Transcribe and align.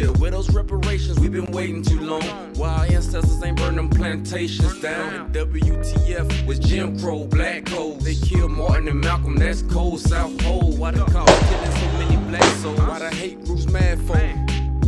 still. 0.00 0.14
Where 0.14 0.30
those 0.30 0.50
reparations? 0.50 1.18
We've 1.18 1.32
been 1.32 1.50
waiting 1.52 1.82
too 1.82 2.00
long. 2.00 2.22
Why 2.54 2.68
our 2.68 2.84
ancestors 2.84 3.42
ain't 3.42 3.58
burn 3.58 3.76
them 3.76 3.88
plantations 3.88 4.80
down? 4.80 5.14
And 5.14 5.34
WTF 5.34 6.46
was 6.46 6.58
Jim 6.58 6.98
Crow, 6.98 7.24
black 7.24 7.66
codes. 7.66 8.04
They 8.04 8.14
killed 8.14 8.52
Martin 8.52 8.88
and 8.88 9.00
Malcolm, 9.00 9.36
that's 9.36 9.62
cold 9.62 10.00
South 10.00 10.36
Pole. 10.38 10.72
Why 10.76 10.90
the 10.90 11.04
cops 11.04 11.48
killing 11.48 11.70
so 11.70 11.86
many 11.98 12.16
black 12.28 12.56
souls? 12.56 12.78
Why 12.80 12.98
the 12.98 13.10
hate 13.10 13.44
groups 13.44 13.66
mad 13.66 13.98
for? 14.02 14.20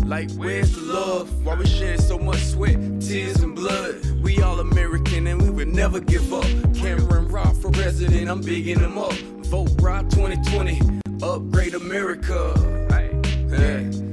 Like, 0.06 0.30
where's 0.32 0.72
the 0.72 0.80
love? 0.80 1.44
Why 1.44 1.54
we 1.54 1.66
shedding 1.66 2.00
so 2.00 2.18
much 2.18 2.42
sweat, 2.44 2.76
tears, 3.00 3.42
and 3.42 3.54
blood? 3.54 3.94
We 4.22 4.42
all 4.42 4.60
American 4.60 5.26
and 5.26 5.40
we 5.40 5.48
would 5.48 5.68
never 5.68 6.00
give 6.00 6.32
up. 6.34 6.44
Cameron 6.74 7.28
Rock 7.28 7.54
for 7.56 7.70
president, 7.70 8.28
I'm 8.28 8.42
bigging 8.42 8.80
him 8.80 8.98
up. 8.98 9.12
Vote 9.46 9.70
Rock 9.80 10.10
2020, 10.10 11.00
upgrade 11.22 11.74
America. 11.74 12.52
Hey, 12.90 13.10
hey, 13.48 14.11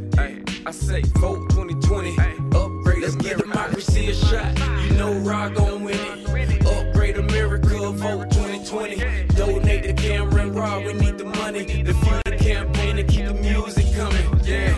I 0.69 0.71
say 0.71 1.01
vote 1.17 1.49
2020, 1.49 2.15
upgrade 2.55 3.01
Let's 3.01 3.15
give 3.15 3.39
democracy 3.39 4.11
a 4.11 4.13
shot. 4.13 4.55
You 4.83 4.97
know 4.97 5.13
Rock 5.13 5.55
gon' 5.55 5.83
win 5.83 5.95
it. 5.95 6.63
Upgrade 6.63 7.17
America, 7.17 7.91
vote 7.91 8.29
2020. 8.29 8.97
Donate 9.29 9.83
to 9.85 9.93
Cameron 9.93 10.53
Rock, 10.53 10.85
we 10.85 10.93
need 10.93 11.17
the 11.17 11.25
money. 11.25 11.81
The 11.81 11.95
future 11.95 12.37
campaign 12.37 12.97
to 12.97 13.03
keep 13.03 13.25
the 13.25 13.33
music 13.33 13.87
coming. 13.95 14.39
Yeah. 14.43 14.75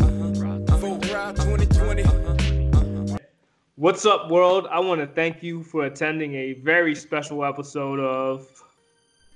Uh-huh. 0.00 0.76
Vote 0.78 1.12
Rock 1.12 1.36
2020. 1.36 3.18
What's 3.74 4.06
up, 4.06 4.30
world? 4.30 4.68
I 4.70 4.80
want 4.80 5.02
to 5.02 5.06
thank 5.06 5.42
you 5.42 5.64
for 5.64 5.84
attending 5.84 6.34
a 6.34 6.54
very 6.54 6.94
special 6.94 7.44
episode 7.44 8.00
of 8.00 8.48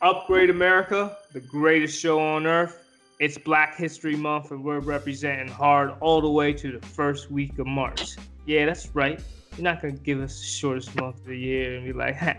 Upgrade 0.01 0.49
America, 0.49 1.15
the 1.35 1.41
greatest 1.41 2.01
show 2.01 2.19
on 2.19 2.47
earth. 2.47 2.82
It's 3.23 3.39
Black 3.39 3.77
History 3.77 4.17
Month, 4.17 4.51
and 4.51 4.65
we're 4.65 4.81
representing 4.81 5.47
hard 5.47 5.93
all 6.01 6.21
the 6.21 6.29
way 6.29 6.53
to 6.55 6.73
the 6.77 6.85
first 6.85 7.31
week 7.31 7.57
of 7.61 7.69
March. 7.69 8.17
Yeah, 8.47 8.67
that's 8.67 8.93
right. 8.97 9.23
You're 9.57 9.63
not 9.63 9.81
going 9.81 9.97
to 9.97 10.03
give 10.03 10.21
us 10.21 10.41
the 10.41 10.45
shortest 10.45 10.97
month 10.97 11.19
of 11.19 11.27
the 11.27 11.39
year 11.39 11.77
and 11.77 11.87
be 11.87 11.93
like, 11.93 12.17
ha, 12.17 12.35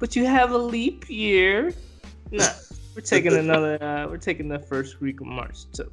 but 0.00 0.16
you 0.16 0.26
have 0.26 0.50
a 0.50 0.58
leap 0.58 1.08
year. 1.08 1.72
No, 2.32 2.48
we're 2.96 3.02
taking 3.04 3.34
another, 3.34 3.80
uh, 3.80 4.08
we're 4.08 4.16
taking 4.16 4.48
the 4.48 4.58
first 4.58 5.00
week 5.00 5.20
of 5.20 5.28
March, 5.28 5.70
too 5.72 5.88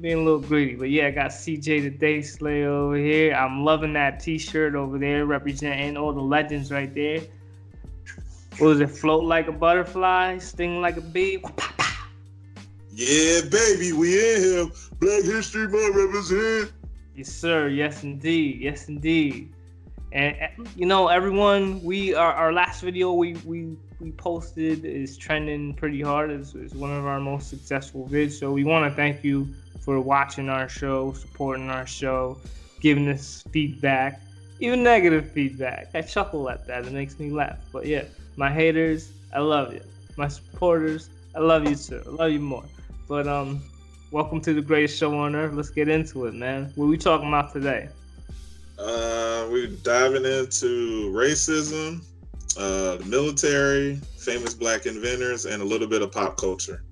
being 0.00 0.18
a 0.18 0.22
little 0.22 0.38
greedy. 0.38 0.76
But 0.76 0.90
yeah, 0.90 1.08
I 1.08 1.10
got 1.10 1.32
CJ 1.32 1.82
the 1.82 1.90
Day 1.90 2.22
Slay 2.22 2.62
over 2.62 2.96
here. 2.96 3.34
I'm 3.34 3.64
loving 3.64 3.94
that 3.94 4.20
T-shirt 4.20 4.76
over 4.76 4.96
there, 4.96 5.26
representing 5.26 5.96
all 5.96 6.12
the 6.12 6.20
legends 6.20 6.70
right 6.70 6.94
there. 6.94 7.20
What 8.58 8.68
was 8.68 8.80
it? 8.80 8.90
Float 8.90 9.24
like 9.24 9.48
a 9.48 9.52
butterfly, 9.52 10.38
sting 10.38 10.80
like 10.80 10.98
a 10.98 11.00
bee. 11.00 11.42
Yeah, 12.96 13.40
baby, 13.50 13.92
we 13.92 14.14
in 14.14 14.40
here. 14.40 14.66
Black 15.00 15.24
History 15.24 15.66
Month 15.66 15.96
represent. 15.96 16.72
Yes, 17.16 17.28
sir. 17.28 17.66
Yes, 17.66 18.04
indeed. 18.04 18.60
Yes, 18.60 18.88
indeed. 18.88 19.52
And 20.12 20.36
you 20.76 20.86
know, 20.86 21.08
everyone, 21.08 21.82
we 21.82 22.14
our, 22.14 22.32
our 22.32 22.52
last 22.52 22.82
video 22.82 23.12
we 23.12 23.34
we 23.44 23.76
we 23.98 24.12
posted 24.12 24.84
is 24.84 25.16
trending 25.16 25.74
pretty 25.74 26.02
hard. 26.02 26.30
It's, 26.30 26.54
it's 26.54 26.74
one 26.74 26.92
of 26.92 27.04
our 27.04 27.18
most 27.18 27.50
successful 27.50 28.08
vids. 28.08 28.38
So 28.38 28.52
we 28.52 28.62
want 28.62 28.88
to 28.88 28.94
thank 28.94 29.24
you 29.24 29.52
for 29.80 29.98
watching 29.98 30.48
our 30.48 30.68
show, 30.68 31.12
supporting 31.14 31.70
our 31.70 31.86
show, 31.86 32.38
giving 32.80 33.08
us 33.08 33.42
feedback, 33.50 34.22
even 34.60 34.84
negative 34.84 35.32
feedback. 35.32 35.88
I 35.94 36.02
chuckle 36.02 36.48
at 36.48 36.64
that. 36.68 36.86
It 36.86 36.92
makes 36.92 37.18
me 37.18 37.30
laugh. 37.30 37.58
But 37.72 37.86
yeah, 37.86 38.04
my 38.36 38.52
haters, 38.52 39.10
I 39.32 39.40
love 39.40 39.72
you. 39.72 39.82
My 40.16 40.28
supporters, 40.28 41.10
I 41.34 41.40
love 41.40 41.68
you 41.68 41.74
too. 41.74 42.00
I 42.06 42.10
love 42.10 42.30
you 42.30 42.38
more. 42.38 42.62
But 43.06 43.28
um, 43.28 43.62
welcome 44.10 44.40
to 44.42 44.54
the 44.54 44.62
greatest 44.62 44.98
show 44.98 45.16
on 45.18 45.34
earth. 45.34 45.54
Let's 45.54 45.70
get 45.70 45.88
into 45.88 46.24
it, 46.26 46.34
man. 46.34 46.72
What 46.74 46.86
we 46.86 46.96
talking 46.96 47.28
about 47.28 47.52
today? 47.52 47.88
Uh, 48.78 49.46
we're 49.50 49.68
diving 49.68 50.24
into 50.24 51.12
racism, 51.12 52.04
uh, 52.58 52.96
the 52.96 53.04
military, 53.04 53.96
famous 54.18 54.54
black 54.54 54.86
inventors, 54.86 55.44
and 55.44 55.60
a 55.60 55.64
little 55.64 55.86
bit 55.86 56.00
of 56.00 56.10
pop 56.12 56.38
culture. 56.38 56.82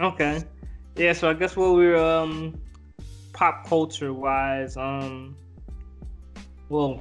Okay. 0.00 0.42
Yeah, 0.96 1.12
so 1.12 1.28
I 1.28 1.34
guess 1.34 1.56
what 1.56 1.74
we're 1.74 1.96
um 1.96 2.60
pop 3.32 3.66
culture 3.66 4.12
wise, 4.12 4.76
um 4.76 5.36
well, 6.68 7.00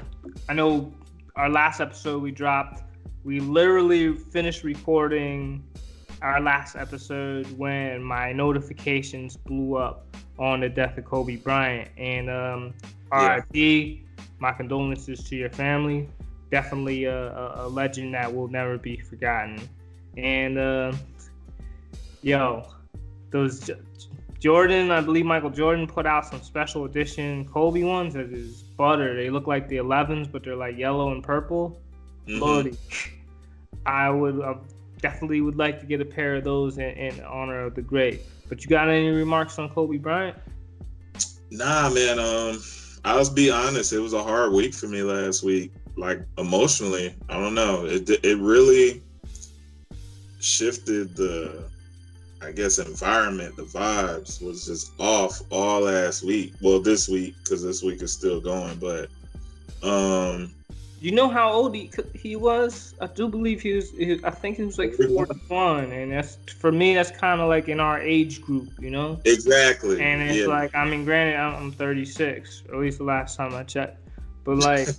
I 0.50 0.54
know 0.54 0.94
our 1.36 1.50
last 1.50 1.80
episode 1.80 2.22
we 2.22 2.32
dropped, 2.32 2.84
we 3.24 3.40
literally 3.40 4.16
finished 4.16 4.64
recording 4.64 5.64
our 6.22 6.42
last 6.42 6.76
episode 6.76 7.46
when 7.58 8.04
my 8.04 8.32
notifications 8.32 9.38
blew 9.38 9.76
up 9.76 10.06
on 10.38 10.60
the 10.62 10.70
death 10.70 10.98
of 10.98 11.06
Kobe 11.06 11.38
Bryant. 11.38 11.90
And 11.98 12.30
um 12.30 12.74
RIP, 13.12 13.46
yeah. 13.54 13.96
my 14.40 14.52
condolences 14.52 15.24
to 15.26 15.36
your 15.36 15.50
family. 15.50 16.08
Definitely 16.52 17.06
a, 17.06 17.54
a, 17.56 17.68
legend 17.68 18.14
that 18.14 18.34
will 18.34 18.48
never 18.48 18.78
be 18.78 18.98
forgotten. 18.98 19.60
And 20.18 20.58
uh, 20.58 20.94
yo, 22.22 22.68
those 23.30 23.70
Jordan, 24.40 24.90
I 24.90 25.02
believe 25.02 25.26
Michael 25.26 25.50
Jordan 25.50 25.86
put 25.86 26.06
out 26.06 26.26
some 26.26 26.42
special 26.42 26.86
edition 26.86 27.46
Kobe 27.46 27.84
ones 27.84 28.14
that 28.14 28.32
is 28.32 28.64
butter. 28.64 29.16
They 29.16 29.30
look 29.30 29.48
like 29.48 29.68
the 29.68 29.78
11s, 29.78 30.32
but 30.32 30.44
they're 30.44 30.56
like 30.56 30.78
yellow 30.78 31.12
and 31.12 31.24
purple. 31.24 31.80
Mm-hmm. 32.28 32.74
I 33.86 34.10
would 34.10 34.40
uh, 34.42 34.56
definitely 35.02 35.42
would 35.42 35.58
like 35.58 35.80
to 35.80 35.86
get 35.86 36.02
a 36.02 36.06
pair 36.06 36.36
of 36.36 36.44
those 36.44 36.78
in, 36.78 36.90
in, 36.92 37.22
honor 37.24 37.66
of 37.66 37.76
the 37.76 37.82
great. 37.82 38.22
But 38.48 38.64
you 38.64 38.68
got 38.70 38.90
any 38.90 39.10
remarks 39.10 39.60
on 39.60 39.70
Kobe 39.70 39.98
Bryant? 39.98 40.38
Nah, 41.52 41.90
man. 41.90 42.20
Um, 42.20 42.62
I'll 43.06 43.34
be 43.34 43.50
honest. 43.52 43.94
It 43.94 44.00
was 44.00 44.14
a 44.14 44.24
hard 44.24 44.52
week 44.52 44.74
for 44.74 44.88
me 44.88 45.04
last 45.04 45.44
week. 45.44 45.72
Like 45.96 46.22
emotionally, 46.38 47.16
I 47.28 47.34
don't 47.34 47.56
know. 47.56 47.86
It 47.86 48.10
it 48.10 48.38
really 48.38 49.04
shifted 50.40 51.16
the 51.16 51.70
I 52.42 52.52
guess 52.52 52.80
environment, 52.80 53.58
the 53.58 53.64
vibes 53.64 54.42
was 54.42 54.66
just 54.66 54.94
off 55.00 55.42
all 55.50 55.82
last 55.82 56.24
week. 56.24 56.54
Well, 56.62 56.80
this 56.80 57.10
week 57.10 57.36
because 57.44 57.62
this 57.62 57.84
week 57.84 58.02
is 58.02 58.14
still 58.14 58.40
going. 58.40 58.78
But 58.78 59.10
um, 59.84 60.54
you 61.00 61.12
know 61.12 61.30
how 61.30 61.52
old 61.52 61.76
he 61.76 61.92
he 62.14 62.36
was? 62.36 62.96
I 63.00 63.08
do 63.08 63.28
believe 63.28 63.62
he 63.62 63.74
was. 63.74 63.92
He, 63.92 64.20
I 64.24 64.32
think 64.32 64.58
he 64.58 64.64
was 64.64 64.78
like 64.78 64.94
forty 64.94 65.40
one, 65.48 65.92
and 65.92 66.12
that's 66.12 66.38
for 66.60 66.72
me. 66.72 66.94
That's 66.94 67.12
kind 67.12 67.42
of 67.42 67.48
like 67.48 67.70
in 67.70 67.80
our 67.80 68.02
age 68.02 68.42
group, 68.42 68.70
you 68.80 68.90
know. 68.90 69.20
Exactly. 69.26 70.02
And 70.02 70.22
it's 70.22 70.40
yeah. 70.40 70.48
like 70.48 70.76
I 70.76 70.86
mean, 70.86 71.06
granted, 71.06 71.38
I'm, 71.38 71.56
I'm 71.56 71.72
thirty 71.72 72.06
six, 72.06 72.64
at 72.70 72.76
least 72.76 72.98
the 72.98 73.06
last 73.06 73.38
time 73.38 73.54
I 73.54 73.64
checked, 73.64 73.98
but 74.44 74.58
like. 74.58 74.88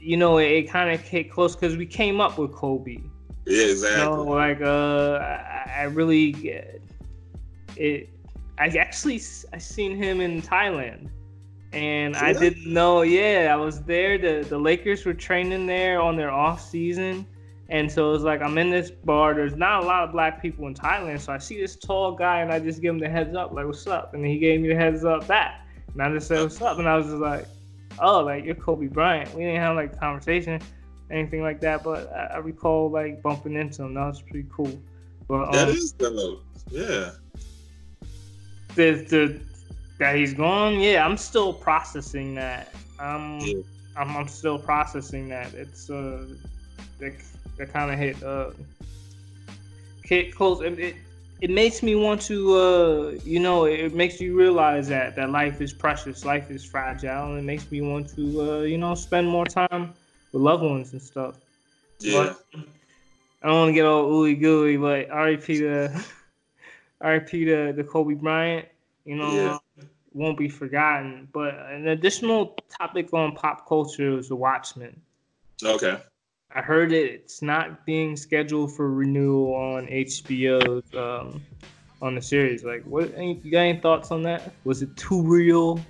you 0.00 0.16
know, 0.16 0.38
it, 0.38 0.46
it 0.46 0.70
kind 0.70 0.90
of 0.90 1.00
hit 1.00 1.30
close 1.30 1.54
because 1.54 1.76
we 1.76 1.84
came 1.84 2.20
up 2.20 2.38
with 2.38 2.52
Kobe. 2.52 2.98
Yeah, 3.46 3.64
exactly. 3.64 4.00
You 4.00 4.04
know, 4.04 4.22
like 4.22 4.60
uh, 4.62 5.18
I 5.76 5.82
really 5.84 6.32
get 6.32 6.80
it. 7.76 8.08
I 8.58 8.66
actually 8.68 9.20
I 9.52 9.58
seen 9.58 9.96
him 9.96 10.20
in 10.20 10.42
Thailand, 10.42 11.10
and 11.72 12.16
I 12.16 12.32
didn't 12.32 12.72
know. 12.72 13.02
Yeah, 13.02 13.50
I 13.52 13.56
was 13.56 13.82
there. 13.82 14.18
the 14.18 14.46
The 14.48 14.58
Lakers 14.58 15.04
were 15.04 15.14
training 15.14 15.66
there 15.66 16.00
on 16.00 16.16
their 16.16 16.30
off 16.30 16.62
season, 16.62 17.26
and 17.68 17.90
so 17.90 18.08
it 18.08 18.12
was 18.12 18.22
like 18.22 18.40
I'm 18.40 18.56
in 18.58 18.70
this 18.70 18.90
bar. 18.90 19.34
There's 19.34 19.56
not 19.56 19.82
a 19.82 19.86
lot 19.86 20.04
of 20.04 20.12
black 20.12 20.40
people 20.40 20.66
in 20.66 20.74
Thailand, 20.74 21.20
so 21.20 21.32
I 21.32 21.38
see 21.38 21.60
this 21.60 21.76
tall 21.76 22.12
guy, 22.12 22.40
and 22.40 22.50
I 22.50 22.58
just 22.58 22.80
give 22.80 22.94
him 22.94 22.98
the 22.98 23.08
heads 23.08 23.34
up, 23.34 23.52
like 23.52 23.66
"What's 23.66 23.86
up?" 23.86 24.14
And 24.14 24.24
he 24.24 24.38
gave 24.38 24.60
me 24.60 24.68
the 24.68 24.76
heads 24.76 25.04
up 25.04 25.26
back, 25.26 25.66
and 25.92 26.02
I 26.02 26.10
just 26.12 26.28
said 26.28 26.42
"What's 26.42 26.60
up?" 26.62 26.78
And 26.78 26.88
I 26.88 26.96
was 26.96 27.06
just 27.06 27.18
like, 27.18 27.46
"Oh, 27.98 28.20
like 28.20 28.44
you're 28.44 28.54
Kobe 28.54 28.86
Bryant." 28.86 29.34
We 29.34 29.42
didn't 29.42 29.60
have 29.60 29.76
like 29.76 29.92
a 29.92 29.96
conversation, 29.96 30.60
anything 31.10 31.42
like 31.42 31.60
that, 31.60 31.84
but 31.84 32.10
I, 32.12 32.34
I 32.34 32.38
recall 32.38 32.90
like 32.90 33.22
bumping 33.22 33.56
into 33.56 33.82
him. 33.82 33.94
That 33.94 34.06
was 34.06 34.22
pretty 34.22 34.46
cool. 34.50 34.80
But, 35.28 35.52
that 35.52 35.68
um, 35.68 35.74
is 35.74 35.92
dope. 35.92 36.42
Yeah. 36.70 37.10
The 38.74 38.92
the 39.08 39.40
that 39.98 40.16
he's 40.16 40.34
gone. 40.34 40.80
Yeah, 40.80 41.04
I'm 41.04 41.16
still 41.16 41.52
processing 41.52 42.34
that. 42.36 42.74
Um, 42.98 43.38
yeah. 43.42 43.60
I'm 43.96 44.16
I'm 44.16 44.28
still 44.28 44.58
processing 44.58 45.28
that. 45.28 45.52
It's 45.54 45.90
uh, 45.90 46.26
that 47.00 47.14
that 47.56 47.72
kind 47.72 47.90
of 47.90 47.98
hit 47.98 48.22
uh, 48.22 48.50
hit 50.04 50.34
close. 50.34 50.60
It, 50.62 50.78
it 50.78 50.96
it 51.40 51.50
makes 51.50 51.82
me 51.82 51.94
want 51.94 52.20
to 52.22 52.54
uh, 52.54 53.10
you 53.24 53.40
know, 53.40 53.64
it 53.64 53.94
makes 53.94 54.20
you 54.20 54.36
realize 54.36 54.88
that 54.88 55.16
that 55.16 55.30
life 55.30 55.60
is 55.60 55.72
precious, 55.72 56.24
life 56.24 56.50
is 56.50 56.64
fragile, 56.64 57.30
and 57.30 57.38
it 57.38 57.44
makes 57.44 57.70
me 57.70 57.80
want 57.80 58.08
to 58.16 58.40
uh, 58.40 58.60
you 58.60 58.78
know, 58.78 58.94
spend 58.94 59.28
more 59.28 59.46
time 59.46 59.92
with 60.32 60.42
loved 60.42 60.62
ones 60.62 60.92
and 60.92 61.02
stuff. 61.02 61.36
Yeah. 62.00 62.34
But, 62.52 62.64
I 63.40 63.46
don't 63.46 63.56
want 63.56 63.68
to 63.68 63.72
get 63.72 63.84
all 63.84 64.10
ooey 64.10 64.38
gooey, 64.38 64.76
but 64.76 65.08
RIP 65.14 65.44
to 65.44 65.90
RIP 67.00 67.30
to 67.30 67.72
the 67.72 67.84
Kobe 67.84 68.14
Bryant. 68.14 68.66
You 69.04 69.16
know, 69.16 69.32
yeah. 69.32 69.58
Won't 70.12 70.38
be 70.38 70.48
forgotten. 70.48 71.28
But 71.32 71.54
an 71.70 71.88
additional 71.88 72.56
topic 72.68 73.12
on 73.12 73.32
pop 73.34 73.68
culture 73.68 74.18
is 74.18 74.28
The 74.28 74.36
Watchmen. 74.36 75.00
Okay. 75.64 75.98
I 76.54 76.62
heard 76.62 76.92
it, 76.92 77.10
it's 77.12 77.42
not 77.42 77.84
being 77.84 78.16
scheduled 78.16 78.74
for 78.74 78.90
renewal 78.90 79.54
on 79.54 79.86
HBO's 79.86 80.94
um, 80.94 81.42
on 82.00 82.14
the 82.14 82.22
series. 82.22 82.64
Like, 82.64 82.82
what? 82.84 83.12
Any, 83.14 83.38
you 83.44 83.50
got 83.50 83.60
any 83.60 83.78
thoughts 83.78 84.10
on 84.10 84.22
that? 84.22 84.52
Was 84.64 84.80
it 84.82 84.96
too 84.96 85.22
real? 85.22 85.80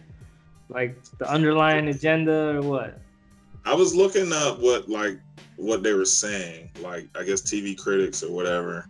Like 0.69 1.03
the 1.19 1.31
underlying 1.31 1.89
agenda 1.89 2.57
or 2.57 2.61
what? 2.63 2.99
I 3.65 3.75
was 3.75 3.95
looking 3.95 4.33
up 4.33 4.59
what 4.61 4.89
like 4.89 5.19
what 5.57 5.83
they 5.83 5.93
were 5.95 6.05
saying, 6.05 6.71
like 6.81 7.09
I 7.15 7.23
guess 7.25 7.41
TV 7.43 7.77
critics 7.79 8.23
or 8.23 8.33
whatever, 8.33 8.87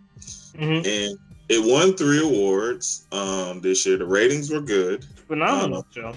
Mm-hmm. 0.55 0.85
and 0.85 1.17
it 1.49 1.63
won 1.63 1.95
three 1.95 2.21
awards 2.23 3.05
um, 3.11 3.59
this 3.61 3.85
year. 3.85 3.97
The 3.97 4.05
ratings 4.05 4.49
were 4.51 4.61
good. 4.61 5.03
Phenomenal 5.27 5.79
Um, 5.79 5.85
show. 5.91 6.13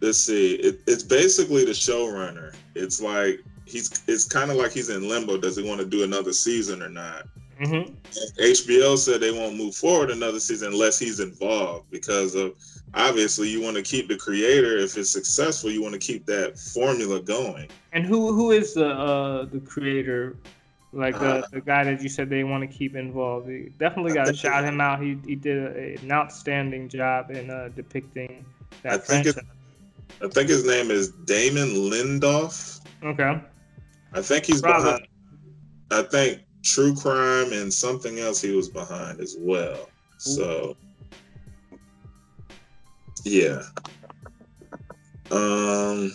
Let's 0.00 0.18
see, 0.18 0.54
it, 0.56 0.80
it's 0.86 1.02
basically 1.02 1.64
the 1.64 1.72
showrunner. 1.72 2.54
It's 2.74 3.00
like 3.00 3.40
he's 3.64 4.02
it's 4.06 4.24
kind 4.24 4.50
of 4.50 4.56
like 4.58 4.72
he's 4.72 4.90
in 4.90 5.08
limbo. 5.08 5.38
Does 5.38 5.56
he 5.56 5.66
want 5.66 5.80
to 5.80 5.86
do 5.86 6.04
another 6.04 6.32
season 6.32 6.82
or 6.82 6.88
not? 6.90 7.26
Mm-hmm. 7.60 7.94
HBO 8.38 8.98
said 8.98 9.22
they 9.22 9.30
won't 9.30 9.56
move 9.56 9.74
forward 9.74 10.10
another 10.10 10.38
season 10.38 10.72
unless 10.72 10.98
he's 10.98 11.20
involved 11.20 11.90
because 11.90 12.34
of 12.34 12.52
obviously 12.92 13.48
you 13.48 13.62
want 13.62 13.76
to 13.76 13.82
keep 13.82 14.08
the 14.08 14.16
creator. 14.16 14.76
If 14.76 14.98
it's 14.98 15.10
successful, 15.10 15.70
you 15.70 15.82
want 15.82 15.94
to 15.94 15.98
keep 15.98 16.26
that 16.26 16.58
formula 16.58 17.18
going. 17.20 17.68
And 17.92 18.04
who 18.04 18.34
who 18.34 18.50
is 18.50 18.74
the 18.74 18.90
uh, 18.90 19.46
the 19.46 19.60
creator? 19.60 20.36
Like 20.96 21.18
the, 21.18 21.46
the 21.52 21.60
guy 21.60 21.84
that 21.84 22.02
you 22.02 22.08
said 22.08 22.30
they 22.30 22.42
want 22.42 22.68
to 22.68 22.74
keep 22.74 22.96
involved. 22.96 23.48
You 23.48 23.70
definitely 23.78 24.14
got 24.14 24.26
to 24.26 24.34
shout 24.34 24.64
him 24.64 24.80
out. 24.80 25.02
He 25.02 25.18
he 25.26 25.34
did 25.34 25.58
a, 25.58 26.00
an 26.02 26.10
outstanding 26.10 26.88
job 26.88 27.30
in 27.30 27.50
uh, 27.50 27.68
depicting 27.76 28.46
that 28.82 28.92
I 28.92 28.96
think 28.96 29.24
franchise. 29.24 29.36
it- 29.36 29.44
I 30.22 30.28
think 30.28 30.48
his 30.48 30.64
name 30.64 30.90
is 30.90 31.10
Damon 31.26 31.68
Lindelof. 31.68 32.80
Okay. 33.04 33.38
I 34.14 34.22
think 34.22 34.46
he's 34.46 34.62
Bravo. 34.62 34.84
behind. 34.84 35.06
I 35.90 36.02
think 36.02 36.40
True 36.62 36.94
Crime 36.96 37.52
and 37.52 37.70
something 37.70 38.18
else 38.18 38.40
he 38.40 38.52
was 38.52 38.70
behind 38.70 39.20
as 39.20 39.36
well. 39.38 39.90
So, 40.16 40.76
yeah. 43.24 43.62
Um. 45.30 46.12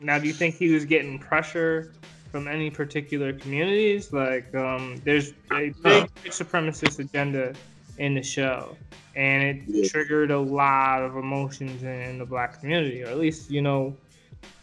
Now, 0.00 0.18
do 0.18 0.26
you 0.26 0.32
think 0.32 0.54
he 0.54 0.70
was 0.72 0.86
getting 0.86 1.18
pressure 1.18 1.92
from 2.30 2.48
any 2.48 2.70
particular 2.70 3.32
communities? 3.32 4.12
Like, 4.12 4.54
um, 4.54 4.96
there's 5.04 5.32
a 5.52 5.70
big 5.82 6.02
white 6.02 6.32
supremacist 6.32 6.98
agenda 6.98 7.54
in 7.98 8.14
the 8.14 8.22
show, 8.22 8.76
and 9.14 9.42
it 9.42 9.64
Yeah. 9.66 9.88
triggered 9.88 10.30
a 10.30 10.38
lot 10.38 11.02
of 11.02 11.16
emotions 11.16 11.82
in, 11.82 11.88
in 11.88 12.18
the 12.18 12.24
black 12.24 12.60
community, 12.60 13.02
or 13.02 13.08
at 13.08 13.18
least, 13.18 13.50
you 13.50 13.62
know, 13.62 13.96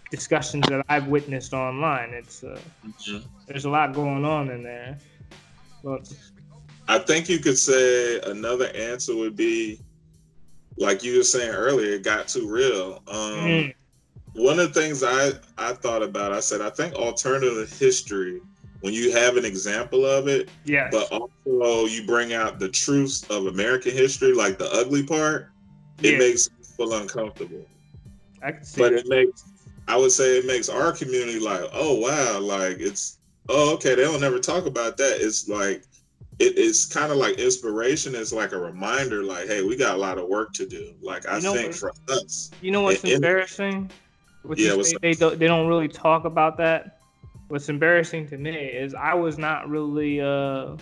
discussions 0.09 0.67
that 0.67 0.83
I've 0.89 1.07
witnessed 1.07 1.53
online. 1.53 2.11
It's 2.13 2.43
uh, 2.43 2.59
there's 3.47 3.65
a 3.65 3.69
lot 3.69 3.93
going 3.93 4.25
on 4.25 4.49
in 4.49 4.63
there. 4.63 4.97
But 5.83 6.11
I 6.87 6.99
think 6.99 7.29
you 7.29 7.39
could 7.39 7.57
say 7.57 8.19
another 8.21 8.67
answer 8.67 9.15
would 9.15 9.35
be, 9.35 9.79
like 10.77 11.03
you 11.03 11.17
were 11.17 11.23
saying 11.23 11.53
earlier, 11.53 11.93
it 11.95 12.03
got 12.03 12.27
too 12.27 12.49
real. 12.49 13.01
Um, 13.07 13.17
mm, 13.17 13.73
one 14.37 14.59
of 14.59 14.73
the 14.73 14.79
things 14.81 15.03
I 15.03 15.31
I 15.57 15.73
thought 15.73 16.03
about, 16.03 16.31
I 16.31 16.39
said 16.39 16.61
I 16.61 16.69
think 16.69 16.93
alternative 16.95 17.71
history, 17.77 18.41
when 18.81 18.93
you 18.93 19.11
have 19.11 19.35
an 19.37 19.45
example 19.45 20.05
of 20.05 20.27
it, 20.27 20.49
yes, 20.65 20.89
but 20.91 21.11
also 21.11 21.85
you 21.87 22.05
bring 22.05 22.33
out 22.33 22.59
the 22.59 22.69
truths 22.69 23.23
of 23.29 23.47
American 23.47 23.91
history, 23.91 24.33
like 24.33 24.57
the 24.57 24.71
ugly 24.71 25.03
part, 25.03 25.49
it 26.03 26.13
Yeah. 26.13 26.17
makes 26.19 26.47
people 26.49 26.93
uncomfortable. 26.93 27.65
I 28.43 28.51
can 28.51 28.63
see 28.63 28.79
But 28.81 28.93
it. 28.93 28.99
it 28.99 29.07
makes, 29.09 29.43
I 29.87 29.97
would 29.97 30.11
say, 30.11 30.37
it 30.37 30.45
makes 30.45 30.69
our 30.69 30.91
community 30.91 31.39
like, 31.39 31.63
oh 31.73 31.95
wow, 31.95 32.39
like 32.39 32.77
it's, 32.79 33.17
oh 33.49 33.73
okay, 33.73 33.95
they 33.95 34.03
don't 34.03 34.21
never 34.21 34.37
talk 34.39 34.67
about 34.67 34.95
that. 34.97 35.17
It's 35.19 35.47
like, 35.49 35.83
it, 36.39 36.53
it's 36.55 36.85
kind 36.85 37.11
of 37.11 37.17
like 37.17 37.39
inspiration. 37.39 38.13
It's 38.13 38.31
like 38.31 38.51
a 38.51 38.59
reminder, 38.59 39.23
like, 39.23 39.47
hey, 39.47 39.63
we 39.63 39.75
got 39.75 39.95
a 39.95 39.97
lot 39.97 40.19
of 40.19 40.27
work 40.27 40.53
to 40.53 40.67
do. 40.67 40.93
Like 41.01 41.27
I 41.27 41.37
You 41.37 41.43
know 41.45 41.53
think 41.55 41.67
what- 41.69 41.75
for 41.77 41.93
us, 42.13 42.51
You 42.61 42.69
know 42.69 42.81
what's 42.81 43.01
and- 43.03 43.13
embarrassing? 43.13 43.89
Which 44.47 44.59
Yeah, 44.59 44.73
is 44.73 44.93
they, 44.93 44.97
they 45.01 45.13
don't 45.13 45.39
they 45.39 45.47
don't 45.47 45.67
really 45.67 45.87
talk 45.87 46.25
about 46.25 46.57
that. 46.57 46.99
What's 47.49 47.69
embarrassing 47.69 48.27
to 48.29 48.37
me 48.37 48.51
is 48.55 48.93
I 48.93 49.13
was 49.13 49.37
not 49.37 49.69
really 49.69 50.19
uh, 50.19 50.75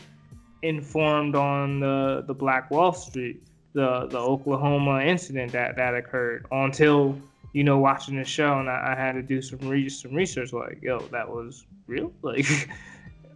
informed 0.62 1.36
on 1.36 1.80
the 1.80 2.24
the 2.28 2.34
Black 2.34 2.72
Wall 2.72 2.94
Street, 2.94 3.42
the 3.74 4.08
the 4.08 4.18
Oklahoma 4.20 5.02
incident 5.02 5.52
that 5.52 5.76
that 5.76 5.96
occurred 5.96 6.46
until 6.52 7.20
you 7.54 7.64
know 7.64 7.78
watching 7.78 8.18
the 8.18 8.26
show 8.26 8.60
and 8.60 8.70
I, 8.70 8.94
I 8.94 9.00
had 9.00 9.14
to 9.14 9.22
do 9.22 9.42
some 9.42 9.60
re- 9.60 9.90
some 9.90 10.14
research. 10.14 10.54
Like, 10.54 10.80
yo, 10.82 11.00
that 11.12 11.30
was 11.30 11.66
real. 11.88 12.12
Like, 12.22 12.70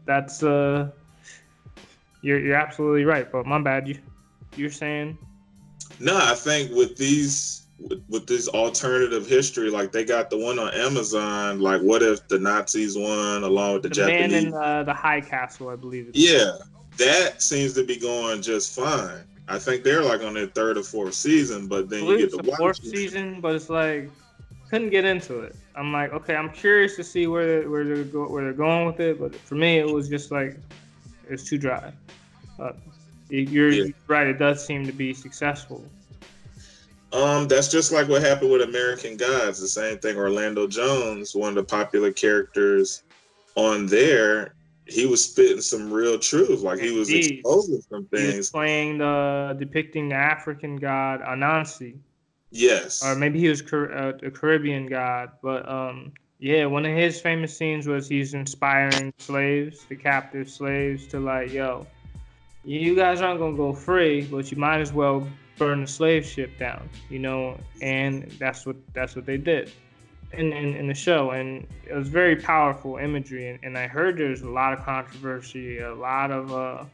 that's 0.05 0.41
uh, 0.43 0.89
you're 2.21 2.39
you're 2.39 2.55
absolutely 2.55 3.05
right. 3.05 3.31
But 3.31 3.45
my 3.45 3.61
bad. 3.61 3.87
You 3.87 3.97
you're 4.55 4.71
saying 4.71 5.17
no, 5.99 6.17
I 6.17 6.33
think 6.35 6.71
with 6.71 6.97
these. 6.97 7.63
With, 7.79 8.03
with 8.09 8.27
this 8.27 8.47
alternative 8.49 9.25
history, 9.25 9.69
like 9.69 9.91
they 9.91 10.03
got 10.03 10.29
the 10.29 10.37
one 10.37 10.59
on 10.59 10.73
Amazon, 10.73 11.61
like 11.61 11.81
what 11.81 12.03
if 12.03 12.27
the 12.27 12.37
Nazis 12.37 12.97
won 12.97 13.43
along 13.43 13.75
with 13.75 13.83
the, 13.83 13.89
the, 13.89 13.95
Japanese? 13.95 14.31
man 14.31 14.47
in 14.47 14.53
uh, 14.53 14.83
the 14.83 14.93
High 14.93 15.21
Castle, 15.21 15.69
I 15.69 15.77
believe. 15.77 16.09
Yeah, 16.13 16.51
that 16.97 17.41
seems 17.41 17.73
to 17.73 17.85
be 17.85 17.95
going 17.97 18.41
just 18.41 18.75
fine. 18.75 19.23
I 19.47 19.57
think 19.57 19.83
they're 19.83 20.03
like 20.03 20.21
on 20.21 20.33
their 20.35 20.47
third 20.47 20.77
or 20.77 20.83
fourth 20.83 21.13
season, 21.13 21.67
but 21.67 21.89
then 21.89 22.05
you 22.05 22.17
get 22.17 22.25
it's 22.25 22.35
to 22.35 22.43
the 22.43 22.55
fourth 22.57 22.79
it. 22.83 22.89
season, 22.89 23.41
but 23.41 23.55
it's 23.55 23.69
like 23.69 24.11
couldn't 24.69 24.89
get 24.91 25.05
into 25.05 25.39
it. 25.39 25.55
I'm 25.75 25.91
like, 25.91 26.13
okay, 26.13 26.35
I'm 26.35 26.51
curious 26.51 26.95
to 26.97 27.03
see 27.03 27.27
where 27.27 27.67
where 27.69 27.83
they're 27.83 28.03
go, 28.03 28.27
where 28.27 28.43
they're 28.43 28.53
going 28.53 28.85
with 28.85 28.99
it, 28.99 29.19
but 29.19 29.35
for 29.35 29.55
me, 29.55 29.79
it 29.79 29.87
was 29.87 30.07
just 30.07 30.31
like 30.31 30.57
it's 31.29 31.43
too 31.43 31.57
dry. 31.57 31.91
But 32.57 32.77
you're 33.29 33.71
Yeah. 33.71 33.85
right; 34.07 34.27
it 34.27 34.37
does 34.37 34.65
seem 34.65 34.85
to 34.85 34.91
be 34.91 35.13
successful. 35.13 35.83
Um, 37.11 37.47
that's 37.47 37.67
just 37.69 37.91
like 37.91 38.07
what 38.07 38.21
happened 38.21 38.51
with 38.51 38.61
American 38.61 39.17
Gods. 39.17 39.59
The 39.59 39.67
same 39.67 39.97
thing. 39.97 40.15
Orlando 40.17 40.67
Jones, 40.67 41.33
one 41.35 41.49
of 41.49 41.55
the 41.55 41.63
popular 41.63 42.11
characters 42.11 43.03
on 43.55 43.87
there, 43.87 44.53
he 44.85 45.05
was 45.05 45.23
spitting 45.23 45.61
some 45.61 45.91
real 45.91 46.19
truth. 46.19 46.61
Like 46.61 46.79
he 46.79 46.91
was 46.91 47.09
Indeed. 47.09 47.39
exposing 47.39 47.81
some 47.89 48.07
He 48.11 48.17
was 48.25 48.33
things. 48.33 48.51
playing 48.51 48.99
the 48.99 49.55
depicting 49.59 50.09
the 50.09 50.15
African 50.15 50.75
god 50.75 51.21
Anansi, 51.21 51.97
Yes. 52.51 53.03
or 53.03 53.15
maybe 53.15 53.39
he 53.39 53.49
was 53.49 53.61
uh, 53.73 54.13
a 54.23 54.29
Caribbean 54.31 54.85
god. 54.87 55.31
But 55.41 55.67
um, 55.67 56.13
yeah, 56.39 56.65
one 56.65 56.85
of 56.85 56.95
his 56.95 57.19
famous 57.19 57.57
scenes 57.57 57.87
was 57.87 58.07
he's 58.07 58.33
inspiring 58.35 59.13
slaves, 59.17 59.85
the 59.89 59.95
captive 59.95 60.49
slaves, 60.49 61.07
to 61.07 61.19
like, 61.19 61.51
yo, 61.51 61.85
you 62.63 62.95
guys 62.95 63.21
aren't 63.21 63.39
gonna 63.39 63.57
go 63.57 63.73
free, 63.73 64.21
but 64.23 64.51
you 64.51 64.57
might 64.57 64.79
as 64.79 64.93
well 64.93 65.27
burn 65.59 65.81
the 65.81 65.87
slave 65.87 66.25
ship 66.25 66.57
down, 66.57 66.89
you 67.09 67.19
know. 67.19 67.59
And 67.81 68.31
that's 68.39 68.65
what 68.65 68.77
that's 68.93 69.15
what 69.15 69.25
they 69.25 69.37
did 69.37 69.71
in 70.33 70.51
in, 70.53 70.75
in 70.75 70.87
the 70.87 70.93
show, 70.93 71.31
and 71.31 71.67
it 71.85 71.93
was 71.93 72.07
very 72.07 72.35
powerful 72.35 72.97
imagery. 72.97 73.49
And, 73.49 73.59
and 73.61 73.77
I 73.77 73.87
heard 73.87 74.17
there's 74.17 74.41
a 74.41 74.49
lot 74.49 74.73
of 74.73 74.83
controversy, 74.83 75.79
a 75.79 75.93
lot 75.93 76.31
of 76.31 76.51
uh, 76.51 76.85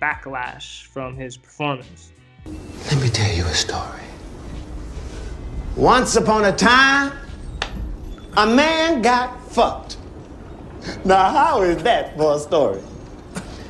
backlash 0.00 0.84
from 0.84 1.16
his 1.16 1.36
performance. 1.36 2.12
Let 2.46 3.02
me 3.02 3.08
tell 3.08 3.34
you 3.34 3.44
a 3.44 3.54
story. 3.54 4.02
Once 5.76 6.16
upon 6.16 6.44
a 6.44 6.52
time, 6.52 7.12
a 8.36 8.46
man 8.46 9.02
got 9.02 9.50
fucked. 9.50 9.96
Now, 11.04 11.30
how 11.30 11.62
is 11.62 11.82
that 11.82 12.16
for 12.16 12.36
a 12.36 12.38
story? 12.38 12.82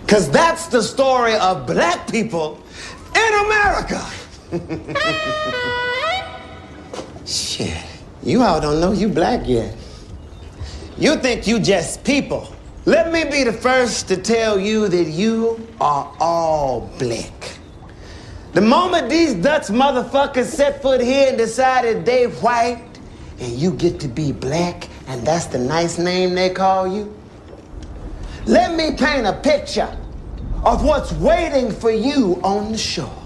Because 0.02 0.30
that's 0.30 0.66
the 0.66 0.82
story 0.82 1.34
of 1.34 1.66
black 1.66 2.10
people 2.10 2.58
in 3.14 3.34
America. 3.46 4.04
Shit, 7.24 7.84
you 8.22 8.42
all 8.42 8.60
don't 8.60 8.80
know 8.80 8.90
you 8.92 9.08
black 9.08 9.46
yet. 9.46 9.76
You 10.98 11.16
think 11.16 11.46
you 11.46 11.60
just 11.60 12.02
people. 12.02 12.52
Let 12.84 13.12
me 13.12 13.24
be 13.24 13.44
the 13.44 13.52
first 13.52 14.08
to 14.08 14.16
tell 14.16 14.58
you 14.58 14.88
that 14.88 15.04
you 15.04 15.68
are 15.80 16.12
all 16.18 16.90
black. 16.98 17.58
The 18.54 18.60
moment 18.60 19.08
these 19.08 19.34
Dutch 19.34 19.68
motherfuckers 19.68 20.46
set 20.46 20.82
foot 20.82 21.00
here 21.00 21.28
and 21.28 21.38
decided 21.38 22.04
they 22.04 22.24
white, 22.24 22.82
and 23.38 23.52
you 23.52 23.70
get 23.70 24.00
to 24.00 24.08
be 24.08 24.32
black, 24.32 24.88
and 25.06 25.24
that's 25.24 25.46
the 25.46 25.58
nice 25.58 25.98
name 25.98 26.34
they 26.34 26.50
call 26.50 26.88
you, 26.88 27.14
let 28.46 28.74
me 28.74 28.96
paint 28.96 29.26
a 29.26 29.34
picture 29.34 29.96
of 30.64 30.82
what's 30.84 31.12
waiting 31.12 31.70
for 31.70 31.92
you 31.92 32.40
on 32.42 32.72
the 32.72 32.78
shore. 32.78 33.19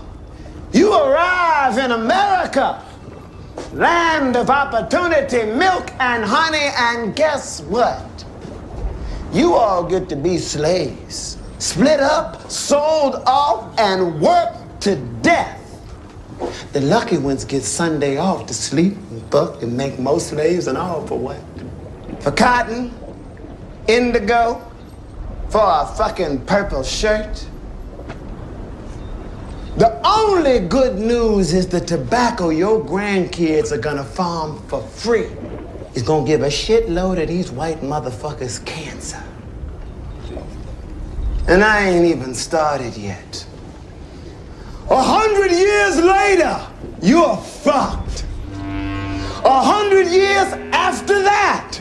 You 0.75 0.93
arrive 0.93 1.79
in 1.79 1.93
America, 1.93 2.85
land 3.75 4.35
of 4.35 4.51
opportunity, 4.51 5.45
milk 5.45 5.93
and 6.01 6.25
honey, 6.25 6.69
and 6.77 7.15
guess 7.15 7.61
what? 7.61 8.25
You 9.33 9.55
all 9.55 9.85
get 9.85 10.09
to 10.09 10.17
be 10.17 10.37
slaves, 10.37 11.39
split 11.61 12.01
up, 12.01 12.51
sold 12.51 13.23
off, 13.25 13.73
and 13.79 14.21
worked 14.21 14.81
to 14.81 14.97
death. 15.23 15.61
The 16.73 16.81
lucky 16.81 17.19
ones 17.19 17.45
get 17.45 17.63
Sunday 17.63 18.17
off 18.17 18.47
to 18.47 18.55
sleep 18.55 18.95
and 19.13 19.31
buck 19.31 19.63
and 19.63 19.77
make 19.77 20.01
more 20.01 20.19
slaves 20.19 20.67
and 20.67 20.77
all 20.77 21.07
for 21.07 21.17
what? 21.17 21.41
For 22.19 22.33
cotton, 22.33 22.93
indigo, 23.87 24.61
for 25.51 25.63
a 25.63 25.87
fucking 25.97 26.47
purple 26.47 26.83
shirt. 26.83 27.47
The 29.77 30.01
only 30.07 30.61
good 30.61 31.01
news 31.01 31.53
is 31.53 31.67
the 31.67 31.81
tobacco 31.81 32.51
your 32.51 32.85
grandkids 32.85 33.73
are 33.73 33.79
gonna 33.79 34.05
farm 34.05 34.63
for 34.69 34.81
free 34.83 35.29
is 35.95 36.03
gonna 36.03 36.25
give 36.25 36.43
a 36.43 36.49
shitload 36.49 37.21
of 37.21 37.27
these 37.27 37.51
white 37.51 37.81
motherfuckers 37.81 38.65
cancer. 38.65 39.23
And 41.49 41.65
I 41.65 41.89
ain't 41.89 42.07
even 42.07 42.35
started 42.35 42.97
yet. 42.97 43.47
A 44.91 45.03
hundred 45.03 45.51
years 45.51 46.01
later, 46.01 46.67
you're 47.03 47.37
fucked. 47.37 48.25
A 49.45 49.61
hundred 49.61 50.07
years 50.07 50.53
after 50.73 51.21
that. 51.23 51.81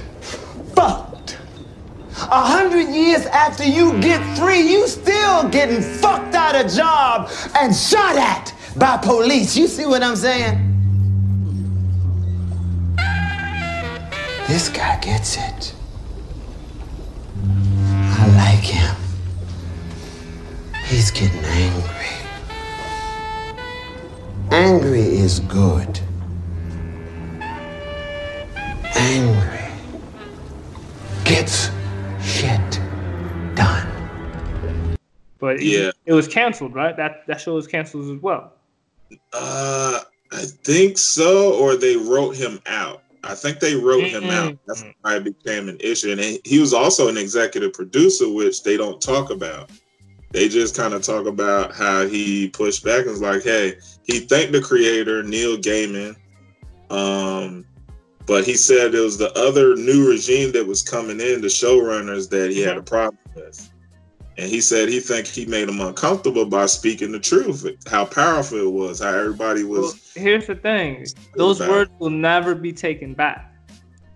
A 2.32 2.42
hundred 2.42 2.88
years 2.90 3.26
after 3.28 3.64
you 3.64 4.00
get 4.00 4.22
free, 4.38 4.62
you 4.62 4.88
still 4.88 5.50
getting 5.50 5.82
fucked 5.82 6.34
out 6.36 6.56
of 6.56 6.72
job 6.72 7.30
and 7.56 7.76
shot 7.76 8.16
at 8.16 8.54
by 8.78 8.98
police. 8.98 9.56
You 9.58 9.68
see 9.68 9.86
what 9.86 10.02
I'm 10.02 10.16
saying? 10.16 10.70
This 14.48 14.70
guy 14.70 15.00
gets 15.00 15.38
it. 15.38 15.76
I 17.86 18.28
like 18.36 18.64
him. 18.64 18.96
He's 20.86 21.12
getting 21.12 21.44
angry. 21.44 21.92
Angry 24.52 25.02
is 25.02 25.40
good. 25.40 26.00
Angry 28.96 29.60
gets 31.26 31.70
shit 32.24 32.80
done. 33.56 33.88
But 35.40 35.62
Yeah. 35.62 35.92
it, 36.06 36.14
was 36.14 36.28
canceled, 36.28 36.74
right? 36.74 36.96
That 36.96 37.28
that 37.28 37.42
show 37.42 37.56
was 37.56 37.68
canceled 37.68 38.16
as 38.16 38.22
well. 38.22 38.54
Uh, 39.34 40.00
I 40.32 40.46
think 40.64 40.98
so, 40.98 41.54
or 41.56 41.76
they 41.76 41.96
wrote 41.98 42.36
him 42.36 42.60
out. 42.66 43.02
I 43.24 43.36
think 43.36 43.60
they 43.60 43.76
wrote 43.76 44.04
him 44.04 44.26
out. 44.26 44.58
That's 44.68 44.84
why 45.02 45.16
it 45.18 45.24
became 45.24 45.70
an 45.70 45.78
issue. 45.80 46.12
And 46.12 46.20
he- 46.20 46.42
he 46.44 46.60
was 46.60 46.74
also 46.74 47.08
an 47.08 47.18
executive 47.18 47.72
producer, 47.74 48.28
which 48.30 48.64
they 48.64 48.76
don't 48.76 49.00
talk 49.02 49.30
about. 49.30 49.70
They 50.32 50.50
just 50.50 50.76
kind 50.76 50.94
of 50.94 51.04
talk 51.04 51.26
about 51.28 51.74
how 51.76 52.08
he 52.08 52.50
pushed 52.50 52.84
back 52.84 53.02
and 53.02 53.12
was 53.12 53.22
like, 53.22 53.44
hey, 53.44 53.76
he 54.04 54.22
thanked 54.22 54.52
the 54.52 54.62
creator, 54.62 55.24
Neil 55.24 55.58
Gaiman. 55.58 56.16
Um, 56.90 57.66
but 58.26 58.46
he 58.46 58.56
said 58.56 58.96
it 58.96 59.00
was 59.00 59.18
the 59.18 59.32
other 59.38 59.76
new 59.76 60.10
regime 60.10 60.52
that 60.54 60.66
was 60.66 60.82
coming 60.82 61.20
in, 61.20 61.42
the 61.42 61.48
showrunners, 61.48 62.30
that 62.30 62.52
he 62.52 62.62
had 62.62 62.78
a 62.78 62.82
problem 62.82 63.18
with. 63.36 63.70
And 64.38 64.50
he 64.50 64.62
said 64.62 64.90
he 64.90 65.00
think 65.00 65.28
he 65.28 65.46
made 65.46 65.68
them 65.68 65.80
uncomfortable 65.80 66.46
by 66.46 66.66
speaking 66.66 67.12
the 67.12 67.20
truth, 67.20 67.68
how 67.88 68.06
powerful 68.06 68.58
it 68.60 68.72
was, 68.72 69.00
how 69.00 69.10
everybody 69.14 69.64
was. 69.64 69.80
Well, 70.16 70.24
here's 70.24 70.48
the 70.48 70.56
thing: 70.56 71.06
those 71.36 71.60
about- 71.60 71.70
words 71.70 71.92
will 72.00 72.10
never 72.10 72.56
be 72.56 72.74
taken 72.74 73.14
back. 73.14 73.54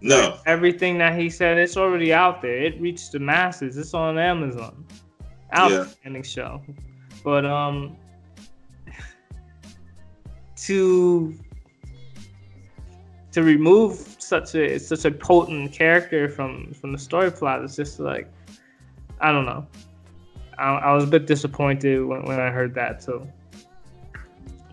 no, 0.01 0.37
Everything 0.47 0.97
that 0.99 1.19
he 1.19 1.29
said, 1.29 1.57
it's 1.59 1.77
already 1.77 2.13
out 2.13 2.41
there. 2.41 2.57
It 2.57 2.81
reached 2.81 3.11
the 3.11 3.19
masses. 3.19 3.77
It's 3.77 3.93
on 3.93 4.17
Amazon. 4.17 4.85
Outstanding 5.55 6.23
show. 6.23 6.61
But 7.23 7.45
um 7.45 7.95
to 10.55 11.33
to 13.37 13.43
remove 13.43 13.93
such 14.17 14.55
a 14.55 14.79
such 14.79 15.05
a 15.05 15.11
potent 15.11 15.71
character 15.71 16.27
from 16.27 16.73
from 16.73 16.91
the 16.91 16.97
story 16.97 17.29
plot 17.29 17.63
is 17.63 17.75
just 17.75 17.99
like 17.99 18.27
I 19.21 19.31
don't 19.31 19.45
know. 19.45 19.67
I, 20.57 20.69
I 20.71 20.93
was 20.93 21.03
a 21.03 21.07
bit 21.07 21.27
disappointed 21.27 22.03
when, 22.03 22.23
when 22.23 22.39
I 22.39 22.49
heard 22.49 22.73
that 22.73 22.99
too. 22.99 23.27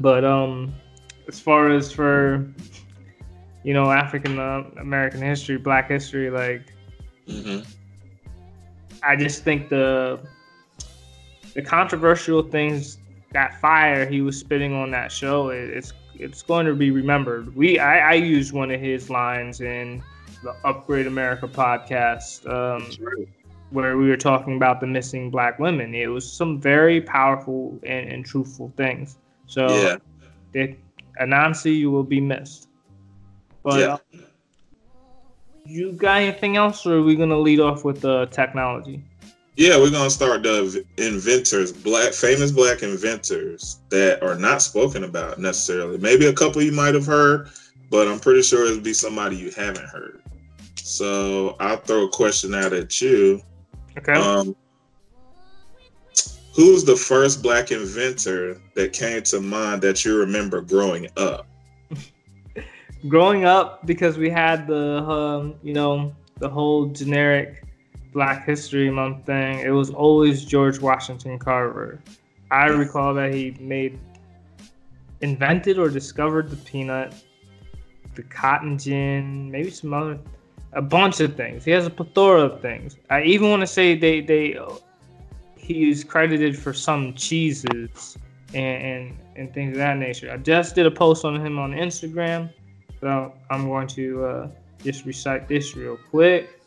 But 0.01 0.25
um 0.25 0.75
as 1.29 1.39
far 1.39 1.73
as 1.73 1.93
for 1.93 2.51
you 3.65 3.75
know 3.75 3.91
African 3.91 4.39
uh, 4.39 4.63
American 4.81 5.21
history, 5.21 5.59
Black 5.59 5.91
history, 5.91 6.31
like 6.31 6.73
hmm 7.29 7.59
I 9.03 9.15
just 9.15 9.45
think 9.45 9.69
the 9.69 10.21
the 11.53 11.61
controversial 11.61 12.43
things 12.43 12.97
that 13.35 13.61
fire 13.61 14.07
he 14.07 14.23
was 14.23 14.41
spitting 14.41 14.73
on 14.73 14.91
that 14.93 15.13
show 15.13 15.51
it, 15.51 15.69
it's 15.69 15.93
it's 16.19 16.43
going 16.43 16.67
to 16.67 16.75
be 16.75 16.91
remembered. 16.91 17.55
We 17.55 17.79
I, 17.79 18.13
I 18.13 18.15
used 18.15 18.53
one 18.53 18.71
of 18.71 18.81
his 18.81 19.11
lines 19.11 19.61
in 19.61 20.03
the 20.43 20.55
Upgrade 20.65 21.07
America 21.07 21.49
podcast 21.49 22.47
um, 22.51 22.87
where 23.71 23.97
we 23.97 24.09
were 24.09 24.17
talking 24.17 24.57
about 24.57 24.81
the 24.81 24.87
missing 24.87 25.31
black 25.31 25.59
women. 25.59 25.95
It 25.95 26.07
was 26.07 26.31
some 26.31 26.61
very 26.61 27.01
powerful 27.01 27.79
and, 27.83 28.09
and 28.09 28.25
truthful 28.25 28.73
things. 28.77 29.17
So 29.47 29.99
yeah, 30.55 30.67
Anansi, 31.21 31.77
you 31.77 31.91
will 31.91 32.05
be 32.05 32.21
missed. 32.21 32.69
But 33.63 33.81
yeah. 33.81 33.95
uh, 33.95 34.19
you 35.65 35.93
got 35.93 36.21
anything 36.21 36.57
else, 36.57 36.85
or 36.87 36.99
are 36.99 37.03
we 37.03 37.17
gonna 37.17 37.39
lead 37.39 37.61
off 37.61 37.85
with 37.85 38.01
the 38.01 38.27
technology? 38.27 39.03
Yeah, 39.57 39.77
we're 39.77 39.91
gonna 39.91 40.11
start 40.11 40.43
the 40.43 40.85
inventors, 40.99 41.73
black 41.73 42.13
famous 42.13 42.51
black 42.51 42.83
inventors 42.83 43.79
that 43.89 44.21
are 44.21 44.35
not 44.35 44.63
spoken 44.63 45.05
about 45.05 45.39
necessarily. 45.39 45.97
Maybe 45.97 46.27
a 46.27 46.33
couple 46.33 46.61
you 46.61 46.73
might 46.73 46.95
have 46.95 47.07
heard, 47.07 47.51
but 47.89 48.09
I'm 48.09 48.19
pretty 48.19 48.43
sure 48.43 48.67
it'll 48.67 48.81
be 48.81 48.93
somebody 48.93 49.37
you 49.37 49.53
haven't 49.53 49.87
heard. 49.87 50.23
So 50.75 51.57
I'll 51.61 51.77
throw 51.77 52.07
a 52.07 52.09
question 52.09 52.53
out 52.53 52.73
at 52.73 53.01
you. 53.01 53.41
Okay. 53.97 54.15
Um, 54.15 54.57
who's 56.57 56.85
the 56.85 56.97
first 56.97 57.41
black 57.41 57.71
inventor 57.71 58.61
that 58.75 58.93
came 58.93 59.23
to 59.23 59.41
mind 59.41 59.83
that 59.83 60.05
you 60.05 60.19
remember 60.19 60.63
growing 60.63 61.09
up? 61.17 61.47
Growing 63.09 63.45
up, 63.45 63.85
because 63.87 64.17
we 64.17 64.31
had 64.31 64.67
the 64.67 64.99
um, 65.03 65.55
you 65.63 65.75
know 65.75 66.13
the 66.39 66.49
whole 66.49 66.87
generic 66.87 67.63
Black 68.15 68.47
History 68.47 68.91
Month 68.91 69.27
thing, 69.27 69.59
it 69.59 69.71
was 69.71 69.91
always 69.91 70.45
George 70.45 70.81
Washington 70.81 71.39
Carver. 71.39 72.01
I 72.51 72.67
recall 72.67 73.13
that 73.15 73.35
he 73.35 73.57
made, 73.59 73.99
invented 75.21 75.79
or 75.79 75.89
discovered 75.89 76.49
the 76.49 76.57
peanut, 76.57 77.13
the 78.15 78.23
cotton 78.23 78.79
gin, 78.79 79.51
maybe 79.51 79.71
some 79.71 79.93
other, 79.93 80.19
a 80.73 80.81
bunch 80.81 81.21
of 81.21 81.37
things. 81.37 81.65
He 81.65 81.73
has 81.73 81.87
a 81.87 81.91
plethora 81.91 82.43
of 82.43 82.61
things. 82.61 82.97
I 83.11 83.23
even 83.23 83.51
want 83.51 83.61
to 83.63 83.67
say 83.67 83.97
they 83.97 84.21
they 84.21 84.57
he 85.57 85.91
is 85.91 86.05
credited 86.05 86.57
for 86.57 86.73
some 86.73 87.15
cheeses 87.15 88.17
and, 88.55 88.83
and 88.83 89.19
and 89.37 89.53
things 89.53 89.73
of 89.73 89.79
that 89.79 89.97
nature. 89.97 90.31
I 90.31 90.37
just 90.37 90.77
did 90.77 90.87
a 90.87 90.91
post 90.91 91.25
on 91.25 91.45
him 91.45 91.59
on 91.59 91.73
Instagram, 91.73 92.53
so 93.01 93.35
I'm 93.51 93.67
going 93.67 93.89
to 93.89 94.25
uh, 94.25 94.49
just 94.85 95.05
recite 95.05 95.49
this 95.49 95.75
real 95.75 95.97
quick. 95.97 96.61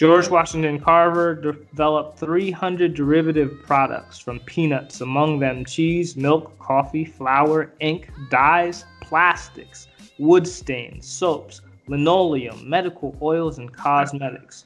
George 0.00 0.30
Washington 0.30 0.80
Carver 0.80 1.34
developed 1.34 2.18
300 2.18 2.94
derivative 2.94 3.62
products 3.66 4.18
from 4.18 4.40
peanuts, 4.40 5.02
among 5.02 5.38
them 5.38 5.62
cheese, 5.62 6.16
milk, 6.16 6.58
coffee, 6.58 7.04
flour, 7.04 7.74
ink, 7.80 8.10
dyes, 8.30 8.86
plastics, 9.02 9.88
wood 10.18 10.48
stains, 10.48 11.06
soaps, 11.06 11.60
linoleum, 11.86 12.66
medical 12.66 13.14
oils, 13.20 13.58
and 13.58 13.70
cosmetics. 13.74 14.64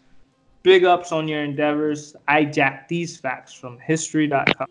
Big 0.62 0.84
ups 0.84 1.10
on 1.10 1.26
your 1.26 1.42
endeavors. 1.42 2.14
I 2.28 2.44
jacked 2.44 2.88
these 2.88 3.18
facts 3.18 3.52
from 3.52 3.76
history.com. 3.80 4.68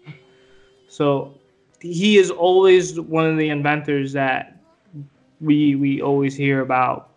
So 0.88 1.34
he 1.82 2.16
is 2.18 2.32
always 2.32 2.98
one 3.02 3.26
of 3.26 3.38
the 3.38 3.50
inventors 3.50 4.14
that 4.14 4.58
we 5.42 5.76
we 5.76 6.02
always 6.02 6.38
hear 6.38 6.62
about 6.62 7.10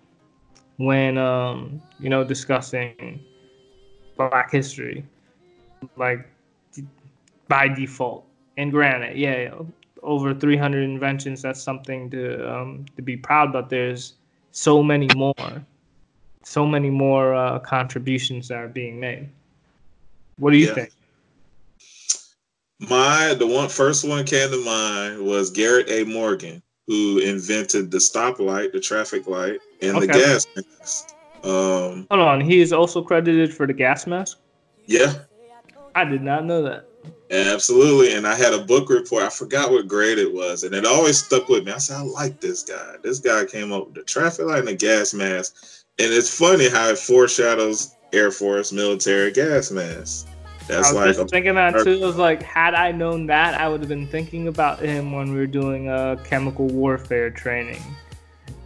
when 0.78 1.16
um 1.16 1.80
you 2.00 2.10
know 2.10 2.24
discussing 2.24 3.20
black 4.16 4.50
history 4.50 5.04
like 5.96 6.26
by 7.48 7.68
default 7.68 8.26
and 8.56 8.70
granted 8.72 9.16
yeah 9.16 9.52
over 10.02 10.34
300 10.34 10.82
inventions 10.82 11.42
that's 11.42 11.60
something 11.60 12.10
to 12.10 12.52
um 12.52 12.84
to 12.96 13.02
be 13.02 13.16
proud 13.16 13.52
but 13.52 13.68
there's 13.68 14.14
so 14.52 14.82
many 14.82 15.10
more 15.10 15.64
so 16.42 16.64
many 16.66 16.90
more 16.90 17.34
uh, 17.34 17.58
contributions 17.58 18.48
that 18.48 18.58
are 18.58 18.68
being 18.68 18.98
made 19.00 19.28
what 20.38 20.50
do 20.52 20.58
you 20.58 20.66
Yeah. 20.68 20.74
think 20.74 20.90
My 22.80 23.34
the 23.34 23.46
one 23.46 23.68
first 23.68 24.06
one 24.06 24.24
came 24.24 24.50
to 24.50 24.62
mind 24.64 25.24
was 25.24 25.50
Garrett 25.50 25.88
A. 25.90 26.04
Morgan, 26.04 26.62
who 26.86 27.18
invented 27.18 27.90
the 27.90 27.98
stoplight, 27.98 28.72
the 28.72 28.80
traffic 28.80 29.26
light, 29.26 29.60
and 29.80 30.00
the 30.00 30.06
gas. 30.06 30.46
Um, 31.44 32.06
hold 32.10 32.22
on 32.22 32.40
he 32.40 32.60
is 32.60 32.72
also 32.72 33.02
credited 33.02 33.52
for 33.52 33.66
the 33.66 33.72
gas 33.72 34.06
mask 34.06 34.38
yeah, 34.86 35.12
i 35.94 36.04
did 36.04 36.22
not 36.22 36.44
know 36.44 36.62
that 36.62 36.88
absolutely. 37.30 38.14
And 38.14 38.26
I 38.26 38.34
had 38.34 38.54
a 38.54 38.64
book 38.64 38.90
report. 38.90 39.22
I 39.22 39.28
forgot 39.28 39.70
what 39.70 39.88
grade 39.88 40.18
it 40.18 40.32
was, 40.32 40.62
and 40.62 40.74
it 40.74 40.84
always 40.84 41.22
stuck 41.22 41.48
with 41.48 41.64
me. 41.64 41.72
I 41.72 41.78
said, 41.78 41.96
I 41.96 42.02
like 42.02 42.40
this 42.40 42.62
guy. 42.62 42.96
This 43.02 43.18
guy 43.18 43.44
came 43.44 43.72
up 43.72 43.86
with 43.86 43.94
the 43.94 44.02
traffic 44.02 44.46
light 44.46 44.60
and 44.60 44.68
the 44.68 44.74
gas 44.74 45.14
mask. 45.14 45.84
And 45.98 46.12
it's 46.12 46.36
funny 46.36 46.68
how 46.68 46.90
it 46.90 46.98
foreshadows 46.98 47.96
Air 48.12 48.30
Force 48.30 48.72
military 48.72 49.32
gas 49.32 49.70
mask. 49.70 50.28
That's 50.68 50.88
I 50.88 50.92
was 50.92 50.94
like 50.94 51.06
just 51.06 51.20
a, 51.20 51.24
thinking 51.26 51.54
that 51.54 51.84
too. 51.84 52.00
Was 52.00 52.16
like, 52.16 52.42
had 52.42 52.74
I 52.74 52.90
known 52.90 53.26
that, 53.26 53.58
I 53.60 53.68
would 53.68 53.80
have 53.80 53.88
been 53.88 54.08
thinking 54.08 54.48
about 54.48 54.80
him 54.80 55.12
when 55.12 55.32
we 55.32 55.38
were 55.38 55.46
doing 55.46 55.88
uh, 55.88 56.16
chemical 56.24 56.66
warfare 56.66 57.30
training 57.30 57.82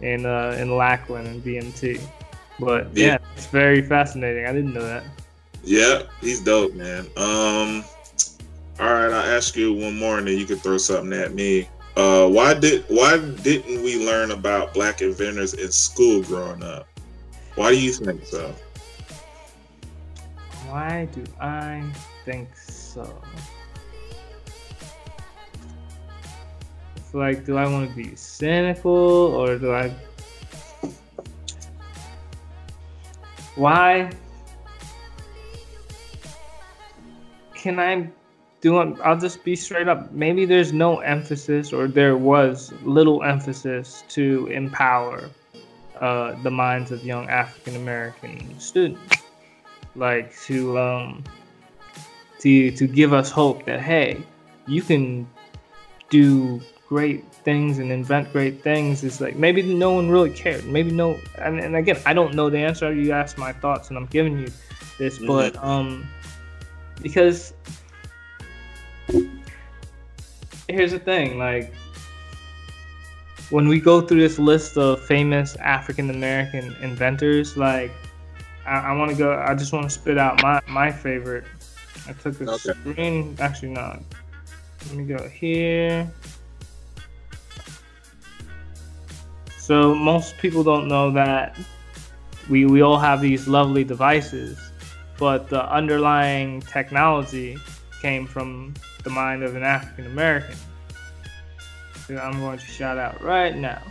in 0.01 0.25
uh, 0.25 0.57
in 0.59 0.75
Lackland 0.75 1.27
and 1.27 1.43
BMT. 1.43 2.01
But 2.61 2.95
yeah. 2.95 3.05
Yeah. 3.05 3.17
it's 3.35 3.47
very 3.47 3.81
fascinating. 3.81 4.45
I 4.45 4.53
didn't 4.53 4.73
know 4.73 4.85
that. 4.85 5.03
yeah, 5.63 6.03
he's 6.21 6.41
dope, 6.41 6.73
man. 6.75 7.07
Um, 7.17 7.83
all 8.79 8.93
right, 8.93 9.11
I'll 9.11 9.35
ask 9.35 9.55
you 9.55 9.73
one 9.73 9.97
more, 9.97 10.19
and 10.19 10.27
then 10.27 10.37
you 10.37 10.45
can 10.45 10.57
throw 10.57 10.77
something 10.77 11.11
at 11.19 11.33
me. 11.33 11.67
Uh, 11.97 12.27
why 12.29 12.53
did 12.53 12.85
why 12.87 13.17
didn't 13.41 13.83
we 13.83 14.05
learn 14.05 14.31
about 14.31 14.73
black 14.73 15.01
inventors 15.01 15.55
in 15.55 15.71
school 15.71 16.21
growing 16.23 16.63
up? 16.63 16.87
Why 17.55 17.71
do 17.71 17.81
you 17.81 17.91
think 17.91 18.25
so? 18.25 18.55
Why 20.69 21.09
do 21.11 21.23
I 21.41 21.83
think 22.23 22.55
so? 22.55 23.21
It's 26.95 27.13
like, 27.13 27.45
do 27.45 27.57
I 27.57 27.67
want 27.67 27.89
to 27.89 27.95
be 27.95 28.15
cynical 28.15 28.91
or 28.91 29.57
do 29.57 29.73
I? 29.73 29.93
Why? 33.55 34.11
Can 37.53 37.79
I 37.79 38.09
do 38.61 38.81
it? 38.81 38.97
I'll 39.03 39.19
just 39.19 39.43
be 39.43 39.55
straight 39.55 39.87
up. 39.87 40.11
Maybe 40.11 40.45
there's 40.45 40.73
no 40.73 40.99
emphasis, 40.99 41.73
or 41.73 41.87
there 41.87 42.17
was 42.17 42.73
little 42.83 43.23
emphasis 43.23 44.03
to 44.09 44.47
empower 44.47 45.29
uh, 45.99 46.41
the 46.41 46.51
minds 46.51 46.91
of 46.91 47.03
young 47.03 47.29
African 47.29 47.75
American 47.75 48.59
students 48.59 49.21
like 49.95 50.37
to 50.41 50.77
um 50.79 51.23
to 52.39 52.71
to 52.71 52.87
give 52.87 53.13
us 53.13 53.29
hope 53.29 53.65
that 53.65 53.81
hey 53.81 54.21
you 54.67 54.81
can 54.81 55.27
do 56.09 56.61
great 56.87 57.23
things 57.43 57.79
and 57.79 57.91
invent 57.91 58.31
great 58.31 58.61
things 58.63 59.03
is 59.03 59.19
like 59.21 59.35
maybe 59.35 59.61
no 59.61 59.93
one 59.93 60.09
really 60.09 60.29
cared 60.29 60.63
maybe 60.65 60.91
no 60.91 61.17
and, 61.39 61.59
and 61.59 61.75
again 61.75 61.97
i 62.05 62.13
don't 62.13 62.33
know 62.35 62.49
the 62.49 62.57
answer 62.57 62.93
you 62.93 63.11
asked 63.11 63.37
my 63.37 63.51
thoughts 63.51 63.89
and 63.89 63.97
i'm 63.97 64.05
giving 64.07 64.37
you 64.39 64.47
this 64.97 65.19
Mhm. 65.19 65.27
but 65.27 65.63
um 65.63 66.07
because 67.01 67.53
here's 70.67 70.91
the 70.91 70.99
thing 70.99 71.37
like 71.37 71.73
when 73.49 73.67
we 73.67 73.79
go 73.79 73.99
through 74.01 74.19
this 74.21 74.39
list 74.39 74.77
of 74.77 75.01
famous 75.05 75.55
african 75.57 76.09
american 76.09 76.75
inventors 76.81 77.57
like 77.57 77.91
I, 78.63 78.77
I 78.77 78.91
want 78.93 79.09
to 79.09 79.17
go. 79.17 79.33
I 79.33 79.55
just 79.55 79.73
want 79.73 79.85
to 79.85 79.89
spit 79.89 80.19
out 80.19 80.39
my 80.43 80.61
my 80.67 80.91
favorite. 80.91 81.45
I 82.07 82.13
took 82.13 82.39
a 82.41 82.47
Okay. 82.47 82.73
screen. 82.93 83.35
Actually, 83.39 83.69
no. 83.69 83.99
Let 84.85 84.95
me 84.95 85.03
go 85.03 85.27
here. 85.27 86.07
So 89.71 89.95
most 89.95 90.37
people 90.37 90.65
don't 90.65 90.89
know 90.89 91.11
that 91.11 91.57
we 92.49 92.65
we 92.65 92.81
all 92.81 92.99
have 92.99 93.21
these 93.21 93.47
lovely 93.47 93.85
devices, 93.85 94.59
but 95.17 95.47
the 95.47 95.63
underlying 95.71 96.59
technology 96.59 97.57
came 98.01 98.27
from 98.27 98.73
the 99.05 99.09
mind 99.09 99.43
of 99.43 99.55
an 99.55 99.63
African 99.63 100.07
American. 100.07 100.57
So 102.05 102.17
I'm 102.17 102.37
going 102.41 102.59
to 102.59 102.65
shout 102.65 102.97
out 102.97 103.23
right 103.23 103.55
now. 103.55 103.81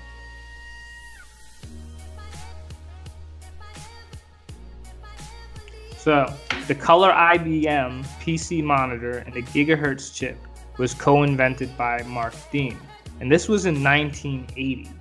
So, 5.96 6.30
the 6.68 6.74
color 6.74 7.10
IBM 7.10 8.04
PC 8.22 8.62
monitor 8.62 9.24
and 9.24 9.32
the 9.32 9.42
gigahertz 9.44 10.14
chip 10.14 10.36
was 10.76 10.92
co-invented 10.92 11.74
by 11.78 12.02
Mark 12.02 12.34
Dean, 12.52 12.76
and 13.20 13.32
this 13.32 13.48
was 13.48 13.64
in 13.64 13.82
1980. 13.82 14.99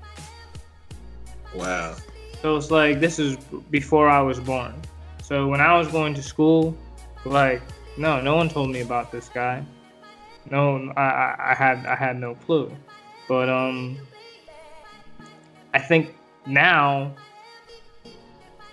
Wow. 1.53 1.95
So 2.41 2.55
it's 2.55 2.71
like 2.71 2.99
this 2.99 3.19
is 3.19 3.37
before 3.69 4.09
I 4.09 4.21
was 4.21 4.39
born. 4.39 4.73
So 5.21 5.47
when 5.47 5.61
I 5.61 5.77
was 5.77 5.87
going 5.89 6.13
to 6.15 6.23
school, 6.23 6.75
like 7.25 7.61
no, 7.97 8.21
no 8.21 8.35
one 8.35 8.49
told 8.49 8.71
me 8.71 8.81
about 8.81 9.11
this 9.11 9.29
guy. 9.29 9.63
No, 10.49 10.91
I, 10.95 11.01
I, 11.01 11.51
I 11.51 11.53
had 11.53 11.85
I 11.85 11.95
had 11.95 12.19
no 12.19 12.35
clue. 12.35 12.71
But 13.27 13.49
um, 13.49 13.97
I 15.73 15.79
think 15.79 16.15
now 16.45 17.13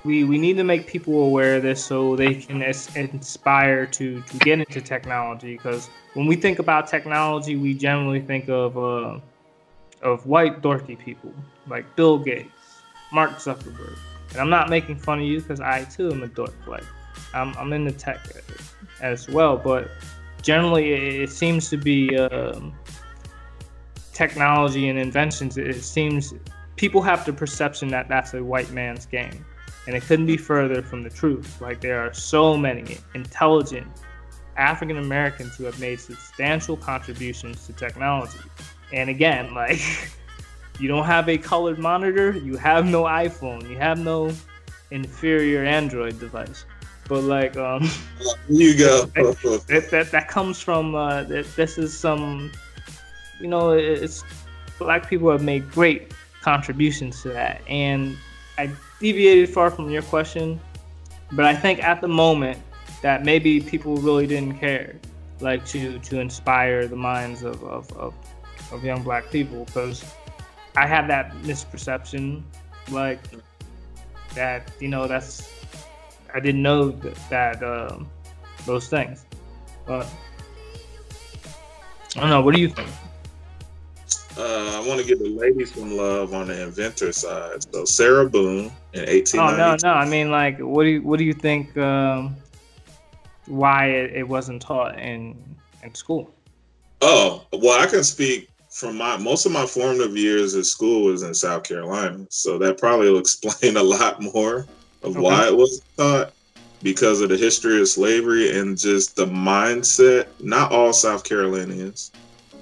we 0.05 0.25
we 0.25 0.39
need 0.39 0.57
to 0.57 0.65
make 0.65 0.87
people 0.87 1.25
aware 1.25 1.57
of 1.57 1.63
this 1.63 1.85
so 1.85 2.17
they 2.17 2.37
can 2.37 2.63
as, 2.63 2.95
inspire 2.97 3.85
to 3.87 4.23
to 4.23 4.39
get 4.39 4.61
into 4.61 4.81
technology. 4.81 5.57
Because 5.57 5.91
when 6.15 6.27
we 6.27 6.37
think 6.37 6.59
about 6.59 6.87
technology, 6.87 7.57
we 7.57 7.75
generally 7.75 8.21
think 8.21 8.49
of 8.49 8.79
uh, 8.79 9.19
of 10.03 10.25
white 10.27 10.63
dorky 10.63 10.99
people 10.99 11.35
like 11.69 11.85
Bill 11.97 12.19
Gates. 12.19 12.51
Mark 13.17 13.39
Zuckerberg. 13.39 13.99
And 14.33 14.41
I'm 14.43 14.51
not 14.51 14.69
making 14.69 14.97
fun 14.97 15.21
of 15.21 15.25
you 15.25 15.41
because 15.41 15.59
I 15.59 15.85
too 15.85 16.13
am 16.13 16.23
a 16.23 16.27
dork. 16.27 16.55
Like, 16.67 16.85
I'm, 17.33 17.57
I'm 17.57 17.73
in 17.73 17.85
the 17.85 17.93
tech 17.93 18.21
as 19.01 19.27
well, 19.27 19.57
but 19.57 19.89
generally 20.43 21.23
it, 21.23 21.31
seems 21.31 21.71
to 21.71 21.79
be 21.79 22.15
um, 22.19 22.75
technology 24.13 24.91
and 24.91 24.99
inventions. 24.99 25.57
It 25.57 25.81
seems 25.81 26.35
people 26.77 27.01
have 27.01 27.25
the 27.25 27.33
perception 27.33 27.89
that 27.89 28.07
that's 28.07 28.35
a 28.35 28.45
white 28.45 28.71
man's 28.71 29.07
game. 29.07 29.47
And 29.87 29.97
it 29.97 30.03
couldn't 30.03 30.27
be 30.27 30.37
further 30.37 30.83
from 30.83 31.03
the 31.03 31.11
truth. 31.11 31.59
Like, 31.63 31.81
there 31.81 32.01
are 32.01 32.13
so 32.13 32.55
many 32.55 32.99
intelligent 33.15 33.87
African 34.59 34.99
Americans 34.99 35.57
who 35.57 35.65
have 35.65 35.81
made 35.81 36.01
substantial 36.01 36.77
contributions 36.77 37.67
to 37.67 37.73
technology. 37.73 38.41
And 38.93 39.09
again, 39.09 39.55
like, 39.55 39.81
you 40.79 40.89
don't 40.89 41.05
have 41.05 41.29
a 41.29 41.39
colored 41.39 41.79
monitor, 41.79 42.33
you 42.33 42.57
have 42.57 42.87
no 42.87 43.05
iPhone, 43.05 43.69
you 43.69 43.77
have 43.77 43.99
no 43.99 44.33
inferior 44.91 45.65
Android 45.65 46.19
device. 46.21 46.65
But 47.09 47.23
like, 47.23 47.57
um, 47.57 47.89
you 48.49 48.77
go. 48.77 49.05
that, 49.15 49.89
that 49.91 50.11
that 50.11 50.29
comes 50.29 50.61
from 50.61 50.95
uh, 50.95 51.23
that 51.25 51.47
this 51.57 51.79
is 51.79 51.97
some, 51.97 52.51
you 53.41 53.49
know, 53.49 53.71
it's 53.71 54.25
black 54.79 55.09
people 55.09 55.31
have 55.31 55.43
made 55.43 55.71
great 55.71 56.13
contributions 56.43 57.23
to 57.23 57.29
that, 57.31 57.63
and 57.69 58.17
I 58.59 58.71
deviated 59.01 59.51
far 59.51 59.71
from 59.71 59.91
your 59.91 60.03
question, 60.03 60.61
but 61.33 61.45
I 61.45 61.55
think 61.55 61.83
at 61.83 62.01
the 62.01 62.09
moment 62.09 62.59
that 63.03 63.25
maybe 63.25 63.61
people 63.61 63.97
really 63.97 64.27
didn't 64.27 64.59
care, 64.59 64.97
like 65.41 65.65
to 65.67 65.99
to 66.01 66.21
inspire 66.21 66.89
the 66.89 66.97
minds 66.97 67.43
of 67.43 67.63
of, 67.63 67.91
of, 67.97 68.15
of 68.73 68.85
young 68.85 69.03
black 69.03 69.31
people, 69.31 69.65
because 69.67 70.05
I 70.77 70.87
had 70.87 71.09
that 71.09 71.33
misperception, 71.43 72.43
like 72.91 73.21
that 74.35 74.71
you 74.81 74.89
know 74.89 75.07
that's 75.07 75.51
I 76.35 76.41
didn't 76.41 76.63
know 76.63 76.91
that, 76.91 77.31
that 77.31 77.63
um, 77.63 78.09
those 78.67 78.89
things, 78.89 79.25
but 79.87 80.07
I 82.17 82.21
don't 82.21 82.31
know. 82.31 82.43
What 82.43 82.55
do 82.55 82.61
you 82.61 82.69
think? 82.69 82.89
Uh, 84.39 84.83
I 84.83 84.87
want 84.87 85.01
to 85.01 85.07
give 85.07 85.19
the 85.19 85.31
ladies 85.31 85.73
some 85.73 85.97
love 85.97 86.35
on 86.35 86.49
the 86.49 86.63
inventor 86.63 87.11
side. 87.11 87.63
So 87.73 87.87
Sarah 87.87 88.29
Boone 88.29 88.71
in 88.93 89.07
1892. 89.07 89.39
Oh 89.39 89.57
no, 89.57 89.77
no. 89.83 89.99
I 89.99 90.07
mean, 90.07 90.31
like, 90.31 90.59
what 90.59 90.85
do 90.85 90.91
you 90.91 91.03
what 91.03 91.19
do 91.19 91.25
you 91.25 91.33
think? 91.33 91.77
Um, 91.79 92.37
why 93.47 93.87
it, 93.87 94.13
it 94.15 94.29
wasn't 94.29 94.61
taught 94.61 94.99
in 94.99 95.43
in 95.83 95.95
school? 95.95 96.31
Oh, 97.01 97.47
well, 97.53 97.81
I 97.81 97.87
can 97.87 98.05
speak 98.05 98.51
from 98.77 98.99
my 98.99 99.17
most 99.17 99.47
of 99.47 99.53
my 99.53 99.65
formative 99.65 100.15
years 100.19 100.55
at 100.55 100.67
school 100.67 101.05
was 101.05 101.23
in 101.23 101.33
South 101.33 101.63
Carolina, 101.63 102.27
so 102.29 102.59
that 102.59 102.77
probably 102.77 103.11
will 103.11 103.19
explain 103.27 103.79
a 103.79 103.83
lot 103.83 104.21
more 104.21 104.67
of 105.03 105.13
Okay. 105.17 105.21
why 105.21 105.47
it 105.47 105.57
was 105.57 105.81
taught 105.97 106.33
because 106.83 107.23
of 107.23 107.31
the 107.31 107.37
history 107.39 107.81
of 107.81 107.89
slavery 107.89 108.59
and 108.59 108.77
just 108.77 109.17
the 109.17 109.25
mindset. 109.27 110.27
Not 110.41 110.73
all 110.73 110.93
South 110.93 111.25
Carolinians, 111.25 112.13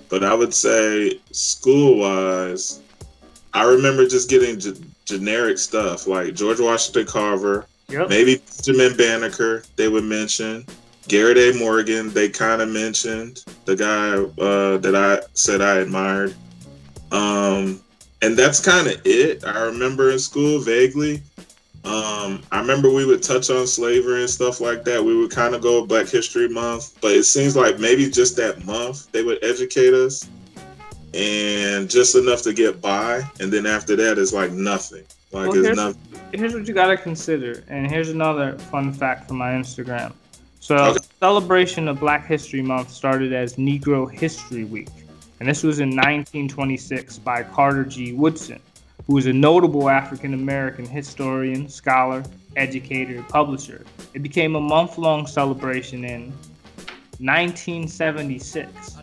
but 0.08 0.22
I 0.22 0.32
would 0.34 0.54
say 0.54 1.18
school 1.32 1.98
wise, 1.98 2.80
I 3.52 3.64
remember 3.64 4.06
just 4.06 4.30
getting 4.30 4.60
g- 4.60 4.84
generic 5.06 5.58
stuff 5.58 6.06
like 6.06 6.34
George 6.34 6.60
Washington 6.60 7.06
Carver, 7.06 7.66
Yep. 7.88 8.08
maybe 8.08 8.40
Benjamin 8.64 8.96
Banneker, 8.96 9.64
they 9.76 9.88
would 9.88 10.04
mention. 10.04 10.64
Garrett 11.08 11.36
A. 11.36 11.52
Morgan, 11.58 12.10
they 12.12 12.28
kind 12.28 12.62
of 12.62 12.68
mentioned 12.68 13.44
the 13.66 13.76
guy 13.76 14.14
uh, 14.42 14.78
that 14.78 14.94
I 14.94 15.20
said 15.34 15.60
I 15.60 15.76
admired. 15.78 16.34
Um, 17.12 17.80
and 18.22 18.36
that's 18.36 18.64
kind 18.64 18.88
of 18.88 19.00
it. 19.04 19.44
I 19.44 19.64
remember 19.64 20.10
in 20.10 20.18
school 20.18 20.60
vaguely. 20.60 21.22
Um, 21.84 22.42
I 22.50 22.60
remember 22.60 22.90
we 22.90 23.04
would 23.04 23.22
touch 23.22 23.50
on 23.50 23.66
slavery 23.66 24.22
and 24.22 24.30
stuff 24.30 24.60
like 24.60 24.84
that. 24.84 25.04
We 25.04 25.14
would 25.14 25.30
kind 25.30 25.54
of 25.54 25.60
go 25.60 25.84
Black 25.84 26.08
History 26.08 26.48
Month, 26.48 26.98
but 27.02 27.10
it 27.12 27.24
seems 27.24 27.54
like 27.54 27.78
maybe 27.78 28.10
just 28.10 28.36
that 28.36 28.64
month 28.64 29.12
they 29.12 29.22
would 29.22 29.44
educate 29.44 29.92
us 29.92 30.26
and 31.12 31.88
just 31.90 32.16
enough 32.16 32.40
to 32.42 32.54
get 32.54 32.80
by. 32.80 33.22
And 33.38 33.52
then 33.52 33.66
after 33.66 33.94
that, 33.96 34.18
it's 34.18 34.32
like 34.32 34.50
nothing. 34.52 35.04
Like 35.30 35.48
Well, 35.50 35.58
it's 35.58 35.66
here's- 35.66 35.76
nothing. 35.76 36.00
Here's 36.32 36.54
what 36.54 36.66
you 36.66 36.74
gotta 36.74 36.96
consider, 36.96 37.62
and 37.68 37.88
here's 37.88 38.08
another 38.08 38.58
fun 38.58 38.92
fact 38.92 39.28
from 39.28 39.36
my 39.36 39.52
Instagram. 39.52 40.12
So, 40.64 40.76
Okay. 40.76 41.04
celebration 41.20 41.88
of 41.88 42.00
Black 42.00 42.26
History 42.26 42.62
Month 42.62 42.90
started 42.90 43.34
as 43.34 43.56
Negro 43.56 44.10
History 44.10 44.64
Week, 44.64 44.88
and 45.38 45.46
this 45.46 45.62
was 45.62 45.78
in 45.78 45.90
1926 45.90 47.18
by 47.18 47.42
Carter 47.42 47.84
G. 47.84 48.14
Woodson, 48.14 48.58
who 49.06 49.12
was 49.12 49.26
a 49.26 49.32
notable 49.34 49.90
African 49.90 50.32
American 50.32 50.86
historian, 50.86 51.68
scholar, 51.68 52.22
educator, 52.56 53.22
publisher. 53.28 53.84
It 54.14 54.22
became 54.22 54.56
a 54.56 54.60
month 54.60 54.96
long 54.96 55.26
celebration 55.26 56.02
in 56.02 56.32
1976. 57.18 58.96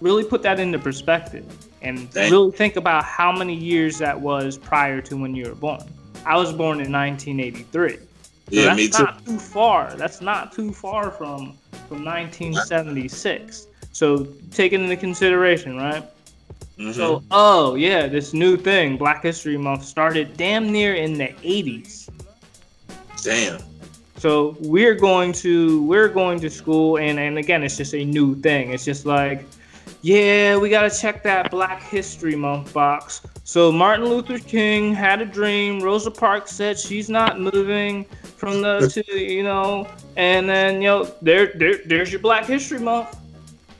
Really 0.00 0.24
put 0.24 0.40
that 0.42 0.58
into 0.58 0.78
perspective 0.78 1.44
and 1.82 2.08
really 2.16 2.50
think 2.50 2.76
about 2.76 3.04
how 3.04 3.30
many 3.30 3.54
years 3.54 3.98
that 3.98 4.18
was 4.18 4.56
prior 4.56 5.02
to 5.02 5.18
when 5.18 5.34
you 5.34 5.50
were 5.50 5.54
born. 5.54 5.82
I 6.24 6.38
was 6.38 6.50
born 6.50 6.80
in 6.80 6.90
1983. 6.90 7.98
So 8.50 8.60
Yeah, 8.60 8.64
that's 8.66 8.76
me 8.76 8.88
too. 8.88 9.02
not 9.02 9.24
too 9.26 9.38
far. 9.38 9.94
That's 9.96 10.20
not 10.20 10.52
too 10.52 10.72
far 10.72 11.10
from 11.10 11.54
from 11.88 12.04
1976. 12.04 13.66
So 13.92 14.26
take 14.50 14.72
it 14.72 14.80
into 14.80 14.96
consideration, 14.96 15.76
right? 15.76 16.02
Mhm. 16.78 16.92
So, 16.94 17.22
oh 17.30 17.74
yeah, 17.76 18.06
this 18.08 18.34
new 18.34 18.56
thing, 18.56 18.96
Black 18.96 19.22
History 19.22 19.56
Month, 19.56 19.84
started 19.84 20.36
damn 20.36 20.72
near 20.72 20.94
in 20.94 21.14
the 21.18 21.32
80s. 21.42 22.08
Damn. 23.22 23.60
So 24.18 24.56
we're 24.60 24.94
going 24.94 25.32
to 25.44 25.82
we're 25.84 26.08
going 26.08 26.40
to 26.40 26.50
school, 26.50 26.98
and 26.98 27.18
and 27.18 27.38
again, 27.38 27.62
it's 27.62 27.76
just 27.76 27.94
a 27.94 28.04
new 28.04 28.34
thing. 28.36 28.72
It's 28.72 28.84
just 28.84 29.06
like, 29.06 29.44
yeah, 30.04 30.58
we 30.58 30.68
gotta 30.68 30.94
check 30.94 31.22
that 31.22 31.50
Black 31.50 31.82
History 31.82 32.36
Month 32.36 32.74
box. 32.74 33.22
So 33.44 33.72
Martin 33.72 34.04
Luther 34.04 34.38
King 34.38 34.92
had 34.92 35.22
a 35.22 35.24
dream. 35.24 35.80
Rosa 35.80 36.10
Parks 36.10 36.52
said 36.52 36.78
she's 36.78 37.08
not 37.08 37.40
moving 37.40 38.04
from 38.36 38.60
the 38.60 38.86
to 38.86 39.18
you 39.18 39.42
know, 39.42 39.88
and 40.18 40.46
then 40.46 40.82
you 40.82 40.88
know 40.88 41.10
there 41.22 41.52
there 41.54 41.78
there's 41.86 42.12
your 42.12 42.20
Black 42.20 42.44
History 42.44 42.80
Month. 42.80 43.16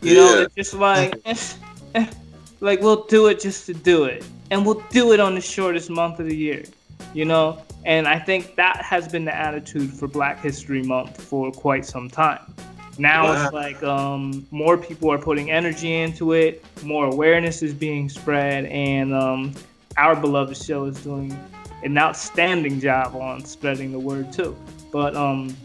You 0.01 0.15
know, 0.15 0.41
it's 0.41 0.55
just 0.55 0.73
like 0.73 1.15
like 2.61 2.81
we'll 2.81 3.05
do 3.05 3.27
it 3.27 3.39
just 3.39 3.67
to 3.67 3.75
do 3.75 4.05
it, 4.05 4.25
and 4.51 4.65
we'll 4.65 4.83
do 4.89 5.13
it 5.13 5.21
on 5.21 5.35
the 5.35 5.43
shortest 5.43 5.91
month 5.91 6.21
of 6.21 6.27
the 6.27 6.37
year. 6.37 6.65
You 7.13 7.27
know, 7.27 7.63
and 7.85 8.09
I 8.09 8.19
think 8.19 8.57
that 8.57 8.81
has 8.81 9.09
been 9.09 9.27
the 9.27 9.37
attitude 9.37 9.93
for 9.93 10.09
Black 10.09 10.41
History 10.41 10.83
Month 10.83 11.21
for 11.21 11.53
quite 11.53 11.85
some 11.85 12.09
time. 12.09 12.41
Now 12.99 13.25
Wow. 13.25 13.45
it's 13.45 13.53
like 13.53 13.83
um, 13.83 14.47
more 14.51 14.77
people 14.79 15.11
are 15.13 15.19
putting 15.19 15.51
energy 15.51 15.95
into 15.95 16.33
it, 16.33 16.65
more 16.83 17.07
awareness 17.07 17.63
is 17.63 17.75
being 17.75 18.09
spread, 18.09 18.67
and 18.67 19.13
um, 19.15 19.53
our 19.97 20.15
beloved 20.15 20.57
show 20.57 20.85
is 20.85 21.03
doing 21.03 21.37
an 21.83 21.99
outstanding 21.99 22.81
job 22.81 23.15
on 23.17 23.45
spreading 23.45 23.93
the 23.93 23.99
word 23.99 24.33
too. 24.33 24.57
But 24.93 25.17
um, 25.17 25.57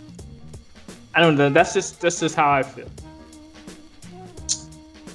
I 1.16 1.22
don't 1.22 1.36
know. 1.38 1.50
That's 1.50 1.74
just 1.74 2.02
that's 2.02 2.20
just 2.20 2.36
how 2.36 2.52
I 2.52 2.64
feel. 2.64 2.90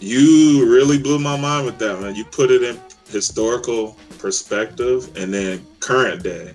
You 0.00 0.70
really 0.70 0.98
blew 0.98 1.18
my 1.18 1.38
mind 1.38 1.66
with 1.66 1.78
that, 1.78 2.00
man. 2.00 2.14
You 2.14 2.24
put 2.24 2.50
it 2.50 2.62
in 2.62 2.78
historical 3.08 3.96
perspective 4.18 5.10
and 5.16 5.32
then 5.32 5.64
current 5.80 6.22
day. 6.22 6.52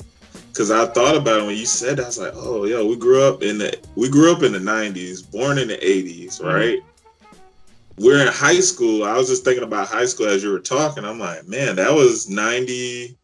Cause 0.59 0.71
I 0.71 0.87
thought 0.87 1.15
about 1.15 1.39
it 1.39 1.45
when 1.45 1.55
you 1.55 1.65
said 1.65 1.95
that. 1.95 2.03
I 2.03 2.07
was 2.07 2.19
like, 2.19 2.33
oh, 2.35 2.65
yo, 2.65 2.85
we 2.85 2.97
grew 2.97 3.23
up 3.23 3.43
in 3.43 3.59
the 3.59 3.79
we 3.95 4.09
grew 4.09 4.29
up 4.29 4.43
in 4.43 4.51
the 4.51 4.59
'90s, 4.59 5.31
born 5.31 5.57
in 5.57 5.69
the 5.69 5.77
'80s, 5.77 6.43
right? 6.43 6.79
We're 7.97 8.21
in 8.21 8.27
high 8.27 8.59
school. 8.59 9.05
I 9.05 9.13
was 9.13 9.29
just 9.29 9.45
thinking 9.45 9.63
about 9.63 9.87
high 9.87 10.03
school 10.03 10.27
as 10.27 10.43
you 10.43 10.51
were 10.51 10.59
talking. 10.59 11.05
I'm 11.05 11.17
like, 11.17 11.47
man, 11.47 11.77
that 11.77 11.93
was 11.93 12.29
'97 12.29 13.15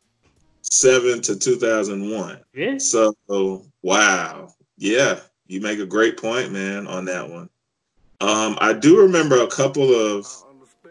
to 1.23 1.35
2001. 1.37 2.39
Yeah. 2.53 2.77
So, 2.77 3.65
wow. 3.81 4.53
Yeah, 4.77 5.19
you 5.47 5.59
make 5.59 5.79
a 5.79 5.85
great 5.85 6.15
point, 6.15 6.53
man, 6.53 6.87
on 6.87 7.03
that 7.03 7.29
one. 7.29 7.49
Um, 8.21 8.57
I 8.61 8.71
do 8.71 9.01
remember 9.01 9.41
a 9.43 9.47
couple 9.47 9.93
of 9.93 10.25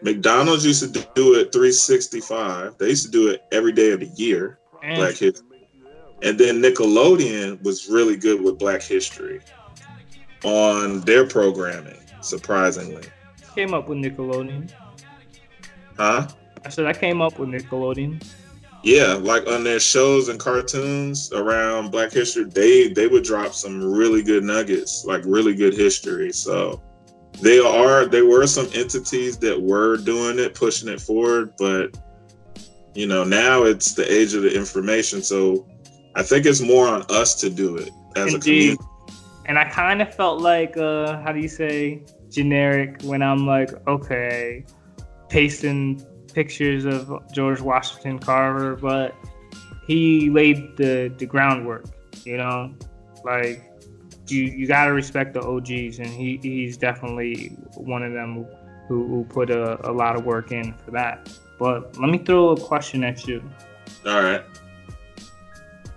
McDonald's 0.03 0.63
used 0.63 0.93
to 0.93 1.07
do 1.15 1.33
it 1.39 1.51
365. 1.51 2.77
They 2.77 2.89
used 2.89 3.05
to 3.05 3.11
do 3.11 3.29
it 3.29 3.45
every 3.51 3.71
day 3.71 3.93
of 3.93 4.01
the 4.01 4.11
year, 4.15 4.59
Black 4.83 5.15
History. 5.15 5.44
And 6.21 6.39
then 6.39 6.61
Nickelodeon 6.61 7.61
was 7.63 7.89
really 7.89 8.15
good 8.15 8.41
with 8.41 8.57
Black 8.57 8.81
History 8.81 9.41
on 10.43 11.01
their 11.01 11.27
programming, 11.27 11.99
surprisingly. 12.21 13.03
came 13.53 13.73
up 13.73 13.89
with 13.89 13.97
Nickelodeon. 13.97 14.71
Huh? 15.97 16.27
I 16.63 16.69
said 16.69 16.85
I 16.85 16.93
came 16.93 17.21
up 17.21 17.37
with 17.39 17.49
Nickelodeon. 17.49 18.25
Yeah, 18.83 19.13
like 19.13 19.47
on 19.47 19.63
their 19.63 19.79
shows 19.79 20.29
and 20.29 20.39
cartoons 20.39 21.31
around 21.33 21.91
Black 21.91 22.11
History, 22.11 22.43
they 22.43 22.89
they 22.89 23.07
would 23.07 23.23
drop 23.23 23.53
some 23.53 23.83
really 23.83 24.21
good 24.21 24.43
nuggets, 24.43 25.05
like 25.05 25.23
really 25.25 25.55
good 25.55 25.73
history. 25.73 26.31
So 26.31 26.81
they 27.41 27.59
are 27.59 28.05
they 28.05 28.21
were 28.21 28.45
some 28.45 28.67
entities 28.73 29.37
that 29.39 29.59
were 29.59 29.97
doing 29.97 30.37
it, 30.37 30.53
pushing 30.53 30.89
it 30.89 31.01
forward, 31.01 31.53
but 31.57 31.97
you 32.93 33.07
know, 33.07 33.23
now 33.23 33.63
it's 33.63 33.93
the 33.93 34.09
age 34.11 34.33
of 34.35 34.43
the 34.43 34.55
information. 34.55 35.21
So 35.21 35.67
I 36.15 36.23
think 36.23 36.45
it's 36.45 36.61
more 36.61 36.87
on 36.87 37.03
us 37.09 37.35
to 37.41 37.49
do 37.49 37.77
it 37.77 37.91
as 38.15 38.33
a 38.33 38.39
community. 38.39 38.77
And 39.47 39.59
I 39.59 39.65
kind 39.65 40.01
of 40.01 40.13
felt 40.13 40.41
like, 40.41 40.75
uh, 40.77 41.21
how 41.21 41.31
do 41.31 41.39
you 41.39 41.47
say, 41.47 42.03
generic 42.31 43.01
when 43.03 43.21
I'm 43.21 43.45
like, 43.45 43.69
okay, 43.87 44.65
pasting 45.29 46.03
pictures 46.33 46.85
of 46.85 47.21
George 47.31 47.61
Washington 47.61 48.19
Carver, 48.19 48.75
but 48.75 49.15
he 49.85 50.29
laid 50.29 50.77
the, 50.77 51.13
the 51.17 51.25
groundwork, 51.25 51.85
you 52.23 52.37
know? 52.37 52.73
Like, 53.23 53.63
you, 54.27 54.43
you 54.43 54.67
got 54.67 54.85
to 54.85 54.93
respect 54.93 55.33
the 55.33 55.41
OGs, 55.41 55.99
and 55.99 56.07
he, 56.07 56.39
he's 56.41 56.77
definitely 56.77 57.49
one 57.75 58.03
of 58.03 58.13
them 58.13 58.47
who, 58.87 59.07
who 59.07 59.25
put 59.25 59.49
a, 59.49 59.89
a 59.89 59.91
lot 59.91 60.15
of 60.15 60.25
work 60.25 60.51
in 60.51 60.73
for 60.73 60.91
that. 60.91 61.29
But 61.59 61.97
let 61.97 62.09
me 62.09 62.17
throw 62.17 62.49
a 62.49 62.59
question 62.59 63.03
at 63.03 63.27
you. 63.27 63.43
All 64.05 64.21
right. 64.21 64.43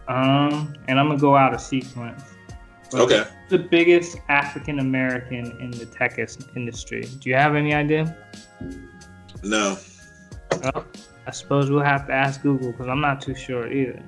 Um, 0.08 0.74
and 0.88 0.98
I'm 0.98 1.08
gonna 1.08 1.20
go 1.20 1.36
out 1.36 1.54
of 1.54 1.60
sequence. 1.60 2.22
But 2.90 3.00
Okay. 3.02 3.18
who's 3.18 3.26
The 3.50 3.58
biggest 3.58 4.16
African 4.28 4.78
American 4.78 5.56
in 5.60 5.70
the 5.70 5.84
tech 5.86 6.18
industry. 6.56 7.02
Do 7.20 7.28
you 7.28 7.36
have 7.36 7.54
any 7.54 7.74
idea? 7.74 8.16
No. 9.42 9.76
Well, 10.62 10.86
I 11.26 11.30
suppose 11.30 11.70
we'll 11.70 11.80
have 11.84 12.06
to 12.06 12.12
ask 12.12 12.42
Google 12.42 12.72
because 12.72 12.88
I'm 12.88 13.00
not 13.02 13.20
too 13.20 13.34
sure 13.34 13.70
either. 13.70 14.02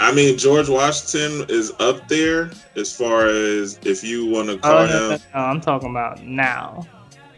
I 0.00 0.12
mean 0.12 0.36
George 0.36 0.68
Washington 0.68 1.46
is 1.48 1.72
up 1.78 2.08
there 2.08 2.50
as 2.76 2.94
far 2.94 3.26
as 3.26 3.78
if 3.84 4.02
you 4.02 4.26
want 4.26 4.48
to 4.48 4.58
call 4.58 4.72
Oh, 4.78 4.86
no, 4.86 5.10
him 5.10 5.20
no, 5.32 5.40
I'm 5.40 5.60
talking 5.60 5.90
about 5.90 6.24
now. 6.24 6.84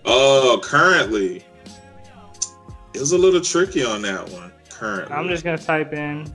Oh, 0.06 0.58
currently. 0.64 1.44
It 2.94 3.00
was 3.00 3.12
a 3.12 3.18
little 3.18 3.42
tricky 3.42 3.84
on 3.84 4.00
that 4.02 4.26
one. 4.30 4.50
Currently. 4.70 5.14
I'm 5.14 5.28
just 5.28 5.44
gonna 5.44 5.58
type 5.58 5.92
in 5.92 6.32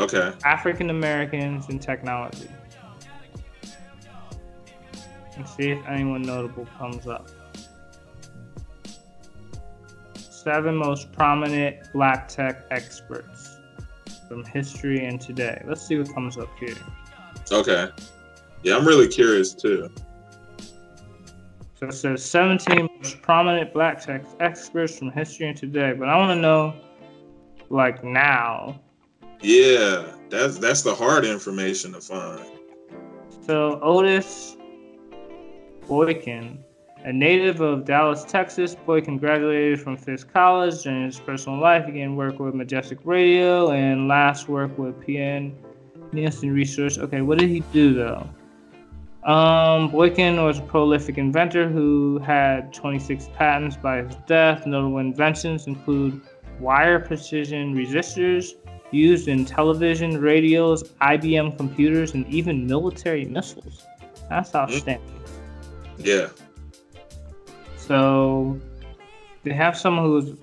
Okay. 0.00 0.32
African 0.44 0.88
Americans 0.88 1.68
in 1.68 1.78
technology 1.78 2.48
and 5.36 5.46
see 5.46 5.70
if 5.70 5.86
anyone 5.86 6.22
notable 6.22 6.66
comes 6.78 7.06
up. 7.06 7.28
Seven 10.14 10.74
most 10.74 11.12
prominent 11.12 11.92
black 11.92 12.28
tech 12.28 12.64
experts 12.70 13.58
from 14.26 14.42
history 14.44 15.04
and 15.04 15.20
today. 15.20 15.62
Let's 15.66 15.86
see 15.86 15.98
what 15.98 16.12
comes 16.14 16.38
up 16.38 16.48
here. 16.58 16.76
Okay. 17.52 17.90
Yeah, 18.62 18.76
I'm 18.76 18.86
really 18.86 19.08
curious 19.08 19.52
too. 19.52 19.90
So 21.74 21.88
it 21.88 21.92
says 21.94 22.24
17 22.24 22.88
most 22.96 23.20
prominent 23.20 23.74
black 23.74 24.00
tech 24.02 24.24
experts 24.38 24.98
from 24.98 25.10
history 25.10 25.48
and 25.48 25.56
today, 25.56 25.92
but 25.92 26.08
I 26.08 26.16
want 26.16 26.30
to 26.30 26.40
know, 26.40 26.74
like 27.68 28.02
now. 28.02 28.80
Yeah, 29.42 30.06
that's 30.28 30.58
that's 30.58 30.82
the 30.82 30.94
hard 30.94 31.24
information 31.24 31.92
to 31.92 32.00
find. 32.00 32.44
So 33.46 33.80
Otis 33.82 34.56
Boykin, 35.88 36.62
a 37.04 37.12
native 37.12 37.60
of 37.60 37.84
Dallas, 37.84 38.24
Texas, 38.24 38.74
Boykin 38.74 39.18
graduated 39.18 39.80
from 39.80 39.96
Fisk 39.96 40.32
College. 40.32 40.82
During 40.82 41.06
his 41.06 41.18
personal 41.18 41.58
life, 41.58 41.86
began 41.86 42.16
work 42.16 42.38
with 42.38 42.54
Majestic 42.54 42.98
Radio 43.04 43.70
and 43.70 44.08
last 44.08 44.48
worked 44.48 44.78
with 44.78 45.00
PN 45.00 45.52
Nielsen 46.12 46.52
Research. 46.52 46.98
Okay, 46.98 47.22
what 47.22 47.38
did 47.38 47.48
he 47.48 47.60
do 47.72 47.94
though? 47.94 48.28
Um, 49.24 49.90
Boykin 49.90 50.42
was 50.42 50.58
a 50.58 50.62
prolific 50.62 51.18
inventor 51.18 51.68
who 51.68 52.18
had 52.18 52.72
26 52.72 53.28
patents 53.34 53.76
by 53.76 54.02
his 54.02 54.14
death. 54.26 54.66
Notable 54.66 54.98
inventions 54.98 55.66
include 55.66 56.20
wire 56.58 56.98
precision 57.00 57.74
resistors 57.74 58.54
used 58.90 59.28
in 59.28 59.44
television, 59.44 60.20
radios, 60.20 60.82
IBM 61.00 61.56
computers, 61.56 62.14
and 62.14 62.26
even 62.26 62.66
military 62.66 63.24
missiles. 63.24 63.86
That's 64.28 64.54
outstanding. 64.54 65.02
Yeah. 65.98 66.28
So 67.76 68.58
they 69.42 69.52
have 69.52 69.76
someone 69.76 70.04
who's 70.04 70.36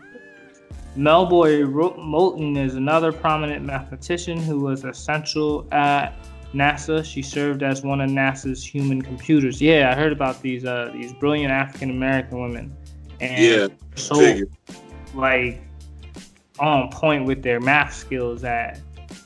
Melboy 0.98 1.64
Moulton 1.98 2.58
is 2.58 2.76
another 2.76 3.12
prominent 3.12 3.64
mathematician 3.64 4.40
who 4.40 4.60
was 4.60 4.84
essential 4.84 5.68
at 5.72 6.16
NASA. 6.54 7.06
She 7.06 7.22
served 7.22 7.62
as 7.62 7.84
one 7.84 8.02
of 8.02 8.10
NASA's 8.10 8.64
human 8.66 9.02
computers. 9.02 9.62
Yeah, 9.62 9.92
I 9.92 9.96
heard 9.96 10.12
about 10.12 10.42
these 10.42 10.66
uh, 10.66 10.92
these 10.94 11.14
brilliant 11.14 11.52
African 11.52 11.92
American 11.92 12.42
women. 12.42 12.76
And 13.20 13.44
Yeah, 13.44 13.68
so 13.96 14.42
like 15.14 15.62
on 16.60 16.90
point 16.90 17.26
with 17.26 17.44
their 17.44 17.60
math 17.60 17.94
skills. 17.94 18.42
That 18.42 18.80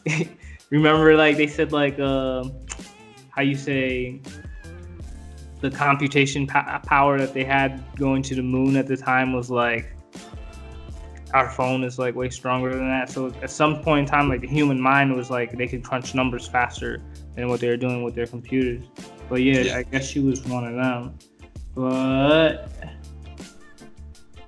remember, 0.70 1.16
like 1.16 1.38
they 1.38 1.48
said, 1.48 1.72
like 1.72 2.00
uh, 2.00 2.46
how 3.30 3.42
you 3.42 3.56
say 3.56 4.22
the 5.62 5.70
computation 5.72 6.48
po- 6.48 6.80
power 6.86 7.20
that 7.20 7.34
they 7.34 7.44
had 7.44 7.84
going 7.96 8.24
to 8.24 8.36
the 8.36 8.42
moon 8.42 8.76
at 8.76 8.88
the 8.88 8.98
time 8.98 9.34
was 9.34 9.50
like 9.50 9.94
our 11.34 11.50
phone 11.50 11.84
is 11.84 11.98
like 11.98 12.16
way 12.16 12.30
stronger 12.30 12.72
than 12.72 12.88
that. 12.90 13.10
So 13.10 13.34
at 13.42 13.50
some 13.50 13.82
point 13.82 14.02
in 14.02 14.06
time, 14.06 14.28
like 14.28 14.42
the 14.42 14.48
human 14.48 14.80
mind 14.80 15.16
was 15.16 15.30
like 15.30 15.58
they 15.58 15.68
could 15.68 15.84
crunch 15.84 16.14
numbers 16.14 16.48
faster 16.48 17.02
than 17.36 17.48
what 17.48 17.60
they 17.60 17.70
were 17.70 17.78
doing 17.78 18.04
with 18.04 18.16
their 18.16 18.28
computers. 18.28 18.84
But 19.30 19.42
yeah, 19.42 19.60
Yeah. 19.62 19.78
I 19.78 19.84
guess 19.84 20.06
she 20.06 20.20
was 20.20 20.44
one 20.46 20.66
of 20.66 20.76
them. 20.76 21.18
But 21.74 22.70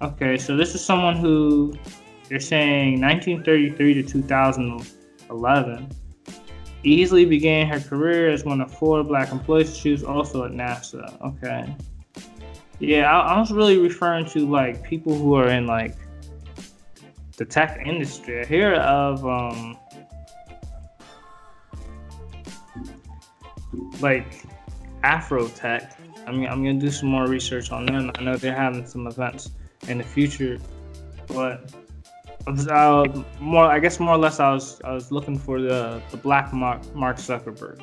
okay, 0.02 0.38
so 0.38 0.58
this 0.58 0.76
is 0.76 0.84
someone 0.84 1.16
who 1.16 1.74
they're 2.30 2.40
saying 2.40 3.02
1933 3.02 3.94
to 3.96 4.04
2011 4.04 5.90
Easley 6.84 7.28
began 7.28 7.68
her 7.68 7.80
career 7.80 8.30
as 8.30 8.44
one 8.44 8.60
of 8.60 8.70
four 8.70 9.04
black 9.04 9.32
employees. 9.32 9.76
She 9.76 9.92
was 9.92 10.04
also 10.04 10.44
at 10.44 10.52
NASA. 10.52 11.20
Okay. 11.22 11.74
Yeah, 12.80 13.10
I, 13.10 13.36
I 13.36 13.40
was 13.40 13.52
really 13.52 13.78
referring 13.78 14.26
to 14.28 14.46
like 14.46 14.84
people 14.84 15.16
who 15.16 15.34
are 15.36 15.48
in 15.48 15.66
like 15.66 15.96
the 17.38 17.46
tech 17.46 17.82
industry. 17.86 18.42
I 18.42 18.46
hear 18.46 18.74
of 18.74 19.26
um 19.26 19.78
like 24.02 24.44
Afro 25.04 25.48
Tech. 25.48 25.98
I 26.28 26.32
mean, 26.32 26.48
I'm 26.48 26.64
gonna 26.64 26.80
do 26.80 26.92
some 26.92 27.10
more 27.10 27.28
research 27.28 27.72
on 27.72 27.86
them. 27.86 28.12
I 28.16 28.24
know 28.24 28.36
they're 28.36 28.56
having 28.56 28.86
some 28.86 29.08
events 29.08 29.52
in 29.88 30.00
the 30.00 30.04
future, 30.04 30.60
but 31.28 31.74
uh, 32.48 33.24
more, 33.40 33.66
I 33.66 33.80
guess, 33.80 34.00
more 34.00 34.16
or 34.16 34.18
less, 34.18 34.40
I 34.40 34.52
was 34.52 34.82
I 34.84 34.94
was 34.94 35.12
looking 35.12 35.38
for 35.38 35.62
the 35.62 36.02
the 36.12 36.18
black 36.18 36.54
Mark 36.54 36.82
Mark 36.96 37.18
Zuckerberg. 37.18 37.82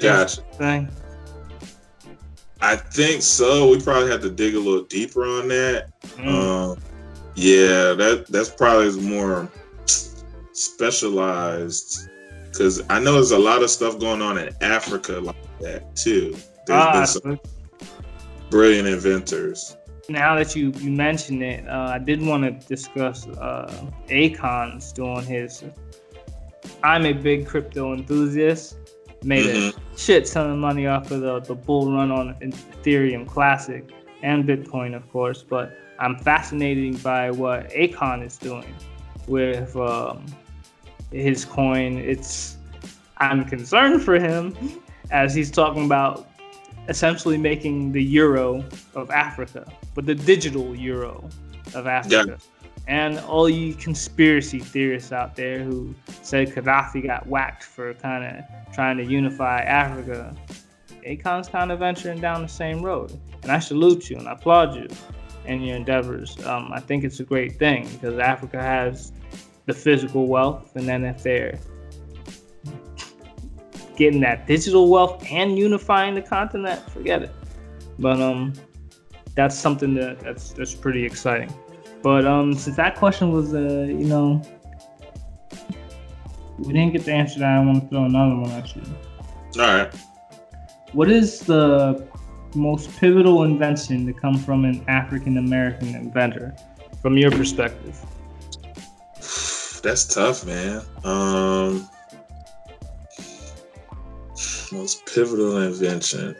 Gotcha. 0.00 0.42
Thing. 0.54 0.88
I 2.60 2.76
think 2.76 3.22
so. 3.22 3.70
We 3.70 3.80
probably 3.80 4.10
have 4.10 4.22
to 4.22 4.30
dig 4.30 4.54
a 4.54 4.58
little 4.58 4.84
deeper 4.84 5.24
on 5.24 5.48
that. 5.48 5.90
Mm. 6.16 6.28
Um, 6.28 6.78
yeah, 7.34 7.92
that 7.94 8.26
that's 8.28 8.50
probably 8.50 9.00
more 9.00 9.48
specialized 10.52 12.08
because 12.44 12.82
I 12.88 13.00
know 13.00 13.14
there's 13.14 13.30
a 13.32 13.38
lot 13.38 13.62
of 13.62 13.70
stuff 13.70 13.98
going 13.98 14.22
on 14.22 14.38
in 14.38 14.54
Africa 14.60 15.14
like 15.20 15.36
that 15.60 15.94
too. 15.96 16.36
There's 16.66 16.82
Ah, 16.84 16.92
been 16.92 17.06
some 17.06 17.40
brilliant 18.50 18.86
inventors. 18.86 19.76
Now 20.08 20.34
that 20.36 20.54
you, 20.56 20.72
you 20.78 20.90
mention 20.90 21.42
it, 21.42 21.66
uh, 21.68 21.90
I 21.94 21.98
did 21.98 22.24
want 22.24 22.44
to 22.44 22.66
discuss 22.66 23.26
uh, 23.28 23.72
Akon's 24.08 24.92
doing 24.92 25.22
his. 25.24 25.64
I'm 26.82 27.06
a 27.06 27.12
big 27.12 27.46
crypto 27.46 27.92
enthusiast. 27.94 28.76
Made 29.24 29.46
Mhm. 29.46 29.76
a 29.94 29.98
shit 29.98 30.26
ton 30.26 30.50
of 30.50 30.58
money 30.58 30.86
off 30.88 31.10
of 31.12 31.20
the, 31.20 31.38
the 31.40 31.54
bull 31.54 31.92
run 31.92 32.10
on 32.10 32.34
Ethereum 32.40 33.26
Classic 33.26 33.88
and 34.22 34.44
Bitcoin, 34.44 34.96
of 34.96 35.08
course. 35.12 35.44
But 35.48 35.72
I'm 36.00 36.16
fascinated 36.18 37.00
by 37.04 37.30
what 37.30 37.70
Akon 37.70 38.26
is 38.26 38.36
doing 38.36 38.74
with 39.28 39.76
um, 39.76 40.26
his 41.12 41.44
coin. 41.44 41.98
It's 41.98 42.56
I'm 43.18 43.44
concerned 43.44 44.02
for 44.02 44.18
him 44.18 44.56
as 45.12 45.32
he's 45.34 45.52
talking 45.52 45.84
about 45.84 46.26
essentially 46.88 47.38
making 47.38 47.92
the 47.92 48.02
euro 48.02 48.64
of 48.94 49.10
Africa, 49.10 49.70
but 49.94 50.06
the 50.06 50.14
digital 50.14 50.74
euro 50.74 51.28
of 51.74 51.86
Africa. 51.86 52.38
And 52.88 53.20
all 53.20 53.48
you 53.48 53.74
conspiracy 53.74 54.58
theorists 54.58 55.12
out 55.12 55.36
there 55.36 55.62
who 55.62 55.94
said 56.22 56.52
Gaddafi 56.52 57.06
got 57.06 57.26
whacked 57.28 57.62
for 57.62 57.94
kind 57.94 58.24
of 58.24 58.74
trying 58.74 58.96
to 58.96 59.04
unify 59.04 59.60
Africa, 59.60 60.34
Akon's 61.06 61.48
kind 61.48 61.70
of 61.70 61.78
venturing 61.78 62.20
down 62.20 62.42
the 62.42 62.48
same 62.48 62.82
road. 62.82 63.18
And 63.42 63.52
I 63.52 63.60
salute 63.60 64.10
you 64.10 64.16
and 64.16 64.28
I 64.28 64.32
applaud 64.32 64.74
you 64.74 64.88
in 65.46 65.62
your 65.62 65.76
endeavors. 65.76 66.36
Um, 66.44 66.70
I 66.72 66.80
think 66.80 67.04
it's 67.04 67.20
a 67.20 67.24
great 67.24 67.58
thing 67.58 67.88
because 67.88 68.18
Africa 68.18 68.60
has 68.60 69.12
the 69.66 69.74
physical 69.74 70.26
wealth, 70.26 70.74
and 70.74 70.88
then 70.88 71.04
if 71.04 71.22
they're 71.22 71.58
getting 74.02 74.20
that 74.20 74.48
digital 74.48 74.88
wealth 74.90 75.24
and 75.30 75.56
unifying 75.56 76.16
the 76.16 76.22
continent, 76.22 76.80
forget 76.90 77.22
it. 77.22 77.30
But 78.00 78.20
um, 78.20 78.52
that's 79.36 79.56
something 79.56 79.94
that 79.94 80.18
that's 80.20 80.52
that's 80.52 80.74
pretty 80.74 81.04
exciting. 81.04 81.54
But 82.02 82.26
um, 82.26 82.54
since 82.54 82.76
that 82.76 82.96
question 82.96 83.30
was 83.30 83.54
uh, 83.54 83.86
you 83.86 84.08
know, 84.12 84.42
we 86.58 86.72
didn't 86.72 86.92
get 86.94 87.04
the 87.04 87.12
answer 87.12 87.38
that 87.38 87.48
I 87.48 87.64
want 87.64 87.82
to 87.82 87.88
throw 87.88 88.04
another 88.04 88.34
one 88.34 88.50
you. 88.74 89.62
All 89.62 89.68
right. 89.76 89.94
What 90.92 91.08
is 91.08 91.40
the 91.40 92.04
most 92.54 92.98
pivotal 92.98 93.44
invention 93.44 94.04
to 94.06 94.12
come 94.12 94.36
from 94.36 94.64
an 94.64 94.84
African 94.88 95.38
American 95.38 95.94
inventor, 95.94 96.56
from 97.00 97.16
your 97.16 97.30
perspective? 97.30 97.96
That's 99.82 100.04
tough, 100.12 100.44
man. 100.44 100.82
Um, 101.04 101.88
most 104.72 105.06
pivotal 105.06 105.58
invention. 105.62 106.34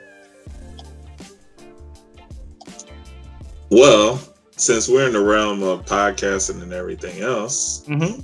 Well, 3.71 4.21
since 4.57 4.89
we're 4.89 5.07
in 5.07 5.13
the 5.15 5.25
realm 5.25 5.63
of 5.63 5.85
podcasting 5.87 6.63
and 6.63 6.73
everything 6.73 7.21
else, 7.23 7.85
Mm-hmm. 7.87 8.21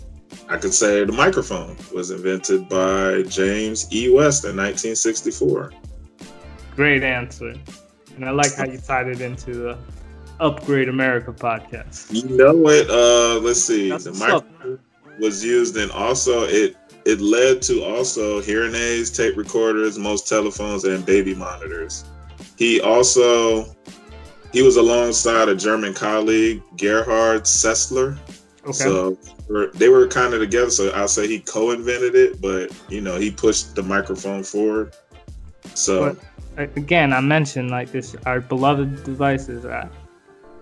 I 0.50 0.56
could 0.56 0.72
say 0.72 1.04
the 1.04 1.12
microphone 1.12 1.76
was 1.94 2.10
invented 2.10 2.70
by 2.70 3.22
James 3.28 3.86
E. 3.92 4.08
West 4.10 4.44
in 4.44 4.56
1964. 4.56 5.72
Great 6.74 7.02
answer, 7.02 7.52
and 8.16 8.24
I 8.24 8.30
like 8.30 8.54
how 8.54 8.64
you 8.64 8.78
tied 8.78 9.08
it 9.08 9.20
into 9.20 9.52
the 9.54 9.78
Upgrade 10.40 10.88
America 10.88 11.32
podcast. 11.32 12.10
You 12.14 12.34
know 12.34 12.66
it. 12.68 12.88
Uh, 12.88 13.40
let's 13.40 13.62
see. 13.62 13.90
That's 13.90 14.04
the 14.04 14.12
microphone 14.12 14.74
up. 14.74 15.20
was 15.20 15.44
used 15.44 15.76
in 15.76 15.90
also 15.90 16.44
it 16.44 16.76
it 17.04 17.20
led 17.20 17.62
to 17.62 17.84
also 17.84 18.40
hearing 18.40 18.74
aids, 18.74 19.10
tape 19.10 19.36
recorders, 19.36 19.98
most 19.98 20.28
telephones, 20.28 20.84
and 20.84 21.04
baby 21.04 21.34
monitors. 21.34 22.04
He 22.56 22.80
also 22.80 23.74
he 24.52 24.62
was 24.62 24.76
alongside 24.76 25.48
a 25.48 25.54
German 25.54 25.94
colleague, 25.94 26.62
Gerhard 26.76 27.42
Sessler. 27.42 28.18
Okay. 28.64 28.72
So 28.72 29.18
they 29.74 29.88
were 29.88 30.06
kind 30.08 30.34
of 30.34 30.40
together. 30.40 30.70
So 30.70 30.90
I'll 30.90 31.08
say 31.08 31.26
he 31.26 31.40
co-invented 31.40 32.14
it, 32.14 32.40
but 32.40 32.72
you 32.88 33.00
know 33.00 33.16
he 33.16 33.30
pushed 33.30 33.74
the 33.74 33.82
microphone 33.82 34.42
forward. 34.42 34.94
So 35.74 36.14
But 36.56 36.68
uh, 36.68 36.72
again, 36.76 37.12
I 37.12 37.20
mentioned 37.20 37.70
like 37.70 37.92
this, 37.92 38.16
our 38.26 38.40
beloved 38.40 39.04
devices. 39.04 39.64
Are, 39.64 39.88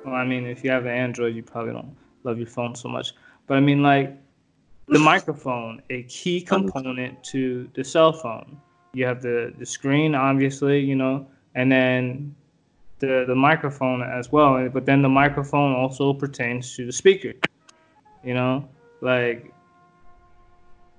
well, 0.04 0.14
I 0.14 0.24
mean, 0.24 0.46
if 0.46 0.62
you 0.62 0.70
have 0.70 0.86
an 0.86 0.92
Android, 0.92 1.34
you 1.34 1.42
probably 1.42 1.72
don't 1.72 1.96
love 2.22 2.38
your 2.38 2.46
phone 2.46 2.74
so 2.74 2.88
much. 2.88 3.14
But 3.46 3.56
I 3.56 3.60
mean, 3.60 3.82
like 3.82 4.16
the 4.88 4.98
microphone, 4.98 5.82
a 5.90 6.04
key 6.04 6.40
component 6.40 7.22
to 7.24 7.68
the 7.74 7.82
cell 7.82 8.12
phone. 8.12 8.60
You 8.92 9.06
have 9.06 9.20
the 9.20 9.52
the 9.58 9.66
screen, 9.66 10.14
obviously, 10.14 10.80
you 10.80 10.94
know, 10.94 11.26
and 11.54 11.70
then 11.70 12.34
the 12.98 13.24
the 13.26 13.34
microphone 13.34 14.02
as 14.02 14.30
well. 14.30 14.68
But 14.68 14.86
then 14.86 15.02
the 15.02 15.08
microphone 15.08 15.74
also 15.74 16.12
pertains 16.12 16.74
to 16.76 16.86
the 16.86 16.92
speaker. 16.92 17.32
You 18.24 18.34
know, 18.34 18.68
like 19.00 19.52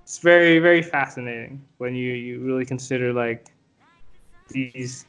it's 0.03 0.19
very 0.19 0.59
very 0.59 0.81
fascinating 0.81 1.61
when 1.77 1.95
you 1.95 2.13
you 2.13 2.39
really 2.39 2.65
consider 2.65 3.13
like 3.13 3.47
these 4.49 5.05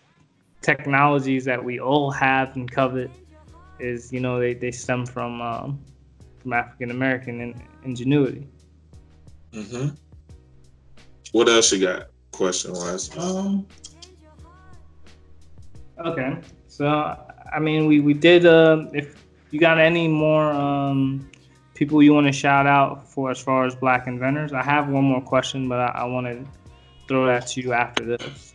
technologies 0.62 1.44
that 1.44 1.62
we 1.62 1.78
all 1.78 2.10
have 2.10 2.56
and 2.56 2.70
covet 2.70 3.10
is 3.78 4.12
you 4.12 4.20
know 4.20 4.40
they, 4.40 4.54
they 4.54 4.70
stem 4.70 5.06
from 5.06 5.40
um, 5.40 5.78
from 6.38 6.52
African 6.52 6.90
American 6.90 7.40
in, 7.40 7.62
ingenuity. 7.84 8.46
Hmm 9.52 9.88
what 11.32 11.48
else 11.48 11.72
you 11.72 11.80
got? 11.80 12.08
Question 12.32 12.72
wise. 12.72 13.16
Um. 13.16 13.66
Okay, 16.04 16.38
so 16.68 16.87
I 17.52 17.58
mean 17.58 17.87
we 17.87 18.00
we 18.00 18.14
did. 18.14 18.46
Uh, 18.46 18.87
if 18.92 19.24
you 19.50 19.58
got 19.58 19.78
any 19.78 20.08
more 20.08 20.52
um, 20.52 21.28
people 21.74 22.02
you 22.02 22.14
want 22.14 22.26
to 22.26 22.32
shout 22.32 22.66
out 22.66 23.08
for 23.08 23.30
as 23.30 23.40
far 23.40 23.66
as 23.66 23.74
Black 23.74 24.06
inventors, 24.06 24.52
I 24.52 24.62
have 24.62 24.88
one 24.88 25.04
more 25.04 25.20
question, 25.20 25.68
but 25.68 25.80
I, 25.80 25.87
I 25.87 26.04
want 26.04 26.26
to 26.26 26.46
throw 27.08 27.26
that 27.26 27.46
to 27.48 27.61
you 27.61 27.72
after 27.72 28.04
this. 28.04 28.54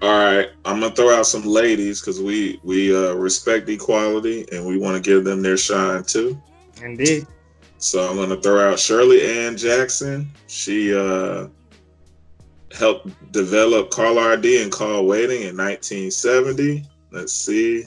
All 0.00 0.08
right, 0.08 0.48
I'm 0.64 0.80
gonna 0.80 0.94
throw 0.94 1.14
out 1.14 1.26
some 1.26 1.44
ladies 1.44 2.00
because 2.00 2.20
we 2.20 2.58
we 2.64 2.94
uh, 2.94 3.12
respect 3.12 3.68
equality 3.68 4.46
and 4.50 4.66
we 4.66 4.78
want 4.78 4.96
to 4.96 5.02
give 5.02 5.24
them 5.24 5.42
their 5.42 5.56
shine 5.56 6.02
too. 6.02 6.40
Indeed. 6.82 7.26
So 7.82 8.08
I'm 8.08 8.14
gonna 8.14 8.40
throw 8.40 8.70
out 8.70 8.78
Shirley 8.78 9.22
Ann 9.26 9.56
Jackson. 9.56 10.30
She 10.46 10.94
uh, 10.94 11.48
helped 12.70 13.32
develop 13.32 13.90
caller 13.90 14.34
ID 14.34 14.62
and 14.62 14.70
call 14.70 15.04
waiting 15.04 15.42
in 15.42 15.56
1970. 15.56 16.84
Let's 17.10 17.32
see. 17.32 17.84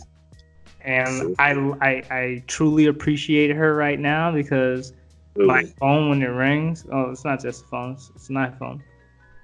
And 0.82 1.34
I, 1.40 1.54
I, 1.82 2.04
I 2.12 2.44
truly 2.46 2.88
appreciate 2.88 3.56
her 3.56 3.74
right 3.74 3.98
now 3.98 4.34
because 4.34 4.92
Really. 5.36 5.48
my 5.48 5.64
phone 5.80 6.10
when 6.10 6.22
it 6.22 6.28
rings. 6.28 6.86
Oh, 6.92 7.10
it's 7.10 7.24
not 7.24 7.42
just 7.42 7.64
a 7.64 7.68
phone; 7.68 7.94
it's, 7.94 8.12
it's 8.16 8.30
an 8.30 8.36
iPhone, 8.36 8.82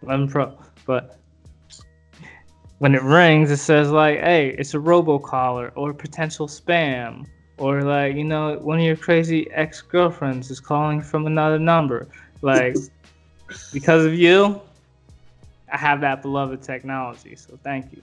11 0.03 0.27
Pro. 0.27 0.57
But 0.85 1.17
when 2.79 2.93
it 2.93 3.03
rings, 3.03 3.51
it 3.51 3.57
says 3.57 3.89
like, 3.89 4.19
"Hey, 4.19 4.49
it's 4.57 4.73
a 4.73 4.77
robocaller 4.79 5.71
or 5.75 5.93
potential 5.93 6.47
spam." 6.47 7.25
Or 7.61 7.83
like 7.83 8.15
you 8.15 8.23
know, 8.23 8.57
one 8.57 8.79
of 8.79 8.83
your 8.83 8.95
crazy 8.95 9.49
ex 9.51 9.83
girlfriends 9.83 10.49
is 10.49 10.59
calling 10.59 10.99
from 10.99 11.27
another 11.27 11.59
number. 11.59 12.07
Like 12.41 12.75
because 13.73 14.03
of 14.03 14.15
you, 14.15 14.59
I 15.71 15.77
have 15.77 16.01
that 16.01 16.23
beloved 16.23 16.63
technology. 16.63 17.35
So 17.35 17.59
thank 17.63 17.93
you. 17.93 18.01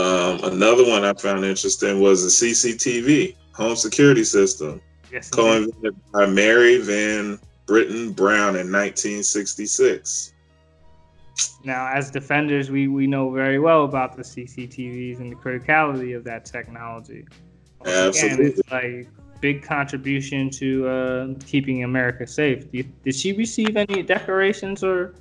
Um, 0.00 0.38
another 0.44 0.88
one 0.88 1.04
I 1.04 1.12
found 1.14 1.44
interesting 1.44 2.00
was 2.00 2.22
the 2.22 2.46
CCTV 2.46 3.34
home 3.52 3.74
security 3.74 4.22
system, 4.22 4.80
Yes. 5.10 5.30
co-invented 5.30 5.96
by 6.12 6.26
Mary 6.26 6.78
Van 6.78 7.40
Brittan 7.66 8.12
Brown 8.12 8.54
in 8.54 8.70
1966. 8.70 10.32
Now, 11.64 11.90
as 11.92 12.08
defenders, 12.12 12.70
we, 12.70 12.86
we 12.86 13.08
know 13.08 13.32
very 13.32 13.58
well 13.58 13.84
about 13.84 14.16
the 14.16 14.22
CCTVs 14.22 15.18
and 15.18 15.32
the 15.32 15.36
criticality 15.36 16.16
of 16.16 16.22
that 16.22 16.44
technology. 16.44 17.26
Again, 17.82 18.08
Absolutely. 18.08 18.62
like 18.70 19.08
big 19.40 19.62
contribution 19.62 20.50
to 20.50 20.88
uh, 20.88 21.26
keeping 21.46 21.84
America 21.84 22.26
safe. 22.26 22.70
Did, 22.70 23.02
did 23.02 23.14
she 23.14 23.32
receive 23.32 23.76
any 23.76 24.02
decorations 24.02 24.84
or 24.84 25.14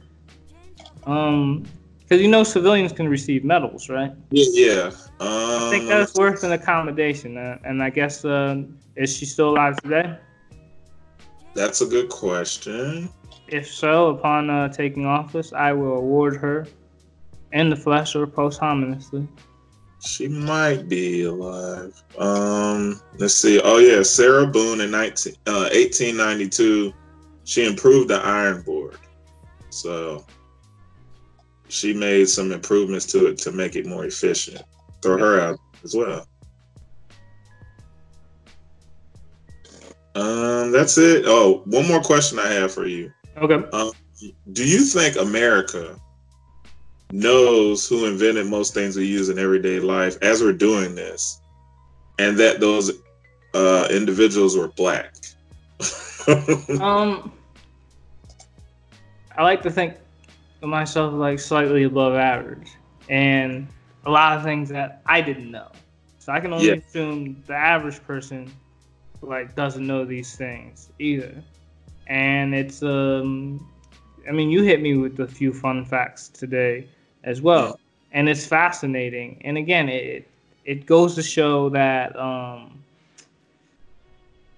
um? 1.05 1.65
Because 1.99 2.23
you 2.23 2.27
know 2.27 2.43
civilians 2.43 2.91
can 2.91 3.07
receive 3.07 3.43
medals, 3.43 3.87
right? 3.87 4.11
Yeah, 4.31 4.45
yeah. 4.53 4.91
Um, 5.19 5.29
I 5.29 5.69
think 5.69 5.87
that's 5.87 6.15
worth 6.15 6.43
an 6.43 6.53
accommodation, 6.53 7.37
uh, 7.37 7.59
and 7.63 7.83
I 7.83 7.91
guess 7.91 8.25
uh, 8.25 8.63
is 8.95 9.15
she 9.15 9.25
still 9.25 9.51
alive 9.51 9.77
today? 9.77 10.17
that's 11.59 11.81
a 11.81 11.85
good 11.85 12.09
question. 12.09 13.09
If 13.47 13.67
so, 13.67 14.07
upon 14.07 14.49
uh, 14.49 14.69
taking 14.69 15.05
office, 15.05 15.53
I 15.53 15.73
will 15.73 15.97
award 15.97 16.37
her 16.37 16.67
in 17.51 17.69
the 17.69 17.75
flesh 17.75 18.15
or 18.15 18.27
posthumously. 18.27 19.27
She 20.01 20.27
might 20.27 20.87
be 20.87 21.23
alive. 21.23 22.01
Um, 22.17 23.01
let's 23.17 23.35
see. 23.35 23.59
Oh 23.61 23.77
yeah, 23.77 24.01
Sarah 24.01 24.47
Boone 24.47 24.81
in 24.81 24.91
19, 24.91 25.33
uh, 25.47 25.69
1892, 25.73 26.93
she 27.43 27.65
improved 27.65 28.09
the 28.09 28.15
iron 28.15 28.61
board. 28.61 28.97
So 29.69 30.25
she 31.67 31.93
made 31.93 32.29
some 32.29 32.51
improvements 32.51 33.05
to 33.07 33.27
it 33.27 33.37
to 33.39 33.51
make 33.51 33.75
it 33.75 33.85
more 33.85 34.05
efficient. 34.05 34.63
Throw 35.01 35.17
her 35.17 35.41
out 35.41 35.59
as 35.83 35.95
well. 35.95 36.25
Um, 40.15 40.71
that's 40.71 40.97
it. 40.97 41.23
Oh, 41.27 41.61
one 41.65 41.87
more 41.87 42.01
question 42.01 42.39
I 42.39 42.51
have 42.51 42.73
for 42.73 42.85
you. 42.87 43.11
Okay. 43.37 43.63
Do 44.51 44.67
you 44.67 44.79
think 44.79 45.15
America 45.15 45.99
knows 47.11 47.87
who 47.87 48.05
invented 48.05 48.47
most 48.47 48.73
things 48.73 48.95
we 48.95 49.05
use 49.05 49.29
in 49.29 49.39
everyday 49.39 49.79
life 49.79 50.17
as 50.21 50.41
we're 50.41 50.53
doing 50.53 50.95
this, 50.95 51.39
and 52.19 52.37
that 52.37 52.59
those 52.59 52.91
uh, 53.53 53.87
individuals 53.91 54.57
were 54.57 54.69
black? 54.69 55.13
Um, 56.79 57.31
I 59.35 59.43
like 59.43 59.61
to 59.63 59.71
think 59.71 59.95
of 60.61 60.69
myself 60.69 61.13
like 61.13 61.39
slightly 61.39 61.83
above 61.83 62.13
average, 62.15 62.77
and 63.09 63.67
a 64.05 64.09
lot 64.11 64.37
of 64.37 64.43
things 64.43 64.69
that 64.69 65.01
I 65.05 65.21
didn't 65.21 65.51
know. 65.51 65.71
So 66.19 66.31
I 66.33 66.39
can 66.39 66.53
only 66.53 66.67
Yeah. 66.67 66.75
assume 66.77 67.43
the 67.47 67.55
average 67.55 68.03
person 68.03 68.51
like 69.21 69.55
doesn't 69.55 69.85
know 69.85 70.05
these 70.05 70.35
things 70.35 70.91
either. 70.99 71.43
And 72.07 72.53
it's 72.55 72.81
um, 72.83 73.67
I 74.27 74.31
mean, 74.31 74.49
you 74.49 74.63
hit 74.63 74.81
me 74.81 74.95
with 74.95 75.19
a 75.19 75.27
few 75.27 75.53
fun 75.53 75.85
facts 75.85 76.29
today 76.29 76.87
as 77.23 77.41
well, 77.41 77.79
and 78.11 78.29
it's 78.29 78.45
fascinating. 78.45 79.41
And 79.43 79.57
again, 79.57 79.89
it 79.89 80.27
it 80.65 80.85
goes 80.85 81.15
to 81.15 81.23
show 81.23 81.69
that 81.69 82.17
um 82.19 82.83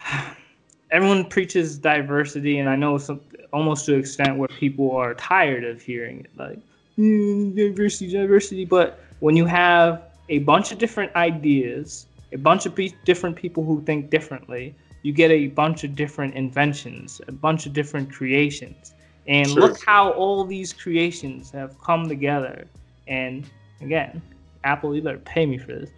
everyone 0.91 1.25
preaches 1.25 1.77
diversity, 1.77 2.59
and 2.59 2.69
I 2.69 2.75
know 2.75 2.97
some 2.97 3.21
almost 3.53 3.85
to 3.85 3.93
an 3.93 3.99
extent 3.99 4.37
where 4.37 4.47
people 4.47 4.91
are 4.95 5.13
tired 5.15 5.63
of 5.63 5.81
hearing 5.81 6.21
it, 6.21 6.31
like 6.37 6.59
"Mm, 6.97 7.55
diversity, 7.55 8.11
diversity. 8.11 8.65
But 8.65 8.99
when 9.19 9.35
you 9.35 9.45
have 9.45 10.03
a 10.29 10.39
bunch 10.39 10.71
of 10.71 10.77
different 10.77 11.13
ideas, 11.15 12.05
a 12.31 12.37
bunch 12.37 12.65
of 12.65 12.75
pe- 12.75 12.93
different 13.05 13.35
people 13.35 13.63
who 13.63 13.81
think 13.81 14.09
differently, 14.09 14.73
you 15.03 15.11
get 15.11 15.31
a 15.31 15.47
bunch 15.47 15.83
of 15.83 15.95
different 15.95 16.35
inventions, 16.35 17.21
a 17.27 17.31
bunch 17.31 17.65
of 17.65 17.73
different 17.73 18.11
creations. 18.11 18.93
And 19.31 19.49
look 19.51 19.81
how 19.85 20.11
all 20.11 20.43
these 20.43 20.73
creations 20.73 21.51
have 21.51 21.79
come 21.81 22.09
together. 22.09 22.67
And 23.07 23.49
again, 23.79 24.21
Apple, 24.65 24.93
you 24.93 25.01
better 25.01 25.19
pay 25.19 25.45
me 25.45 25.57
for 25.57 25.67
this. 25.67 25.89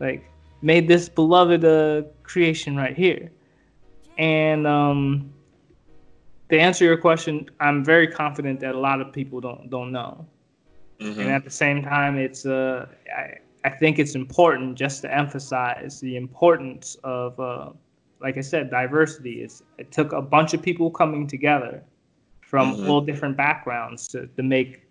Like, 0.00 0.28
made 0.60 0.88
this 0.88 1.08
beloved 1.08 1.64
uh, 1.64 2.02
creation 2.24 2.76
right 2.76 2.96
here. 2.96 3.30
And 4.18 4.66
um, 4.66 5.32
to 6.50 6.58
answer 6.58 6.84
your 6.84 6.96
question, 6.96 7.48
I'm 7.60 7.84
very 7.84 8.08
confident 8.08 8.58
that 8.58 8.74
a 8.74 8.78
lot 8.78 9.00
of 9.00 9.12
people 9.12 9.40
don't 9.40 9.70
don't 9.70 9.92
know. 9.92 10.26
Mhm. 11.00 11.18
And 11.18 11.28
at 11.30 11.44
the 11.44 11.50
same 11.50 11.82
time, 11.84 12.18
it's 12.18 12.44
uh, 12.44 12.86
I, 13.16 13.38
I 13.64 13.70
think 13.70 14.00
it's 14.00 14.16
important 14.16 14.76
just 14.76 15.02
to 15.02 15.14
emphasize 15.14 16.00
the 16.00 16.16
importance 16.16 16.96
of, 17.04 17.38
uh, 17.38 17.70
like 18.20 18.36
I 18.36 18.40
said, 18.40 18.68
diversity. 18.68 19.42
It's, 19.42 19.62
it 19.78 19.92
took 19.92 20.12
a 20.12 20.20
bunch 20.20 20.54
of 20.54 20.60
people 20.60 20.90
coming 20.90 21.28
together 21.28 21.84
from 22.50 22.74
Mhm. 22.74 22.88
all 22.88 23.00
different 23.00 23.36
backgrounds 23.36 24.08
to, 24.08 24.26
to 24.36 24.42
make 24.42 24.82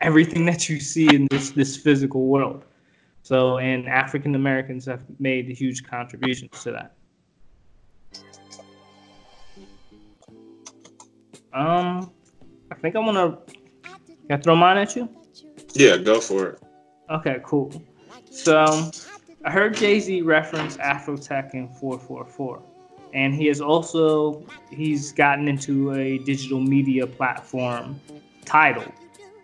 everything 0.00 0.46
that 0.50 0.66
you 0.70 0.80
see 0.80 1.14
in 1.14 1.26
this 1.30 1.50
this 1.50 1.76
physical 1.76 2.22
world. 2.26 2.64
So, 3.22 3.58
and 3.58 3.86
African 3.86 4.34
Americans 4.34 4.86
have 4.86 5.02
made 5.18 5.48
huge 5.48 5.84
contributions 5.84 6.62
to 6.62 6.70
that. 6.72 6.94
Um, 11.52 12.10
I 12.70 12.74
think 12.80 12.96
I'm 12.96 13.04
gonna. 13.04 13.38
Can 14.28 14.38
I 14.38 14.42
throw 14.42 14.56
mine 14.56 14.78
at 14.78 14.96
you? 14.96 15.08
Yeah, 15.74 15.98
go 15.98 16.18
for 16.20 16.48
it. 16.48 16.62
Okay, 17.10 17.36
cool. 17.44 17.70
So 18.30 18.90
I 19.44 19.50
heard 19.50 19.76
Jay 19.76 20.00
Z 20.00 20.22
reference 20.22 20.78
Afrotech 20.78 21.52
in 21.54 21.68
444, 21.68 22.62
and 23.14 23.32
he 23.32 23.46
has 23.46 23.60
also 23.60 24.44
he's 24.70 25.12
gotten 25.12 25.48
into 25.48 25.92
a 25.94 26.18
digital 26.18 26.60
media 26.60 27.06
platform 27.06 27.98
title. 28.44 28.84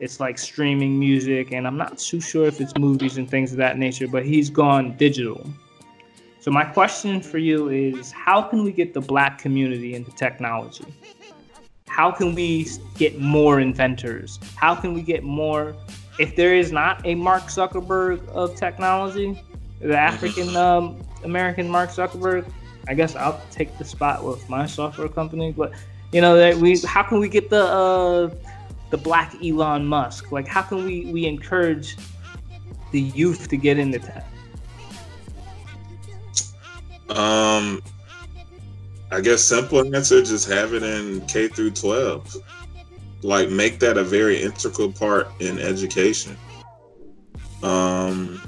It's 0.00 0.18
like 0.18 0.38
streaming 0.38 0.98
music, 0.98 1.52
and 1.52 1.66
I'm 1.66 1.76
not 1.76 1.98
too 1.98 2.20
sure 2.20 2.46
if 2.46 2.60
it's 2.60 2.76
movies 2.78 3.16
and 3.16 3.30
things 3.30 3.52
of 3.52 3.58
that 3.58 3.78
nature, 3.78 4.08
but 4.08 4.24
he's 4.26 4.50
gone 4.50 4.96
digital. 4.96 5.46
So 6.40 6.50
my 6.50 6.64
question 6.64 7.20
for 7.20 7.36
you 7.36 7.68
is, 7.68 8.10
how 8.10 8.40
can 8.40 8.64
we 8.64 8.72
get 8.72 8.94
the 8.94 9.00
Black 9.00 9.38
community 9.38 9.94
into 9.94 10.10
technology? 10.12 10.86
How 11.86 12.10
can 12.10 12.34
we 12.34 12.66
get 12.96 13.20
more 13.20 13.60
inventors? 13.60 14.40
How 14.56 14.74
can 14.74 14.94
we 14.94 15.02
get 15.02 15.22
more 15.22 15.76
if 16.18 16.34
there 16.34 16.54
is 16.54 16.72
not 16.72 17.04
a 17.04 17.14
Mark 17.14 17.44
Zuckerberg 17.44 18.26
of 18.28 18.56
technology, 18.56 19.38
the 19.80 19.98
African 19.98 20.56
um, 20.56 20.98
American 21.24 21.68
Mark 21.68 21.90
Zuckerberg, 21.90 22.50
I 22.88 22.94
guess 22.94 23.14
I'll 23.16 23.40
take 23.50 23.76
the 23.78 23.84
spot 23.84 24.24
with 24.24 24.48
my 24.48 24.66
software 24.66 25.08
company. 25.08 25.52
But 25.52 25.72
you 26.12 26.20
know 26.20 26.36
that 26.36 26.56
we, 26.56 26.78
how 26.80 27.02
can 27.02 27.20
we 27.20 27.28
get 27.28 27.50
the 27.50 27.64
uh, 27.64 28.30
the 28.90 28.96
black 28.96 29.34
Elon 29.42 29.86
Musk? 29.86 30.32
Like, 30.32 30.46
how 30.46 30.62
can 30.62 30.84
we 30.84 31.06
we 31.06 31.26
encourage 31.26 31.96
the 32.90 33.00
youth 33.00 33.48
to 33.48 33.56
get 33.56 33.78
into 33.78 33.98
tech? 33.98 34.26
Um, 37.10 37.82
I 39.10 39.20
guess 39.20 39.42
simple 39.42 39.94
answer: 39.94 40.22
just 40.22 40.48
have 40.48 40.74
it 40.74 40.82
in 40.82 41.20
K 41.26 41.48
through 41.48 41.72
12. 41.72 42.36
Like, 43.22 43.50
make 43.50 43.80
that 43.80 43.98
a 43.98 44.04
very 44.04 44.42
integral 44.42 44.92
part 44.92 45.28
in 45.40 45.58
education. 45.58 46.36
Um, 47.62 48.40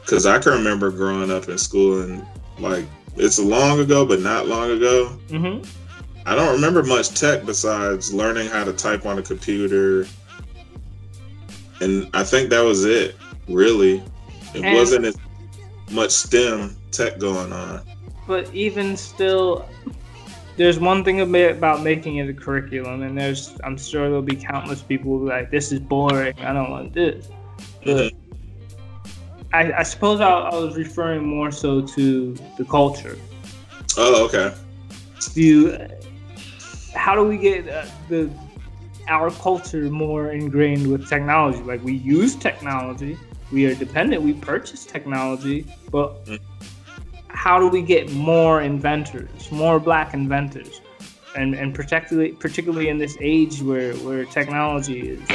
because 0.00 0.26
I 0.26 0.38
can 0.38 0.52
remember 0.52 0.90
growing 0.90 1.30
up 1.30 1.48
in 1.48 1.58
school 1.58 2.02
and 2.02 2.26
like 2.58 2.86
it's 3.16 3.38
long 3.38 3.80
ago, 3.80 4.04
but 4.04 4.20
not 4.20 4.46
long 4.46 4.70
ago. 4.70 5.18
Mm-hmm. 5.28 5.64
I 6.26 6.34
don't 6.34 6.54
remember 6.54 6.82
much 6.82 7.10
tech 7.10 7.44
besides 7.44 8.12
learning 8.12 8.48
how 8.48 8.64
to 8.64 8.72
type 8.72 9.04
on 9.06 9.18
a 9.18 9.22
computer. 9.22 10.06
And 11.80 12.08
I 12.14 12.24
think 12.24 12.50
that 12.50 12.60
was 12.62 12.84
it, 12.84 13.16
really. 13.48 14.02
It 14.54 14.64
And- 14.64 14.76
wasn't 14.76 15.04
as 15.04 15.16
much 15.90 16.10
STEM 16.10 16.76
tech 16.90 17.18
going 17.18 17.52
on. 17.52 17.82
But 18.26 18.52
even 18.54 18.96
still, 18.96 19.68
there's 20.56 20.78
one 20.78 21.04
thing 21.04 21.20
about 21.20 21.82
making 21.82 22.16
it 22.16 22.28
a 22.28 22.32
curriculum, 22.32 23.02
and 23.02 23.18
there's 23.18 23.54
I'm 23.64 23.76
sure 23.76 24.04
there'll 24.04 24.22
be 24.22 24.36
countless 24.36 24.80
people 24.82 25.18
who 25.18 25.28
like 25.28 25.50
this 25.50 25.72
is 25.72 25.80
boring. 25.80 26.34
I 26.38 26.54
don't 26.54 26.70
want 26.70 26.94
this. 26.94 27.28
But 27.84 28.14
I, 29.54 29.72
I 29.78 29.82
suppose 29.84 30.20
I, 30.20 30.30
I 30.30 30.54
was 30.56 30.76
referring 30.76 31.24
more 31.24 31.52
so 31.52 31.80
to 31.80 32.34
the 32.58 32.64
culture. 32.64 33.16
Oh, 33.96 34.24
okay. 34.26 34.52
Do 35.32 35.40
you, 35.40 35.88
how 36.94 37.14
do 37.14 37.22
we 37.22 37.38
get 37.38 37.68
uh, 37.68 37.86
the 38.08 38.30
our 39.06 39.30
culture 39.30 39.90
more 39.90 40.32
ingrained 40.32 40.90
with 40.90 41.08
technology? 41.08 41.62
Like 41.62 41.84
we 41.84 41.92
use 41.92 42.34
technology, 42.34 43.16
we 43.52 43.66
are 43.66 43.74
dependent, 43.74 44.22
we 44.22 44.32
purchase 44.32 44.84
technology, 44.84 45.66
but 45.90 46.24
mm 46.26 46.40
how 47.28 47.58
do 47.58 47.68
we 47.68 47.82
get 47.82 48.10
more 48.12 48.62
inventors, 48.62 49.52
more 49.52 49.78
black 49.78 50.14
inventors? 50.14 50.80
And, 51.36 51.54
and 51.54 51.74
particularly 51.74 52.32
particularly 52.32 52.88
in 52.88 52.96
this 52.96 53.18
age 53.20 53.60
where, 53.60 53.92
where 53.96 54.24
technology 54.24 55.10
is 55.10 55.33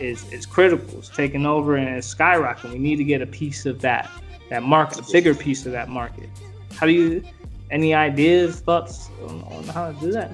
is 0.00 0.30
is 0.32 0.46
critical, 0.46 0.98
it's 0.98 1.08
taking 1.08 1.46
over 1.46 1.76
and 1.76 1.88
it's 1.96 2.12
skyrocketing. 2.12 2.72
We 2.72 2.78
need 2.78 2.96
to 2.96 3.04
get 3.04 3.22
a 3.22 3.26
piece 3.26 3.66
of 3.66 3.80
that 3.80 4.10
that 4.50 4.62
market, 4.62 5.00
a 5.00 5.12
bigger 5.12 5.34
piece 5.34 5.66
of 5.66 5.72
that 5.72 5.88
market. 5.88 6.28
How 6.74 6.86
do 6.86 6.92
you 6.92 7.22
any 7.70 7.94
ideas, 7.94 8.60
thoughts 8.60 9.10
on, 9.28 9.42
on 9.42 9.64
how 9.64 9.92
to 9.92 10.00
do 10.00 10.12
that? 10.12 10.30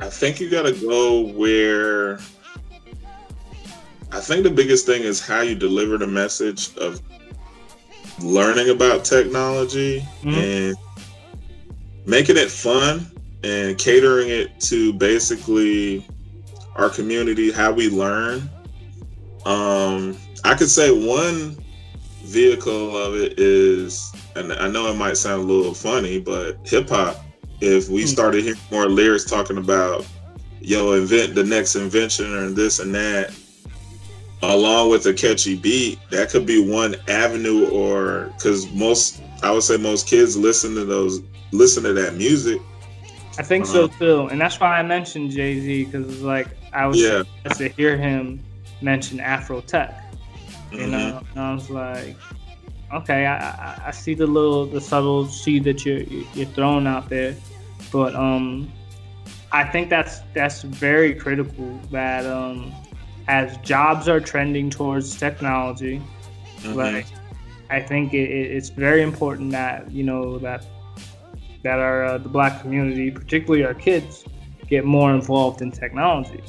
I 0.00 0.10
think 0.10 0.40
you 0.40 0.50
gotta 0.50 0.72
go 0.72 1.20
where 1.32 2.18
I 4.10 4.20
think 4.20 4.44
the 4.44 4.50
biggest 4.50 4.86
thing 4.86 5.02
is 5.02 5.24
how 5.24 5.40
you 5.40 5.54
deliver 5.54 5.98
the 5.98 6.06
message 6.06 6.76
of 6.76 7.00
learning 8.20 8.70
about 8.70 9.04
technology 9.04 10.00
mm-hmm. 10.22 10.28
and 10.30 10.76
making 12.06 12.36
it 12.36 12.50
fun 12.50 13.10
and 13.42 13.76
catering 13.76 14.28
it 14.28 14.60
to 14.60 14.92
basically 14.92 16.06
our 16.76 16.90
community, 16.90 17.50
how 17.50 17.72
we 17.72 17.88
learn. 17.88 18.48
Um, 19.44 20.16
I 20.44 20.54
could 20.54 20.70
say 20.70 20.90
one 20.90 21.56
vehicle 22.22 22.96
of 22.96 23.14
it 23.14 23.38
is, 23.38 24.12
and 24.36 24.52
I 24.52 24.68
know 24.68 24.90
it 24.90 24.96
might 24.96 25.16
sound 25.16 25.42
a 25.42 25.44
little 25.44 25.74
funny, 25.74 26.18
but 26.18 26.58
hip 26.64 26.88
hop. 26.88 27.24
If 27.60 27.88
we 27.88 28.02
hmm. 28.02 28.08
started 28.08 28.42
hearing 28.44 28.60
more 28.70 28.86
lyrics 28.86 29.24
talking 29.24 29.58
about, 29.58 30.06
yo, 30.60 30.92
invent 30.92 31.34
the 31.34 31.44
next 31.44 31.76
invention 31.76 32.32
or 32.34 32.50
this 32.50 32.78
and 32.80 32.94
that, 32.94 33.34
along 34.42 34.90
with 34.90 35.06
a 35.06 35.14
catchy 35.14 35.56
beat, 35.56 35.98
that 36.10 36.30
could 36.30 36.46
be 36.46 36.70
one 36.70 36.96
avenue 37.08 37.68
or 37.70 38.32
because 38.36 38.70
most 38.72 39.22
I 39.42 39.50
would 39.50 39.62
say 39.62 39.76
most 39.76 40.06
kids 40.06 40.36
listen 40.36 40.74
to 40.74 40.84
those 40.84 41.22
listen 41.52 41.82
to 41.84 41.92
that 41.94 42.14
music. 42.14 42.60
I 43.38 43.42
think 43.42 43.66
so 43.66 43.84
uh-huh. 43.84 43.98
too, 43.98 44.26
and 44.28 44.40
that's 44.40 44.60
why 44.60 44.78
I 44.78 44.82
mentioned 44.82 45.30
Jay 45.30 45.60
Z 45.60 45.84
because 45.84 46.12
it's 46.12 46.22
like 46.22 46.48
I 46.74 46.86
was 46.86 47.00
yeah. 47.00 47.22
to 47.44 47.68
hear 47.68 47.96
him 47.96 48.42
mention 48.82 49.20
Afro 49.20 49.60
Tech, 49.60 50.12
you 50.70 50.78
mm-hmm. 50.78 50.90
know, 50.90 51.22
and 51.30 51.40
I 51.40 51.54
was 51.54 51.70
like, 51.70 52.16
okay, 52.92 53.26
I, 53.26 53.36
I, 53.36 53.82
I 53.86 53.90
see 53.90 54.14
the 54.14 54.26
little 54.26 54.66
the 54.66 54.80
subtle 54.80 55.26
seed 55.26 55.64
that 55.64 55.86
you're 55.86 56.00
you're 56.00 56.46
throwing 56.46 56.86
out 56.86 57.08
there, 57.08 57.36
but 57.92 58.14
um, 58.14 58.72
I 59.52 59.64
think 59.64 59.88
that's 59.88 60.20
that's 60.34 60.62
very 60.62 61.14
critical 61.14 61.78
that 61.90 62.26
um 62.26 62.72
as 63.28 63.56
jobs 63.58 64.08
are 64.08 64.20
trending 64.20 64.68
towards 64.68 65.16
technology, 65.16 66.02
mm-hmm. 66.58 66.74
like 66.74 67.06
I 67.70 67.80
think 67.80 68.12
it, 68.14 68.28
it's 68.30 68.68
very 68.68 69.02
important 69.02 69.52
that 69.52 69.90
you 69.90 70.02
know 70.02 70.38
that 70.38 70.66
that 71.62 71.78
our 71.78 72.04
uh, 72.04 72.18
the 72.18 72.28
black 72.28 72.60
community, 72.60 73.10
particularly 73.10 73.64
our 73.64 73.74
kids, 73.74 74.24
get 74.68 74.84
more 74.84 75.14
involved 75.14 75.62
in 75.62 75.70
technology. 75.70 76.42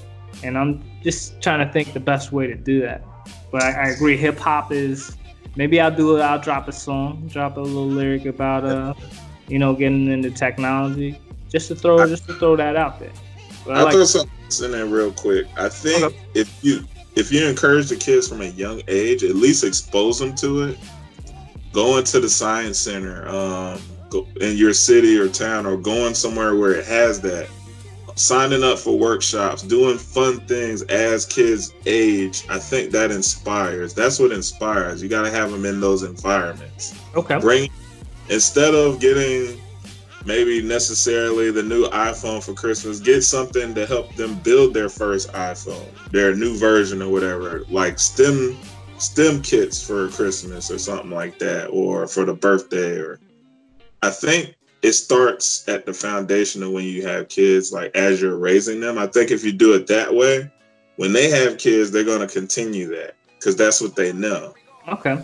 And 0.43 0.57
I'm 0.57 0.83
just 1.01 1.41
trying 1.41 1.65
to 1.65 1.71
think 1.71 1.93
the 1.93 1.99
best 1.99 2.31
way 2.31 2.47
to 2.47 2.55
do 2.55 2.81
that. 2.81 3.03
But 3.51 3.63
I, 3.63 3.71
I 3.71 3.87
agree, 3.89 4.17
hip 4.17 4.37
hop 4.37 4.71
is 4.71 5.17
maybe 5.55 5.79
I'll 5.79 5.95
do 5.95 6.17
it. 6.17 6.21
I'll 6.21 6.39
drop 6.39 6.67
a 6.67 6.71
song, 6.71 7.27
drop 7.31 7.57
a 7.57 7.61
little 7.61 7.87
lyric 7.87 8.25
about 8.25 8.65
uh, 8.65 8.93
you 9.47 9.59
know, 9.59 9.73
getting 9.73 10.07
into 10.07 10.31
technology, 10.31 11.19
just 11.49 11.67
to 11.69 11.75
throw 11.75 12.05
just 12.07 12.27
to 12.27 12.33
throw 12.33 12.55
that 12.55 12.75
out 12.75 12.99
there. 12.99 13.11
But 13.65 13.77
I'll 13.77 13.85
like 13.85 13.93
throw 13.93 14.05
something 14.05 14.31
in 14.65 14.71
there 14.71 14.85
real 14.85 15.11
quick. 15.11 15.47
I 15.57 15.69
think 15.69 16.03
okay. 16.03 16.17
if 16.33 16.63
you 16.63 16.85
if 17.15 17.31
you 17.31 17.47
encourage 17.47 17.89
the 17.89 17.95
kids 17.95 18.27
from 18.27 18.41
a 18.41 18.45
young 18.45 18.81
age, 18.87 19.23
at 19.23 19.35
least 19.35 19.63
expose 19.63 20.19
them 20.19 20.35
to 20.35 20.63
it. 20.63 20.77
Going 21.73 22.03
to 22.05 22.19
the 22.19 22.29
science 22.29 22.77
center 22.77 23.27
um, 23.27 23.81
in 24.39 24.55
your 24.55 24.73
city 24.73 25.17
or 25.17 25.27
town, 25.27 25.65
or 25.65 25.77
going 25.77 26.13
somewhere 26.13 26.55
where 26.55 26.73
it 26.73 26.85
has 26.85 27.21
that. 27.21 27.49
Signing 28.15 28.63
up 28.63 28.79
for 28.79 28.97
workshops, 28.97 29.61
doing 29.61 29.97
fun 29.97 30.39
things 30.47 30.83
as 30.83 31.25
kids 31.25 31.73
age. 31.85 32.45
I 32.49 32.59
think 32.59 32.91
that 32.91 33.11
inspires. 33.11 33.93
That's 33.93 34.19
what 34.19 34.31
inspires. 34.31 35.03
You 35.03 35.09
got 35.09 35.23
to 35.23 35.31
have 35.31 35.51
them 35.51 35.65
in 35.65 35.81
those 35.81 36.03
environments. 36.03 36.97
Okay. 37.15 37.39
Bring 37.39 37.69
instead 38.29 38.73
of 38.73 39.01
getting 39.01 39.59
maybe 40.25 40.61
necessarily 40.61 41.51
the 41.51 41.63
new 41.63 41.87
iPhone 41.87 42.43
for 42.43 42.53
Christmas. 42.53 42.99
Get 42.99 43.21
something 43.21 43.75
to 43.75 43.85
help 43.85 44.15
them 44.15 44.35
build 44.39 44.73
their 44.73 44.89
first 44.89 45.31
iPhone, 45.33 45.87
their 46.11 46.35
new 46.35 46.57
version 46.57 47.01
or 47.01 47.09
whatever, 47.09 47.63
like 47.69 47.99
STEM 47.99 48.57
STEM 48.97 49.41
kits 49.41 49.85
for 49.85 50.07
Christmas 50.09 50.71
or 50.71 50.79
something 50.79 51.11
like 51.11 51.37
that, 51.39 51.67
or 51.67 52.07
for 52.07 52.25
the 52.25 52.33
birthday. 52.33 52.97
Or 52.97 53.19
I 54.01 54.09
think 54.09 54.55
it 54.85 54.93
starts 54.93 55.67
at 55.67 55.87
the 55.87 55.93
foundation 55.93 56.61
of 56.61 56.69
when 56.69 56.85
you 56.85 57.07
have 57.07 57.27
kids, 57.27 57.73
like 57.73 57.89
as 57.95 58.21
you're 58.21 58.37
raising 58.37 58.79
them. 58.79 58.99
I 58.99 59.07
think 59.07 59.31
if 59.31 59.43
you 59.43 59.51
do 59.51 59.73
it 59.73 59.87
that 59.87 60.13
way, 60.13 60.51
when 60.97 61.11
they 61.11 61.27
have 61.31 61.57
kids, 61.57 61.89
they're 61.89 62.03
going 62.03 62.19
to 62.19 62.31
continue 62.31 62.85
that 62.89 63.15
because 63.39 63.55
that's 63.55 63.81
what 63.81 63.95
they 63.95 64.13
know. 64.13 64.53
Okay. 64.87 65.23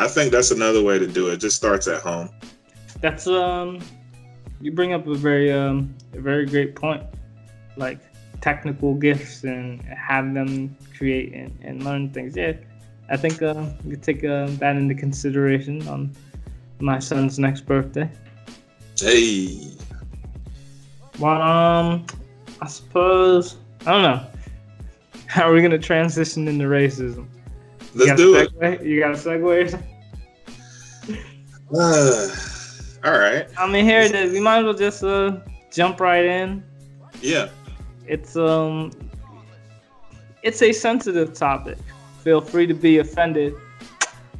I 0.00 0.08
think 0.08 0.32
that's 0.32 0.50
another 0.50 0.82
way 0.82 0.98
to 0.98 1.06
do 1.06 1.28
it. 1.28 1.34
it 1.34 1.36
just 1.36 1.54
starts 1.54 1.86
at 1.86 2.02
home. 2.02 2.28
That's 3.00 3.28
um 3.28 3.80
you 4.60 4.72
bring 4.72 4.92
up 4.92 5.06
a 5.06 5.14
very 5.14 5.52
um, 5.52 5.94
a 6.14 6.20
very 6.20 6.44
great 6.44 6.74
point, 6.74 7.04
like 7.76 8.00
technical 8.40 8.94
gifts 8.94 9.44
and 9.44 9.80
have 9.82 10.34
them 10.34 10.76
create 10.96 11.32
and, 11.34 11.56
and 11.62 11.84
learn 11.84 12.10
things. 12.10 12.36
Yeah, 12.36 12.54
I 13.08 13.16
think 13.16 13.42
uh, 13.42 13.66
we 13.84 13.92
could 13.92 14.02
take 14.02 14.24
uh, 14.24 14.46
that 14.58 14.74
into 14.74 14.96
consideration 14.96 15.86
on 15.86 16.16
my 16.80 16.98
son's 16.98 17.38
next 17.38 17.60
birthday. 17.60 18.10
Hey. 18.98 19.72
Well, 21.18 21.42
um, 21.42 22.06
I 22.60 22.66
suppose 22.66 23.56
I 23.84 23.92
don't 23.92 24.02
know. 24.02 24.26
How 25.26 25.48
are 25.48 25.52
we 25.52 25.60
gonna 25.62 25.78
transition 25.78 26.48
into 26.48 26.64
racism? 26.64 27.26
Let's 27.94 28.16
do 28.16 28.36
it. 28.36 28.82
You 28.82 29.00
got 29.00 29.12
a 29.12 29.14
segue? 29.14 29.82
Uh, 31.74 32.28
all 33.04 33.18
right. 33.18 33.48
I 33.58 33.66
mean, 33.68 33.84
here 33.84 34.00
it 34.00 34.14
is. 34.14 34.32
We 34.32 34.38
might 34.38 34.58
as 34.58 34.64
well 34.66 34.72
just 34.72 35.02
uh, 35.02 35.40
jump 35.72 35.98
right 35.98 36.24
in. 36.24 36.62
Yeah. 37.20 37.48
It's 38.06 38.36
um, 38.36 38.92
it's 40.44 40.62
a 40.62 40.72
sensitive 40.72 41.34
topic. 41.34 41.76
Feel 42.22 42.40
free 42.40 42.68
to 42.68 42.74
be 42.74 42.98
offended. 42.98 43.54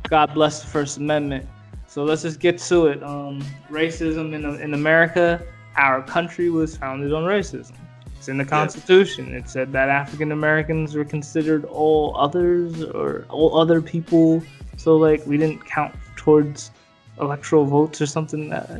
God 0.08 0.32
bless 0.34 0.60
the 0.60 0.68
First 0.68 0.98
Amendment. 0.98 1.48
So 1.96 2.04
let's 2.04 2.20
just 2.20 2.40
get 2.40 2.58
to 2.58 2.88
it. 2.88 3.02
Um, 3.02 3.42
racism 3.70 4.34
in 4.34 4.44
in 4.60 4.74
America, 4.74 5.42
our 5.76 6.02
country 6.02 6.50
was 6.50 6.76
founded 6.76 7.10
on 7.14 7.22
racism. 7.22 7.72
It's 8.18 8.28
in 8.28 8.36
the 8.36 8.44
Constitution. 8.44 9.32
It 9.32 9.48
said 9.48 9.72
that 9.72 9.88
African 9.88 10.30
Americans 10.30 10.94
were 10.94 11.06
considered 11.06 11.64
all 11.64 12.14
others 12.18 12.82
or 12.82 13.24
all 13.30 13.58
other 13.58 13.80
people. 13.80 14.42
So 14.76 14.98
like 14.98 15.26
we 15.26 15.38
didn't 15.38 15.64
count 15.64 15.94
towards 16.16 16.70
electoral 17.18 17.64
votes 17.64 18.02
or 18.02 18.04
something. 18.04 18.52
Uh, 18.52 18.78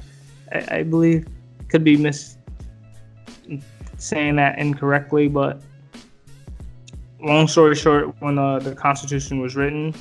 I, 0.53 0.81
I, 0.81 0.83
believe 0.83 1.27
could 1.71 1.85
be 1.85 1.97
mis 1.97 2.37
saying 3.97 4.37
that 4.37 4.59
incorrectly, 4.59 5.27
but 5.27 5.63
long 7.23 7.49
story 7.49 7.77
short, 7.77 8.15
when 8.21 8.39
uh, 8.39 8.59
the 8.59 8.75
Constitution 8.75 9.41
was 9.41 9.57
written, 9.57 9.95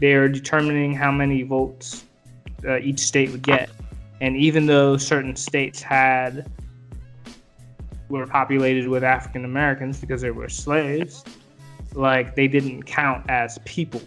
they 0.00 0.14
are 0.14 0.30
determining 0.30 0.94
how 0.94 1.12
many 1.12 1.42
votes 1.42 2.06
uh, 2.66 2.78
each 2.78 3.00
state 3.00 3.30
would 3.30 3.42
get, 3.42 3.70
and 4.20 4.36
even 4.36 4.66
though 4.66 4.96
certain 4.96 5.36
states 5.36 5.82
had 5.82 6.50
were 8.08 8.26
populated 8.26 8.88
with 8.88 9.04
African 9.04 9.44
Americans 9.44 10.00
because 10.00 10.22
they 10.22 10.30
were 10.30 10.48
slaves, 10.48 11.24
like 11.94 12.34
they 12.34 12.48
didn't 12.48 12.84
count 12.84 13.28
as 13.28 13.58
people 13.64 14.00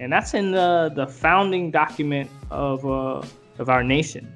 and 0.00 0.12
that's 0.12 0.34
in 0.34 0.52
the 0.52 0.92
the 0.94 1.06
founding 1.06 1.70
document 1.70 2.30
of 2.50 2.84
uh, 2.86 3.22
of 3.58 3.68
our 3.68 3.82
nation. 3.82 4.32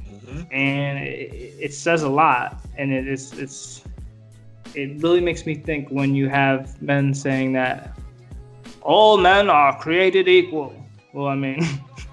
Mm-hmm. 0.00 0.42
And 0.52 0.98
it, 1.04 1.54
it, 1.60 1.74
says 1.74 2.02
a 2.02 2.08
lot, 2.08 2.60
and 2.76 2.92
it 2.92 3.06
is 3.06 3.32
it's 3.38 3.84
it 4.74 5.02
really 5.02 5.20
makes 5.20 5.46
me 5.46 5.54
think 5.54 5.88
when 5.90 6.14
you 6.14 6.28
have 6.28 6.80
men 6.82 7.14
saying 7.14 7.52
that 7.52 7.96
all 8.82 9.16
men 9.16 9.48
are 9.48 9.78
created 9.78 10.28
equal. 10.28 10.74
Well, 11.12 11.28
I 11.28 11.36
mean, 11.36 11.64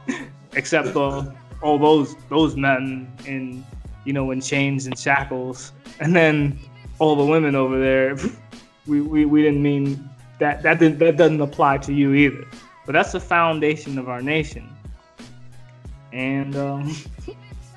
except 0.54 0.94
the 0.94 1.34
all 1.62 1.78
those 1.78 2.16
those 2.30 2.56
men 2.56 3.12
in 3.26 3.66
you 4.06 4.14
know 4.14 4.32
in 4.32 4.42
chains 4.42 4.86
and 4.88 4.98
shackles, 4.98 5.74
and 6.00 6.16
then 6.16 6.60
all 7.00 7.16
the 7.16 7.26
women 7.26 7.56
over 7.56 7.80
there. 7.80 8.16
We, 8.88 9.00
we, 9.00 9.26
we 9.26 9.44
didn't 9.44 9.62
mean 9.62 10.10
that 10.40 10.64
that 10.64 10.80
didn't, 10.80 10.98
that 11.00 11.16
doesn't 11.16 11.40
apply 11.40 11.78
to 11.78 11.94
you 11.94 12.16
either. 12.16 12.48
But 12.84 12.94
that's 12.94 13.12
the 13.12 13.20
foundation 13.20 14.00
of 14.00 14.10
our 14.10 14.24
nation, 14.24 14.68
and 16.12 16.56
um, 16.56 16.96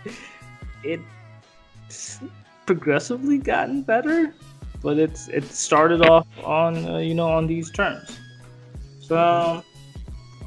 it's 0.82 2.20
progressively 2.64 3.36
gotten 3.36 3.82
better, 3.82 4.34
but 4.82 4.98
it's 4.98 5.28
it 5.28 5.44
started 5.44 6.00
off 6.00 6.26
on 6.42 6.86
uh, 6.86 6.96
you 6.98 7.14
know 7.14 7.28
on 7.28 7.46
these 7.46 7.70
terms. 7.70 8.18
So 9.00 9.18
um, 9.18 9.62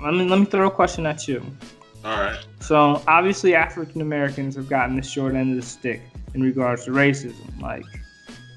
let 0.03 0.15
me 0.15 0.27
let 0.27 0.39
me 0.39 0.45
throw 0.45 0.67
a 0.67 0.71
question 0.71 1.05
at 1.05 1.27
you. 1.27 1.45
All 2.07 2.17
right. 2.21 2.39
So 2.61 3.03
obviously 3.05 3.53
African 3.53 3.99
Americans 3.99 4.55
have 4.55 4.69
gotten 4.69 4.95
the 4.95 5.01
short 5.01 5.35
end 5.35 5.51
of 5.51 5.57
the 5.57 5.69
stick 5.69 6.01
in 6.33 6.41
regards 6.41 6.85
to 6.85 6.91
racism. 6.91 7.61
Like, 7.61 7.85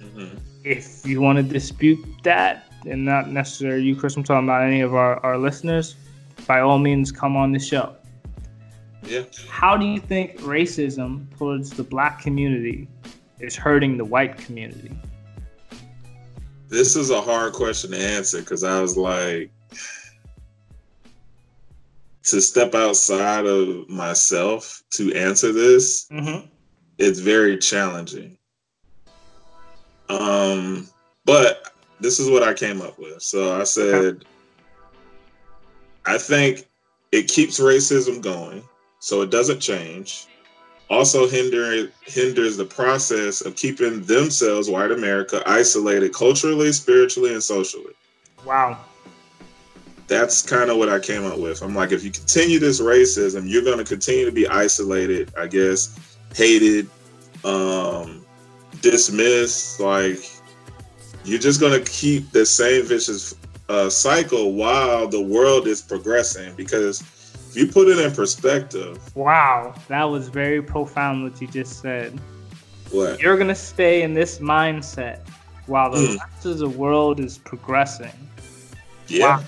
hmm 0.01 0.36
if 0.62 1.07
you 1.07 1.22
want 1.22 1.38
to 1.38 1.42
dispute 1.42 1.98
that, 2.22 2.70
and 2.86 3.03
not 3.03 3.30
necessarily 3.30 3.82
you, 3.82 3.96
Chris, 3.96 4.14
I'm 4.14 4.22
talking 4.22 4.46
about 4.46 4.62
any 4.62 4.82
of 4.82 4.94
our, 4.94 5.18
our 5.24 5.38
listeners, 5.38 5.96
by 6.46 6.61
all 6.61 6.78
means 6.78 7.11
come 7.11 7.34
on 7.34 7.51
the 7.51 7.59
show. 7.59 7.96
Yeah. 9.03 9.22
How 9.48 9.76
do 9.76 9.86
you 9.86 9.98
think 9.98 10.38
racism 10.40 11.34
towards 11.38 11.70
the 11.70 11.82
black 11.82 12.20
community 12.20 12.88
is 13.38 13.57
hurting 13.57 13.96
the 13.96 14.05
white 14.05 14.36
community? 14.36 14.92
This 16.68 16.94
is 16.94 17.09
a 17.09 17.22
hard 17.22 17.55
question 17.55 17.92
to 17.92 17.98
answer 17.98 18.40
because 18.40 18.62
I 18.62 18.80
was 18.82 18.98
like, 18.98 19.51
to 22.24 22.40
step 22.40 22.74
outside 22.74 23.46
of 23.46 23.88
myself 23.88 24.82
to 24.90 25.12
answer 25.14 25.52
this, 25.52 26.06
Mm-hmm. 26.08 26.46
it's 26.98 27.18
very 27.20 27.56
challenging. 27.58 28.36
Um, 30.08 30.88
but 31.24 31.72
this 32.00 32.18
is 32.18 32.28
what 32.28 32.42
I 32.42 32.52
came 32.54 32.82
up 32.82 32.98
with. 32.98 33.22
So 33.22 33.58
I 33.60 33.64
said, 33.64 34.24
I 36.06 36.18
think 36.18 36.68
it 37.12 37.28
keeps 37.28 37.60
racism 37.60 38.20
going, 38.20 38.62
so 38.98 39.22
it 39.22 39.30
doesn't 39.30 39.60
change. 39.60 40.26
Also, 40.88 41.28
hinder 41.28 41.92
hinders 42.04 42.56
the 42.56 42.64
process 42.64 43.42
of 43.42 43.54
keeping 43.54 44.02
themselves, 44.02 44.68
white 44.68 44.90
America, 44.90 45.40
isolated 45.46 46.12
culturally, 46.12 46.72
spiritually, 46.72 47.32
and 47.32 47.42
socially. 47.42 47.92
Wow. 48.44 48.80
That's 50.11 50.42
kind 50.42 50.70
of 50.70 50.76
what 50.76 50.88
I 50.88 50.98
came 50.98 51.24
up 51.24 51.38
with. 51.38 51.62
I'm 51.62 51.72
like, 51.74 51.92
if 51.92 52.02
you 52.02 52.11
continue 52.11 52.58
this 52.58 52.80
racism, 52.80 53.48
you're 53.48 53.62
going 53.62 53.78
to 53.78 53.84
continue 53.84 54.24
to 54.24 54.32
be 54.32 54.46
isolated, 54.48 55.32
I 55.38 55.46
guess, 55.46 55.96
hated, 56.34 56.88
um, 57.44 58.26
dismissed. 58.80 59.78
Like, 59.78 60.18
you're 61.24 61.38
just 61.38 61.61
going 61.61 61.78
to 61.82 61.88
keep 61.90 62.32
the 62.32 62.44
same 62.44 62.84
vicious 62.86 63.36
uh, 63.68 63.88
cycle 63.88 64.52
while 64.54 65.06
the 65.06 65.20
world 65.20 65.68
is 65.68 65.80
progressing. 65.80 66.56
Because 66.56 67.00
if 67.50 67.56
you 67.56 67.68
put 67.68 67.86
it 67.86 67.98
in 68.04 68.12
perspective, 68.12 68.98
Wow. 69.14 69.74
That 69.86 70.04
was 70.04 70.26
very 70.28 70.61
profound 70.61 71.22
what 71.22 71.40
you 71.40 71.46
just 71.46 71.80
said. 71.80 72.18
what? 72.90 73.20
You're 73.20 73.38
gonna 73.38 73.54
stay 73.54 74.02
in 74.02 74.14
this 74.14 74.40
mindset 74.40 75.20
while 75.66 75.92
the 75.92 75.98
Mm. 75.98 76.18
rest 76.18 76.46
of 76.46 76.58
the 76.58 76.68
world 76.68 77.20
is 77.20 77.38
progressing. 77.38 78.11
Yeah. 79.06 79.38
Wow. 79.38 79.44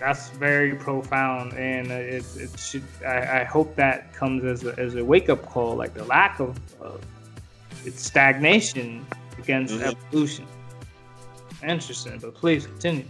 That's 0.00 0.30
very 0.30 0.74
profound, 0.74 1.52
and 1.52 1.90
it, 1.92 2.24
it 2.36 2.58
should. 2.58 2.82
I, 3.06 3.42
I 3.42 3.44
hope 3.44 3.76
that 3.76 4.14
comes 4.14 4.44
as 4.44 4.64
a, 4.64 4.74
as 4.80 4.94
a 4.94 5.04
wake 5.04 5.28
up 5.28 5.44
call, 5.44 5.76
like 5.76 5.92
the 5.92 6.04
lack 6.04 6.40
of, 6.40 6.58
of 6.80 7.04
it's 7.84 8.02
stagnation 8.02 9.06
against 9.38 9.74
Mhm. 9.74 9.94
evolution. 10.06 10.46
Interesting, 11.62 12.18
but 12.18 12.34
please 12.34 12.66
continue. 12.66 13.04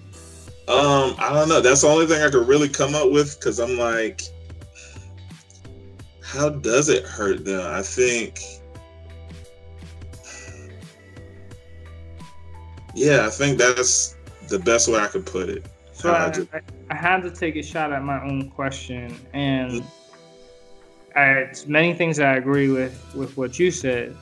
Um, 0.66 1.14
I 1.18 1.32
don't 1.32 1.48
know. 1.48 1.60
That's 1.60 1.82
the 1.82 1.86
only 1.88 2.06
thing 2.06 2.22
I 2.22 2.30
could 2.30 2.46
really 2.48 2.68
come 2.68 2.96
up 2.96 3.10
with 3.12 3.38
because 3.38 3.60
I'm 3.60 3.78
like, 3.78 4.22
how 6.22 6.48
does 6.48 6.88
it 6.88 7.04
hurt 7.04 7.44
them? 7.44 7.64
I 7.72 7.82
think, 7.82 8.40
yeah, 12.94 13.26
I 13.26 13.30
think 13.30 13.58
that's 13.58 14.16
the 14.48 14.58
best 14.58 14.88
way 14.88 14.98
I 14.98 15.06
could 15.06 15.26
put 15.26 15.48
it. 15.48 15.64
So 16.00 16.12
I 16.14 16.26
I, 16.26 16.30
just- 16.30 16.48
I, 16.54 16.60
I 16.90 16.94
had 16.94 17.22
to 17.22 17.30
take 17.30 17.56
a 17.56 17.62
shot 17.62 17.92
at 17.92 18.02
my 18.02 18.22
own 18.22 18.50
question, 18.50 19.14
and 19.32 19.82
I, 21.14 21.24
it's 21.32 21.66
many 21.66 21.92
things 21.94 22.20
I 22.20 22.36
agree 22.36 22.68
with 22.70 22.98
with 23.14 23.36
what 23.36 23.58
you 23.58 23.70
said, 23.70 24.16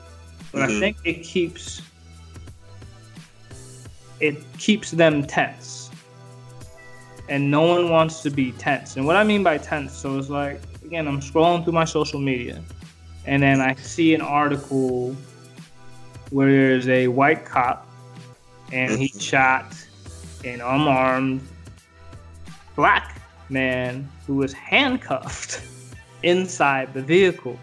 but 0.51 0.61
I 0.63 0.67
Mhm. 0.67 0.79
think 0.79 0.97
it 1.03 1.23
keeps 1.23 1.81
it 4.19 4.35
keeps 4.57 4.91
them 4.91 5.23
tense, 5.25 5.89
and 7.29 7.49
no 7.49 7.61
one 7.61 7.89
wants 7.89 8.21
to 8.23 8.29
be 8.29 8.51
tense. 8.53 8.97
And 8.97 9.05
what 9.05 9.15
I 9.15 9.23
mean 9.23 9.43
by 9.43 9.57
tense, 9.57 9.93
so 9.93 10.17
it's 10.17 10.29
like 10.29 10.59
again, 10.85 11.07
I'm 11.07 11.21
scrolling 11.21 11.63
through 11.63 11.73
my 11.73 11.85
social 11.85 12.19
media, 12.19 12.61
and 13.25 13.41
then 13.41 13.61
I 13.61 13.75
see 13.75 14.13
an 14.13 14.21
article 14.21 15.15
where 16.31 16.51
there's 16.51 16.87
a 16.89 17.07
white 17.07 17.45
cop, 17.45 17.87
and 18.71 18.99
he 18.99 19.07
shot 19.07 19.73
an 20.43 20.61
unarmed 20.61 21.41
black 22.79 23.21
man 23.49 24.07
who 24.25 24.35
was 24.35 24.53
handcuffed 24.53 25.61
inside 26.23 26.93
the 26.93 27.01
vehicle. 27.01 27.59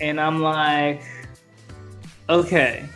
And 0.00 0.18
I'm 0.18 0.40
like, 0.40 1.02
okay. 2.30 2.88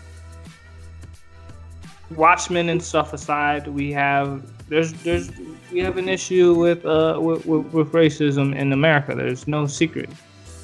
Watchmen 2.17 2.71
and 2.71 2.83
stuff 2.83 3.13
aside, 3.13 3.67
we 3.67 3.93
have 3.93 4.27
there's 4.71 4.95
there's 5.05 5.31
we 5.71 5.81
have 5.81 5.99
an 5.99 6.09
issue 6.09 6.55
with 6.55 6.87
uh 6.87 7.19
with, 7.21 7.45
with, 7.45 7.67
with 7.75 7.93
racism 7.93 8.57
in 8.57 8.73
America. 8.73 9.15
There's 9.15 9.47
no 9.47 9.67
secret 9.67 10.09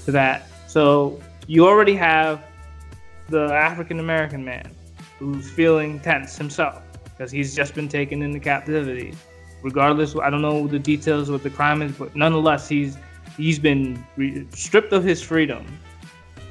to 0.07 0.13
that. 0.13 0.49
So 0.67 1.21
you 1.47 1.67
already 1.67 1.95
have 1.97 2.43
the 3.29 3.53
African 3.53 4.01
American 4.01 4.47
man 4.47 4.75
who's 5.19 5.51
feeling 5.51 6.01
tense 6.01 6.39
himself 6.39 6.81
because 7.05 7.31
he's 7.31 7.55
just 7.55 7.75
been 7.75 7.89
taken 7.89 8.23
into 8.23 8.41
captivity. 8.41 9.13
Regardless, 9.63 10.15
I 10.17 10.31
don't 10.31 10.43
know 10.43 10.67
the 10.67 10.79
details 10.79 11.29
of 11.29 11.35
what 11.35 11.43
the 11.43 11.51
crime 11.51 11.83
is, 11.83 11.93
but 11.93 12.15
nonetheless, 12.15 12.69
he's 12.69 12.97
he's 13.37 13.59
been 13.59 14.05
re- 14.17 14.47
stripped 14.55 14.93
of 14.93 15.05
his 15.05 15.21
freedom 15.23 15.65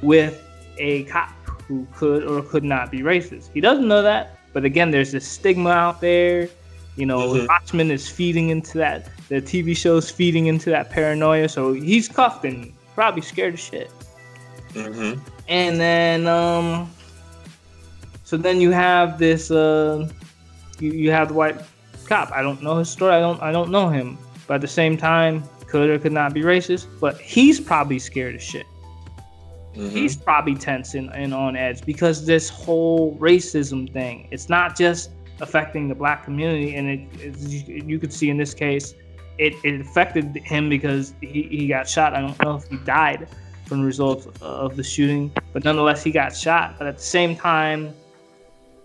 with 0.02 0.42
a 0.78 1.04
cop 1.04 1.30
who 1.66 1.86
could 1.94 2.24
or 2.24 2.42
could 2.42 2.64
not 2.64 2.90
be 2.90 3.00
racist. 3.00 3.50
He 3.52 3.60
doesn't 3.60 3.88
know 3.88 4.02
that, 4.02 4.38
but 4.52 4.64
again, 4.64 4.90
there's 4.90 5.12
this 5.12 5.26
stigma 5.26 5.70
out 5.70 6.00
there. 6.00 6.48
You 6.96 7.06
know, 7.06 7.18
Mhm. 7.34 7.48
Watchmen 7.48 7.90
is 7.90 8.08
feeding 8.08 8.50
into 8.50 8.78
that. 8.78 9.08
The 9.28 9.40
TV 9.40 9.74
show's 9.74 10.10
feeding 10.10 10.46
into 10.46 10.70
that 10.70 10.90
paranoia. 10.90 11.48
So 11.48 11.72
he's 11.72 12.08
cuffed 12.08 12.44
and 12.44 12.72
probably 12.94 13.22
scared 13.22 13.54
as 13.54 13.60
shit. 13.60 13.90
Mhm. 14.74 15.20
And 15.48 15.80
then, 15.80 16.26
um, 16.26 16.90
so 18.24 18.36
then 18.36 18.60
you 18.60 18.70
have 18.70 19.18
this, 19.18 19.50
uh, 19.50 20.08
you, 20.80 20.92
you 20.92 21.10
have 21.10 21.28
the 21.28 21.34
white 21.34 21.56
cop. 22.08 22.32
I 22.32 22.42
don't 22.42 22.62
know 22.62 22.78
his 22.78 22.88
story. 22.90 23.14
I 23.14 23.20
don't, 23.20 23.40
I 23.42 23.52
don't 23.52 23.70
know 23.70 23.88
him. 23.88 24.18
But 24.46 24.54
at 24.54 24.60
the 24.62 24.68
same 24.68 24.96
time, 24.96 25.44
could 25.66 25.90
or 25.90 25.98
could 25.98 26.12
not 26.12 26.32
be 26.32 26.40
racist. 26.42 26.86
But 27.00 27.18
he's 27.20 27.60
probably 27.60 27.98
scared 27.98 28.34
as 28.34 28.42
shit. 28.42 28.66
Mhm. 29.74 29.90
He's 29.90 30.16
probably 30.16 30.54
tense 30.54 30.94
and, 30.94 31.10
and 31.14 31.32
on 31.32 31.54
edge 31.54 31.84
because 31.84 32.26
this 32.26 32.48
whole 32.48 33.16
racism 33.18 33.92
thing. 33.92 34.26
It's 34.30 34.48
not 34.48 34.76
just 34.76 35.10
affecting 35.40 35.86
the 35.88 35.94
black 35.94 36.24
community, 36.24 36.74
and 36.74 36.88
it, 36.88 37.00
it's, 37.20 37.46
you, 37.46 37.82
you 37.86 37.98
could 37.98 38.12
see 38.12 38.28
in 38.28 38.36
this 38.38 38.54
case, 38.54 38.94
it, 39.36 39.54
it 39.62 39.80
affected 39.80 40.34
him 40.36 40.68
because 40.68 41.14
he, 41.20 41.42
he 41.44 41.68
got 41.68 41.88
shot. 41.88 42.14
I 42.14 42.20
don't 42.20 42.42
know 42.42 42.56
if 42.56 42.66
he 42.68 42.76
died 42.78 43.28
from 43.66 43.80
the 43.80 43.86
results 43.86 44.26
of 44.40 44.76
the 44.76 44.82
shooting, 44.82 45.30
but 45.52 45.62
nonetheless, 45.62 46.02
he 46.02 46.10
got 46.10 46.34
shot. 46.34 46.76
But 46.78 46.88
at 46.88 46.96
the 46.96 47.04
same 47.04 47.36
time, 47.36 47.94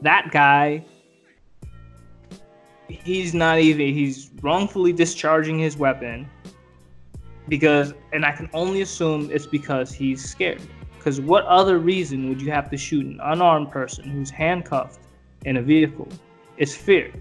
that 0.02 0.30
guy, 0.32 0.84
he's 2.88 3.34
not 3.34 3.60
even, 3.60 3.94
he's 3.94 4.30
wrongfully 4.42 4.94
discharging 4.94 5.60
his 5.60 5.78
weapon 5.78 6.30
because, 7.48 7.94
and 8.12 8.26
I 8.26 8.32
can 8.32 8.50
only 8.54 8.82
assume 8.82 9.30
it's 9.32 9.46
because 9.46 9.92
he's 9.92 10.24
scared. 10.24 10.62
Because 10.98 11.20
what 11.20 11.46
other 11.46 11.80
reason 11.80 12.30
would 12.30 12.42
you 12.42 12.52
have 12.52 12.70
to 12.70 12.78
shoot 12.78 13.06
an 13.06 13.20
unarmed 13.24 13.72
person 13.72 14.10
who's 14.10 14.30
handcuffed 14.30 15.00
in 15.46 15.58
a 15.58 15.62
vehicle? 15.62 16.08
It's 16.58 16.76
fear. 16.76 17.12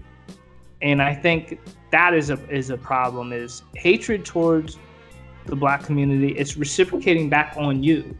And 0.81 1.01
I 1.01 1.13
think 1.13 1.59
that 1.93 2.15
is 2.15 2.31
a 2.31 2.39
is 2.49 2.71
a 2.71 2.77
problem 2.77 3.31
is 3.31 3.61
hatred 3.75 4.25
towards 4.25 4.79
the 5.45 5.55
black 5.55 5.83
community 5.83 6.29
it's 6.35 6.57
reciprocating 6.57 7.29
back 7.29 7.53
on 7.55 7.83
you 7.83 8.17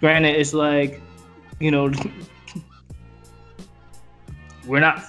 granted 0.00 0.34
it's 0.34 0.52
like 0.52 1.00
you 1.60 1.70
know 1.70 1.92
we're 4.66 4.80
not 4.80 5.02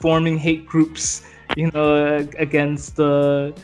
forming 0.00 0.38
hate 0.38 0.66
groups 0.66 1.22
you 1.56 1.70
know 1.72 2.16
against 2.38 2.96
the 2.96 3.54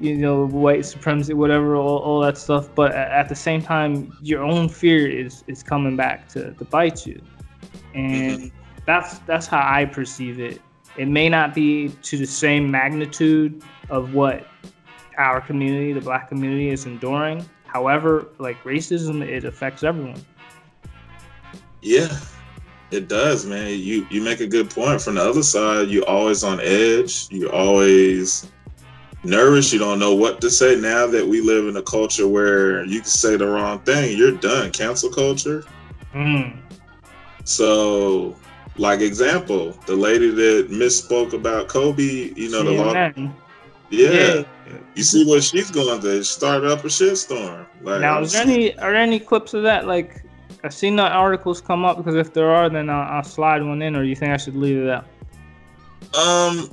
you 0.00 0.16
know, 0.16 0.46
white 0.46 0.84
supremacy, 0.84 1.34
whatever, 1.34 1.76
all, 1.76 1.98
all 1.98 2.20
that 2.20 2.38
stuff. 2.38 2.68
But 2.74 2.92
at 2.92 3.28
the 3.28 3.34
same 3.34 3.60
time, 3.60 4.16
your 4.22 4.42
own 4.42 4.68
fear 4.68 5.08
is 5.08 5.44
is 5.46 5.62
coming 5.62 5.96
back 5.96 6.28
to, 6.30 6.52
to 6.52 6.64
bite 6.64 7.06
you, 7.06 7.20
and 7.94 8.40
mm-hmm. 8.40 8.56
that's 8.86 9.18
that's 9.20 9.46
how 9.46 9.62
I 9.64 9.84
perceive 9.84 10.40
it. 10.40 10.60
It 10.96 11.08
may 11.08 11.28
not 11.28 11.54
be 11.54 11.88
to 11.88 12.16
the 12.16 12.26
same 12.26 12.70
magnitude 12.70 13.62
of 13.88 14.14
what 14.14 14.46
our 15.16 15.40
community, 15.40 15.92
the 15.92 16.00
black 16.00 16.28
community, 16.28 16.70
is 16.70 16.86
enduring. 16.86 17.48
However, 17.66 18.28
like 18.38 18.62
racism, 18.64 19.22
it 19.22 19.44
affects 19.44 19.82
everyone. 19.82 20.24
Yeah, 21.82 22.08
it 22.90 23.08
does, 23.08 23.46
man. 23.46 23.70
You 23.78 24.06
you 24.10 24.22
make 24.22 24.40
a 24.40 24.46
good 24.46 24.70
point. 24.70 25.00
From 25.00 25.16
the 25.16 25.22
other 25.22 25.42
side, 25.42 25.88
you're 25.88 26.08
always 26.08 26.42
on 26.42 26.60
edge. 26.60 27.28
You're 27.30 27.52
always 27.52 28.50
nervous. 29.24 29.72
You 29.72 29.78
don't 29.78 29.98
know 29.98 30.14
what 30.14 30.40
to 30.40 30.50
say. 30.50 30.76
Now 30.76 31.06
that 31.06 31.26
we 31.26 31.40
live 31.40 31.66
in 31.66 31.76
a 31.76 31.82
culture 31.82 32.28
where 32.28 32.84
you 32.84 33.00
can 33.00 33.08
say 33.08 33.36
the 33.36 33.46
wrong 33.46 33.80
thing, 33.80 34.16
you're 34.16 34.32
done. 34.32 34.70
Cancel 34.70 35.10
culture. 35.10 35.64
Mm. 36.14 36.56
So, 37.44 38.36
like 38.76 39.00
example, 39.00 39.72
the 39.86 39.96
lady 39.96 40.30
that 40.30 40.68
misspoke 40.70 41.32
about 41.32 41.68
Kobe, 41.68 42.32
you 42.34 42.50
know, 42.50 42.62
the 42.62 42.70
law. 42.72 42.92
Yeah. 43.90 44.10
yeah. 44.10 44.42
You 44.94 45.02
see 45.02 45.24
what 45.24 45.42
she's 45.42 45.70
going 45.70 46.00
to 46.00 46.22
start 46.24 46.64
up 46.64 46.84
a 46.84 46.88
shitstorm. 46.88 47.66
Like, 47.82 48.00
now, 48.00 48.20
is 48.20 48.32
there 48.32 48.42
any 48.42 48.76
are 48.78 48.92
there 48.92 48.96
any 48.96 49.18
clips 49.18 49.54
of 49.54 49.62
that? 49.62 49.86
Like, 49.86 50.22
I've 50.64 50.74
seen 50.74 50.96
the 50.96 51.08
articles 51.08 51.60
come 51.60 51.84
up 51.84 51.96
because 51.96 52.14
if 52.14 52.32
there 52.32 52.50
are, 52.50 52.68
then 52.68 52.90
I'll, 52.90 53.16
I'll 53.16 53.24
slide 53.24 53.62
one 53.62 53.82
in. 53.82 53.94
Or 53.96 54.02
you 54.02 54.16
think 54.16 54.32
I 54.32 54.36
should 54.36 54.56
leave 54.56 54.78
it 54.78 54.88
out? 54.88 55.06
Um, 56.14 56.70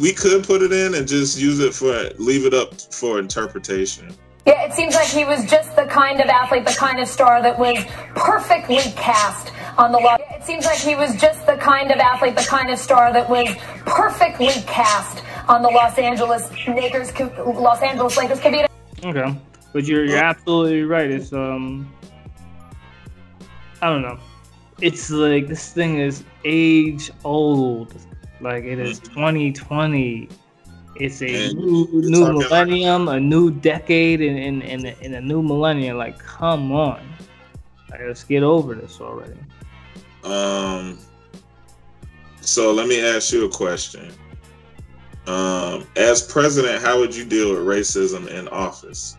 we 0.00 0.12
could 0.12 0.44
put 0.44 0.62
it 0.62 0.72
in 0.72 0.94
and 0.94 1.06
just 1.06 1.38
use 1.38 1.60
it 1.60 1.74
for 1.74 1.92
leave 2.18 2.46
it 2.46 2.54
up 2.54 2.74
for 2.92 3.18
interpretation. 3.18 4.14
Yeah, 4.46 4.64
it 4.64 4.74
seems 4.74 4.94
like 4.94 5.06
he 5.06 5.24
was 5.24 5.48
just 5.50 5.74
the 5.74 5.86
kind 5.86 6.20
of 6.20 6.26
athlete, 6.26 6.66
the 6.66 6.76
kind 6.78 7.00
of 7.00 7.08
star 7.08 7.40
that 7.40 7.58
was 7.58 7.82
perfectly 8.14 8.92
cast 8.94 9.52
on 9.78 9.90
the 9.90 9.98
Los. 9.98 10.20
It 10.20 10.44
seems 10.44 10.66
like 10.66 10.78
he 10.78 10.94
was 10.94 11.18
just 11.18 11.46
the 11.46 11.56
kind 11.56 11.90
of 11.90 11.98
athlete, 11.98 12.36
the 12.36 12.42
kind 12.42 12.70
of 12.70 12.78
star 12.78 13.12
that 13.12 13.28
was 13.28 13.48
perfectly 13.86 14.52
cast 14.66 15.24
on 15.48 15.62
the 15.62 15.68
Los 15.68 15.98
Angeles 15.98 16.50
Lakers. 16.68 17.10
Los 17.18 17.80
Angeles 17.80 18.16
Lakers 18.18 18.40
could 18.40 18.52
be. 18.52 18.64
Okay, 19.02 19.34
but 19.72 19.84
you're 19.84 20.04
you're 20.04 20.18
absolutely 20.18 20.82
right. 20.82 21.10
It's 21.10 21.32
um, 21.32 21.90
I 23.84 23.90
don't 23.90 24.00
know. 24.00 24.18
It's 24.80 25.10
like 25.10 25.46
this 25.46 25.70
thing 25.70 25.98
is 25.98 26.24
age 26.46 27.10
old. 27.22 27.94
Like 28.40 28.64
it 28.64 28.78
is 28.78 28.98
2020. 29.00 30.26
It's 30.96 31.20
a 31.20 31.52
new, 31.52 31.86
new 31.92 32.32
millennium, 32.32 33.08
a 33.08 33.20
new 33.20 33.50
decade, 33.50 34.22
and 34.22 34.38
in, 34.38 34.62
in, 34.62 34.86
in, 34.86 34.96
in, 35.02 35.14
a 35.16 35.20
new 35.20 35.42
millennium. 35.42 35.98
Like, 35.98 36.18
come 36.18 36.72
on, 36.72 37.06
like, 37.90 38.00
let's 38.00 38.24
get 38.24 38.42
over 38.42 38.74
this 38.74 39.02
already. 39.02 39.38
Um. 40.22 40.98
So 42.40 42.72
let 42.72 42.88
me 42.88 43.04
ask 43.04 43.34
you 43.34 43.44
a 43.44 43.50
question. 43.50 44.10
Um, 45.26 45.86
as 45.96 46.22
president, 46.22 46.82
how 46.82 46.98
would 47.00 47.14
you 47.14 47.26
deal 47.26 47.50
with 47.50 47.60
racism 47.60 48.28
in 48.28 48.48
office? 48.48 49.18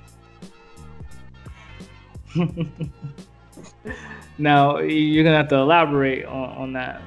now 4.37 4.79
you're 4.79 5.23
gonna 5.23 5.37
have 5.37 5.47
to 5.47 5.55
elaborate 5.55 6.25
on, 6.25 6.49
on 6.57 6.73
that 6.73 7.01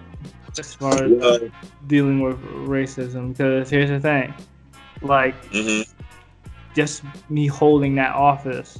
as 0.58 0.74
far 0.74 0.92
as 1.02 1.10
yeah. 1.10 1.48
dealing 1.86 2.20
with 2.20 2.40
racism 2.42 3.28
because 3.28 3.70
here's 3.70 3.90
the 3.90 4.00
thing 4.00 4.34
like 5.02 5.40
mm-hmm. 5.50 5.90
just 6.74 7.02
me 7.28 7.46
holding 7.46 7.94
that 7.94 8.14
office 8.14 8.78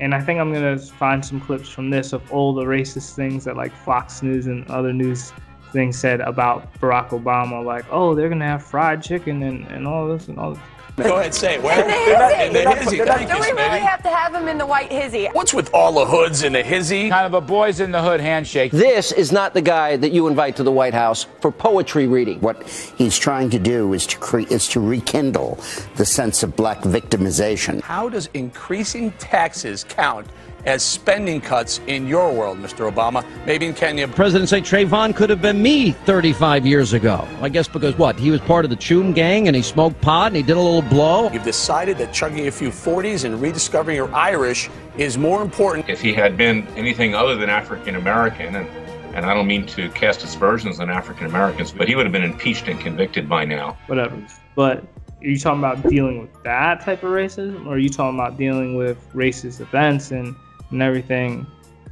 and 0.00 0.14
i 0.14 0.20
think 0.20 0.40
i'm 0.40 0.52
gonna 0.52 0.78
find 0.78 1.24
some 1.24 1.40
clips 1.40 1.68
from 1.68 1.90
this 1.90 2.12
of 2.12 2.32
all 2.32 2.52
the 2.52 2.64
racist 2.64 3.14
things 3.14 3.44
that 3.44 3.56
like 3.56 3.72
fox 3.72 4.22
news 4.22 4.46
and 4.46 4.68
other 4.68 4.92
news 4.92 5.32
things 5.72 5.98
said 5.98 6.20
about 6.20 6.72
barack 6.80 7.10
obama 7.10 7.64
like 7.64 7.84
oh 7.90 8.14
they're 8.14 8.28
gonna 8.28 8.44
have 8.44 8.62
fried 8.62 9.02
chicken 9.02 9.42
and, 9.42 9.66
and 9.68 9.86
all 9.86 10.08
this 10.08 10.28
and 10.28 10.38
all 10.38 10.54
this 10.54 10.62
Go 10.96 11.18
ahead, 11.18 11.34
say 11.34 11.54
it. 11.54 11.62
Where? 11.62 11.80
In 11.82 12.52
the 12.52 12.70
hizzy. 12.74 13.00
In 13.00 13.06
the 13.06 13.14
hizzy. 13.14 13.32
Do 13.32 13.40
we 13.40 13.52
really 13.52 13.80
have 13.80 14.02
to 14.02 14.10
have 14.10 14.34
him 14.34 14.46
in 14.46 14.58
the 14.58 14.66
white 14.66 14.92
hizzy? 14.92 15.26
What's 15.32 15.54
with 15.54 15.72
all 15.72 15.92
the 15.92 16.04
hoods 16.04 16.42
in 16.42 16.52
the 16.52 16.62
hizzy? 16.62 17.08
Kind 17.08 17.26
of 17.26 17.34
a 17.34 17.40
boys 17.40 17.80
in 17.80 17.92
the 17.92 18.02
hood 18.02 18.20
handshake. 18.20 18.72
This 18.72 19.10
is 19.10 19.32
not 19.32 19.54
the 19.54 19.62
guy 19.62 19.96
that 19.96 20.12
you 20.12 20.26
invite 20.26 20.56
to 20.56 20.62
the 20.62 20.72
White 20.72 20.92
House 20.94 21.26
for 21.40 21.50
poetry 21.50 22.06
reading. 22.06 22.40
What 22.40 22.68
he's 22.68 23.18
trying 23.18 23.48
to 23.50 23.58
do 23.58 23.94
is 23.94 24.06
to 24.08 24.18
create 24.18 24.50
is 24.52 24.68
to 24.68 24.80
rekindle 24.80 25.58
the 25.96 26.04
sense 26.04 26.42
of 26.42 26.54
black 26.56 26.80
victimization. 26.82 27.80
How 27.80 28.08
does 28.10 28.28
increasing 28.34 29.12
taxes 29.12 29.84
count 29.84 30.26
as 30.64 30.82
spending 30.82 31.40
cuts 31.40 31.80
in 31.86 32.06
your 32.06 32.32
world, 32.32 32.58
Mr. 32.58 32.90
Obama, 32.90 33.24
maybe 33.46 33.66
in 33.66 33.74
Kenya. 33.74 34.06
President 34.08 34.48
say 34.48 34.60
Trayvon 34.60 35.14
could 35.14 35.30
have 35.30 35.42
been 35.42 35.60
me 35.62 35.92
35 35.92 36.66
years 36.66 36.92
ago. 36.92 37.26
I 37.40 37.48
guess 37.48 37.68
because 37.68 37.96
what? 37.98 38.18
He 38.18 38.30
was 38.30 38.40
part 38.40 38.64
of 38.64 38.70
the 38.70 38.76
Choom 38.76 39.14
gang 39.14 39.48
and 39.48 39.56
he 39.56 39.62
smoked 39.62 40.00
pot 40.00 40.28
and 40.28 40.36
he 40.36 40.42
did 40.42 40.56
a 40.56 40.60
little 40.60 40.82
blow. 40.82 41.30
You've 41.30 41.42
decided 41.42 41.98
that 41.98 42.12
chugging 42.12 42.46
a 42.48 42.52
few 42.52 42.68
40s 42.68 43.24
and 43.24 43.40
rediscovering 43.40 43.96
your 43.96 44.12
Irish 44.14 44.70
is 44.96 45.18
more 45.18 45.42
important. 45.42 45.88
If 45.88 46.00
he 46.00 46.12
had 46.12 46.36
been 46.36 46.66
anything 46.76 47.14
other 47.14 47.36
than 47.36 47.48
African 47.48 47.96
American, 47.96 48.56
and 48.56 48.68
and 49.14 49.26
I 49.26 49.34
don't 49.34 49.46
mean 49.46 49.66
to 49.66 49.90
cast 49.90 50.24
aspersions 50.24 50.80
on 50.80 50.88
African 50.88 51.26
Americans, 51.26 51.70
but 51.70 51.86
he 51.86 51.94
would 51.94 52.06
have 52.06 52.12
been 52.12 52.24
impeached 52.24 52.68
and 52.68 52.80
convicted 52.80 53.28
by 53.28 53.44
now. 53.44 53.76
Whatever. 53.86 54.26
But 54.54 54.84
are 55.20 55.26
you 55.26 55.38
talking 55.38 55.60
about 55.60 55.86
dealing 55.88 56.20
with 56.20 56.42
that 56.44 56.80
type 56.80 57.02
of 57.02 57.10
racism, 57.10 57.66
or 57.66 57.74
are 57.74 57.78
you 57.78 57.90
talking 57.90 58.18
about 58.18 58.38
dealing 58.38 58.74
with 58.74 59.06
racist 59.12 59.60
events 59.60 60.12
and 60.12 60.34
and 60.72 60.82
everything 60.82 61.46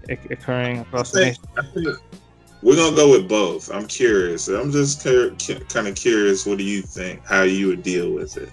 occurring 0.08 0.78
across 0.80 1.12
the 1.12 1.20
nation. 1.20 1.44
We're 2.62 2.76
gonna 2.76 2.96
go 2.96 3.10
with 3.10 3.28
both. 3.28 3.70
I'm 3.72 3.86
curious. 3.86 4.48
I'm 4.48 4.70
just 4.70 5.02
kind 5.04 5.88
of 5.88 5.94
curious. 5.94 6.44
What 6.44 6.58
do 6.58 6.64
you 6.64 6.82
think? 6.82 7.24
How 7.24 7.42
you 7.42 7.68
would 7.68 7.82
deal 7.82 8.12
with 8.12 8.36
it? 8.36 8.50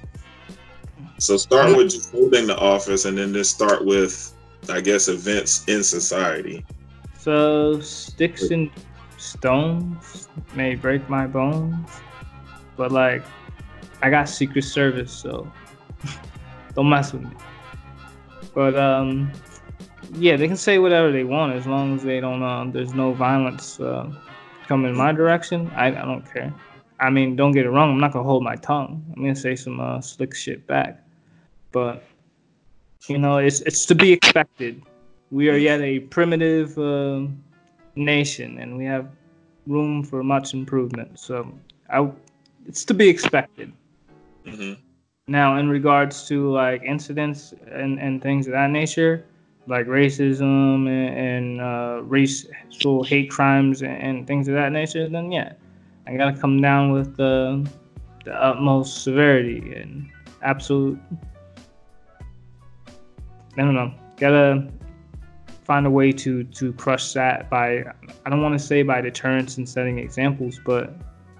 So 1.20 1.36
start 1.36 1.76
with 1.76 1.90
just 1.90 2.12
holding 2.12 2.48
the 2.48 2.58
office, 2.58 3.06
and 3.06 3.18
then 3.18 3.34
just 3.34 3.54
start 3.54 3.84
with, 3.84 4.34
I 4.70 4.82
guess, 4.82 5.08
events 5.08 5.66
in 5.68 5.84
society. 5.84 6.66
So 7.18 7.82
sticks 7.82 8.44
and 8.52 8.70
stones 9.18 10.30
may 10.56 10.76
break 10.76 11.10
my 11.10 11.28
bones, 11.28 11.90
but 12.78 12.92
like, 12.92 13.24
I 14.02 14.10
got 14.10 14.30
Secret 14.30 14.64
Service, 14.64 15.12
so 15.12 15.52
don't 16.76 16.88
mess 16.88 17.12
with 17.12 17.24
me. 17.24 17.32
But 18.54 18.78
um, 18.78 19.32
yeah, 20.14 20.36
they 20.36 20.48
can 20.48 20.58
say 20.58 20.80
whatever 20.80 21.12
they 21.12 21.24
want 21.24 21.54
as 21.54 21.66
long 21.68 21.96
as 21.96 22.04
they 22.04 22.20
don't. 22.20 22.44
Um, 22.44 22.72
there's 22.72 22.94
no 22.94 23.14
violence 23.14 23.80
uh, 23.80 24.12
coming 24.68 24.96
my 24.96 25.12
direction. 25.12 25.72
I, 25.76 25.88
I 25.88 26.06
don't 26.06 26.26
care. 26.32 26.54
I 27.00 27.10
mean, 27.10 27.36
don't 27.36 27.52
get 27.52 27.66
it 27.66 27.70
wrong. 27.70 27.92
I'm 27.92 28.00
not 28.00 28.14
gonna 28.14 28.26
hold 28.26 28.44
my 28.44 28.56
tongue. 28.56 29.04
I'm 29.16 29.22
gonna 29.22 29.36
say 29.36 29.56
some 29.56 29.80
uh, 29.80 30.02
slick 30.02 30.34
shit 30.34 30.66
back, 30.66 31.04
but 31.72 32.04
you 33.08 33.18
know, 33.18 33.38
it's 33.38 33.62
it's 33.62 33.86
to 33.86 33.96
be 33.96 34.12
expected. 34.12 34.82
We 35.30 35.50
are 35.50 35.58
yet 35.58 35.82
a 35.82 36.00
primitive 36.00 36.78
uh, 36.78 37.28
nation, 37.96 38.58
and 38.60 38.78
we 38.78 38.86
have 38.86 39.10
room 39.68 40.04
for 40.04 40.24
much 40.24 40.54
improvement. 40.54 41.20
So, 41.20 41.52
I, 41.90 42.10
it's 42.66 42.86
to 42.86 42.94
be 42.94 43.10
expected. 43.10 43.74
Mm-hmm. 44.46 44.82
Now, 45.28 45.58
in 45.58 45.70
regards 45.70 46.26
to 46.30 46.50
like 46.52 46.82
incidents 46.84 47.54
and, 47.70 48.00
and 48.00 48.22
things 48.22 48.48
of 48.48 48.54
that 48.54 48.70
nature, 48.70 49.26
like 49.68 49.86
racism 49.86 50.88
and, 50.88 51.18
and 51.18 51.62
uh, 51.62 52.02
racial 52.04 53.04
hate 53.04 53.30
crimes 53.30 53.82
and, 53.82 54.02
and, 54.02 54.28
things 54.28 54.48
of 54.48 54.54
that 54.54 54.72
nature, 54.72 55.10
then 55.10 55.32
yeah, 55.32 55.54
I 56.08 56.16
gotta 56.16 56.38
come 56.38 56.62
down 56.62 56.92
with 56.92 57.18
the 57.18 57.70
the 58.24 58.34
utmost 58.34 59.04
severity 59.04 59.74
and 59.76 60.10
absolute. 60.42 61.00
I 63.58 63.62
don't 63.62 63.74
know. 63.74 63.94
Gotta 64.18 64.70
find 65.64 65.86
a 65.86 65.90
way 65.90 66.12
to 66.14 66.44
to 66.46 66.74
crush 66.74 67.14
that 67.14 67.50
by 67.50 67.84
I 68.26 68.30
don't 68.30 68.42
want 68.42 68.58
to 68.58 68.66
say 68.66 68.84
by 68.84 69.02
deterrence 69.02 69.58
and 69.58 69.68
setting 69.68 70.00
examples, 70.00 70.60
but 70.66 70.94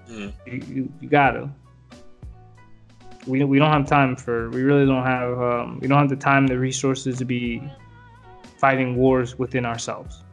mm. 0.08 0.32
you, 0.46 0.62
you, 0.68 0.92
you 1.00 1.08
gotta. 1.08 1.50
We, 3.26 3.44
we 3.44 3.58
don't 3.58 3.70
have 3.70 3.86
time 3.86 4.16
for 4.16 4.48
we 4.50 4.62
really 4.62 4.86
don't 4.86 5.04
have 5.04 5.38
um, 5.40 5.80
we 5.80 5.88
don't 5.88 5.98
have 5.98 6.08
the 6.08 6.16
time 6.16 6.46
the 6.46 6.58
resources 6.58 7.18
to 7.18 7.24
be 7.24 7.62
fighting 8.58 8.96
wars 8.96 9.38
within 9.38 9.64
ourselves. 9.64 10.24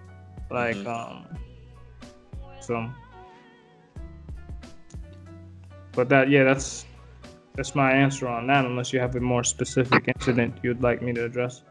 Like, 0.52 0.76
mm-hmm. 0.76 0.88
um, 0.88 1.40
so, 2.60 2.90
but 5.94 6.10
that, 6.10 6.30
yeah, 6.30 6.44
that's 6.44 6.86
that's 7.56 7.74
my 7.74 7.92
answer 7.92 8.28
on 8.28 8.48
that. 8.48 8.66
Unless 8.66 8.92
you 8.92 9.00
have 9.00 9.16
a 9.16 9.20
more 9.20 9.44
specific 9.44 10.08
incident 10.08 10.60
you'd 10.62 10.84
like 10.84 11.02
me 11.02 11.14
to 11.14 11.26
address. 11.26 11.62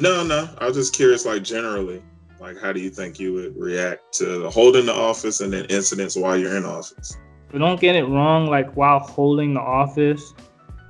No, 0.00 0.24
no, 0.24 0.48
I 0.58 0.66
was 0.66 0.76
just 0.76 0.94
curious, 0.94 1.24
like 1.24 1.42
generally, 1.42 2.02
like 2.40 2.58
how 2.60 2.72
do 2.72 2.80
you 2.80 2.90
think 2.90 3.20
you 3.20 3.32
would 3.34 3.56
react 3.56 4.12
to 4.14 4.48
holding 4.50 4.86
the 4.86 4.94
office 4.94 5.40
and 5.40 5.52
then 5.52 5.66
incidents 5.66 6.16
while 6.16 6.36
you're 6.36 6.56
in 6.56 6.64
office? 6.64 7.16
But 7.50 7.58
don't 7.58 7.80
get 7.80 7.94
it 7.94 8.04
wrong. 8.04 8.46
Like 8.46 8.76
while 8.76 8.98
holding 8.98 9.54
the 9.54 9.60
office, 9.60 10.34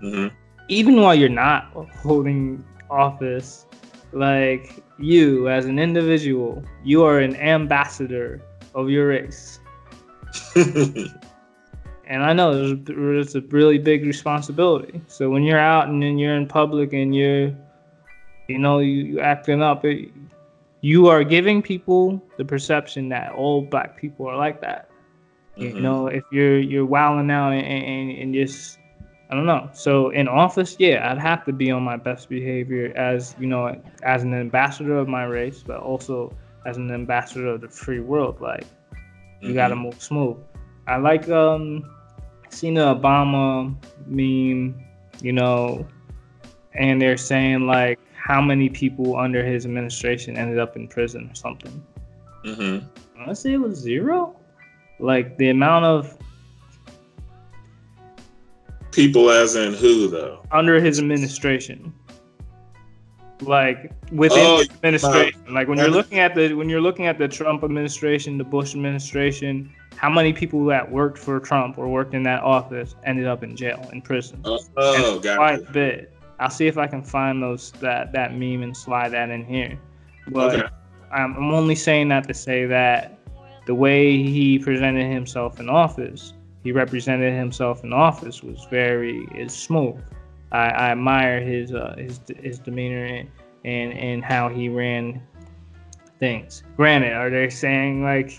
mm-hmm. 0.03 0.35
even 0.69 1.01
while 1.01 1.15
you're 1.15 1.29
not 1.29 1.73
holding 2.03 2.65
office, 2.89 3.67
like 4.15 4.83
you 4.99 5.49
as 5.49 5.67
an 5.67 5.79
individual, 5.79 6.63
you 6.83 7.05
are 7.05 7.19
an 7.19 7.37
ambassador 7.37 8.41
of 8.75 8.89
your 8.89 9.09
race. 9.09 9.61
and 10.55 12.25
I 12.25 12.33
know 12.33 12.75
there's, 12.75 13.35
a 13.35 13.41
really 13.43 13.79
big 13.79 14.05
responsibility. 14.05 15.01
So 15.07 15.31
when 15.31 15.43
you're 15.43 15.59
out 15.59 15.89
and 15.89 16.03
then 16.03 16.19
you're 16.19 16.37
in 16.37 16.47
public 16.47 16.93
and 16.93 17.15
you're, 17.15 17.55
you 18.49 18.59
know, 18.59 18.79
you, 18.79 19.05
you 19.05 19.21
acting 19.21 19.63
up, 19.63 19.85
it, 19.85 20.11
you 20.81 21.09
are 21.09 21.25
giving 21.25 21.63
people 21.63 22.23
the 22.37 22.45
perception 22.45 23.09
that 23.09 23.33
all 23.33 23.63
black 23.63 23.97
people 23.97 24.27
are 24.27 24.37
like 24.37 24.61
that. 24.61 24.91
Mm-hmm. 25.57 25.77
You 25.77 25.83
know, 25.83 26.09
if 26.09 26.25
you're 26.31 26.59
you're 26.59 26.85
wilding 26.85 27.31
out 27.31 27.53
and, 27.53 27.65
and, 27.65 28.11
and 28.11 28.35
just 28.35 28.79
I 29.35 29.37
don't 29.37 29.47
know. 29.47 29.69
So 29.73 30.11
in 30.11 30.29
office, 30.29 30.77
yeah, 30.79 31.11
I'd 31.11 31.19
have 31.19 31.45
to 31.47 31.53
be 31.53 31.73
on 31.73 31.83
my 31.83 31.97
best 31.97 32.29
behavior 32.29 32.93
as 32.97 33.35
you 33.41 33.49
know, 33.49 33.77
as 34.05 34.23
an 34.23 34.33
ambassador 34.33 34.97
of 34.97 35.09
my 35.09 35.25
race, 35.25 35.65
but 35.67 35.81
also 35.81 36.33
as 36.67 36.77
an 36.77 36.93
ambassador 36.93 37.49
of 37.49 37.61
the 37.61 37.69
free 37.69 37.99
world. 37.99 38.41
Like 38.41 38.63
you 39.41 39.49
mm-hmm. 39.49 39.55
gotta 39.57 39.75
move 39.75 40.01
smooth. 40.01 40.37
I 40.87 40.99
like 40.99 41.29
um 41.31 41.83
seen 42.51 42.75
the 42.75 42.95
Obama 42.95 43.75
meme, 44.07 44.81
you 45.21 45.33
know, 45.33 45.85
and 46.75 47.03
they're 47.03 47.17
saying 47.17 47.67
like 47.67 47.99
how 48.15 48.41
many 48.41 48.69
people 48.69 49.17
under 49.17 49.45
his 49.45 49.67
administration 49.67 50.37
ended 50.37 50.61
up 50.61 50.77
in 50.77 50.87
prison 50.87 51.29
or 51.29 51.35
something. 51.35 51.85
Mm-hmm. 52.45 52.87
Honestly, 53.21 53.55
it 53.55 53.61
was 53.61 53.81
zero. 53.81 54.37
Like 55.01 55.37
the 55.39 55.49
amount 55.49 55.87
of 55.87 56.17
people, 58.95 59.31
as 59.31 59.57
in 59.57 59.75
who 59.75 60.09
though, 60.09 60.45
under 60.53 60.81
his 60.81 60.99
administration. 60.99 61.93
Like 63.41 63.93
within 64.13 64.47
oh, 64.47 64.63
administration, 64.63 65.53
like 65.53 65.69
when 65.69 65.77
you're 65.77 65.91
looking 65.91 66.19
at 66.19 66.35
the 66.35 66.55
when 66.55 66.69
you're 66.69 66.81
looking 66.81 67.07
at 67.07 67.19
the 67.19 67.29
Trump 67.29 67.65
administration, 67.65 68.39
the 68.39 68.45
Bush 68.45 68.75
administration, 68.75 69.73
how 69.97 70.09
many 70.09 70.33
people 70.33 70.65
that 70.67 70.91
worked 70.91 71.19
for 71.19 71.41
Trump 71.41 71.77
or 71.77 71.89
worked 71.89 72.15
in 72.15 72.23
that 72.23 72.43
office 72.43 72.95
ended 73.05 73.27
up 73.27 73.43
in 73.43 73.57
jail 73.57 73.89
in 73.93 74.01
prison? 74.01 74.41
Oh, 74.45 74.61
oh 74.77 75.21
quite 75.21 75.61
a 75.69 75.73
bit. 75.73 76.13
I'll 76.39 76.51
see 76.51 76.67
if 76.67 76.79
I 76.79 76.87
can 76.87 77.03
find 77.03 77.43
those 77.43 77.73
that 77.81 78.13
that 78.13 78.35
meme 78.35 78.63
and 78.63 78.77
slide 78.77 79.11
that 79.11 79.31
in 79.31 79.45
here. 79.45 79.79
But 80.29 80.61
okay. 80.61 80.69
I'm, 81.13 81.35
I'm 81.37 81.53
only 81.53 81.75
saying 81.75 82.09
that 82.09 82.27
to 82.29 82.35
say 82.35 82.67
that 82.67 83.19
the 83.67 83.75
way 83.75 84.23
he 84.23 84.59
presented 84.59 85.11
himself 85.11 85.59
in 85.59 85.69
office, 85.69 86.34
he 86.65 86.73
represented 86.73 87.35
himself 87.35 87.85
in 87.85 87.93
office 87.93 88.43
was 88.43 88.67
very 88.71 89.29
is 89.37 89.55
smooth. 89.55 90.03
I, 90.51 90.69
I 90.69 90.91
admire 90.91 91.41
his 91.41 91.73
uh, 91.73 91.95
his 91.97 92.21
his 92.43 92.59
demeanor 92.59 93.05
and, 93.05 93.29
and 93.65 93.93
and 93.93 94.25
how 94.25 94.49
he 94.49 94.69
ran 94.69 95.23
things. 96.19 96.63
Granted, 96.77 97.13
are 97.13 97.31
they 97.31 97.51
saying 97.51 98.03
like 98.03 98.33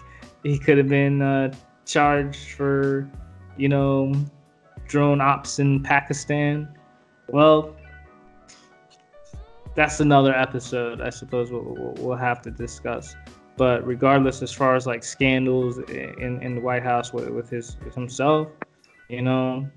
he 0.44 0.58
could 0.58 0.78
have 0.78 0.90
been 0.90 1.22
uh, 1.22 1.54
charged 1.86 2.52
for 2.52 3.10
you 3.58 3.70
know 3.70 4.12
drone 4.88 5.22
ops 5.22 5.60
in 5.60 5.84
Pakistan? 5.84 6.68
Well, 7.30 7.76
that's 9.76 10.00
another 10.00 10.34
episode, 10.34 11.02
I 11.02 11.10
suppose 11.10 11.52
we'll, 11.52 11.64
we'll, 11.64 11.94
we'll, 12.00 12.18
have 12.18 12.42
to 12.44 12.52
discuss. 12.52 13.16
But 13.58 13.86
regardless, 13.88 14.42
as 14.42 14.52
far 14.52 14.76
as 14.76 14.86
like 14.86 15.04
scandals 15.04 15.78
in, 15.78 16.42
in 16.42 16.56
the 16.56 16.62
White 16.62 16.84
House 16.84 17.14
with, 17.14 17.30
with 17.30 17.50
his 17.50 17.78
with 17.86 17.96
himself, 17.96 18.50
you 19.08 19.22
know, 19.22 19.70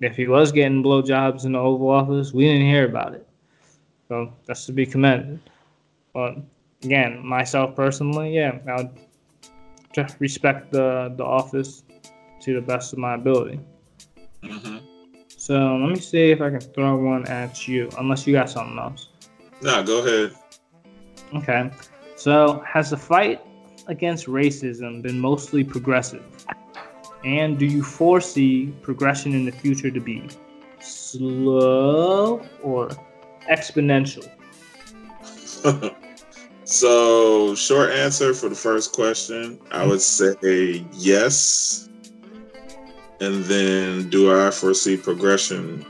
if 0.00 0.16
he 0.16 0.26
was 0.26 0.50
getting 0.50 0.82
blowjobs 0.82 1.44
in 1.44 1.52
the 1.52 1.58
Oval 1.58 1.90
Office, 1.90 2.32
we 2.32 2.44
didn't 2.44 2.66
hear 2.66 2.86
about 2.86 3.14
it. 3.14 3.26
So 4.08 4.32
that's 4.46 4.66
to 4.66 4.72
be 4.72 4.86
commended. 4.86 5.38
But 6.12 6.38
again, 6.82 7.24
myself 7.24 7.76
personally, 7.76 8.34
yeah, 8.34 8.58
I'll 8.68 8.92
respect 10.18 10.72
the 10.72 11.14
the 11.16 11.24
office 11.24 11.84
to 12.40 12.54
the 12.54 12.60
best 12.60 12.92
of 12.92 12.98
my 12.98 13.14
ability. 13.14 13.60
Mm-hmm. 14.42 14.78
So 15.28 15.76
let 15.76 15.88
me 15.88 15.98
see 16.00 16.30
if 16.30 16.40
I 16.40 16.50
can 16.50 16.60
throw 16.60 16.96
one 16.96 17.26
at 17.28 17.68
you, 17.68 17.88
unless 17.98 18.26
you 18.26 18.32
got 18.32 18.50
something 18.50 18.78
else. 18.78 19.08
Nah, 19.62 19.82
go 19.82 19.98
ahead. 20.04 20.34
Okay. 21.34 21.70
So 22.18 22.60
has 22.66 22.90
the 22.90 22.96
fight 22.96 23.40
against 23.86 24.26
racism 24.26 25.02
been 25.02 25.20
mostly 25.20 25.62
progressive? 25.62 26.24
And 27.24 27.56
do 27.56 27.64
you 27.64 27.84
foresee 27.84 28.74
progression 28.82 29.34
in 29.34 29.44
the 29.44 29.52
future 29.52 29.88
to 29.88 30.00
be 30.00 30.28
slow 30.80 32.44
or 32.60 32.88
exponential? 33.48 34.28
so, 36.64 37.54
short 37.54 37.90
answer 37.92 38.34
for 38.34 38.48
the 38.48 38.56
first 38.56 38.92
question, 38.92 39.60
I 39.70 39.86
would 39.86 40.00
say 40.00 40.84
yes 40.92 41.88
and 43.20 43.44
then 43.44 44.10
do 44.10 44.36
I 44.36 44.50
foresee 44.50 44.96
progression 44.96 45.86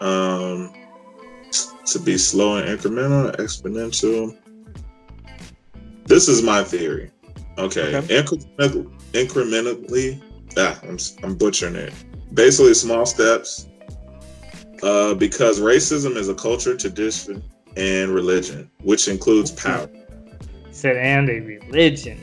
um, 0.00 0.72
to 1.86 1.98
be 2.00 2.18
slow 2.18 2.56
and 2.56 2.68
incremental, 2.68 3.36
exponential? 3.36 4.36
This 6.08 6.26
is 6.26 6.42
my 6.42 6.64
theory. 6.64 7.10
Okay, 7.58 7.94
okay. 7.94 8.22
Incrementally, 8.22 8.90
incrementally, 9.12 10.22
ah, 10.56 10.80
I'm, 10.82 10.98
I'm 11.22 11.36
butchering 11.36 11.76
it. 11.76 11.92
Basically, 12.32 12.72
small 12.74 13.04
steps. 13.04 13.68
Uh, 14.82 15.12
because 15.12 15.60
racism 15.60 16.16
is 16.16 16.28
a 16.28 16.34
culture, 16.34 16.76
tradition, 16.76 17.42
and 17.76 18.10
religion, 18.10 18.70
which 18.82 19.08
includes 19.08 19.50
power. 19.50 19.88
said 20.70 20.96
and 20.96 21.28
a 21.28 21.40
religion. 21.40 22.18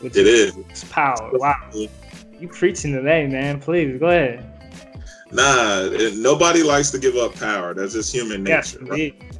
Which 0.00 0.16
it 0.16 0.26
is. 0.26 0.84
power. 0.90 1.30
Wow. 1.32 1.70
You 1.72 2.48
preaching 2.48 2.92
today, 2.92 3.26
man. 3.26 3.60
Please 3.60 3.98
go 3.98 4.08
ahead. 4.08 4.50
Nah, 5.32 5.88
nobody 6.14 6.62
likes 6.62 6.90
to 6.90 6.98
give 6.98 7.16
up 7.16 7.34
power. 7.36 7.72
That's 7.74 7.94
just 7.94 8.12
human 8.12 8.44
nature. 8.44 8.54
Yes, 8.54 8.76
right? 8.82 9.33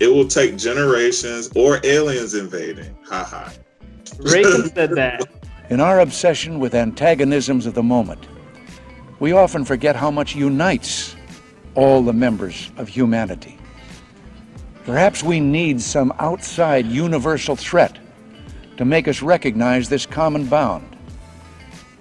It 0.00 0.08
will 0.08 0.26
take 0.26 0.56
generations 0.56 1.50
or 1.54 1.80
aliens 1.84 2.34
invading. 2.34 2.96
Ha 3.06 3.24
ha. 3.24 3.52
Reagan 4.18 4.68
said 4.74 4.90
that. 4.92 5.22
In 5.70 5.80
our 5.80 6.00
obsession 6.00 6.58
with 6.60 6.74
antagonisms 6.74 7.66
of 7.66 7.74
the 7.74 7.82
moment, 7.82 8.26
we 9.20 9.32
often 9.32 9.64
forget 9.64 9.96
how 9.96 10.10
much 10.10 10.34
unites 10.34 11.16
all 11.74 12.02
the 12.02 12.12
members 12.12 12.70
of 12.76 12.88
humanity. 12.88 13.58
Perhaps 14.84 15.22
we 15.22 15.40
need 15.40 15.80
some 15.80 16.12
outside 16.18 16.86
universal 16.86 17.56
threat 17.56 17.98
to 18.76 18.84
make 18.84 19.08
us 19.08 19.22
recognize 19.22 19.88
this 19.88 20.04
common 20.04 20.44
bound. 20.46 20.96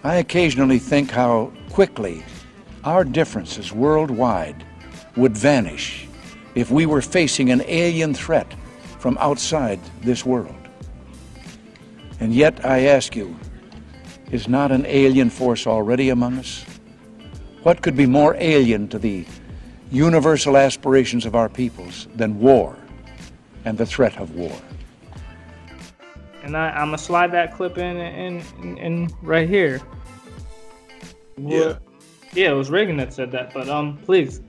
I 0.03 0.15
occasionally 0.15 0.79
think 0.79 1.11
how 1.11 1.53
quickly 1.69 2.25
our 2.83 3.05
differences 3.05 3.71
worldwide 3.71 4.65
would 5.15 5.37
vanish 5.37 6.07
if 6.55 6.71
we 6.71 6.85
were 6.85 7.01
facing 7.01 7.51
an 7.51 7.63
alien 7.67 8.13
threat 8.13 8.53
from 8.99 9.17
outside 9.19 9.79
this 10.01 10.25
world. 10.25 10.55
And 12.19 12.33
yet, 12.33 12.65
I 12.65 12.85
ask 12.85 13.15
you, 13.15 13.35
is 14.31 14.47
not 14.47 14.71
an 14.71 14.85
alien 14.85 15.29
force 15.29 15.67
already 15.67 16.09
among 16.09 16.39
us? 16.39 16.65
What 17.63 17.81
could 17.81 17.95
be 17.95 18.05
more 18.05 18.35
alien 18.39 18.87
to 18.89 18.99
the 18.99 19.25
universal 19.91 20.57
aspirations 20.57 21.25
of 21.25 21.35
our 21.35 21.49
peoples 21.49 22.07
than 22.15 22.39
war 22.39 22.75
and 23.65 23.77
the 23.77 23.85
threat 23.85 24.17
of 24.17 24.35
war? 24.35 24.59
and 26.43 26.57
I, 26.57 26.69
am 26.81 26.87
gonna 26.87 26.97
slide 26.97 27.31
that 27.31 27.55
clip 27.55 27.77
in 27.77 27.97
in, 27.97 28.43
in, 28.61 28.77
in 28.77 29.09
right 29.21 29.47
here. 29.47 29.81
Yeah. 31.37 31.77
yeah, 32.33 32.51
it 32.51 32.53
was 32.53 32.69
Reagan 32.69 32.97
that 32.97 33.13
said 33.13 33.31
that. 33.31 33.53
But 33.53 33.69
um, 33.69 33.97
please, 34.05 34.41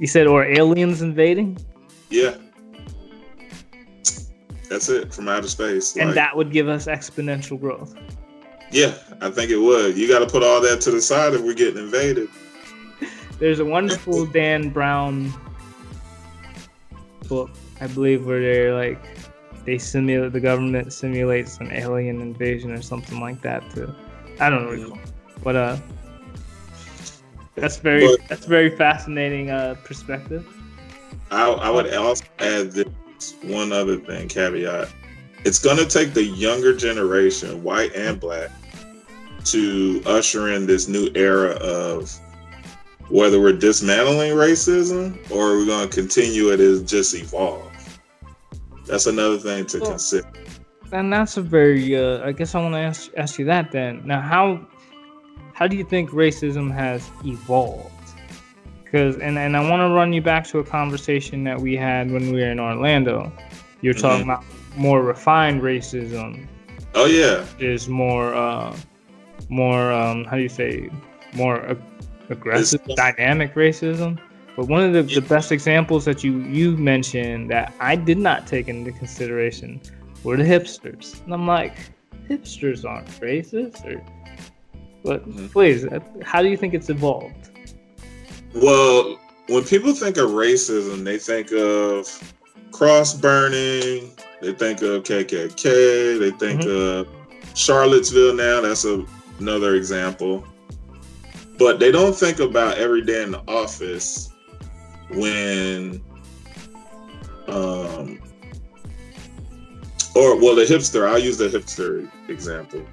you 0.00 0.06
said 0.06 0.26
or 0.26 0.44
aliens 0.44 1.02
invading. 1.02 1.58
Yeah. 2.08 2.36
That's 4.68 4.88
it 4.88 5.12
from 5.12 5.28
outer 5.28 5.46
space. 5.46 5.96
And 5.96 6.08
like, 6.08 6.14
that 6.14 6.36
would 6.36 6.50
give 6.50 6.68
us 6.68 6.86
exponential 6.86 7.60
growth. 7.60 7.94
Yeah, 8.72 8.94
I 9.20 9.30
think 9.30 9.50
it 9.50 9.58
would. 9.58 9.96
You 9.98 10.08
got 10.08 10.20
to 10.20 10.26
put 10.26 10.42
all 10.42 10.60
that 10.62 10.80
to 10.82 10.90
the 10.90 11.02
side 11.02 11.34
if 11.34 11.42
we're 11.42 11.54
getting 11.54 11.84
invaded. 11.84 12.28
There's 13.38 13.58
a 13.58 13.64
wonderful 13.64 14.26
Dan 14.26 14.70
Brown 14.70 15.32
book, 17.28 17.50
I 17.80 17.86
believe, 17.88 18.24
where 18.26 18.40
they're 18.40 18.74
like 18.74 19.04
they 19.66 19.76
simulate 19.76 20.32
the 20.32 20.40
government 20.40 20.92
simulates 20.92 21.58
an 21.58 21.70
alien 21.72 22.20
invasion 22.20 22.70
or 22.70 22.80
something 22.80 23.20
like 23.20 23.42
that 23.42 23.68
too. 23.70 23.92
I 24.38 24.48
don't 24.48 24.66
recall, 24.66 24.98
but 25.42 25.56
uh, 25.56 25.76
that's 27.60 27.76
very 27.76 28.06
but, 28.06 28.28
that's 28.28 28.46
very 28.46 28.74
fascinating 28.76 29.50
uh 29.50 29.76
perspective. 29.84 30.46
I 31.30 31.48
I 31.50 31.70
would 31.70 31.92
also 31.94 32.24
add 32.38 32.72
this 32.72 33.34
one 33.42 33.72
other 33.72 33.96
thing 33.98 34.28
caveat. 34.28 34.88
It's 35.44 35.58
gonna 35.58 35.86
take 35.86 36.12
the 36.14 36.24
younger 36.24 36.76
generation, 36.76 37.62
white 37.62 37.94
and 37.94 38.20
black, 38.20 38.50
to 39.44 40.02
usher 40.06 40.52
in 40.52 40.66
this 40.66 40.88
new 40.88 41.10
era 41.14 41.52
of 41.56 42.18
whether 43.10 43.40
we're 43.40 43.52
dismantling 43.52 44.32
racism 44.32 45.18
or 45.30 45.58
we're 45.58 45.66
going 45.66 45.88
to 45.88 45.94
continue 45.94 46.50
it 46.50 46.60
as 46.60 46.82
just 46.82 47.14
evolve. 47.14 47.66
That's 48.86 49.06
another 49.06 49.38
thing 49.38 49.66
to 49.66 49.80
well, 49.80 49.90
consider. 49.90 50.30
And 50.92 51.12
that's 51.12 51.36
a 51.36 51.42
very, 51.42 51.96
uh, 51.96 52.24
I 52.24 52.32
guess 52.32 52.54
I 52.54 52.60
want 52.60 52.74
to 52.74 52.78
ask, 52.78 53.10
ask 53.16 53.38
you 53.38 53.44
that 53.46 53.72
then. 53.72 54.02
Now, 54.06 54.20
how 54.20 54.66
how 55.60 55.68
do 55.68 55.76
you 55.76 55.84
think 55.84 56.10
racism 56.10 56.72
has 56.72 57.10
evolved? 57.22 57.92
Because, 58.82 59.18
and, 59.18 59.38
and 59.38 59.54
I 59.54 59.70
want 59.70 59.80
to 59.80 59.94
run 59.94 60.10
you 60.10 60.22
back 60.22 60.46
to 60.48 60.58
a 60.58 60.64
conversation 60.64 61.44
that 61.44 61.60
we 61.60 61.76
had 61.76 62.10
when 62.10 62.32
we 62.32 62.40
were 62.40 62.50
in 62.50 62.58
Orlando. 62.58 63.30
You're 63.82 63.92
mm-hmm. 63.92 64.00
talking 64.00 64.24
about 64.24 64.42
more 64.74 65.02
refined 65.02 65.60
racism. 65.60 66.46
Oh 66.94 67.04
yeah, 67.04 67.46
is 67.58 67.90
more, 67.90 68.34
uh, 68.34 68.74
more, 69.50 69.92
um, 69.92 70.24
how 70.24 70.36
do 70.36 70.42
you 70.42 70.48
say, 70.48 70.88
more 71.34 71.60
ag- 71.66 71.82
aggressive, 72.30 72.80
it's- 72.88 72.96
dynamic 72.96 73.54
racism. 73.54 74.18
But 74.56 74.66
one 74.66 74.82
of 74.82 74.92
the, 74.94 75.02
the 75.02 75.26
best 75.26 75.52
examples 75.52 76.04
that 76.06 76.24
you 76.24 76.38
you 76.40 76.76
mentioned 76.76 77.50
that 77.50 77.72
I 77.80 77.96
did 77.96 78.18
not 78.18 78.46
take 78.46 78.66
into 78.66 78.92
consideration 78.92 79.80
were 80.24 80.36
the 80.36 80.42
hipsters. 80.42 81.22
And 81.24 81.32
I'm 81.32 81.46
like, 81.46 81.76
hipsters 82.28 82.84
aren't 82.84 83.08
racist 83.20 83.84
or 83.84 84.02
but 85.04 85.28
mm-hmm. 85.28 85.46
please, 85.48 85.84
uh, 85.84 86.00
how 86.22 86.42
do 86.42 86.48
you 86.48 86.56
think 86.56 86.74
it's 86.74 86.90
evolved? 86.90 87.50
Well, 88.54 89.18
when 89.48 89.64
people 89.64 89.92
think 89.94 90.16
of 90.16 90.30
racism, 90.30 91.04
they 91.04 91.18
think 91.18 91.52
of 91.52 92.34
cross 92.72 93.14
burning, 93.14 94.10
they 94.40 94.52
think 94.52 94.82
of 94.82 95.02
KKK, 95.04 96.18
they 96.18 96.30
think 96.32 96.62
mm-hmm. 96.62 97.08
of 97.08 97.56
Charlottesville 97.56 98.34
now, 98.34 98.60
that's 98.60 98.84
a, 98.84 99.04
another 99.38 99.74
example. 99.74 100.44
But 101.58 101.78
they 101.78 101.92
don't 101.92 102.14
think 102.14 102.40
about 102.40 102.78
every 102.78 103.02
day 103.02 103.22
in 103.22 103.32
the 103.32 103.42
office 103.46 104.30
when 105.10 106.00
um 107.48 108.20
or 110.14 110.40
well 110.40 110.54
the 110.54 110.64
hipster 110.64 111.08
i'll 111.08 111.18
use 111.18 111.38
the 111.38 111.48
hipster 111.48 112.08
example 112.28 112.84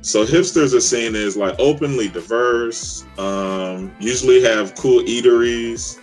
so 0.00 0.24
hipsters 0.24 0.74
are 0.74 0.80
seen 0.80 1.14
as 1.14 1.36
like 1.36 1.54
openly 1.58 2.08
diverse 2.08 3.04
um 3.18 3.94
usually 4.00 4.42
have 4.42 4.74
cool 4.74 5.00
eateries 5.02 5.98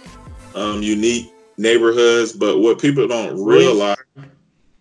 um 0.56 0.82
unique 0.82 1.32
neighborhoods 1.58 2.34
but 2.34 2.60
what 2.60 2.80
people 2.80 3.08
don't 3.08 3.42
realize 3.44 3.98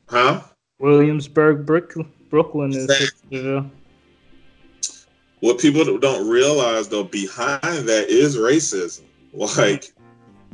huh 0.09 0.41
williamsburg 0.79 1.65
brooklyn 2.29 2.73
is 2.73 2.85
exactly. 2.85 3.71
what 5.41 5.59
people 5.59 5.99
don't 5.99 6.29
realize 6.29 6.89
though 6.89 7.05
behind 7.05 7.89
that 7.89 8.07
is 8.09 8.37
racism 8.37 9.03
like 9.57 9.93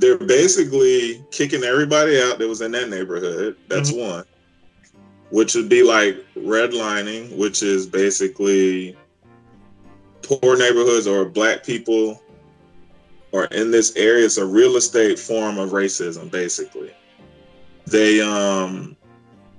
they're 0.00 0.18
basically 0.18 1.22
kicking 1.30 1.62
everybody 1.62 2.20
out 2.20 2.38
that 2.38 2.48
was 2.48 2.62
in 2.62 2.72
that 2.72 2.88
neighborhood. 2.88 3.56
That's 3.68 3.92
mm-hmm. 3.92 4.10
one. 4.10 4.24
Which 5.30 5.54
would 5.54 5.68
be 5.68 5.82
like 5.82 6.16
redlining, 6.34 7.36
which 7.36 7.62
is 7.62 7.86
basically 7.86 8.96
poor 10.22 10.56
neighborhoods 10.56 11.06
or 11.06 11.24
black 11.24 11.64
people 11.64 12.20
or 13.32 13.44
in 13.46 13.70
this 13.70 13.94
area. 13.96 14.24
It's 14.24 14.38
a 14.38 14.46
real 14.46 14.76
estate 14.76 15.18
form 15.18 15.58
of 15.58 15.70
racism, 15.70 16.30
basically. 16.30 16.92
They 17.86 18.20
um 18.20 18.96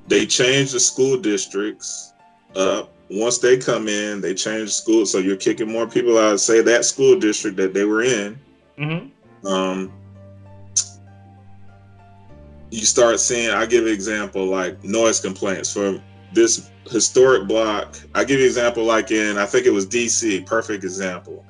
they 0.08 0.26
change 0.26 0.72
the 0.72 0.80
school 0.80 1.18
districts 1.18 2.14
up. 2.56 2.92
Once 3.10 3.40
they 3.40 3.58
come 3.58 3.88
in, 3.88 4.22
they 4.22 4.34
change 4.34 4.66
the 4.66 4.72
school. 4.72 5.06
So 5.06 5.18
you're 5.18 5.36
kicking 5.36 5.72
more 5.72 5.88
people 5.88 6.18
out. 6.18 6.40
Say 6.40 6.62
that 6.62 6.86
school 6.86 7.20
district 7.20 7.58
that 7.58 7.74
they 7.74 7.84
were 7.84 8.04
in. 8.04 8.40
Mm-hmm. 8.78 9.48
Um, 9.48 9.92
you 12.72 12.86
start 12.86 13.20
seeing, 13.20 13.52
I 13.52 13.66
give 13.66 13.86
an 13.86 13.92
example 13.92 14.46
like 14.46 14.84
noise 14.84 15.20
complaints 15.20 15.72
for 15.72 16.02
this 16.34 16.72
historic 16.90 17.48
block. 17.48 17.98
I 18.16 18.24
give 18.24 18.40
you 18.40 18.46
an 18.46 18.50
example 18.50 18.86
like 18.86 19.12
in, 19.12 19.38
I 19.38 19.46
think 19.46 19.68
it 19.68 19.72
was 19.72 19.86
DC, 19.86 20.46
perfect 20.46 20.84
example. 20.84 21.46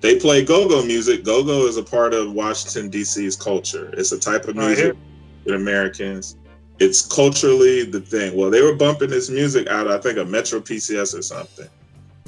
They 0.00 0.18
play 0.18 0.44
go-go 0.44 0.84
music. 0.84 1.24
Go-go 1.24 1.66
is 1.66 1.76
a 1.76 1.82
part 1.82 2.12
of 2.12 2.32
Washington 2.32 2.90
DC's 2.90 3.36
culture. 3.36 3.90
It's 3.96 4.12
a 4.12 4.18
type 4.18 4.46
of 4.48 4.56
music 4.56 4.96
that 5.44 5.54
Americans. 5.54 6.36
It's 6.78 7.06
culturally 7.06 7.84
the 7.84 8.00
thing. 8.00 8.36
Well, 8.36 8.50
they 8.50 8.60
were 8.62 8.74
bumping 8.74 9.10
this 9.10 9.30
music 9.30 9.68
out, 9.68 9.90
I 9.90 9.98
think, 9.98 10.18
a 10.18 10.24
Metro 10.24 10.60
PCS 10.60 11.18
or 11.18 11.22
something. 11.22 11.68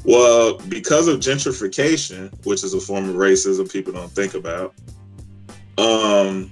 Well, 0.04 0.58
because 0.68 1.08
of 1.08 1.18
gentrification, 1.20 2.32
which 2.46 2.62
is 2.64 2.74
a 2.74 2.80
form 2.80 3.08
of 3.08 3.16
racism 3.16 3.70
people 3.70 3.92
don't 3.92 4.12
think 4.12 4.34
about, 4.34 4.74
um, 5.78 6.50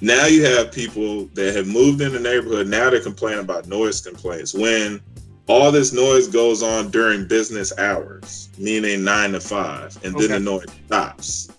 now 0.00 0.26
you 0.26 0.44
have 0.44 0.72
people 0.72 1.26
that 1.34 1.54
have 1.54 1.66
moved 1.66 2.00
in 2.00 2.12
the 2.12 2.20
neighborhood. 2.20 2.68
Now 2.68 2.90
they're 2.90 3.00
complaining 3.00 3.40
about 3.40 3.66
noise 3.66 4.00
complaints 4.00 4.54
when 4.54 5.00
all 5.46 5.72
this 5.72 5.92
noise 5.92 6.28
goes 6.28 6.62
on 6.62 6.90
during 6.90 7.26
business 7.26 7.76
hours, 7.78 8.48
meaning 8.56 9.04
nine 9.04 9.32
to 9.32 9.40
five, 9.40 9.98
and 10.04 10.14
okay. 10.14 10.26
then 10.26 10.44
the 10.44 10.50
noise 10.50 10.66
stops 10.86 11.50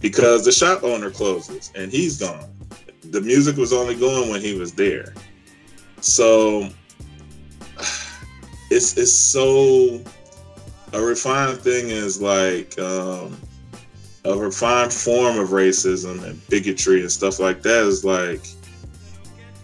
because 0.00 0.44
the 0.44 0.52
shop 0.52 0.82
owner 0.82 1.10
closes 1.10 1.72
and 1.74 1.90
he's 1.90 2.18
gone. 2.18 2.50
The 3.10 3.20
music 3.20 3.56
was 3.56 3.72
only 3.72 3.94
going 3.94 4.28
when 4.28 4.40
he 4.40 4.54
was 4.54 4.72
there. 4.72 5.14
So 6.00 6.68
it's 8.70 8.98
it's 8.98 9.12
so 9.12 10.02
a 10.92 11.00
refined 11.00 11.58
thing 11.58 11.88
is 11.88 12.20
like 12.20 12.78
um, 12.78 13.36
a 14.24 14.36
refined 14.36 14.92
form 14.92 15.38
of 15.38 15.50
racism 15.50 16.22
and 16.24 16.46
bigotry 16.48 17.00
and 17.00 17.12
stuff 17.12 17.38
like 17.38 17.62
that 17.62 17.84
is 17.84 18.04
like 18.04 18.40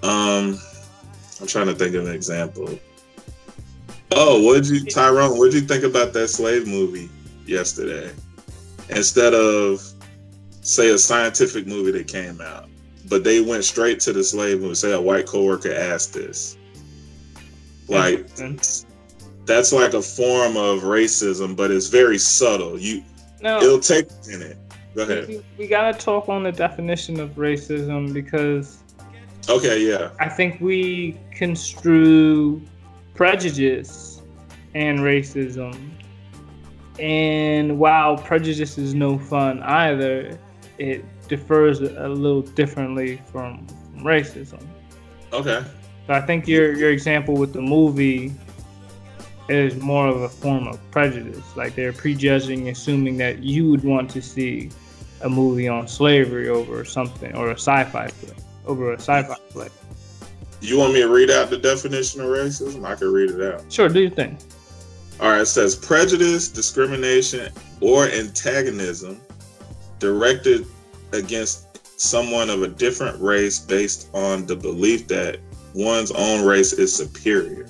um 0.02 0.58
I'm 1.40 1.46
trying 1.46 1.66
to 1.66 1.74
think 1.74 1.94
of 1.94 2.06
an 2.06 2.14
example. 2.14 2.78
Oh, 4.12 4.42
what 4.42 4.62
did 4.62 4.68
you 4.68 4.84
Tyrone, 4.84 5.38
what 5.38 5.50
did 5.50 5.62
you 5.62 5.68
think 5.68 5.84
about 5.84 6.12
that 6.12 6.28
slave 6.28 6.66
movie 6.66 7.08
yesterday? 7.46 8.12
Instead 8.90 9.34
of 9.34 9.82
say 10.60 10.90
a 10.90 10.98
scientific 10.98 11.66
movie 11.66 11.92
that 11.92 12.08
came 12.08 12.40
out, 12.40 12.68
but 13.08 13.24
they 13.24 13.40
went 13.40 13.64
straight 13.64 14.00
to 14.00 14.12
the 14.12 14.22
slave 14.22 14.60
movie. 14.60 14.74
Say 14.74 14.92
a 14.92 15.00
white 15.00 15.26
coworker 15.26 15.72
asked 15.72 16.12
this. 16.12 16.58
Like 17.88 18.28
that's 19.46 19.72
like 19.72 19.94
a 19.94 20.02
form 20.02 20.56
of 20.56 20.82
racism, 20.82 21.56
but 21.56 21.70
it's 21.70 21.88
very 21.88 22.18
subtle. 22.18 22.78
You 22.78 23.02
no, 23.42 23.60
it'll 23.60 23.80
take 23.80 24.06
a 24.10 24.28
minute. 24.28 24.58
Go 24.94 25.02
ahead. 25.02 25.28
We, 25.28 25.42
we 25.58 25.66
gotta 25.66 25.96
talk 25.96 26.28
on 26.28 26.42
the 26.42 26.52
definition 26.52 27.20
of 27.20 27.30
racism 27.30 28.12
because. 28.12 28.78
Okay. 29.48 29.86
Yeah. 29.86 30.10
I 30.18 30.28
think 30.28 30.60
we 30.60 31.16
construe 31.32 32.62
prejudice 33.14 34.22
and 34.74 35.00
racism, 35.00 35.90
and 36.98 37.78
while 37.78 38.16
prejudice 38.16 38.78
is 38.78 38.94
no 38.94 39.18
fun 39.18 39.62
either, 39.62 40.38
it 40.78 41.04
differs 41.28 41.80
a 41.80 42.08
little 42.08 42.42
differently 42.42 43.20
from 43.30 43.66
racism. 43.98 44.64
Okay. 45.32 45.64
So 46.06 46.12
I 46.12 46.20
think 46.20 46.48
your 46.48 46.74
your 46.74 46.90
example 46.90 47.34
with 47.34 47.52
the 47.52 47.62
movie 47.62 48.32
is 49.50 49.76
more 49.76 50.08
of 50.08 50.22
a 50.22 50.28
form 50.28 50.68
of 50.68 50.78
prejudice. 50.90 51.56
Like 51.56 51.74
they're 51.74 51.92
prejudging, 51.92 52.68
assuming 52.68 53.16
that 53.18 53.40
you 53.40 53.70
would 53.70 53.84
want 53.84 54.10
to 54.10 54.22
see 54.22 54.70
a 55.22 55.28
movie 55.28 55.68
on 55.68 55.86
slavery 55.86 56.48
over 56.48 56.84
something 56.84 57.34
or 57.34 57.50
a 57.50 57.54
sci-fi 57.54 58.08
flick 58.08 58.36
over 58.66 58.92
a 58.92 58.98
sci-fi 58.98 59.36
flick. 59.50 59.72
You 60.60 60.78
want 60.78 60.92
me 60.92 61.00
to 61.00 61.08
read 61.08 61.30
out 61.30 61.50
the 61.50 61.58
definition 61.58 62.20
of 62.20 62.26
racism? 62.26 62.84
I 62.84 62.94
can 62.94 63.12
read 63.12 63.30
it 63.30 63.54
out. 63.54 63.64
Sure, 63.72 63.88
do 63.88 64.00
your 64.00 64.10
thing. 64.10 64.38
All 65.18 65.30
right, 65.30 65.40
it 65.40 65.46
says 65.46 65.74
prejudice, 65.74 66.48
discrimination, 66.48 67.52
or 67.80 68.06
antagonism 68.06 69.20
directed 69.98 70.66
against 71.12 71.66
someone 72.00 72.48
of 72.48 72.62
a 72.62 72.68
different 72.68 73.20
race 73.20 73.58
based 73.58 74.08
on 74.14 74.46
the 74.46 74.56
belief 74.56 75.08
that 75.08 75.38
one's 75.74 76.10
own 76.12 76.46
race 76.46 76.72
is 76.72 76.94
superior 76.94 77.66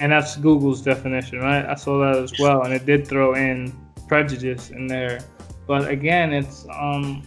and 0.00 0.10
that's 0.10 0.36
Google's 0.36 0.80
definition, 0.80 1.38
right? 1.40 1.64
I 1.64 1.74
saw 1.74 2.00
that 2.00 2.16
as 2.16 2.32
well, 2.38 2.62
and 2.62 2.72
it 2.72 2.86
did 2.86 3.06
throw 3.06 3.34
in 3.34 3.72
prejudice 4.08 4.70
in 4.70 4.86
there, 4.86 5.20
but 5.66 5.88
again, 5.88 6.32
it's 6.32 6.66
um, 6.74 7.22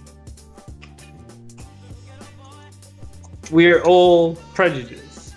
we're 3.51 3.81
all 3.83 4.35
prejudiced. 4.55 5.35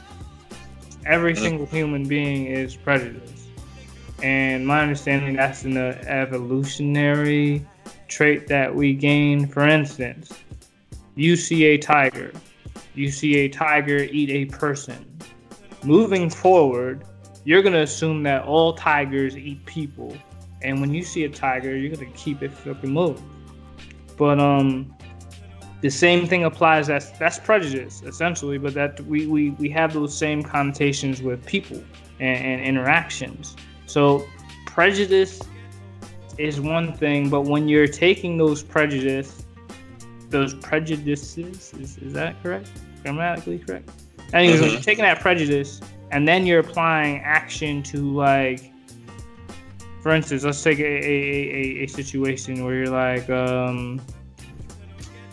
Every 1.05 1.35
mm. 1.35 1.39
single 1.39 1.67
human 1.67 2.09
being 2.09 2.47
is 2.47 2.75
prejudiced, 2.75 3.49
and 4.23 4.67
my 4.67 4.81
understanding 4.81 5.37
that's 5.37 5.65
an 5.65 5.77
evolutionary 5.77 7.65
trait 8.09 8.49
that 8.49 8.75
we 8.75 8.95
gain. 8.95 9.47
For 9.47 9.69
instance, 9.69 10.33
you 11.15 11.37
see 11.37 11.65
a 11.67 11.77
tiger, 11.77 12.33
you 12.95 13.11
see 13.11 13.37
a 13.41 13.49
tiger 13.49 13.99
eat 13.99 14.31
a 14.31 14.47
person. 14.57 15.05
Moving 15.85 16.31
forward, 16.31 17.05
you're 17.47 17.63
going 17.63 17.73
to 17.73 17.83
assume 17.83 18.23
that 18.25 18.45
all 18.45 18.75
tigers 18.75 19.37
eat 19.37 19.65
people 19.65 20.15
and 20.63 20.81
when 20.81 20.93
you 20.93 21.03
see 21.03 21.25
a 21.25 21.29
tiger, 21.29 21.77
you're 21.77 21.95
gonna 21.95 22.11
keep 22.13 22.43
it 22.43 22.53
fucking 22.53 22.91
moving. 22.91 23.31
But 24.17 24.41
um, 24.41 24.95
the 25.81 25.91
same 25.91 26.27
thing 26.27 26.45
applies. 26.45 26.87
That's 26.87 27.11
that's 27.13 27.39
prejudice 27.39 28.03
essentially, 28.03 28.59
but 28.59 28.75
that 28.75 29.01
we 29.03 29.27
we, 29.27 29.51
we 29.51 29.69
have 29.71 29.93
those 29.93 30.17
same 30.17 30.43
connotations 30.43 31.23
with 31.23 31.45
people 31.47 31.83
and, 32.21 32.45
and 32.45 32.61
interactions. 32.63 33.57
So 33.87 34.27
prejudice 34.67 35.41
is 36.39 36.61
one 36.61 36.93
thing, 36.93 37.31
but 37.31 37.43
when 37.43 37.69
you're 37.69 37.87
taking 37.87 38.37
those 38.37 38.63
prejudice, 38.63 39.45
those 40.31 40.55
prejudices, 40.55 41.73
is, 41.75 41.97
is 41.99 42.13
that 42.15 42.43
correct? 42.43 42.71
Grammatically 43.03 43.59
correct? 43.59 43.91
Anyways, 44.33 44.61
when 44.61 44.71
you're 44.71 44.81
taking 44.81 45.05
that 45.05 45.21
prejudice 45.21 45.81
and 46.11 46.27
then 46.27 46.47
you're 46.47 46.61
applying 46.61 47.21
action 47.21 47.83
to 47.85 48.13
like 48.13 48.73
for 50.07 50.13
instance, 50.13 50.45
let's 50.45 50.63
take 50.63 50.79
a, 50.79 50.85
a, 50.85 51.81
a, 51.81 51.83
a 51.83 51.87
situation 51.89 52.65
where 52.65 52.77
you're 52.77 52.91
like 52.91 53.29
um, 53.29 54.01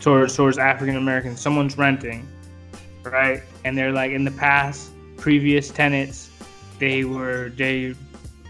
towards 0.01 0.35
towards 0.35 0.57
African 0.57 0.95
Americans, 0.95 1.39
someone's 1.39 1.77
renting, 1.77 2.27
right? 3.03 3.43
And 3.65 3.77
they're 3.77 3.91
like 3.91 4.09
in 4.13 4.23
the 4.23 4.31
past, 4.31 4.89
previous 5.15 5.69
tenants, 5.69 6.31
they 6.79 7.03
were 7.03 7.51
they 7.55 7.93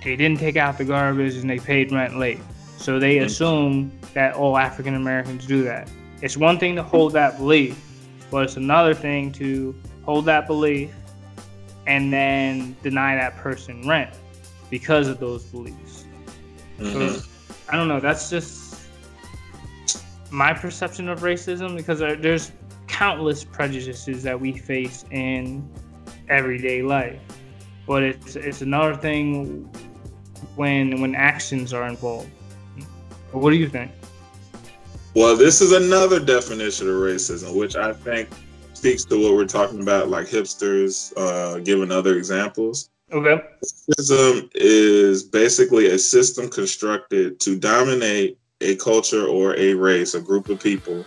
they 0.01 0.15
didn't 0.15 0.39
take 0.39 0.55
out 0.55 0.77
the 0.77 0.85
garbage 0.85 1.35
and 1.35 1.49
they 1.49 1.59
paid 1.59 1.91
rent 1.91 2.17
late. 2.17 2.39
So 2.77 2.99
they 2.99 3.17
mm-hmm. 3.17 3.25
assume 3.25 3.99
that 4.13 4.35
all 4.35 4.57
African 4.57 4.95
Americans 4.95 5.45
do 5.45 5.65
that. 5.65 5.89
It's 6.21 6.37
one 6.37 6.57
thing 6.57 6.77
to 6.77 6.83
hold 6.83 7.11
that 7.13 7.37
belief, 7.37 7.77
but 8.31 8.45
it's 8.45 8.55
another 8.55 8.93
thing 8.93 9.33
to 9.33 9.75
hold 10.05 10.23
that 10.23 10.47
belief 10.47 10.89
and 11.87 12.11
then 12.11 12.75
deny 12.83 13.15
that 13.15 13.37
person 13.37 13.87
rent 13.87 14.15
because 14.69 15.07
of 15.07 15.19
those 15.19 15.43
beliefs. 15.43 16.05
Mm-hmm. 16.79 17.15
So, 17.15 17.29
I 17.69 17.77
don't 17.77 17.87
know. 17.87 17.99
That's 17.99 18.29
just 18.29 18.87
my 20.31 20.53
perception 20.53 21.09
of 21.09 21.19
racism 21.19 21.77
because 21.77 21.99
there's 21.99 22.51
countless 22.87 23.43
prejudices 23.43 24.23
that 24.23 24.39
we 24.39 24.51
face 24.53 25.05
in 25.11 25.67
everyday 26.29 26.81
life. 26.81 27.19
But 27.85 28.03
it's 28.03 28.35
it's 28.35 28.61
another 28.61 28.95
thing 28.95 29.69
when 30.55 31.01
when 31.01 31.15
actions 31.15 31.73
are 31.73 31.87
involved. 31.87 32.29
What 33.31 33.49
do 33.51 33.57
you 33.57 33.67
think? 33.67 33.91
Well, 35.15 35.35
this 35.35 35.61
is 35.61 35.71
another 35.71 36.19
definition 36.19 36.89
of 36.89 36.95
racism, 36.95 37.55
which 37.55 37.75
I 37.75 37.93
think 37.93 38.29
speaks 38.83 39.05
to 39.05 39.17
what 39.17 39.33
we're 39.33 39.45
talking 39.45 39.81
about, 39.81 40.09
like 40.09 40.27
hipsters 40.27 41.13
uh, 41.15 41.57
giving 41.59 41.89
other 41.89 42.17
examples. 42.17 42.89
Okay. 43.13 43.41
Racism 43.97 44.51
is 44.55 45.23
basically 45.23 45.87
a 45.91 45.97
system 45.97 46.49
constructed 46.49 47.39
to 47.39 47.57
dominate 47.57 48.37
a 48.59 48.75
culture 48.75 49.25
or 49.25 49.57
a 49.57 49.73
race, 49.73 50.15
a 50.15 50.19
group 50.19 50.49
of 50.49 50.61
people, 50.61 51.05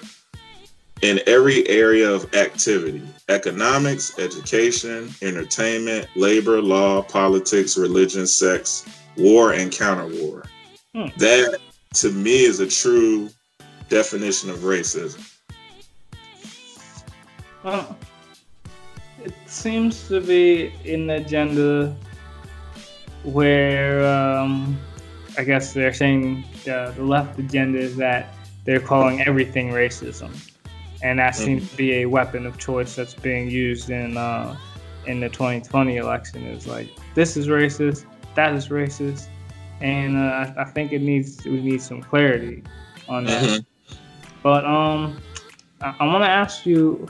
in 1.02 1.20
every 1.26 1.68
area 1.68 2.10
of 2.10 2.32
activity 2.34 3.02
economics, 3.28 4.18
education, 4.18 5.10
entertainment, 5.20 6.08
labor, 6.16 6.62
law, 6.62 7.02
politics, 7.02 7.76
religion, 7.76 8.26
sex, 8.26 8.86
war, 9.18 9.52
and 9.52 9.70
counter 9.70 10.06
war. 10.22 10.44
Hmm. 10.94 11.08
That, 11.18 11.58
to 11.96 12.10
me, 12.10 12.44
is 12.44 12.60
a 12.60 12.66
true 12.66 13.28
definition 13.90 14.48
of 14.48 14.60
racism. 14.60 15.35
Well, 17.66 17.96
it 19.24 19.34
seems 19.46 20.06
to 20.06 20.20
be 20.20 20.72
an 20.88 21.10
agenda 21.10 21.96
where 23.24 24.06
um, 24.06 24.78
I 25.36 25.42
guess 25.42 25.72
they're 25.72 25.92
saying 25.92 26.44
the, 26.64 26.94
the 26.96 27.02
left 27.02 27.36
agenda 27.40 27.80
is 27.80 27.96
that 27.96 28.32
they're 28.64 28.78
calling 28.78 29.20
everything 29.22 29.70
racism, 29.70 30.30
and 31.02 31.18
that 31.18 31.34
seems 31.34 31.64
mm-hmm. 31.64 31.70
to 31.72 31.76
be 31.76 31.92
a 32.02 32.06
weapon 32.06 32.46
of 32.46 32.56
choice 32.56 32.94
that's 32.94 33.14
being 33.14 33.50
used 33.50 33.90
in 33.90 34.16
uh, 34.16 34.56
in 35.06 35.18
the 35.18 35.28
2020 35.28 35.96
election. 35.96 36.46
Is 36.46 36.68
like 36.68 36.88
this 37.16 37.36
is 37.36 37.48
racist, 37.48 38.06
that 38.36 38.54
is 38.54 38.68
racist, 38.68 39.26
and 39.80 40.16
uh, 40.16 40.52
I 40.56 40.62
think 40.66 40.92
it 40.92 41.02
needs 41.02 41.44
we 41.44 41.60
need 41.60 41.82
some 41.82 42.00
clarity 42.00 42.62
on 43.08 43.24
that. 43.24 43.42
Mm-hmm. 43.42 43.96
But 44.44 44.64
um, 44.64 45.20
I, 45.80 45.96
I 45.98 46.06
want 46.06 46.22
to 46.22 46.30
ask 46.30 46.64
you 46.64 47.08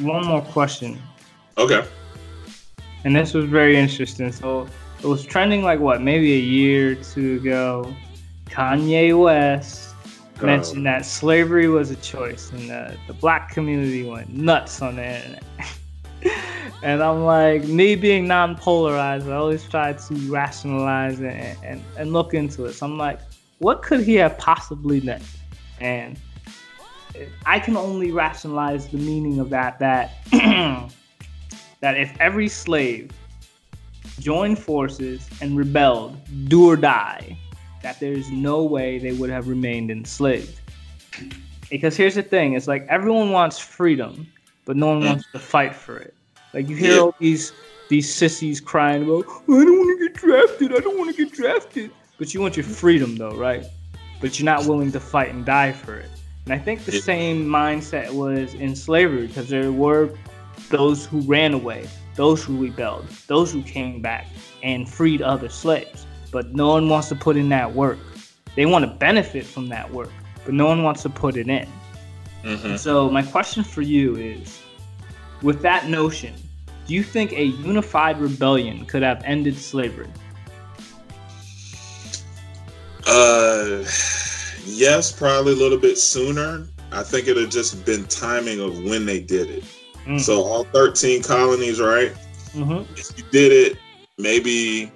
one 0.00 0.26
more 0.26 0.42
question. 0.42 1.00
Okay. 1.56 1.84
And 3.04 3.14
this 3.14 3.34
was 3.34 3.44
very 3.46 3.76
interesting. 3.76 4.32
So 4.32 4.68
it 5.02 5.06
was 5.06 5.24
trending 5.24 5.62
like 5.62 5.80
what, 5.80 6.02
maybe 6.02 6.34
a 6.34 6.40
year 6.40 6.92
or 6.92 6.94
two 6.96 7.36
ago. 7.36 7.94
Kanye 8.46 9.18
West 9.20 9.94
mentioned 10.42 10.86
that 10.86 11.04
slavery 11.04 11.68
was 11.68 11.90
a 11.90 11.96
choice, 11.96 12.50
and 12.50 12.70
the, 12.70 12.96
the 13.06 13.12
black 13.12 13.50
community 13.50 14.08
went 14.08 14.30
nuts 14.30 14.80
on 14.82 14.96
the 14.96 15.16
internet. 15.16 15.44
and 16.82 17.02
I'm 17.02 17.24
like, 17.24 17.64
me 17.64 17.94
being 17.94 18.26
non 18.26 18.56
polarized, 18.56 19.28
I 19.28 19.34
always 19.34 19.68
try 19.68 19.92
to 19.92 20.14
rationalize 20.30 21.20
it 21.20 21.34
and, 21.34 21.58
and, 21.64 21.84
and 21.96 22.12
look 22.12 22.34
into 22.34 22.66
it. 22.66 22.74
So 22.74 22.86
I'm 22.86 22.98
like, 22.98 23.20
what 23.58 23.82
could 23.82 24.00
he 24.00 24.14
have 24.16 24.38
possibly 24.38 25.00
meant? 25.00 25.24
And 25.80 26.18
I 27.46 27.58
can 27.58 27.76
only 27.76 28.10
rationalize 28.10 28.88
the 28.88 28.98
meaning 28.98 29.38
of 29.38 29.50
that 29.50 29.78
that 29.78 30.18
that 31.80 31.96
if 31.96 32.14
every 32.20 32.48
slave 32.48 33.10
joined 34.20 34.58
forces 34.58 35.28
and 35.40 35.56
rebelled, 35.56 36.16
do 36.48 36.68
or 36.68 36.76
die, 36.76 37.38
that 37.82 38.00
there's 38.00 38.30
no 38.30 38.64
way 38.64 38.98
they 38.98 39.12
would 39.12 39.30
have 39.30 39.48
remained 39.48 39.90
enslaved. 39.90 40.60
Because 41.70 41.96
here's 41.96 42.14
the 42.14 42.22
thing: 42.22 42.54
it's 42.54 42.66
like 42.66 42.86
everyone 42.88 43.30
wants 43.30 43.58
freedom, 43.58 44.26
but 44.64 44.76
no 44.76 44.88
one 44.88 45.04
wants 45.04 45.24
to 45.32 45.38
fight 45.38 45.74
for 45.74 45.98
it. 45.98 46.14
Like 46.54 46.68
you 46.68 46.76
hear 46.76 47.00
all 47.00 47.14
these 47.18 47.52
these 47.88 48.12
sissies 48.12 48.60
crying 48.60 49.02
about, 49.04 49.24
oh, 49.26 49.60
I 49.60 49.64
don't 49.64 49.78
want 49.78 49.98
to 49.98 50.08
get 50.08 50.16
drafted. 50.16 50.74
I 50.74 50.80
don't 50.80 50.98
want 50.98 51.14
to 51.14 51.24
get 51.24 51.32
drafted. 51.32 51.90
But 52.18 52.34
you 52.34 52.40
want 52.40 52.56
your 52.56 52.64
freedom, 52.64 53.16
though, 53.16 53.34
right? 53.34 53.64
But 54.20 54.38
you're 54.38 54.44
not 54.44 54.66
willing 54.66 54.92
to 54.92 55.00
fight 55.00 55.30
and 55.30 55.44
die 55.44 55.72
for 55.72 55.96
it. 55.96 56.10
And 56.48 56.58
I 56.58 56.64
think 56.64 56.86
the 56.86 56.92
yeah. 56.92 57.00
same 57.02 57.44
mindset 57.44 58.10
was 58.10 58.54
in 58.54 58.74
slavery 58.74 59.26
because 59.26 59.50
there 59.50 59.70
were 59.70 60.14
those 60.70 61.04
who 61.04 61.20
ran 61.20 61.52
away, 61.52 61.86
those 62.14 62.42
who 62.42 62.58
rebelled, 62.58 63.06
those 63.26 63.52
who 63.52 63.62
came 63.62 64.00
back 64.00 64.26
and 64.62 64.88
freed 64.88 65.20
other 65.20 65.50
slaves. 65.50 66.06
But 66.32 66.54
no 66.54 66.68
one 66.68 66.88
wants 66.88 67.10
to 67.10 67.16
put 67.16 67.36
in 67.36 67.50
that 67.50 67.74
work. 67.74 67.98
They 68.56 68.64
want 68.64 68.86
to 68.86 68.90
benefit 68.90 69.44
from 69.44 69.68
that 69.68 69.92
work, 69.92 70.08
but 70.46 70.54
no 70.54 70.64
one 70.64 70.82
wants 70.82 71.02
to 71.02 71.10
put 71.10 71.36
it 71.36 71.50
in. 71.50 71.68
Mm-hmm. 72.42 72.76
So, 72.76 73.10
my 73.10 73.20
question 73.20 73.62
for 73.62 73.82
you 73.82 74.16
is 74.16 74.58
with 75.42 75.60
that 75.60 75.90
notion, 75.90 76.32
do 76.86 76.94
you 76.94 77.02
think 77.02 77.32
a 77.32 77.44
unified 77.44 78.18
rebellion 78.18 78.86
could 78.86 79.02
have 79.02 79.22
ended 79.24 79.58
slavery? 79.58 80.08
Uh, 83.06 83.84
yes, 84.68 85.12
probably 85.12 85.52
a 85.52 85.56
little 85.56 85.78
bit 85.78 85.98
sooner. 85.98 86.66
I 86.92 87.02
think 87.02 87.28
it 87.28 87.36
had 87.36 87.50
just 87.50 87.84
been 87.84 88.04
timing 88.06 88.60
of 88.60 88.82
when 88.84 89.04
they 89.04 89.20
did 89.20 89.50
it. 89.50 89.64
Mm. 90.06 90.20
So 90.20 90.42
all 90.42 90.64
13 90.64 91.22
colonies, 91.22 91.80
right? 91.80 92.12
Mm-hmm. 92.52 92.92
If 92.94 93.16
you 93.18 93.24
did 93.30 93.52
it 93.52 93.78
maybe 94.16 94.90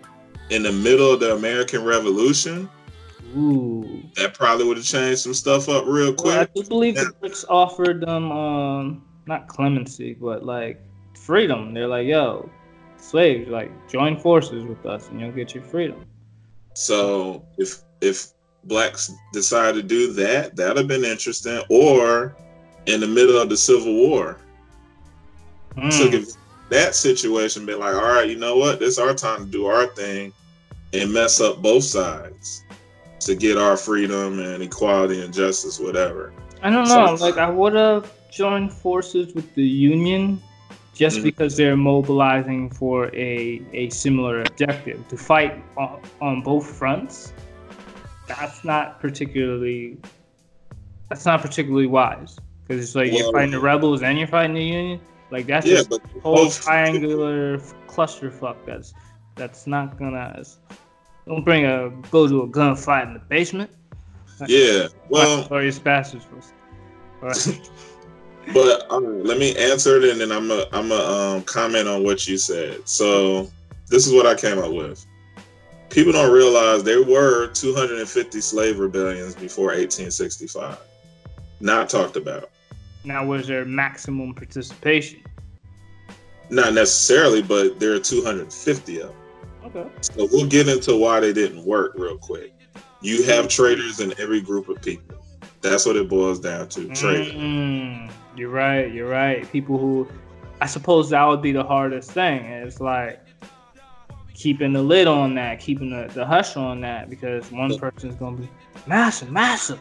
in 0.51 0.63
the 0.63 0.73
middle 0.73 1.13
of 1.13 1.21
the 1.21 1.35
American 1.35 1.85
Revolution, 1.85 2.69
Ooh. 3.37 4.03
that 4.17 4.35
probably 4.35 4.67
would 4.67 4.79
have 4.79 4.87
changed 4.87 5.21
some 5.21 5.35
stuff 5.35 5.69
up 5.69 5.85
real 5.87 6.15
quick. 6.15 6.35
Well, 6.35 6.41
I 6.41 6.49
do 6.55 6.69
believe 6.69 6.95
the 6.95 7.13
Brits 7.23 7.45
offered 7.49 8.01
them 8.01 8.33
um, 8.33 9.05
not 9.27 9.49
clemency, 9.49 10.15
but 10.15 10.45
like 10.45 10.83
freedom. 11.15 11.75
They're 11.75 11.89
like, 11.89 12.07
yo, 12.07 12.51
slaves, 12.97 13.49
like 13.49 13.71
join 13.89 14.19
forces 14.19 14.65
with 14.65 14.85
us 14.87 15.09
and 15.09 15.21
you'll 15.21 15.33
get 15.33 15.55
your 15.55 15.65
freedom. 15.65 16.05
So 16.75 17.45
if 17.59 17.83
if 18.01 18.33
blacks 18.65 19.13
decide 19.33 19.75
to 19.75 19.83
do 19.83 20.13
that, 20.15 20.57
that'd 20.57 20.77
have 20.77 20.89
been 20.89 21.05
interesting. 21.05 21.63
Or 21.69 22.37
in 22.87 23.01
the 23.01 23.07
middle 23.07 23.41
of 23.41 23.49
the 23.49 23.57
Civil 23.57 23.95
War, 23.95 24.39
Mm. 25.77 25.99
Took 25.99 26.15
it 26.15 26.37
that 26.69 26.95
situation, 26.95 27.67
be 27.67 27.75
like, 27.75 27.95
all 27.95 28.03
right, 28.03 28.29
you 28.29 28.37
know 28.37 28.57
what? 28.57 28.79
This 28.79 28.99
our 28.99 29.15
time 29.15 29.45
to 29.45 29.51
do 29.51 29.67
our 29.67 29.87
thing 29.89 30.33
and 30.93 31.13
mess 31.13 31.41
up 31.41 31.63
both 31.63 31.85
sides 31.85 32.65
to 33.21 33.35
get 33.35 33.57
our 33.57 33.77
freedom 33.77 34.39
and 34.41 34.63
equality 34.63 35.23
and 35.23 35.33
justice, 35.33 35.79
whatever. 35.79 36.33
I 36.63 36.71
don't 36.71 36.89
know. 36.89 37.17
So, 37.17 37.25
like 37.25 37.39
I 37.39 37.49
would 37.49 37.75
have 37.75 38.13
joined 38.31 38.73
forces 38.73 39.35
with 39.35 39.55
the 39.55 39.65
Union 39.65 40.43
just 40.95 41.17
mm-hmm. 41.17 41.25
because 41.25 41.57
they're 41.57 41.77
mobilizing 41.77 42.71
for 42.71 43.07
a, 43.15 43.63
a 43.73 43.89
similar 43.91 44.41
objective 44.43 45.07
to 45.09 45.17
fight 45.17 45.63
on, 45.77 46.03
on 46.21 46.43
both 46.43 46.67
fronts. 46.67 47.33
That's 48.39 48.65
not 48.65 49.01
particularly 49.01 49.99
that's 51.09 51.27
not 51.27 51.43
particularly 51.43 51.87
wise 51.87 52.39
because 52.63 52.83
it's 52.83 52.95
like 52.95 53.13
well, 53.13 53.21
you're 53.21 53.33
fighting 53.33 53.51
the 53.51 53.61
rebels 53.61 54.03
and 54.03 54.19
you're 54.19 54.29
fighting 54.29 54.55
the 54.55 54.65
Union. 54.65 55.01
Like 55.31 55.47
that's 55.47 55.67
yeah, 55.67 55.83
a 55.91 56.21
whole 56.21 56.51
triangular 56.51 57.59
clusterfuck. 57.87 58.57
That's 58.67 58.95
that's 59.35 59.67
not 59.67 59.99
gonna. 59.99 60.43
Don't 61.27 61.45
bring 61.45 61.65
a 61.67 61.91
go 62.11 62.27
to 62.27 62.43
a 62.43 62.49
gunfight 62.49 63.07
in 63.07 63.15
the 63.15 63.21
basement. 63.21 63.71
Yeah, 64.47 64.89
well, 65.09 65.47
glorious 65.47 65.79
bastards. 65.79 66.27
Right. 67.21 67.61
but 68.55 68.91
um, 68.91 69.23
let 69.23 69.39
me 69.39 69.57
answer 69.57 69.99
it, 69.99 70.05
and 70.11 70.21
then 70.21 70.33
I'm 70.33 70.51
a 70.51 70.67
I'm 70.73 70.91
a 70.91 70.97
um, 71.37 71.43
comment 71.43 71.89
on 71.89 72.05
what 72.05 72.27
you 72.27 72.37
said. 72.39 72.89
So 72.89 73.51
this 73.89 74.07
is 74.07 74.13
what 74.13 74.27
I 74.27 74.35
came 74.35 74.59
up 74.59 74.73
with. 74.73 75.07
People 75.93 76.13
don't 76.13 76.33
realize 76.33 76.83
there 76.83 77.03
were 77.03 77.49
250 77.49 78.41
slave 78.41 78.79
rebellions 78.79 79.35
before 79.35 79.67
1865. 79.67 80.79
Not 81.61 81.91
talked 81.91 82.17
about. 82.17 82.49
Now, 83.05 83.27
was 83.27 83.47
there 83.47 83.67
maximum 83.67 84.33
participation? 84.33 85.23
Not 86.49 86.73
necessarily, 86.73 87.43
but 87.43 87.79
there 87.79 87.93
are 87.93 87.99
250 87.99 89.01
of 89.03 89.09
them. 89.09 89.17
Okay. 89.65 89.91
So 90.01 90.29
we'll 90.33 90.47
get 90.47 90.67
into 90.67 90.97
why 90.97 91.21
they 91.21 91.35
didn't 91.35 91.63
work 91.63 91.93
real 91.97 92.17
quick. 92.17 92.55
You 93.03 93.25
have 93.25 93.49
traitors 93.49 94.01
in 94.01 94.15
every 94.19 94.41
group 94.41 94.71
of 94.71 94.81
people. 94.81 95.23
That's 95.61 95.85
what 95.85 95.97
it 95.97 96.09
boils 96.09 96.41
down 96.41 96.69
to. 96.71 96.89
Mm, 96.89 98.11
you're 98.35 98.49
right. 98.49 98.91
You're 98.91 99.11
right. 99.11 99.51
People 99.53 99.77
who, 99.77 100.09
I 100.63 100.67
suppose 100.67 101.11
that 101.11 101.23
would 101.27 101.43
be 101.43 101.53
the 101.53 101.65
hardest 101.65 102.13
thing. 102.13 102.47
It's 102.47 102.81
like 102.81 103.21
keeping 104.43 104.73
the 104.73 104.83
lid 104.83 105.07
on 105.07 105.37
that, 105.37 105.61
keeping 105.61 105.91
the, 105.91 106.11
the 106.15 106.27
hush 106.27 106.57
on 106.57 106.81
that, 106.81 107.09
because 107.09 107.49
one 107.53 107.79
person's 107.79 108.17
gonna 108.17 108.37
be 108.37 108.49
massive, 108.89 109.31
massive. 109.31 109.79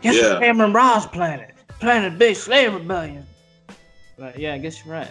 Guess 0.00 0.16
Yeah. 0.16 0.30
what 0.30 0.42
Cameron 0.42 0.72
Ross 0.72 1.06
planted? 1.06 1.52
Planted 1.78 2.14
a 2.14 2.16
big 2.16 2.34
slave 2.34 2.74
rebellion. 2.74 3.24
But 4.18 4.36
yeah, 4.36 4.54
I 4.54 4.58
guess 4.58 4.84
you're 4.84 4.92
right. 4.92 5.10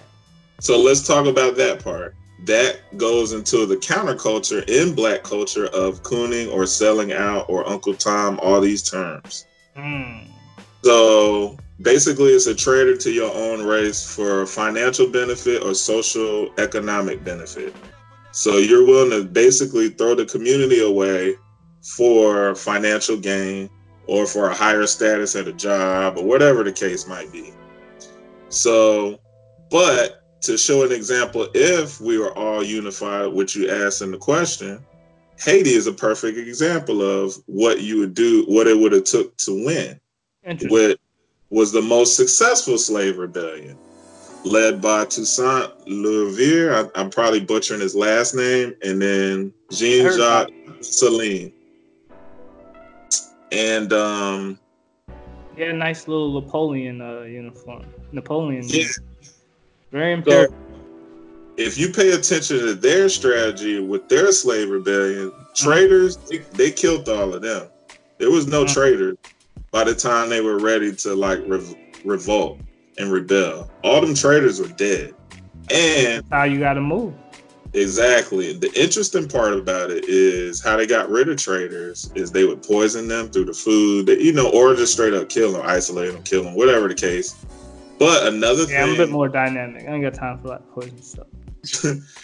So 0.60 0.78
let's 0.78 1.08
talk 1.08 1.26
about 1.26 1.56
that 1.56 1.82
part. 1.82 2.16
That 2.46 2.82
goes 2.98 3.32
into 3.32 3.66
the 3.66 3.78
counterculture 3.78 4.68
in 4.68 4.94
black 4.94 5.24
culture 5.24 5.68
of 5.68 6.04
cooning 6.04 6.52
or 6.52 6.66
selling 6.66 7.14
out 7.14 7.46
or 7.48 7.68
Uncle 7.70 7.94
Tom, 7.94 8.40
all 8.44 8.60
these 8.60 8.84
terms. 8.84 9.46
Mm. 9.78 10.28
So 10.84 11.58
basically, 11.82 12.32
it's 12.32 12.48
a 12.48 12.56
traitor 12.56 12.98
to 12.98 13.12
your 13.12 13.34
own 13.34 13.66
race 13.66 14.04
for 14.04 14.46
financial 14.46 15.08
benefit 15.08 15.64
or 15.64 15.74
social 15.76 16.52
economic 16.58 17.24
benefit. 17.24 17.74
So 18.32 18.58
you're 18.58 18.86
willing 18.86 19.12
to 19.12 19.28
basically 19.28 19.90
throw 19.90 20.16
the 20.16 20.26
community 20.26 20.82
away 20.82 21.36
for 21.82 22.56
financial 22.56 23.18
gain 23.18 23.70
or 24.08 24.26
for 24.26 24.50
a 24.50 24.54
higher 24.54 24.88
status 24.88 25.36
at 25.36 25.48
a 25.48 25.54
job 25.54 26.18
or 26.18 26.24
whatever 26.24 26.64
the 26.64 26.72
case 26.72 27.08
might 27.08 27.32
be. 27.32 27.54
So, 28.50 29.20
but 29.70 30.24
to 30.42 30.58
show 30.58 30.84
an 30.84 30.92
example, 30.92 31.48
if 31.54 32.02
we 32.02 32.18
were 32.18 32.36
all 32.38 32.64
unified, 32.64 33.32
which 33.32 33.56
you 33.56 33.70
asked 33.70 34.02
in 34.02 34.12
the 34.12 34.18
question, 34.18 34.84
Haiti 35.40 35.72
is 35.72 35.88
a 35.88 35.94
perfect 35.94 36.38
example 36.38 37.02
of 37.02 37.36
what 37.46 37.82
you 37.82 38.00
would 38.00 38.14
do, 38.14 38.44
what 38.48 38.68
it 38.68 38.78
would 38.78 38.92
have 38.92 39.06
took 39.06 39.36
to 39.38 39.66
win. 39.66 40.00
What 40.70 41.00
was 41.50 41.72
the 41.72 41.82
most 41.82 42.16
successful 42.16 42.78
slave 42.78 43.18
rebellion, 43.18 43.78
led 44.46 44.82
by 44.82 45.06
Toussaint 45.06 45.72
Louverture. 45.88 46.74
I, 46.96 47.00
I'm 47.00 47.10
probably 47.10 47.40
butchering 47.40 47.82
his 47.82 47.96
last 47.96 48.34
name, 48.36 48.74
and 48.84 49.02
then 49.02 49.54
Jean 49.72 50.12
Jacques 50.12 50.50
Dessalines. 50.80 51.54
And 53.52 53.92
um, 53.94 54.60
He 55.56 55.62
had 55.62 55.72
a 55.72 55.78
nice 55.78 56.08
little 56.08 56.40
Napoleon 56.40 57.02
uh, 57.02 57.22
uniform. 57.22 57.86
Napoleon. 58.12 58.64
Yeah. 58.66 58.86
Very 59.92 60.14
imperative. 60.14 60.56
if 61.58 61.78
you 61.78 61.90
pay 61.90 62.12
attention 62.12 62.60
to 62.60 62.74
their 62.74 63.10
strategy 63.10 63.80
with 63.80 64.08
their 64.08 64.32
slave 64.32 64.70
rebellion, 64.70 65.34
traitors 65.54 66.16
they, 66.30 66.38
they 66.54 66.72
killed 66.72 67.08
all 67.10 67.34
of 67.34 67.42
them. 67.42 67.68
There 68.18 68.32
was 68.32 68.48
no 68.48 68.64
Mhm. 68.64 68.74
traitors 68.74 69.18
by 69.72 69.84
the 69.84 69.94
time 69.94 70.30
they 70.30 70.40
were 70.42 70.60
ready 70.60 70.96
to 70.96 71.14
like 71.14 71.40
rev- 71.46 71.76
revolt 72.06 72.60
and 73.02 73.12
rebel. 73.12 73.70
All 73.84 74.02
them 74.02 74.16
traitors 74.16 74.60
were 74.60 74.68
dead. 74.68 75.14
And 75.70 76.24
how 76.32 76.44
you 76.44 76.60
got 76.60 76.74
to 76.74 76.82
move. 76.82 77.14
Exactly. 77.74 78.54
The 78.54 78.72
interesting 78.80 79.28
part 79.30 79.54
about 79.54 79.92
it 79.92 80.06
is 80.08 80.62
how 80.62 80.76
they 80.76 80.86
got 80.86 81.10
rid 81.10 81.30
of 81.30 81.38
traitors 81.38 82.12
is 82.16 82.32
they 82.32 82.46
would 82.46 82.62
poison 82.62 83.08
them 83.08 83.30
through 83.30 83.46
the 83.46 83.54
food, 83.54 84.08
that, 84.08 84.20
you 84.20 84.34
know, 84.34 84.50
or 84.52 84.76
just 84.76 84.94
straight 84.94 85.14
up 85.14 85.30
kill 85.30 85.54
them, 85.54 85.62
isolate 85.64 86.12
them, 86.12 86.24
kill 86.24 86.44
them, 86.44 86.56
whatever 86.56 86.88
the 86.88 86.96
case. 86.96 87.46
But 87.98 88.28
another 88.28 88.64
Yeah, 88.64 88.84
I'm 88.84 88.94
a 88.94 88.98
bit 88.98 89.10
more 89.10 89.30
dynamic. 89.30 89.88
I 89.88 89.94
ain't 89.94 90.04
got 90.04 90.14
time 90.14 90.40
for 90.40 90.50
that 90.50 90.70
poison 90.72 91.02
stuff. 91.02 91.28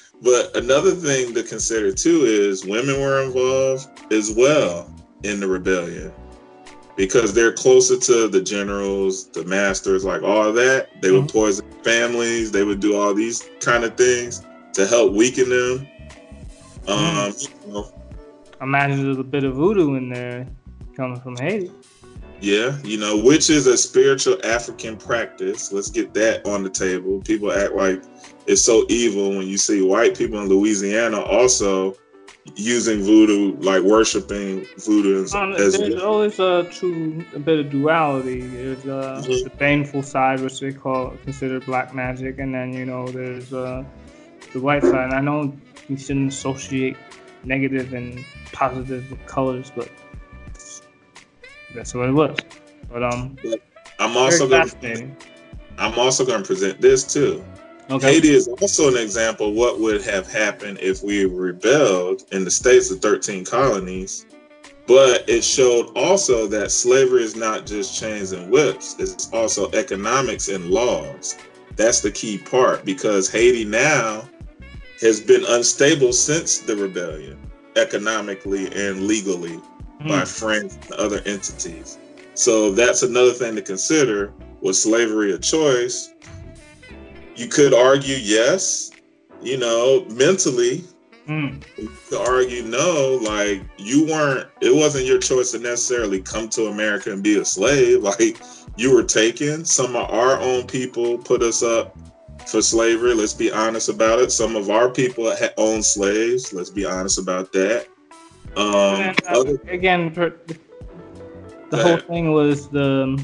but 0.21 0.55
another 0.57 0.91
thing 0.91 1.34
to 1.34 1.43
consider 1.43 1.93
too 1.93 2.25
is 2.25 2.65
women 2.65 2.99
were 2.99 3.23
involved 3.23 3.88
as 4.11 4.34
well 4.36 4.93
in 5.23 5.39
the 5.39 5.47
rebellion 5.47 6.11
because 6.98 7.34
they're 7.34 7.54
closer 7.54 7.98
to 7.98 8.28
the 8.28 8.41
generals, 8.41 9.30
the 9.30 9.45
masters, 9.45 10.04
like 10.04 10.24
all 10.24 10.52
that. 10.52 10.89
They 11.02 11.12
would 11.12 11.30
poison 11.30 11.66
families. 11.84 12.52
They 12.52 12.64
would 12.64 12.80
do 12.80 12.98
all 12.98 13.14
these 13.14 13.48
kind 13.62 13.84
of 13.84 13.95
things 13.95 14.45
to 14.74 14.88
help 14.88 15.14
weaken 15.14 15.50
them. 15.50 15.88
Um, 16.88 17.34
you 17.39 17.72
know, 17.72 17.93
imagine 18.62 19.04
there's 19.04 19.18
a 19.18 19.24
bit 19.24 19.43
of 19.43 19.56
voodoo 19.56 19.95
in 19.95 20.10
there 20.10 20.48
coming 20.95 21.20
from 21.22 21.38
Haiti. 21.38 21.72
Yeah, 22.39 22.78
you 22.84 22.98
know, 22.98 23.18
which 23.18 23.50
is 23.50 23.68
a 23.68 23.78
spiritual 23.78 24.38
African 24.43 24.98
practice. 24.98 25.72
Let's 25.72 25.89
get 25.89 26.14
that 26.14 26.45
on 26.45 26.64
the 26.64 26.70
table. 26.70 27.22
People 27.22 27.52
act 27.52 27.74
like 27.74 28.04
it's 28.45 28.64
so 28.64 28.86
evil 28.89 29.30
when 29.30 29.48
you 29.48 29.58
see 29.58 29.82
white 29.82 30.18
people 30.18 30.41
in 30.41 30.48
Louisiana 30.48 31.20
also 31.20 31.95
using 32.56 33.02
voodoo, 33.04 33.56
like 33.62 33.84
worshiping 33.84 34.66
voodoo 34.78 35.24
as, 35.24 35.36
Um, 35.36 35.54
as 35.54 35.78
there's 35.78 36.02
always 36.02 36.39
a 36.39 36.68
true 36.72 37.24
a 37.36 37.39
bit 37.39 37.60
of 37.60 37.70
duality. 37.70 38.41
There's 38.41 38.86
uh, 38.86 39.24
Mhm. 39.26 39.43
the 39.43 39.50
baneful 39.52 40.04
side, 40.04 40.39
which 40.41 40.60
they 40.60 40.72
call 40.72 41.14
considered 41.24 41.66
black 41.66 41.93
magic, 41.93 42.39
and 42.39 42.54
then 42.54 42.74
you 42.74 42.86
know 42.86 43.08
there's 43.08 43.54
uh, 43.54 43.84
the 44.54 44.60
white 44.60 44.84
side. 44.84 45.06
And 45.06 45.14
I 45.14 45.22
know 45.22 45.54
you 45.89 45.98
shouldn't 45.98 46.34
associate 46.34 46.98
negative 47.43 47.93
and 47.93 48.24
positive 48.52 49.10
with 49.12 49.26
colors, 49.26 49.72
but 49.76 49.89
that's 51.76 51.93
what 51.93 52.10
it 52.10 52.14
was. 52.14 52.38
But 52.91 53.04
um, 53.04 53.38
I'm 54.00 54.16
also 54.16 54.48
going 54.48 54.68
fascinating. 54.68 55.16
I'm 55.78 55.98
also 56.00 56.26
going 56.26 56.41
to 56.41 56.48
present 56.48 56.82
this 56.82 57.04
too. 57.04 57.43
Okay. 57.89 58.15
Haiti 58.15 58.29
is 58.29 58.47
also 58.47 58.89
an 58.89 58.97
example 58.97 59.49
of 59.49 59.55
what 59.55 59.79
would 59.79 60.01
have 60.01 60.29
happened 60.29 60.77
if 60.81 61.03
we 61.03 61.25
rebelled 61.25 62.23
in 62.33 62.43
the 62.43 62.51
states 62.51 62.91
of 62.91 62.99
13 62.99 63.45
colonies. 63.45 64.25
But 64.88 65.27
it 65.29 65.43
showed 65.43 65.95
also 65.95 66.47
that 66.47 66.71
slavery 66.71 67.23
is 67.23 67.35
not 67.35 67.65
just 67.65 67.97
chains 67.99 68.31
and 68.31 68.49
whips, 68.49 68.95
it's 68.99 69.31
also 69.33 69.69
economics 69.71 70.47
and 70.47 70.69
laws. 70.69 71.38
That's 71.75 72.01
the 72.01 72.11
key 72.11 72.38
part 72.38 72.85
because 72.85 73.29
Haiti 73.29 73.65
now 73.65 74.27
has 75.01 75.19
been 75.19 75.45
unstable 75.47 76.11
since 76.11 76.59
the 76.59 76.76
rebellion, 76.76 77.38
economically 77.76 78.68
and 78.73 79.07
legally, 79.07 79.55
hmm. 80.01 80.07
by 80.07 80.26
France 80.26 80.77
and 80.84 80.93
other 80.93 81.22
entities. 81.26 81.97
So 82.34 82.72
that's 82.72 83.03
another 83.03 83.31
thing 83.31 83.55
to 83.55 83.61
consider. 83.61 84.34
Was 84.61 84.81
slavery 84.81 85.34
a 85.34 85.38
choice? 85.38 86.14
You 87.38 87.47
could 87.47 87.73
argue 87.73 88.15
yes, 88.15 88.91
you 89.41 89.57
know, 89.57 90.05
mentally. 90.09 90.84
Mm. 91.27 91.64
You 91.77 91.91
could 92.09 92.27
argue 92.27 92.64
no, 92.64 93.19
like 93.22 93.61
you 93.77 94.05
weren't, 94.07 94.47
it 94.61 94.73
wasn't 94.73 95.05
your 95.05 95.19
choice 95.19 95.51
to 95.51 95.59
necessarily 95.59 96.22
come 96.22 96.49
to 96.49 96.68
America 96.68 97.11
and 97.11 97.22
be 97.23 97.38
a 97.38 97.45
slave. 97.45 98.01
Like 98.19 98.39
you 98.76 98.93
were 98.93 99.03
taken. 99.03 99.65
Some 99.65 99.95
of 99.95 100.09
our 100.09 100.39
own 100.39 100.65
people 100.68 101.18
put 101.18 101.41
us 101.43 101.61
up 101.64 101.95
for 102.47 102.61
slavery. 102.61 103.14
Let's 103.14 103.34
be 103.34 103.51
honest 103.51 103.89
about 103.89 104.19
it. 104.19 104.31
Some 104.31 104.55
of 104.55 104.69
our 104.69 104.89
people 104.89 105.30
ha- 105.35 105.49
owned 105.57 105.84
slaves. 105.85 106.53
Let's 106.53 106.69
be 106.69 106.85
honest 106.85 107.19
about 107.19 107.51
that. 107.53 107.88
Um, 108.55 108.65
And, 109.01 109.26
uh, 109.27 109.39
other- 109.41 109.61
again, 109.69 110.11
per- 110.11 110.35
the 111.69 111.77
whole 111.84 111.97
thing 111.97 112.31
was 112.31 112.68
the 112.69 113.23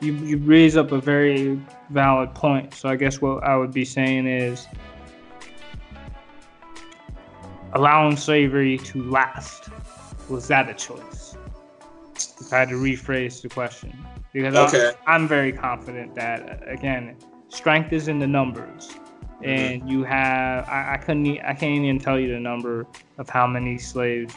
you 0.00 0.12
you 0.12 0.36
raise 0.38 0.76
up 0.76 0.92
a 0.92 1.00
very 1.00 1.58
valid 1.90 2.34
point. 2.34 2.74
So 2.74 2.88
I 2.88 2.96
guess 2.96 3.20
what 3.20 3.44
I 3.44 3.56
would 3.56 3.72
be 3.72 3.84
saying 3.84 4.26
is 4.26 4.66
allowing 7.72 8.16
slavery 8.16 8.78
to 8.78 9.02
last 9.10 9.68
was 10.28 10.48
that 10.48 10.68
a 10.68 10.74
choice? 10.74 11.36
If 12.40 12.52
I 12.52 12.58
had 12.60 12.68
to 12.70 12.76
rephrase 12.76 13.42
the 13.42 13.48
question, 13.48 13.96
because 14.32 14.54
Okay. 14.54 14.92
I'm 15.06 15.28
very 15.28 15.52
confident 15.52 16.14
that 16.16 16.62
again, 16.66 17.16
strength 17.48 17.92
is 17.92 18.08
in 18.08 18.18
the 18.18 18.26
numbers, 18.26 18.90
and 19.42 19.88
you 19.88 20.02
have 20.04 20.68
I, 20.68 20.94
I 20.94 20.96
couldn't 20.96 21.40
I 21.40 21.54
can't 21.54 21.84
even 21.84 21.98
tell 21.98 22.18
you 22.18 22.32
the 22.32 22.40
number 22.40 22.86
of 23.18 23.28
how 23.28 23.46
many 23.46 23.78
slaves 23.78 24.34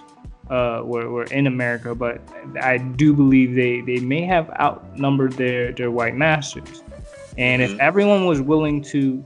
uh, 0.49 0.81
were, 0.83 1.09
were 1.09 1.25
in 1.25 1.47
America, 1.47 1.93
but 1.93 2.21
I 2.61 2.77
do 2.77 3.13
believe 3.13 3.55
they, 3.55 3.81
they 3.81 3.99
may 3.99 4.23
have 4.23 4.49
outnumbered 4.59 5.33
their, 5.33 5.71
their 5.71 5.91
white 5.91 6.15
masters. 6.15 6.83
And 7.39 7.61
if 7.61 7.71
Mhm. 7.71 7.79
everyone 7.79 8.25
was 8.25 8.41
willing 8.41 8.81
to 8.91 9.23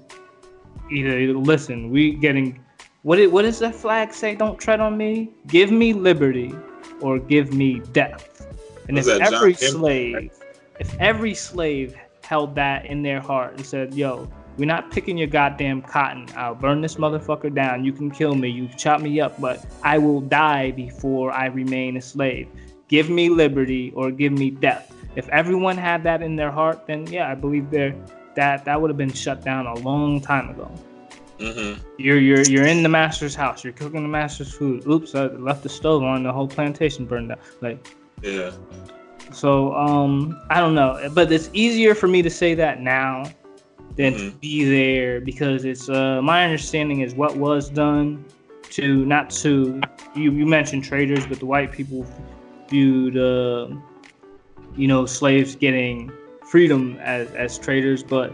either 0.91 1.33
listen, 1.33 1.89
we 1.89 2.13
getting 2.13 2.59
what 3.01 3.19
it, 3.19 3.29
what 3.29 3.41
does 3.41 3.59
that 3.59 3.75
flag 3.75 4.13
say? 4.13 4.33
Don't 4.35 4.57
tread 4.57 4.79
on 4.79 4.95
me. 4.95 5.31
Give 5.47 5.71
me 5.71 5.91
liberty, 5.91 6.53
or 7.01 7.19
give 7.19 7.51
me 7.51 7.81
death. 7.91 8.47
And 8.87 8.97
if 8.97 9.07
every 9.07 9.55
slave, 9.55 10.31
if 10.79 10.95
every 10.99 11.33
slave 11.33 11.95
held 12.23 12.55
that 12.55 12.85
in 12.85 13.01
their 13.01 13.19
heart 13.19 13.57
and 13.57 13.65
said, 13.65 13.93
"Yo, 13.93 14.29
we're 14.57 14.65
not 14.65 14.91
picking 14.91 15.17
your 15.17 15.27
goddamn 15.27 15.81
cotton. 15.81 16.27
I'll 16.37 16.55
burn 16.55 16.81
this 16.81 16.95
motherfucker 16.95 17.53
down. 17.53 17.83
You 17.83 17.91
can 17.91 18.09
kill 18.11 18.35
me. 18.35 18.47
You 18.47 18.69
chop 18.77 19.01
me 19.01 19.19
up, 19.19 19.41
but 19.41 19.65
I 19.83 19.97
will 19.97 20.21
die 20.21 20.71
before 20.71 21.31
I 21.31 21.47
remain 21.47 21.97
a 21.97 22.01
slave. 22.01 22.47
Give 22.87 23.09
me 23.09 23.29
liberty 23.29 23.91
or 23.95 24.11
give 24.11 24.31
me 24.31 24.51
death." 24.51 24.92
If 25.15 25.29
everyone 25.29 25.77
had 25.77 26.03
that 26.03 26.21
in 26.21 26.35
their 26.35 26.51
heart, 26.51 26.87
then 26.87 27.07
yeah, 27.07 27.31
I 27.31 27.35
believe 27.35 27.69
there 27.69 27.95
that 28.35 28.65
that 28.65 28.81
would 28.81 28.89
have 28.89 28.97
been 28.97 29.13
shut 29.13 29.43
down 29.43 29.67
a 29.67 29.75
long 29.79 30.19
time 30.21 30.49
ago. 30.49 30.71
Mm-hmm. 31.39 31.81
You're 31.97 32.19
you're 32.19 32.43
you're 32.43 32.65
in 32.65 32.83
the 32.83 32.89
master's 32.89 33.35
house. 33.35 33.63
You're 33.63 33.73
cooking 33.73 34.03
the 34.03 34.09
master's 34.09 34.53
food. 34.53 34.85
Oops, 34.87 35.13
I 35.15 35.25
left 35.27 35.63
the 35.63 35.69
stove 35.69 36.03
on. 36.03 36.23
The 36.23 36.31
whole 36.31 36.47
plantation 36.47 37.05
burned 37.05 37.29
down. 37.29 37.39
Like 37.61 37.95
yeah. 38.21 38.51
So 39.31 39.73
um, 39.73 40.39
I 40.49 40.59
don't 40.59 40.75
know, 40.75 41.09
but 41.13 41.31
it's 41.31 41.49
easier 41.53 41.95
for 41.95 42.07
me 42.07 42.21
to 42.21 42.29
say 42.29 42.53
that 42.55 42.81
now 42.81 43.23
than 43.95 44.13
mm-hmm. 44.13 44.29
to 44.29 44.35
be 44.37 44.65
there 44.65 45.21
because 45.21 45.65
it's 45.65 45.89
uh, 45.89 46.21
my 46.21 46.43
understanding 46.43 47.01
is 47.01 47.13
what 47.13 47.35
was 47.35 47.69
done 47.69 48.23
to 48.71 49.05
not 49.05 49.29
to 49.29 49.81
you 50.15 50.31
you 50.31 50.45
mentioned 50.45 50.83
traitors, 50.83 51.25
but 51.25 51.39
the 51.39 51.45
white 51.45 51.71
people 51.71 52.05
viewed 52.69 53.17
uh, 53.17 53.67
you 54.75 54.87
know 54.87 55.05
slaves 55.05 55.55
getting 55.55 56.11
freedom 56.47 56.97
as 57.01 57.31
as 57.33 57.57
traitors, 57.57 58.03
but 58.03 58.33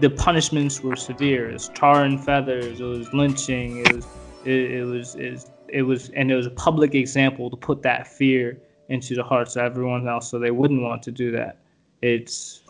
the 0.00 0.10
punishments 0.10 0.82
were 0.82 0.96
severe. 0.96 1.50
It 1.50 1.54
was 1.54 1.68
tar 1.68 2.04
and 2.04 2.22
feathers. 2.22 2.80
It 2.80 2.84
was 2.84 3.12
lynching. 3.12 3.78
It 3.78 3.94
was 3.94 4.06
it, 4.44 4.70
it 4.72 4.84
was 4.84 5.14
it, 5.14 5.50
it 5.68 5.82
was 5.82 6.10
and 6.10 6.30
it 6.30 6.34
was 6.34 6.46
a 6.46 6.50
public 6.50 6.94
example 6.94 7.50
to 7.50 7.56
put 7.56 7.82
that 7.82 8.08
fear 8.08 8.58
into 8.88 9.14
the 9.14 9.22
hearts 9.22 9.56
of 9.56 9.62
everyone 9.62 10.08
else, 10.08 10.30
so 10.30 10.38
they 10.38 10.50
wouldn't 10.50 10.82
want 10.82 11.02
to 11.04 11.12
do 11.12 11.30
that. 11.32 11.58
It's 12.02 12.62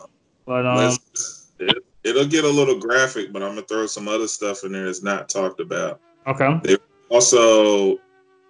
but 0.45 0.65
um. 0.65 0.97
It, 2.03 2.15
will 2.15 2.25
get 2.25 2.45
a 2.45 2.49
little 2.49 2.79
graphic, 2.79 3.31
but 3.31 3.43
I'm 3.43 3.49
gonna 3.49 3.61
throw 3.61 3.85
some 3.85 4.07
other 4.07 4.27
stuff 4.27 4.63
in 4.63 4.71
there 4.71 4.85
that's 4.85 5.03
not 5.03 5.29
talked 5.29 5.59
about. 5.59 6.01
Okay. 6.25 6.59
They 6.63 6.77
also 7.09 7.99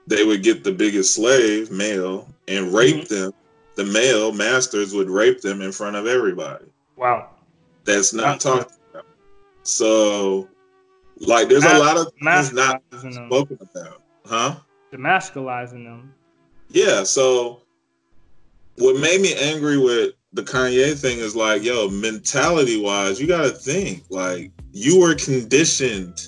they 0.07 0.23
would 0.23 0.41
get 0.41 0.63
the 0.63 0.71
biggest 0.71 1.15
slave 1.15 1.69
male 1.69 2.27
and 2.47 2.73
rape 2.73 3.03
mm-hmm. 3.03 3.13
them. 3.13 3.33
The 3.75 3.85
male 3.85 4.31
masters 4.33 4.93
would 4.93 5.09
rape 5.09 5.41
them 5.41 5.61
in 5.61 5.71
front 5.71 5.95
of 5.95 6.07
everybody. 6.07 6.65
Wow 6.95 7.29
that's 7.85 8.13
not 8.13 8.39
talked 8.39 8.73
about. 8.89 9.05
So, 9.63 10.47
like, 11.19 11.49
there's 11.49 11.63
Mas- 11.63 11.73
a 11.73 11.79
lot 11.79 11.97
of 11.97 12.11
things 12.21 12.53
not 12.53 12.81
spoken 12.91 13.57
about, 13.61 14.01
huh? 14.25 14.55
Demasculizing 14.91 15.83
them. 15.83 16.13
Yeah. 16.69 17.03
So, 17.03 17.61
what 18.77 18.99
made 18.99 19.21
me 19.21 19.35
angry 19.35 19.77
with 19.77 20.13
the 20.33 20.43
Kanye 20.43 20.97
thing 20.97 21.19
is 21.19 21.35
like, 21.35 21.63
yo, 21.63 21.89
mentality 21.89 22.81
wise, 22.81 23.19
you 23.19 23.27
got 23.27 23.43
to 23.43 23.51
think 23.51 24.03
like 24.09 24.51
you 24.71 24.99
were 24.99 25.15
conditioned 25.15 26.27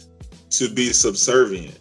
to 0.52 0.70
be 0.70 0.92
subservient. 0.92 1.80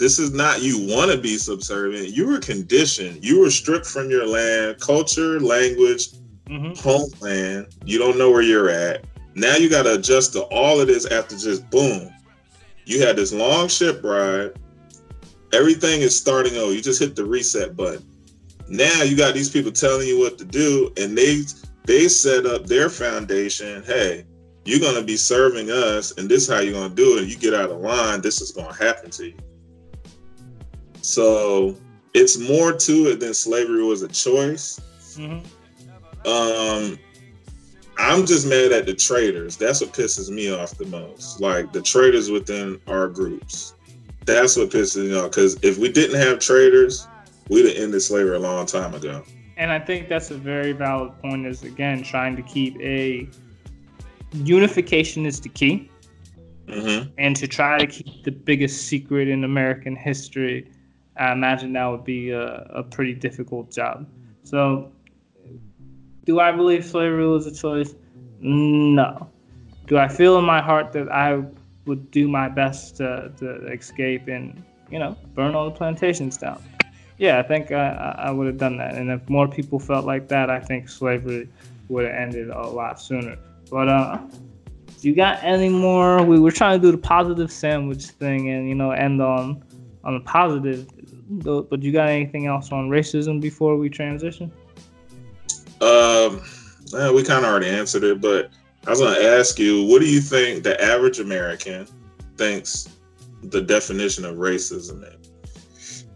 This 0.00 0.18
is 0.18 0.32
not 0.32 0.62
you 0.62 0.78
want 0.88 1.10
to 1.12 1.18
be 1.18 1.36
subservient. 1.36 2.16
You 2.16 2.26
were 2.26 2.38
conditioned. 2.38 3.22
You 3.22 3.38
were 3.38 3.50
stripped 3.50 3.84
from 3.84 4.08
your 4.08 4.26
land, 4.26 4.80
culture, 4.80 5.38
language, 5.38 6.12
mm-hmm. 6.46 6.72
homeland. 6.72 7.66
You 7.84 7.98
don't 7.98 8.16
know 8.16 8.30
where 8.30 8.40
you're 8.40 8.70
at. 8.70 9.04
Now 9.34 9.56
you 9.56 9.68
got 9.68 9.82
to 9.82 9.96
adjust 9.96 10.32
to 10.32 10.44
all 10.44 10.80
of 10.80 10.86
this 10.86 11.04
after 11.04 11.36
just 11.36 11.68
boom. 11.68 12.10
You 12.86 13.06
had 13.06 13.16
this 13.16 13.34
long 13.34 13.68
ship 13.68 14.02
ride. 14.02 14.52
Everything 15.52 16.00
is 16.00 16.18
starting 16.18 16.56
over. 16.56 16.72
You 16.72 16.80
just 16.80 16.98
hit 16.98 17.14
the 17.14 17.26
reset 17.26 17.76
button. 17.76 18.08
Now 18.68 19.02
you 19.02 19.18
got 19.18 19.34
these 19.34 19.50
people 19.50 19.70
telling 19.70 20.08
you 20.08 20.18
what 20.18 20.38
to 20.38 20.46
do, 20.46 20.94
and 20.96 21.16
they 21.16 21.42
they 21.84 22.08
set 22.08 22.46
up 22.46 22.64
their 22.64 22.88
foundation. 22.88 23.82
Hey, 23.82 24.24
you're 24.64 24.80
gonna 24.80 25.04
be 25.04 25.18
serving 25.18 25.70
us, 25.70 26.12
and 26.16 26.26
this 26.26 26.44
is 26.44 26.48
how 26.48 26.60
you're 26.60 26.72
gonna 26.72 26.94
do 26.94 27.18
it. 27.18 27.28
You 27.28 27.36
get 27.36 27.52
out 27.52 27.68
of 27.68 27.82
line, 27.82 28.22
this 28.22 28.40
is 28.40 28.50
gonna 28.50 28.74
happen 28.74 29.10
to 29.10 29.26
you. 29.26 29.36
So 31.02 31.76
it's 32.14 32.38
more 32.38 32.72
to 32.72 33.10
it 33.10 33.20
than 33.20 33.34
slavery 33.34 33.82
was 33.82 34.02
a 34.02 34.08
choice. 34.08 34.80
Mm-hmm. 35.16 35.46
Um, 36.26 36.98
I'm 37.98 38.26
just 38.26 38.46
mad 38.46 38.72
at 38.72 38.86
the 38.86 38.94
traitors. 38.94 39.56
That's 39.56 39.80
what 39.80 39.92
pisses 39.92 40.30
me 40.30 40.52
off 40.52 40.76
the 40.76 40.86
most. 40.86 41.40
Like 41.40 41.72
the 41.72 41.82
traitors 41.82 42.30
within 42.30 42.80
our 42.86 43.08
groups. 43.08 43.74
That's 44.24 44.56
what 44.56 44.70
pisses 44.70 45.08
me 45.08 45.16
off. 45.16 45.30
Because 45.30 45.58
if 45.62 45.78
we 45.78 45.90
didn't 45.90 46.20
have 46.20 46.38
traitors, 46.38 47.06
we'd 47.48 47.66
have 47.66 47.76
ended 47.76 48.00
slavery 48.02 48.36
a 48.36 48.38
long 48.38 48.66
time 48.66 48.94
ago. 48.94 49.22
And 49.56 49.70
I 49.70 49.78
think 49.78 50.08
that's 50.08 50.30
a 50.30 50.36
very 50.36 50.72
valid 50.72 51.18
point. 51.20 51.46
Is 51.46 51.62
again 51.62 52.02
trying 52.02 52.36
to 52.36 52.42
keep 52.42 52.80
a 52.80 53.28
unification 54.32 55.26
is 55.26 55.40
the 55.40 55.50
key, 55.50 55.90
mm-hmm. 56.66 57.10
and 57.18 57.36
to 57.36 57.46
try 57.46 57.78
to 57.78 57.86
keep 57.86 58.24
the 58.24 58.30
biggest 58.30 58.86
secret 58.88 59.28
in 59.28 59.44
American 59.44 59.94
history. 59.94 60.70
I 61.20 61.32
imagine 61.32 61.74
that 61.74 61.84
would 61.84 62.04
be 62.04 62.30
a, 62.30 62.66
a 62.70 62.82
pretty 62.82 63.12
difficult 63.12 63.70
job. 63.70 64.08
So 64.42 64.90
do 66.24 66.40
I 66.40 66.50
believe 66.50 66.84
slavery 66.84 67.28
was 67.28 67.46
a 67.46 67.54
choice? 67.54 67.94
No. 68.40 69.28
Do 69.86 69.98
I 69.98 70.08
feel 70.08 70.38
in 70.38 70.46
my 70.46 70.62
heart 70.62 70.92
that 70.92 71.12
I 71.12 71.44
would 71.84 72.10
do 72.10 72.26
my 72.26 72.48
best 72.48 72.96
to, 72.96 73.30
to 73.38 73.66
escape 73.66 74.28
and, 74.28 74.64
you 74.90 74.98
know, 74.98 75.14
burn 75.34 75.54
all 75.54 75.66
the 75.66 75.76
plantations 75.76 76.38
down? 76.38 76.62
Yeah, 77.18 77.38
I 77.38 77.42
think 77.42 77.70
I, 77.70 78.16
I 78.18 78.30
would 78.30 78.46
have 78.46 78.56
done 78.56 78.78
that. 78.78 78.94
And 78.94 79.10
if 79.10 79.28
more 79.28 79.46
people 79.46 79.78
felt 79.78 80.06
like 80.06 80.28
that, 80.28 80.48
I 80.48 80.58
think 80.58 80.88
slavery 80.88 81.50
would 81.90 82.06
have 82.06 82.14
ended 82.14 82.48
a 82.48 82.66
lot 82.66 82.98
sooner. 82.98 83.36
But 83.70 83.90
uh, 83.90 84.18
you 85.00 85.14
got 85.14 85.42
any 85.42 85.68
more? 85.68 86.22
We 86.24 86.40
were 86.40 86.50
trying 86.50 86.80
to 86.80 86.86
do 86.86 86.92
the 86.92 86.98
positive 86.98 87.52
sandwich 87.52 88.06
thing 88.06 88.48
and 88.48 88.66
you 88.68 88.74
know 88.74 88.92
end 88.92 89.20
on 89.20 89.62
on 90.04 90.14
the 90.14 90.20
positive. 90.20 90.86
But 91.28 91.82
you 91.82 91.92
got 91.92 92.08
anything 92.08 92.46
else 92.46 92.72
on 92.72 92.88
racism 92.88 93.40
before 93.40 93.76
we 93.76 93.88
transition? 93.88 94.50
Um, 95.80 96.42
well, 96.92 97.14
we 97.14 97.22
kind 97.22 97.44
of 97.44 97.50
already 97.50 97.68
answered 97.68 98.04
it, 98.04 98.20
but 98.20 98.50
I 98.86 98.90
was 98.90 99.00
going 99.00 99.14
to 99.14 99.24
ask 99.24 99.58
you, 99.58 99.86
what 99.86 100.00
do 100.00 100.06
you 100.06 100.20
think 100.20 100.64
the 100.64 100.82
average 100.82 101.20
American 101.20 101.86
thinks 102.36 102.88
the 103.42 103.60
definition 103.60 104.24
of 104.24 104.36
racism 104.36 105.04
is? 105.20 106.06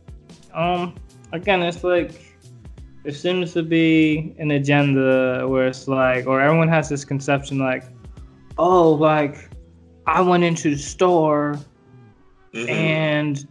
Um, 0.52 0.94
again, 1.32 1.62
it's 1.62 1.84
like 1.84 2.36
there 3.02 3.12
seems 3.12 3.52
to 3.52 3.62
be 3.62 4.34
an 4.38 4.52
agenda 4.52 5.46
where 5.46 5.66
it's 5.66 5.86
like, 5.86 6.26
or 6.26 6.40
everyone 6.40 6.68
has 6.68 6.88
this 6.88 7.04
conception 7.04 7.58
like, 7.58 7.84
oh, 8.58 8.92
like 8.92 9.50
I 10.06 10.20
went 10.20 10.44
into 10.44 10.70
the 10.70 10.78
store 10.78 11.58
mm-hmm. 12.52 12.68
and 12.68 13.46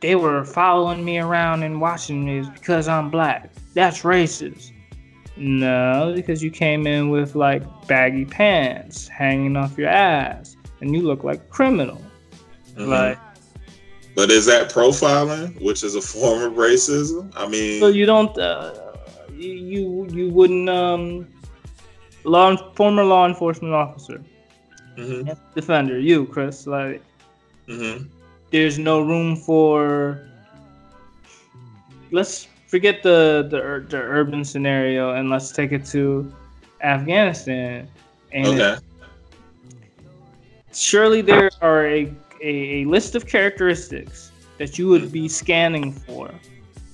they 0.00 0.16
were 0.16 0.44
following 0.44 1.04
me 1.04 1.18
around 1.18 1.62
and 1.62 1.80
watching 1.80 2.24
me 2.24 2.48
because 2.54 2.88
I'm 2.88 3.10
black. 3.10 3.50
That's 3.74 4.02
racist. 4.02 4.72
No, 5.36 6.12
because 6.14 6.42
you 6.42 6.50
came 6.50 6.86
in 6.86 7.08
with 7.10 7.34
like 7.34 7.62
baggy 7.86 8.24
pants 8.24 9.08
hanging 9.08 9.56
off 9.56 9.78
your 9.78 9.88
ass, 9.88 10.56
and 10.80 10.94
you 10.94 11.02
look 11.02 11.24
like 11.24 11.38
a 11.38 11.46
criminal. 11.46 12.00
Mm-hmm. 12.74 12.90
Like, 12.90 13.18
but 14.14 14.30
is 14.30 14.44
that 14.46 14.70
profiling, 14.70 15.60
which 15.62 15.82
is 15.82 15.94
a 15.94 16.02
form 16.02 16.42
of 16.42 16.54
racism? 16.54 17.32
I 17.36 17.48
mean, 17.48 17.80
so 17.80 17.88
you 17.88 18.06
don't, 18.06 18.36
uh, 18.38 18.92
you 19.32 20.06
you 20.10 20.28
wouldn't, 20.28 20.68
um, 20.68 21.26
law 22.24 22.56
former 22.74 23.04
law 23.04 23.26
enforcement 23.26 23.72
officer, 23.72 24.22
mm-hmm. 24.98 25.30
defender, 25.54 25.98
you 25.98 26.26
Chris, 26.26 26.66
like, 26.66 27.02
mm-hmm. 27.66 28.04
There's 28.50 28.78
no 28.78 29.00
room 29.00 29.36
for. 29.36 30.20
Let's 32.10 32.48
forget 32.66 33.02
the, 33.02 33.46
the 33.50 33.86
the 33.88 33.98
urban 34.02 34.44
scenario 34.44 35.14
and 35.14 35.30
let's 35.30 35.52
take 35.52 35.72
it 35.72 35.84
to 35.86 36.32
Afghanistan. 36.82 37.88
And 38.32 38.46
okay. 38.46 38.76
surely 40.72 41.20
there 41.20 41.50
are 41.60 41.86
a, 41.86 42.12
a, 42.42 42.82
a 42.82 42.84
list 42.84 43.14
of 43.14 43.26
characteristics 43.26 44.30
that 44.58 44.78
you 44.78 44.88
would 44.88 45.10
be 45.10 45.28
scanning 45.28 45.92
for 45.92 46.30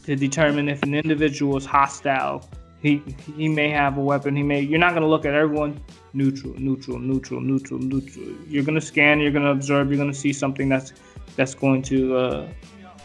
to 0.05 0.17
determine 0.17 0.69
if 0.69 0.83
an 0.83 0.95
individual 0.95 1.57
is 1.57 1.67
hostile. 1.67 2.49
He 2.81 3.03
he 3.37 3.49
may 3.49 3.71
have 3.71 3.99
a 3.99 4.01
weapon. 4.01 4.37
He 4.37 4.43
may. 4.43 4.61
You're 4.61 4.79
not 4.79 4.95
gonna 4.95 5.09
look 5.09 5.25
at 5.25 5.35
everyone 5.35 5.81
neutral, 6.13 6.55
neutral, 6.59 6.99
neutral, 6.99 7.41
neutral, 7.41 7.81
neutral. 7.81 8.27
You're 8.49 8.65
gonna 8.65 8.81
scan. 8.81 9.19
You're 9.21 9.33
gonna 9.33 9.51
observe. 9.51 9.89
You're 9.89 9.99
gonna 9.99 10.15
see 10.15 10.33
something 10.33 10.69
that's 10.69 10.93
that's 11.35 11.55
going 11.55 11.83
to 11.83 12.17
uh, 12.17 12.49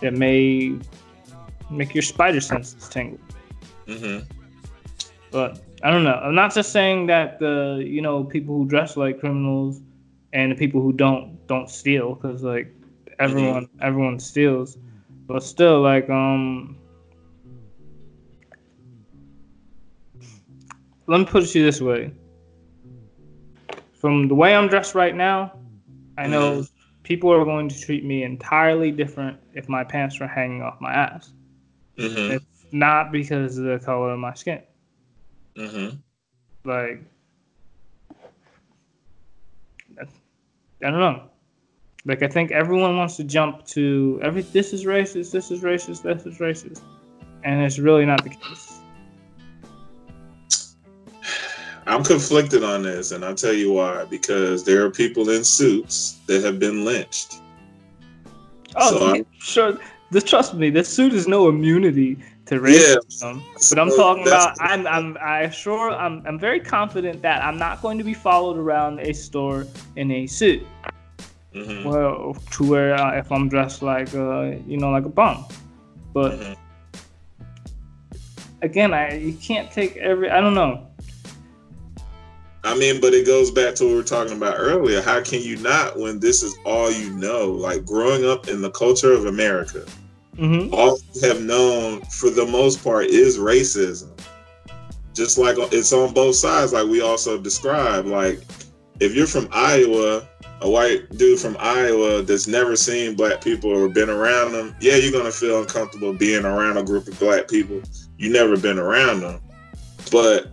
that 0.01 0.13
may 0.13 0.75
make 1.69 1.95
your 1.95 2.01
spider 2.01 2.41
senses 2.41 2.87
tingle. 2.89 3.19
Mm-hmm. 3.87 4.25
But 5.31 5.61
I 5.83 5.89
don't 5.89 6.03
know. 6.03 6.13
I'm 6.13 6.35
not 6.35 6.53
just 6.53 6.71
saying 6.71 7.07
that 7.07 7.39
the 7.39 7.83
you 7.85 8.01
know 8.01 8.23
people 8.23 8.55
who 8.55 8.65
dress 8.65 8.97
like 8.97 9.19
criminals 9.19 9.81
and 10.33 10.51
the 10.51 10.55
people 10.55 10.81
who 10.81 10.93
don't 10.93 11.45
don't 11.47 11.69
steal 11.69 12.15
because 12.15 12.43
like 12.43 12.73
everyone 13.19 13.65
mm-hmm. 13.65 13.83
everyone 13.83 14.19
steals. 14.19 14.77
But 15.27 15.43
still, 15.43 15.81
like 15.81 16.09
um, 16.09 16.77
let 21.07 21.19
me 21.19 21.25
put 21.25 21.43
it 21.43 21.47
to 21.47 21.59
you 21.59 21.65
this 21.65 21.81
way. 21.81 22.11
From 23.93 24.27
the 24.27 24.35
way 24.35 24.55
I'm 24.55 24.67
dressed 24.67 24.95
right 24.95 25.15
now, 25.15 25.53
I 26.17 26.27
know 26.27 26.51
mm-hmm. 26.51 26.70
People 27.11 27.29
are 27.29 27.43
going 27.43 27.67
to 27.67 27.77
treat 27.77 28.05
me 28.05 28.23
entirely 28.23 28.89
different 28.89 29.37
if 29.53 29.67
my 29.67 29.83
pants 29.83 30.21
are 30.21 30.27
hanging 30.27 30.61
off 30.61 30.79
my 30.79 30.93
ass. 30.93 31.33
Mm-hmm. 31.97 32.35
It's 32.35 32.65
not 32.71 33.11
because 33.11 33.57
of 33.57 33.65
the 33.65 33.79
color 33.79 34.11
of 34.11 34.19
my 34.19 34.33
skin. 34.33 34.61
Mm-hmm. 35.57 35.97
Like, 36.63 37.03
I 39.99 40.05
don't 40.89 41.01
know. 41.01 41.23
Like, 42.05 42.23
I 42.23 42.29
think 42.29 42.51
everyone 42.51 42.95
wants 42.95 43.17
to 43.17 43.25
jump 43.25 43.65
to 43.75 44.17
every. 44.23 44.43
This 44.43 44.71
is 44.71 44.85
racist. 44.85 45.33
This 45.33 45.51
is 45.51 45.63
racist. 45.63 46.03
This 46.03 46.25
is 46.25 46.37
racist, 46.37 46.81
and 47.43 47.61
it's 47.61 47.77
really 47.77 48.05
not 48.05 48.23
the 48.23 48.29
case. 48.29 48.70
I'm 51.87 52.03
conflicted 52.03 52.63
on 52.63 52.83
this, 52.83 53.11
and 53.11 53.25
I'll 53.25 53.35
tell 53.35 53.53
you 53.53 53.73
why. 53.73 54.05
Because 54.05 54.63
there 54.63 54.85
are 54.85 54.91
people 54.91 55.29
in 55.29 55.43
suits 55.43 56.19
that 56.27 56.43
have 56.43 56.59
been 56.59 56.85
lynched. 56.85 57.41
Oh, 58.75 59.15
so 59.15 59.25
sure. 59.39 59.79
The, 60.11 60.21
trust 60.21 60.53
me, 60.53 60.69
this 60.69 60.89
suit 60.89 61.13
is 61.13 61.27
no 61.27 61.47
immunity 61.47 62.17
to 62.45 62.59
racism. 62.59 63.37
Yeah. 63.37 63.57
But 63.69 63.79
I'm 63.79 63.89
talking 63.89 64.27
about 64.27 64.57
I'm 64.59 64.85
I'm 64.85 65.17
I 65.21 65.49
sure 65.49 65.91
I'm 65.91 66.21
I'm 66.27 66.37
very 66.37 66.59
confident 66.59 67.21
that 67.21 67.43
I'm 67.43 67.57
not 67.57 67.81
going 67.81 67.97
to 67.97 68.03
be 68.03 68.13
followed 68.13 68.57
around 68.57 68.99
a 68.99 69.13
store 69.13 69.65
in 69.95 70.11
a 70.11 70.27
suit. 70.27 70.63
Mm-hmm. 71.53 71.87
Well, 71.87 72.35
to 72.51 72.63
where 72.69 72.93
uh, 72.93 73.17
if 73.17 73.31
I'm 73.31 73.49
dressed 73.49 73.81
like 73.81 74.13
uh, 74.13 74.51
you 74.67 74.77
know 74.77 74.89
like 74.89 75.05
a 75.05 75.09
bum, 75.09 75.45
but 76.13 76.33
mm-hmm. 76.33 76.53
again, 78.61 78.93
I 78.93 79.15
you 79.15 79.33
can't 79.33 79.71
take 79.71 79.95
every 79.97 80.29
I 80.29 80.41
don't 80.41 80.53
know. 80.53 80.87
I 82.63 82.77
mean, 82.77 83.01
but 83.01 83.13
it 83.13 83.25
goes 83.25 83.49
back 83.49 83.73
to 83.75 83.85
what 83.85 83.89
we 83.89 83.95
were 83.95 84.03
talking 84.03 84.37
about 84.37 84.55
earlier. 84.57 85.01
How 85.01 85.21
can 85.21 85.41
you 85.41 85.57
not 85.57 85.97
when 85.97 86.19
this 86.19 86.43
is 86.43 86.55
all 86.65 86.91
you 86.91 87.09
know? 87.11 87.49
Like 87.51 87.85
growing 87.85 88.25
up 88.25 88.47
in 88.47 88.61
the 88.61 88.69
culture 88.71 89.13
of 89.13 89.25
America, 89.25 89.85
mm-hmm. 90.35 90.73
all 90.73 90.99
you 91.13 91.27
have 91.27 91.41
known 91.41 92.01
for 92.01 92.29
the 92.29 92.45
most 92.45 92.83
part 92.83 93.05
is 93.05 93.39
racism. 93.39 94.11
Just 95.13 95.37
like 95.37 95.57
it's 95.73 95.91
on 95.91 96.13
both 96.13 96.35
sides, 96.35 96.71
like 96.71 96.87
we 96.87 97.01
also 97.01 97.39
described. 97.39 98.07
Like 98.07 98.41
if 98.99 99.15
you're 99.15 99.27
from 99.27 99.49
Iowa, 99.51 100.27
a 100.61 100.69
white 100.69 101.09
dude 101.17 101.39
from 101.39 101.57
Iowa 101.59 102.21
that's 102.21 102.47
never 102.47 102.75
seen 102.75 103.15
black 103.15 103.43
people 103.43 103.71
or 103.71 103.89
been 103.89 104.09
around 104.09 104.51
them, 104.51 104.75
yeah, 104.79 104.95
you're 104.97 105.11
gonna 105.11 105.31
feel 105.31 105.59
uncomfortable 105.59 106.13
being 106.13 106.45
around 106.45 106.77
a 106.77 106.83
group 106.83 107.07
of 107.07 107.19
black 107.19 107.47
people. 107.47 107.81
You 108.19 108.31
never 108.31 108.55
been 108.55 108.77
around 108.77 109.21
them, 109.21 109.41
but 110.11 110.50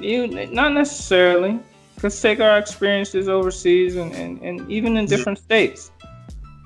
you 0.00 0.26
not 0.26 0.72
necessarily. 0.72 1.58
Let's 2.02 2.20
take 2.20 2.40
our 2.40 2.56
experiences 2.58 3.28
overseas 3.28 3.96
and, 3.96 4.14
and, 4.14 4.40
and 4.40 4.70
even 4.70 4.96
in 4.96 5.04
different 5.04 5.38
mm-hmm. 5.38 5.44
states, 5.44 5.90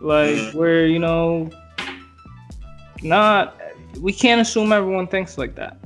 like 0.01 0.37
mm-hmm. 0.37 0.57
where 0.57 0.87
you 0.87 1.01
know 1.01 1.51
not 3.03 3.61
we 4.01 4.13
can't 4.13 4.41
assume 4.41 4.73
everyone 4.73 5.07
thinks 5.07 5.39
like 5.39 5.55
that. 5.57 5.77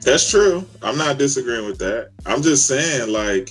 That's 0.00 0.28
true. 0.28 0.66
I'm 0.82 0.98
not 0.98 1.18
disagreeing 1.18 1.66
with 1.66 1.78
that. 1.78 2.10
I'm 2.26 2.42
just 2.42 2.66
saying 2.66 3.12
like 3.12 3.50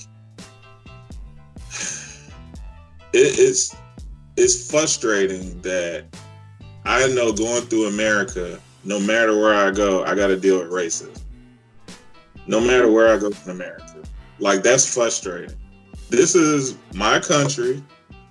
it, 3.12 3.38
it's 3.38 3.74
it's 4.36 4.70
frustrating 4.70 5.60
that 5.62 6.04
I 6.84 7.06
know 7.08 7.32
going 7.32 7.62
through 7.62 7.86
America, 7.86 8.58
no 8.84 8.98
matter 8.98 9.38
where 9.38 9.54
I 9.54 9.70
go, 9.70 10.04
I 10.04 10.14
got 10.14 10.28
to 10.28 10.36
deal 10.38 10.58
with 10.58 10.70
racism. 10.70 11.11
No 12.46 12.60
matter 12.60 12.90
where 12.90 13.12
I 13.14 13.18
go 13.18 13.28
in 13.28 13.50
America, 13.50 14.02
like 14.38 14.62
that's 14.62 14.92
frustrating. 14.92 15.56
This 16.10 16.34
is 16.34 16.76
my 16.94 17.20
country, 17.20 17.82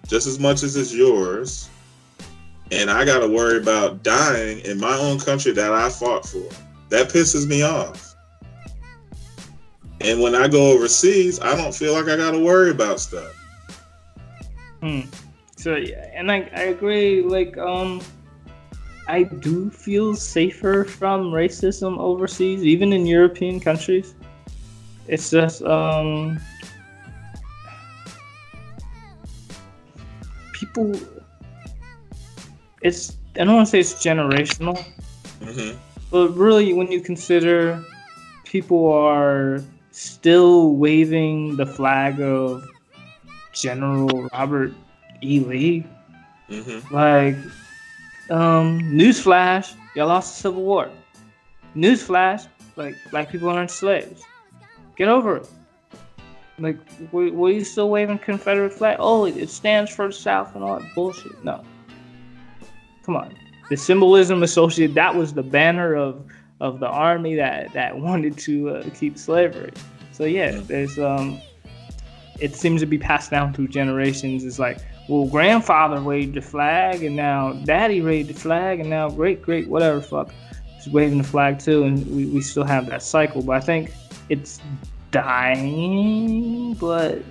just 0.07 0.27
as 0.27 0.39
much 0.39 0.63
as 0.63 0.75
it's 0.75 0.93
yours 0.93 1.69
and 2.71 2.89
I 2.89 3.03
got 3.03 3.19
to 3.19 3.27
worry 3.27 3.57
about 3.57 4.01
dying 4.01 4.59
in 4.59 4.79
my 4.79 4.97
own 4.97 5.19
country 5.19 5.51
that 5.51 5.73
I 5.73 5.89
fought 5.89 6.25
for. 6.25 6.47
That 6.89 7.09
pisses 7.09 7.47
me 7.47 7.63
off. 7.63 8.15
And 9.99 10.21
when 10.21 10.33
I 10.33 10.47
go 10.47 10.71
overseas, 10.71 11.39
I 11.39 11.55
don't 11.55 11.75
feel 11.75 11.93
like 11.93 12.05
I 12.05 12.15
got 12.15 12.31
to 12.31 12.39
worry 12.39 12.71
about 12.71 12.99
stuff. 12.99 13.33
Hmm. 14.81 15.01
So 15.57 15.75
yeah, 15.75 16.09
and 16.13 16.31
I, 16.31 16.49
I 16.55 16.63
agree. 16.63 17.21
Like 17.21 17.57
um, 17.57 18.01
I 19.11 19.23
do 19.23 19.69
feel 19.69 20.15
safer 20.15 20.85
from 20.85 21.31
racism 21.31 21.99
overseas, 21.99 22.63
even 22.63 22.93
in 22.93 23.05
European 23.05 23.59
countries. 23.59 24.15
It's 25.09 25.29
just 25.29 25.61
um, 25.63 26.39
people 30.53 30.95
it's 32.81 33.17
I 33.35 33.43
don't 33.43 33.55
want 33.55 33.67
to 33.67 33.71
say 33.71 33.79
it's 33.81 33.95
generational, 33.95 34.79
mm-hmm. 35.41 35.77
but 36.09 36.29
really 36.29 36.71
when 36.71 36.89
you 36.89 37.01
consider 37.01 37.83
people 38.45 38.93
are 38.93 39.61
still 39.91 40.75
waving 40.75 41.57
the 41.57 41.65
flag 41.65 42.21
of 42.21 42.63
General 43.51 44.29
Robert 44.31 44.71
E. 45.21 45.41
Lee, 45.41 45.85
mm-hmm. 46.49 46.95
like 46.95 47.35
um, 48.31 48.79
newsflash, 48.81 49.75
y'all 49.95 50.07
lost 50.07 50.35
the 50.35 50.41
Civil 50.41 50.63
War. 50.63 50.89
Newsflash, 51.75 52.47
like 52.75 52.95
black 53.11 53.29
people 53.29 53.49
aren't 53.49 53.71
slaves. 53.71 54.23
Get 54.95 55.07
over 55.07 55.37
it. 55.37 55.49
Like, 56.59 56.77
were, 57.11 57.49
you 57.49 57.63
still 57.63 57.89
waving 57.89 58.19
Confederate 58.19 58.73
flag? 58.73 58.97
Oh, 58.99 59.25
it 59.25 59.49
stands 59.49 59.93
for 59.93 60.07
the 60.07 60.13
South 60.13 60.53
and 60.53 60.63
all 60.63 60.79
that 60.79 60.93
bullshit. 60.93 61.43
No, 61.43 61.63
Come 63.03 63.15
on, 63.15 63.35
the 63.69 63.77
symbolism 63.77 64.43
associated 64.43 64.95
that 64.95 65.15
was 65.15 65.33
the 65.33 65.43
banner 65.43 65.95
of 65.95 66.23
of 66.59 66.79
the 66.79 66.87
army 66.87 67.35
that 67.35 67.73
that 67.73 67.97
wanted 67.97 68.37
to 68.39 68.69
uh, 68.69 68.89
keep 68.93 69.17
slavery. 69.17 69.71
So 70.11 70.25
yeah, 70.25 70.59
there's 70.63 70.99
um, 70.99 71.41
it 72.39 72.55
seems 72.55 72.81
to 72.81 72.85
be 72.87 72.97
passed 72.97 73.31
down 73.31 73.53
through 73.53 73.69
generations. 73.69 74.43
It's 74.43 74.59
like, 74.59 74.79
well, 75.11 75.27
grandfather 75.27 76.01
waved 76.01 76.35
the 76.35 76.41
flag, 76.41 77.03
and 77.03 77.17
now 77.17 77.51
daddy 77.65 78.01
waved 78.01 78.29
the 78.29 78.33
flag, 78.33 78.79
and 78.79 78.89
now 78.89 79.09
great 79.09 79.41
great 79.41 79.67
whatever 79.67 79.99
fuck 79.99 80.33
is 80.79 80.87
waving 80.87 81.17
the 81.17 81.23
flag 81.25 81.59
too, 81.59 81.83
and 81.83 82.07
we, 82.15 82.27
we 82.27 82.39
still 82.39 82.63
have 82.63 82.85
that 82.87 83.03
cycle. 83.03 83.41
But 83.41 83.57
I 83.57 83.59
think 83.59 83.91
it's 84.29 84.61
dying, 85.11 86.75
but 86.75 87.21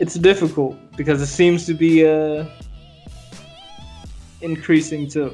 it's 0.00 0.14
difficult 0.14 0.76
because 0.96 1.22
it 1.22 1.28
seems 1.28 1.66
to 1.66 1.74
be 1.74 2.04
uh, 2.04 2.46
increasing 4.40 5.08
too. 5.08 5.32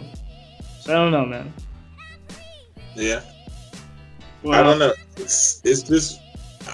So 0.80 0.92
I 0.92 0.96
don't 0.96 1.12
know, 1.12 1.24
man. 1.24 1.50
Yeah. 2.94 3.22
Well, 4.42 4.60
I 4.60 4.62
don't 4.62 4.78
know. 4.78 4.92
It's, 5.16 5.62
it's 5.64 5.82
just 5.82 6.20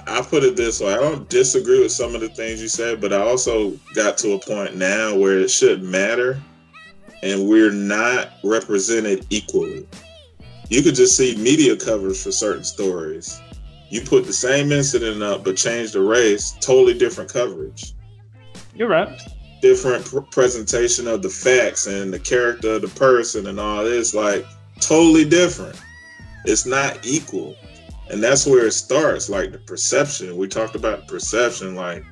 I 0.06 0.22
put 0.22 0.42
it 0.42 0.56
this 0.56 0.80
way. 0.80 0.92
I 0.92 0.96
don't 0.96 1.28
disagree 1.28 1.80
with 1.80 1.92
some 1.92 2.14
of 2.14 2.20
the 2.20 2.28
things 2.28 2.62
you 2.62 2.68
said, 2.68 3.00
but 3.00 3.12
I 3.12 3.18
also 3.18 3.72
got 3.94 4.16
to 4.18 4.32
a 4.32 4.38
point 4.38 4.76
now 4.76 5.16
where 5.16 5.38
it 5.38 5.50
shouldn't 5.50 5.88
matter 5.88 6.40
and 7.22 7.48
we're 7.48 7.72
not 7.72 8.32
represented 8.42 9.26
equally. 9.30 9.86
You 10.68 10.82
could 10.82 10.94
just 10.94 11.16
see 11.16 11.36
media 11.36 11.76
covers 11.76 12.22
for 12.22 12.32
certain 12.32 12.64
stories. 12.64 13.40
You 13.90 14.00
put 14.00 14.24
the 14.24 14.32
same 14.32 14.72
incident 14.72 15.22
up 15.22 15.44
but 15.44 15.56
change 15.56 15.92
the 15.92 16.00
race, 16.00 16.56
totally 16.60 16.94
different 16.94 17.32
coverage. 17.32 17.92
You're 18.74 18.88
right 18.88 19.20
different 19.62 20.04
pr- 20.04 20.20
presentation 20.20 21.06
of 21.06 21.22
the 21.22 21.28
facts 21.28 21.86
and 21.86 22.12
the 22.12 22.18
character 22.18 22.74
of 22.74 22.82
the 22.82 22.88
person 22.88 23.46
and 23.46 23.60
all 23.60 23.84
this 23.84 24.12
like 24.12 24.44
totally 24.80 25.24
different 25.24 25.80
it's 26.44 26.66
not 26.66 26.98
equal 27.06 27.54
and 28.12 28.22
that's 28.22 28.46
where 28.46 28.66
it 28.66 28.72
starts 28.72 29.28
like 29.30 29.52
the 29.52 29.58
perception. 29.58 30.36
We 30.36 30.46
talked 30.46 30.74
about 30.74 31.08
perception 31.08 31.74
like 31.74 32.04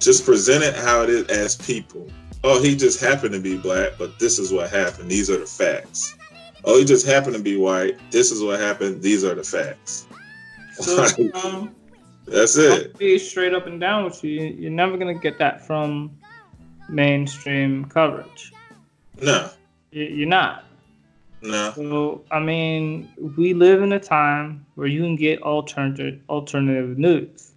just 0.00 0.24
present 0.24 0.64
it 0.64 0.74
how 0.74 1.02
it 1.02 1.10
is 1.10 1.26
as 1.28 1.56
people. 1.56 2.10
Oh 2.42 2.60
he 2.60 2.74
just 2.74 3.00
happened 3.00 3.34
to 3.34 3.40
be 3.40 3.56
black 3.56 3.92
but 3.98 4.18
this 4.18 4.38
is 4.38 4.52
what 4.52 4.70
happened. 4.70 5.10
These 5.10 5.30
are 5.30 5.38
the 5.38 5.46
facts. 5.46 6.16
Oh 6.64 6.78
he 6.78 6.84
just 6.84 7.06
happened 7.06 7.36
to 7.36 7.42
be 7.42 7.56
white. 7.56 7.98
This 8.10 8.32
is 8.32 8.42
what 8.42 8.58
happened. 8.58 9.02
These 9.02 9.24
are 9.24 9.34
the 9.34 9.44
facts. 9.44 10.06
So, 10.72 11.06
um, 11.34 11.74
that's 12.24 12.56
it. 12.56 12.98
be 12.98 13.18
straight 13.18 13.54
up 13.54 13.66
and 13.66 13.78
down 13.78 14.04
with 14.04 14.24
you. 14.24 14.40
You're 14.40 14.70
never 14.70 14.96
gonna 14.96 15.14
get 15.14 15.38
that 15.38 15.66
from 15.66 16.16
mainstream 16.88 17.84
coverage. 17.84 18.52
No. 19.20 19.50
You're 19.90 20.28
not. 20.28 20.65
No. 21.46 21.72
So 21.74 22.24
I 22.30 22.40
mean, 22.40 23.08
we 23.36 23.54
live 23.54 23.82
in 23.82 23.92
a 23.92 24.00
time 24.00 24.66
where 24.74 24.86
you 24.86 25.02
can 25.02 25.16
get 25.16 25.42
alternative 25.42 26.20
alternative 26.28 26.98
news. 26.98 27.52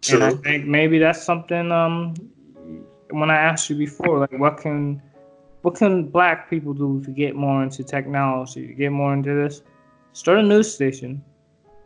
True. 0.00 0.22
And 0.22 0.24
I 0.24 0.42
think 0.42 0.66
maybe 0.66 0.98
that's 0.98 1.22
something 1.22 1.70
um 1.70 2.14
when 3.10 3.30
I 3.30 3.36
asked 3.36 3.68
you 3.70 3.76
before, 3.76 4.18
like 4.18 4.32
what 4.32 4.56
can 4.58 5.02
what 5.62 5.74
can 5.74 6.08
black 6.08 6.48
people 6.48 6.72
do 6.72 7.02
to 7.04 7.10
get 7.10 7.34
more 7.34 7.62
into 7.62 7.84
technology, 7.84 8.66
to 8.66 8.72
get 8.72 8.92
more 8.92 9.12
into 9.12 9.34
this? 9.34 9.62
Start 10.12 10.38
a 10.38 10.42
news 10.42 10.72
station. 10.72 11.22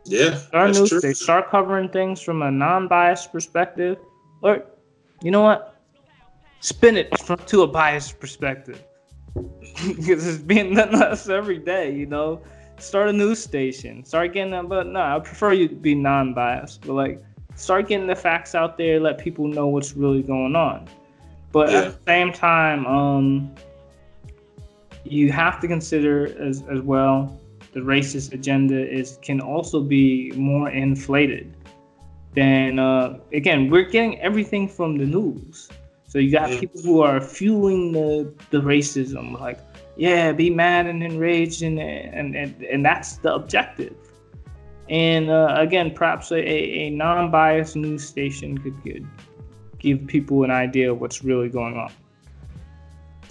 Yeah. 0.05 0.35
Start 0.35 0.69
a 0.69 0.73
news 0.73 0.89
true. 0.89 0.99
station. 0.99 1.15
Start 1.15 1.49
covering 1.49 1.89
things 1.89 2.21
from 2.21 2.41
a 2.41 2.51
non-biased 2.51 3.31
perspective. 3.31 3.97
Or 4.41 4.63
you 5.21 5.31
know 5.31 5.41
what? 5.41 5.81
Spin 6.61 6.95
it 6.95 7.19
from 7.19 7.39
to 7.47 7.63
a 7.63 7.67
biased 7.67 8.19
perspective. 8.19 8.81
because 9.87 10.27
it's 10.27 10.43
being 10.43 10.73
done 10.75 10.95
us 10.95 11.29
every 11.29 11.59
day, 11.59 11.93
you 11.93 12.05
know. 12.05 12.41
Start 12.77 13.09
a 13.09 13.13
news 13.13 13.41
station. 13.41 14.03
Start 14.03 14.33
getting 14.33 14.51
that, 14.51 14.67
but 14.67 14.87
no, 14.87 15.01
I 15.01 15.19
prefer 15.19 15.53
you 15.53 15.67
to 15.67 15.75
be 15.75 15.95
non-biased. 15.95 16.81
But 16.81 16.93
like, 16.93 17.23
start 17.55 17.87
getting 17.87 18.07
the 18.07 18.15
facts 18.15 18.55
out 18.55 18.77
there. 18.77 18.99
Let 18.99 19.17
people 19.19 19.47
know 19.47 19.67
what's 19.67 19.93
really 19.93 20.23
going 20.23 20.55
on. 20.55 20.87
But 21.51 21.71
yeah. 21.71 21.77
at 21.77 21.83
the 21.93 21.99
same 22.05 22.33
time, 22.33 22.85
um, 22.87 23.55
you 25.03 25.31
have 25.31 25.59
to 25.61 25.67
consider 25.67 26.25
as 26.41 26.63
as 26.69 26.81
well 26.81 27.39
the 27.73 27.79
racist 27.79 28.33
agenda 28.33 28.87
is 28.89 29.17
can 29.21 29.41
also 29.41 29.81
be 29.81 30.31
more 30.35 30.69
inflated 30.69 31.55
than 32.33 32.79
uh, 32.79 33.19
again 33.33 33.69
we're 33.69 33.89
getting 33.89 34.19
everything 34.21 34.67
from 34.67 34.97
the 34.97 35.05
news 35.05 35.69
so 36.13 36.19
you 36.19 36.29
got 36.29 36.51
people 36.59 36.79
who 36.83 37.01
are 37.01 37.19
fueling 37.19 37.91
the, 37.91 38.31
the 38.51 38.59
racism, 38.59 39.39
like, 39.39 39.57
yeah, 39.95 40.31
be 40.31 40.51
mad 40.51 40.85
and 40.85 41.01
enraged, 41.01 41.63
and 41.63 41.79
and 41.79 42.35
and, 42.35 42.61
and 42.61 42.85
that's 42.85 43.17
the 43.17 43.33
objective. 43.33 43.95
And 44.89 45.31
uh, 45.31 45.55
again, 45.57 45.91
perhaps 45.91 46.31
a, 46.31 46.37
a 46.37 46.91
non-biased 46.91 47.75
news 47.75 48.05
station 48.05 48.59
could, 48.59 48.79
could 48.83 49.07
give 49.79 50.05
people 50.05 50.43
an 50.43 50.51
idea 50.51 50.91
of 50.91 51.01
what's 51.01 51.23
really 51.23 51.49
going 51.49 51.77
on. 51.77 51.91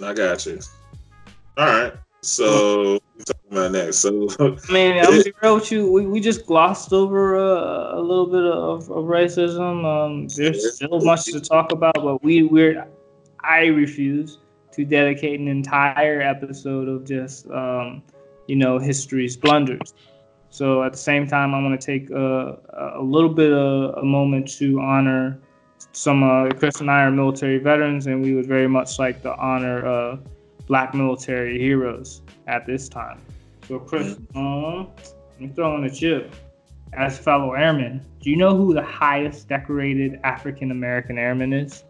I 0.03 0.13
got 0.13 0.45
you. 0.45 0.59
All 1.59 1.67
right. 1.67 1.93
So 2.23 3.01
talking 3.25 3.51
about 3.51 3.73
next. 3.73 3.99
So 3.99 4.29
I 4.39 4.73
mean, 4.73 5.05
I'm 5.05 5.23
be 5.25 5.33
real 5.43 5.57
with 5.57 5.73
you. 5.73 5.91
We, 5.91 6.07
we 6.07 6.21
just 6.21 6.47
glossed 6.47 6.93
over 6.93 7.37
uh, 7.37 7.99
a 7.99 8.01
little 8.01 8.27
bit 8.27 8.45
of, 8.45 8.91
of 8.91 9.05
racism. 9.05 9.85
Um, 9.85 10.29
there's 10.29 10.77
still 10.77 11.01
much 11.01 11.25
to 11.25 11.41
talk 11.41 11.73
about, 11.73 11.95
but 11.95 12.23
we 12.23 12.45
we're 12.45 12.87
I 13.41 13.67
refuse 13.67 14.39
to 14.73 14.85
dedicate 14.85 15.41
an 15.41 15.49
entire 15.49 16.21
episode 16.21 16.89
of 16.89 17.05
just 17.05 17.51
um, 17.51 18.03
you 18.47 18.57
know 18.57 18.79
history's 18.79 19.37
blunders. 19.37 19.95
So 20.51 20.83
at 20.83 20.93
the 20.93 20.99
same 20.99 21.27
time, 21.27 21.55
I'm 21.55 21.65
going 21.65 21.79
to 21.79 21.85
take 21.85 22.11
a, 22.11 22.59
a 22.97 23.03
little 23.03 23.31
bit 23.31 23.53
of 23.53 23.97
a 23.99 24.05
moment 24.05 24.49
to 24.59 24.81
honor 24.81 25.41
some. 25.93 26.23
Uh, 26.23 26.51
Chris 26.51 26.81
and 26.81 26.91
I 26.91 27.03
are 27.03 27.11
military 27.11 27.59
veterans, 27.59 28.07
and 28.07 28.23
we 28.23 28.35
would 28.35 28.47
very 28.47 28.69
much 28.69 28.99
like 28.99 29.23
to 29.23 29.35
honor 29.37 29.87
uh, 29.87 30.17
black 30.73 30.95
military 30.95 31.59
heroes 31.59 32.23
at 32.47 32.65
this 32.65 32.89
time. 32.89 33.21
So, 33.69 33.79
Chris, 33.79 34.17
um, 34.35 34.89
let 35.33 35.39
me 35.39 35.49
throw 35.49 35.77
in 35.77 35.85
a 35.85 35.91
chip. 35.91 36.35
As 36.95 37.19
fellow 37.19 37.53
airmen, 37.53 38.01
do 38.23 38.31
you 38.31 38.37
know 38.37 38.57
who 38.57 38.73
the 38.73 38.83
highest 38.83 39.51
decorated 39.51 40.19
African 40.25 40.71
American 40.71 41.19
airman 41.19 41.53
is? 41.53 41.85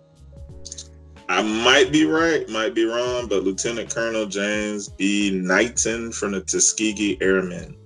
I 1.29 1.43
might 1.43 1.93
be 1.93 2.07
right, 2.07 2.49
might 2.49 2.75
be 2.75 2.85
wrong, 2.85 3.29
but 3.29 3.45
Lieutenant 3.45 3.95
Colonel 3.95 4.27
James 4.27 4.89
B. 4.89 5.31
Knighten 5.31 6.11
from 6.11 6.33
the 6.33 6.41
Tuskegee 6.41 7.19
Airmen. 7.21 7.77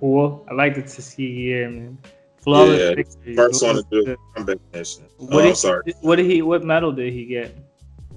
Cool. 0.00 0.44
I 0.50 0.54
like 0.54 0.74
the 0.74 0.82
Tuskegee 0.82 1.52
Airmen. 1.52 1.98
Flawless 2.38 2.80
yeah, 2.80 2.94
victory. 2.96 3.36
First 3.36 3.62
one 3.62 3.76
to 3.76 3.84
do 3.92 4.12
a 4.12 4.16
combat 4.34 4.58
mission. 4.72 5.04
What 5.18 5.44
oh, 5.44 5.46
did 5.46 5.56
sorry. 5.56 5.82
He, 5.86 5.92
what 6.00 6.16
did 6.16 6.26
he? 6.26 6.42
What 6.42 6.64
medal 6.64 6.90
did 6.90 7.12
he 7.12 7.26
get? 7.26 7.56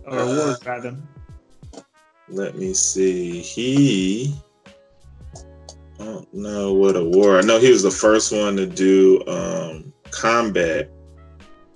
Or 0.05 0.17
uh, 0.17 0.23
award 0.23 0.65
rather? 0.65 0.97
Let 2.29 2.55
me 2.55 2.73
see. 2.73 3.41
He 3.41 4.35
I 5.99 6.03
don't 6.05 6.33
know 6.33 6.73
what 6.73 6.95
award. 6.95 7.43
I 7.43 7.47
know 7.47 7.59
he 7.59 7.71
was 7.71 7.83
the 7.83 7.91
first 7.91 8.31
one 8.31 8.55
to 8.55 8.65
do 8.65 9.21
um, 9.27 9.91
combat 10.11 10.89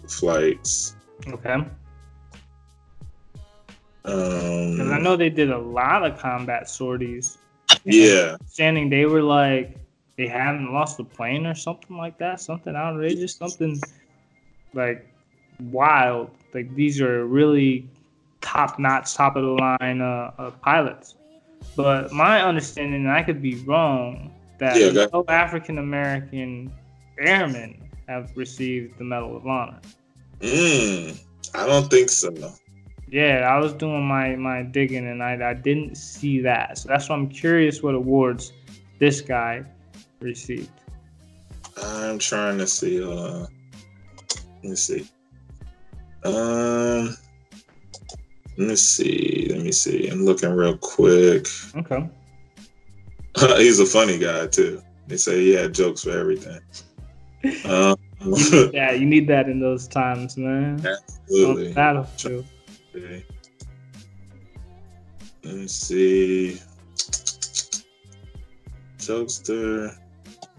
flights. 0.07 0.95
Okay. 1.27 1.53
Um, 4.05 4.91
I 4.91 4.99
know 4.99 5.15
they 5.15 5.29
did 5.29 5.51
a 5.51 5.57
lot 5.57 6.05
of 6.05 6.17
combat 6.19 6.69
sorties. 6.69 7.37
Yeah. 7.83 8.37
Standing, 8.45 8.89
they 8.89 9.05
were 9.05 9.21
like 9.21 9.77
they 10.17 10.27
hadn't 10.27 10.71
lost 10.71 10.99
a 10.99 11.03
plane 11.03 11.45
or 11.45 11.55
something 11.55 11.97
like 11.97 12.17
that. 12.19 12.39
Something 12.39 12.75
outrageous. 12.75 13.35
Something 13.35 13.81
like 14.73 15.05
wild. 15.59 16.31
Like 16.53 16.73
these 16.75 17.01
are 17.01 17.25
really 17.25 17.89
top 18.43 18.77
notch, 18.77 19.15
top 19.15 19.35
of 19.35 19.43
the 19.43 19.49
line 19.49 20.01
uh, 20.01 20.31
uh, 20.37 20.51
pilots. 20.61 21.15
But 21.75 22.11
my 22.11 22.41
understanding, 22.41 23.05
and 23.05 23.11
I 23.11 23.23
could 23.23 23.41
be 23.41 23.55
wrong, 23.63 24.31
that 24.59 24.77
yeah, 24.77 25.07
no 25.11 25.25
African 25.27 25.79
American 25.79 26.71
airmen 27.19 27.89
have 28.07 28.31
received 28.35 28.99
the 28.99 29.03
Medal 29.03 29.35
of 29.35 29.47
Honor. 29.47 29.79
Mm, 30.41 31.19
I 31.55 31.65
don't 31.65 31.89
think 31.89 32.09
so. 32.09 32.31
Yeah, 33.09 33.47
I 33.49 33.59
was 33.59 33.73
doing 33.73 34.05
my, 34.05 34.35
my 34.35 34.63
digging 34.63 35.07
and 35.07 35.23
I, 35.23 35.51
I 35.51 35.53
didn't 35.53 35.95
see 35.95 36.41
that. 36.41 36.79
So 36.79 36.89
that's 36.89 37.09
why 37.09 37.15
I'm 37.15 37.29
curious 37.29 37.81
what 37.81 37.95
awards 37.95 38.53
this 38.99 39.21
guy 39.21 39.63
received. 40.19 40.69
I'm 41.81 42.19
trying 42.19 42.57
to 42.57 42.67
see. 42.67 43.03
Uh, 43.03 43.45
let 44.29 44.63
me 44.63 44.75
see. 44.75 45.07
Um, 46.23 47.15
let 48.57 48.67
me 48.67 48.75
see. 48.75 49.47
Let 49.49 49.61
me 49.61 49.71
see. 49.71 50.07
I'm 50.09 50.25
looking 50.25 50.51
real 50.51 50.77
quick. 50.77 51.47
Okay. 51.75 52.09
He's 53.57 53.79
a 53.79 53.85
funny 53.85 54.19
guy 54.19 54.47
too. 54.47 54.81
They 55.07 55.17
say 55.17 55.39
he 55.39 55.51
had 55.51 55.73
jokes 55.73 56.03
for 56.03 56.11
everything. 56.11 56.59
Um, 57.65 57.97
you 58.21 58.31
need 58.31 58.71
that. 58.73 58.99
You 58.99 59.05
need 59.05 59.27
that 59.27 59.49
in 59.49 59.59
those 59.59 59.87
times, 59.87 60.37
man. 60.37 60.85
Absolutely. 61.27 61.73
battlefield. 61.73 62.45
Okay. 62.95 63.25
Let 65.43 65.55
me 65.55 65.67
see. 65.67 66.61
Jokester, 68.99 69.97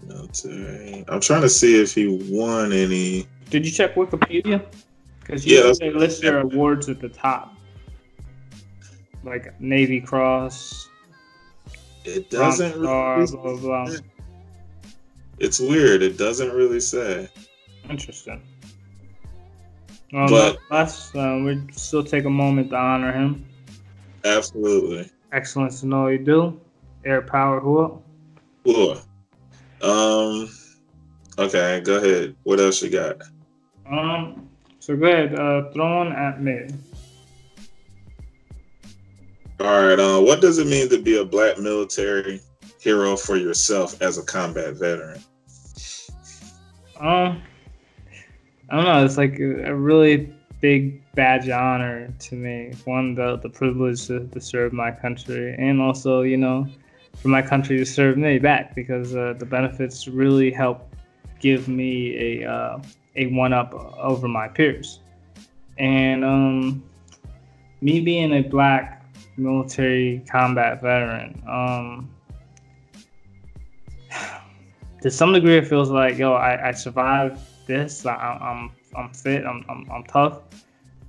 military. 0.03 1.05
I'm 1.07 1.21
trying 1.21 1.41
to 1.41 1.49
see 1.49 1.81
if 1.81 1.95
he 1.95 2.07
won 2.29 2.73
any. 2.73 3.25
Did 3.49 3.65
you 3.65 3.71
check 3.71 3.95
Wikipedia? 3.95 4.63
Because 5.21 5.45
yeah, 5.45 5.71
they 5.79 5.89
list 5.89 6.21
their 6.21 6.41
awards 6.41 6.87
at 6.87 6.99
the 6.99 7.09
top 7.09 7.54
like 9.25 9.59
Navy 9.59 9.99
Cross. 9.99 10.89
It 12.03 12.29
doesn't 12.29 12.73
star, 12.73 13.17
really 13.17 13.31
blah, 13.31 13.41
blah, 13.57 13.85
blah. 13.85 13.95
It's 15.39 15.59
weird. 15.59 16.01
It 16.03 16.17
doesn't 16.17 16.51
really 16.51 16.79
say. 16.79 17.27
Interesting. 17.89 18.41
Well, 20.13 20.29
but 20.29 20.57
let's 20.69 21.13
uh, 21.15 21.41
we 21.43 21.61
still 21.71 22.03
take 22.03 22.25
a 22.25 22.29
moment 22.29 22.69
to 22.69 22.77
honor 22.77 23.11
him. 23.11 23.45
Absolutely. 24.23 25.09
Excellence 25.31 25.81
to 25.81 25.87
know 25.87 26.07
you 26.07 26.19
do. 26.19 26.59
Air 27.03 27.21
power 27.21 27.59
who? 27.59 28.01
Who? 28.63 28.95
Um. 29.81 30.49
Okay, 31.37 31.81
go 31.81 31.97
ahead. 31.97 32.35
What 32.43 32.59
else 32.59 32.81
you 32.81 32.89
got? 32.89 33.21
Um. 33.89 34.47
So 34.79 34.95
go 34.95 35.07
ahead. 35.07 35.35
Uh, 35.35 35.69
throwing 35.71 36.13
at 36.13 36.41
me. 36.41 36.67
All 39.59 39.87
right. 39.87 39.99
Uh, 39.99 40.19
what 40.19 40.41
does 40.41 40.57
it 40.57 40.67
mean 40.67 40.89
to 40.89 41.01
be 41.01 41.17
a 41.17 41.25
black 41.25 41.57
military 41.57 42.41
hero 42.79 43.15
for 43.15 43.37
yourself 43.37 44.01
as 44.01 44.17
a 44.17 44.23
combat 44.23 44.73
veteran? 44.75 45.21
Um, 46.99 47.41
I 48.69 48.75
don't 48.75 48.85
know. 48.85 49.05
It's 49.05 49.17
like 49.17 49.39
a, 49.39 49.73
really 49.73 50.33
big 50.61 51.01
badge 51.13 51.47
of 51.47 51.53
honor 51.53 52.13
to 52.19 52.35
me. 52.35 52.73
One, 52.85 53.15
the 53.15 53.37
the 53.37 53.49
privilege 53.49 54.07
to, 54.07 54.27
to, 54.27 54.41
serve 54.41 54.73
my 54.73 54.91
country, 54.91 55.55
and 55.57 55.81
also, 55.81 56.21
you 56.21 56.37
know, 56.37 56.67
for 57.21 57.29
my 57.29 57.41
country 57.41 57.77
to 57.77 57.85
serve 57.85 58.17
me 58.17 58.39
back 58.39 58.75
because 58.75 59.15
uh, 59.15 59.35
the 59.37 59.45
benefits 59.45 60.07
really 60.07 60.51
help 60.51 60.93
give 61.39 61.67
me 61.67 62.41
a 62.41 62.49
uh, 62.49 62.79
a 63.15 63.27
one 63.27 63.53
up 63.53 63.73
over 63.73 64.27
my 64.27 64.47
peers. 64.47 64.99
And 65.77 66.23
um, 66.23 66.83
me 67.81 67.99
being 67.99 68.33
a 68.33 68.41
black 68.41 69.04
military 69.37 70.23
combat 70.29 70.81
veteran. 70.81 71.41
Um, 71.47 72.09
to 75.01 75.11
some 75.11 75.33
degree, 75.33 75.57
it 75.57 75.67
feels 75.67 75.89
like 75.89 76.17
yo, 76.17 76.33
I, 76.33 76.69
I 76.69 76.71
survived 76.71 77.39
this. 77.67 78.05
I, 78.05 78.13
am 78.13 78.71
I'm, 78.95 79.05
I'm 79.05 79.13
fit. 79.13 79.45
I'm 79.45 79.65
I'm, 79.69 79.89
I'm 79.91 80.03
tough. 80.03 80.41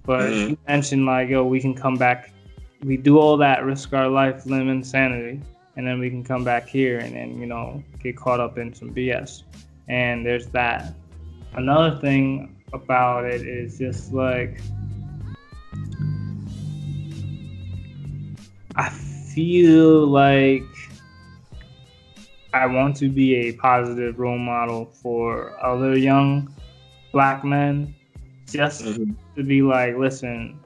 But 0.05 0.31
mm-hmm. 0.31 0.51
you 0.51 0.59
mentioned 0.69 1.07
like 1.07 1.29
yo, 1.29 1.45
we 1.45 1.61
can 1.61 1.75
come 1.75 1.97
back. 1.97 2.33
We 2.85 2.97
do 2.97 3.19
all 3.19 3.37
that, 3.39 3.65
risk 3.65 3.93
our 3.93 4.09
life, 4.09 4.47
limb, 4.47 4.69
and 4.69 4.87
sanity, 4.87 5.41
and 5.77 5.87
then 5.87 5.99
we 5.99 6.11
can 6.11 6.23
come 6.23 6.45
back 6.45 6.69
here 6.69 6.99
and 6.99 7.15
then 7.15 7.41
you 7.41 7.47
know 7.47 7.83
get 8.03 8.17
caught 8.17 8.41
up 8.41 8.59
in 8.59 8.75
some 8.75 8.95
BS. 8.95 9.43
And 9.89 10.27
there's 10.27 10.49
that. 10.49 10.95
Another 11.55 11.99
thing 12.01 12.57
about 12.73 13.25
it 13.25 13.43
is 13.47 13.79
just 13.79 14.13
like 14.13 14.61
I 18.77 18.91
feel 18.91 20.07
like 20.07 20.65
I 22.53 22.67
want 22.67 22.97
to 22.97 23.09
be 23.09 23.35
a 23.35 23.53
positive 23.53 24.19
role 24.19 24.39
model 24.39 24.87
for 24.87 25.63
other 25.65 25.97
young 25.97 26.55
black 27.13 27.45
men, 27.45 27.95
just 28.51 28.85
mm-hmm. 28.85 29.13
to 29.35 29.43
be 29.43 29.63
like, 29.63 29.97
listen. 29.97 30.59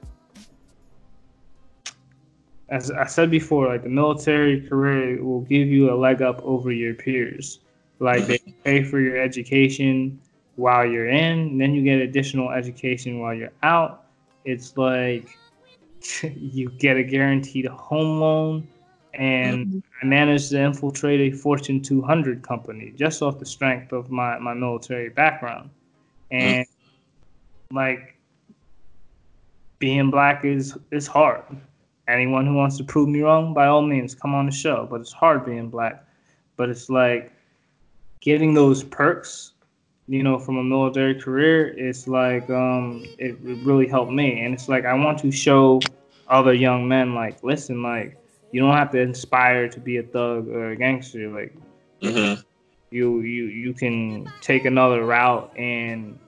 As 2.69 2.89
I 2.89 3.05
said 3.05 3.29
before, 3.29 3.67
like 3.67 3.83
the 3.83 3.89
military 3.89 4.61
career 4.61 5.21
will 5.21 5.41
give 5.41 5.67
you 5.67 5.91
a 5.93 5.95
leg 5.95 6.21
up 6.21 6.41
over 6.43 6.71
your 6.71 6.93
peers. 6.93 7.59
Like 7.99 8.25
they 8.27 8.37
mm-hmm. 8.37 8.61
pay 8.63 8.83
for 8.83 8.99
your 8.99 9.17
education 9.17 10.19
while 10.55 10.85
you're 10.85 11.09
in, 11.09 11.57
then 11.57 11.73
you 11.73 11.83
get 11.83 11.99
additional 11.99 12.51
education 12.51 13.19
while 13.19 13.33
you're 13.33 13.53
out. 13.63 14.05
It's 14.45 14.77
like 14.77 15.37
you 16.23 16.69
get 16.69 16.97
a 16.97 17.03
guaranteed 17.03 17.65
home 17.67 18.19
loan. 18.19 18.67
And 19.13 19.67
mm-hmm. 19.67 19.79
I 20.01 20.05
managed 20.05 20.51
to 20.51 20.61
infiltrate 20.61 21.33
a 21.33 21.35
Fortune 21.35 21.81
200 21.81 22.41
company 22.41 22.93
just 22.95 23.21
off 23.21 23.39
the 23.39 23.45
strength 23.45 23.91
of 23.91 24.09
my, 24.09 24.39
my 24.39 24.53
military 24.53 25.09
background. 25.09 25.69
And 26.31 26.65
mm-hmm. 26.65 27.75
like 27.75 28.15
being 29.79 30.09
black 30.11 30.45
is 30.45 30.77
is 30.91 31.07
hard. 31.07 31.43
Anyone 32.07 32.45
who 32.45 32.53
wants 32.53 32.77
to 32.77 32.83
prove 32.83 33.09
me 33.09 33.21
wrong, 33.21 33.53
by 33.53 33.67
all 33.67 33.81
means, 33.81 34.15
come 34.15 34.33
on 34.33 34.45
the 34.45 34.51
show. 34.51 34.87
But 34.89 35.01
it's 35.01 35.11
hard 35.11 35.45
being 35.45 35.69
black. 35.69 36.05
But 36.55 36.69
it's 36.69 36.89
like 36.89 37.33
getting 38.21 38.53
those 38.53 38.83
perks 38.83 39.53
you 40.11 40.23
know, 40.23 40.37
from 40.37 40.57
a 40.57 40.63
military 40.63 41.15
career, 41.15 41.69
it's 41.77 42.05
like 42.05 42.49
um, 42.49 43.05
it, 43.17 43.37
it 43.45 43.65
really 43.65 43.87
helped 43.87 44.11
me, 44.11 44.41
and 44.41 44.53
it's 44.53 44.67
like 44.67 44.83
I 44.83 44.93
want 44.93 45.19
to 45.19 45.31
show 45.31 45.79
other 46.27 46.53
young 46.53 46.85
men, 46.85 47.15
like, 47.15 47.41
listen, 47.43 47.81
like, 47.81 48.17
you 48.51 48.59
don't 48.59 48.75
have 48.75 48.91
to 48.91 48.99
inspire 48.99 49.69
to 49.69 49.79
be 49.79 49.97
a 49.97 50.03
thug 50.03 50.49
or 50.49 50.71
a 50.71 50.75
gangster, 50.75 51.29
like, 51.29 51.55
mm-hmm. 52.01 52.41
you 52.89 53.21
you 53.21 53.45
you 53.45 53.73
can 53.73 54.29
take 54.41 54.65
another 54.65 55.05
route, 55.05 55.49
and 55.57 56.19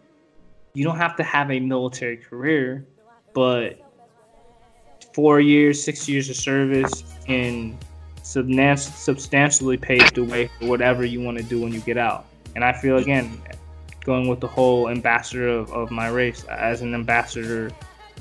you 0.74 0.86
don't 0.86 0.98
have 0.98 1.18
to 1.18 1.24
have 1.24 1.52
a 1.52 1.60
military 1.60 2.16
career, 2.16 2.86
but 3.34 3.82
four 5.14 5.42
years, 5.42 5.84
six 5.84 6.08
years 6.08 6.30
of 6.30 6.38
service 6.38 7.04
can 7.26 7.78
substantially 8.24 9.76
pave 9.76 10.14
the 10.14 10.24
way 10.24 10.50
for 10.58 10.68
whatever 10.70 11.04
you 11.04 11.20
want 11.20 11.38
to 11.38 11.44
do 11.44 11.60
when 11.60 11.74
you 11.74 11.82
get 11.82 11.98
out. 11.98 12.28
And 12.56 12.64
I 12.64 12.72
feel 12.72 12.98
again, 12.98 13.42
going 14.04 14.28
with 14.28 14.40
the 14.40 14.48
whole 14.48 14.90
ambassador 14.90 15.48
of, 15.48 15.72
of 15.72 15.92
my 15.92 16.10
race 16.10 16.44
as 16.46 16.82
an 16.82 16.94
ambassador 16.94 17.72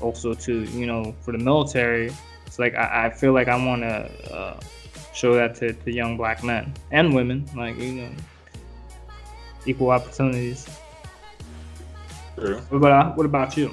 also 0.01 0.33
to 0.33 0.63
you 0.63 0.85
know 0.85 1.15
for 1.21 1.31
the 1.31 1.37
military. 1.37 2.11
It's 2.45 2.59
like 2.59 2.75
i, 2.75 3.05
I 3.05 3.09
feel 3.09 3.33
like 3.33 3.47
i 3.47 3.55
want 3.55 3.81
to 3.81 4.33
uh, 4.33 4.59
show 5.13 5.33
that 5.35 5.55
to, 5.55 5.73
to 5.73 5.91
young 5.91 6.17
black 6.17 6.43
men 6.43 6.73
and 6.91 7.13
women 7.13 7.45
like 7.55 7.77
you 7.77 7.93
know 7.93 8.11
equal 9.65 9.91
opportunities. 9.91 10.67
True. 12.35 12.59
what 12.69 12.77
about 12.77 13.17
what 13.17 13.25
about 13.25 13.57
you? 13.57 13.67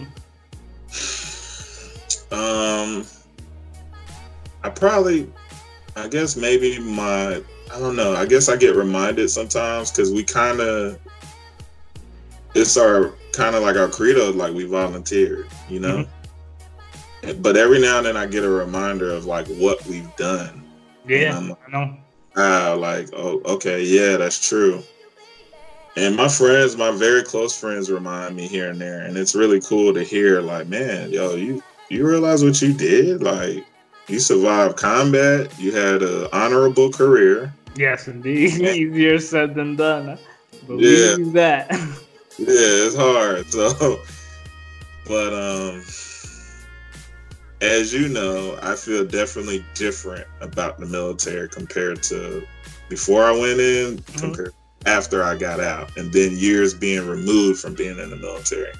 Um 2.30 3.06
i 4.62 4.68
probably 4.68 5.30
i 5.96 6.06
guess 6.06 6.36
maybe 6.36 6.78
my 6.78 7.42
i 7.72 7.78
don't 7.78 7.96
know 7.96 8.14
i 8.14 8.26
guess 8.26 8.48
i 8.48 8.56
get 8.56 8.76
reminded 8.76 9.30
sometimes 9.30 9.90
because 9.90 10.12
we 10.12 10.22
kind 10.22 10.60
of 10.60 10.98
it's 12.54 12.76
our 12.76 13.14
kind 13.32 13.54
of 13.54 13.62
like 13.62 13.76
our 13.76 13.88
credo, 13.88 14.32
like 14.32 14.54
we 14.54 14.64
volunteered, 14.64 15.48
you 15.68 15.80
know. 15.80 16.04
Mm-hmm. 17.22 17.42
But 17.42 17.56
every 17.56 17.80
now 17.80 17.98
and 17.98 18.06
then 18.06 18.16
I 18.16 18.26
get 18.26 18.44
a 18.44 18.48
reminder 18.48 19.10
of 19.10 19.26
like 19.26 19.46
what 19.48 19.84
we've 19.86 20.14
done. 20.16 20.64
Yeah, 21.06 21.38
like, 21.38 21.58
I 21.66 21.70
know. 21.70 21.96
Ah, 22.36 22.76
like 22.78 23.08
oh, 23.12 23.42
okay, 23.44 23.82
yeah, 23.82 24.16
that's 24.16 24.46
true. 24.48 24.82
And 25.96 26.16
my 26.16 26.28
friends, 26.28 26.76
my 26.76 26.92
very 26.92 27.22
close 27.22 27.58
friends, 27.58 27.90
remind 27.90 28.36
me 28.36 28.46
here 28.46 28.70
and 28.70 28.80
there, 28.80 29.00
and 29.00 29.16
it's 29.16 29.34
really 29.34 29.60
cool 29.60 29.92
to 29.92 30.02
hear. 30.02 30.40
Like, 30.40 30.68
man, 30.68 31.10
yo, 31.10 31.34
you 31.34 31.62
you 31.88 32.06
realize 32.06 32.42
what 32.44 32.60
you 32.62 32.72
did? 32.72 33.22
Like, 33.22 33.66
you 34.08 34.18
survived 34.18 34.76
combat. 34.76 35.52
You 35.58 35.72
had 35.72 36.02
an 36.02 36.28
honorable 36.32 36.90
career. 36.90 37.52
Yes, 37.76 38.08
indeed. 38.08 38.52
Easier 38.60 39.18
said 39.18 39.54
than 39.54 39.76
done. 39.76 40.18
Believe 40.66 41.18
yeah. 41.18 41.32
that. 41.32 41.98
yeah, 42.40 42.86
it's 42.86 42.96
hard. 42.96 43.46
So, 43.50 44.00
but 45.06 45.32
um, 45.34 45.82
as 47.60 47.92
you 47.92 48.08
know, 48.08 48.58
I 48.62 48.74
feel 48.74 49.04
definitely 49.04 49.64
different 49.74 50.26
about 50.40 50.78
the 50.78 50.86
military 50.86 51.48
compared 51.48 52.02
to 52.04 52.46
before 52.88 53.24
I 53.24 53.32
went 53.32 53.60
in, 53.60 53.98
mm-hmm. 53.98 54.18
compared 54.18 54.54
after 54.86 55.22
I 55.22 55.36
got 55.36 55.60
out, 55.60 55.96
and 55.98 56.12
then 56.12 56.32
years 56.32 56.72
being 56.72 57.06
removed 57.06 57.60
from 57.60 57.74
being 57.74 57.98
in 57.98 58.10
the 58.10 58.16
military. 58.16 58.72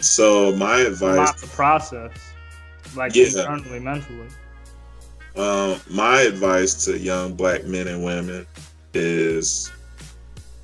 So 0.00 0.54
my 0.56 0.80
advice, 0.80 1.42
of 1.42 1.50
process, 1.52 2.12
like 2.94 3.14
yeah. 3.14 3.26
internally, 3.26 3.80
mentally. 3.80 4.28
Um, 5.36 5.80
my 5.88 6.22
advice 6.22 6.84
to 6.84 6.98
young 6.98 7.34
black 7.34 7.64
men 7.64 7.88
and 7.88 8.04
women 8.04 8.46
is 8.92 9.70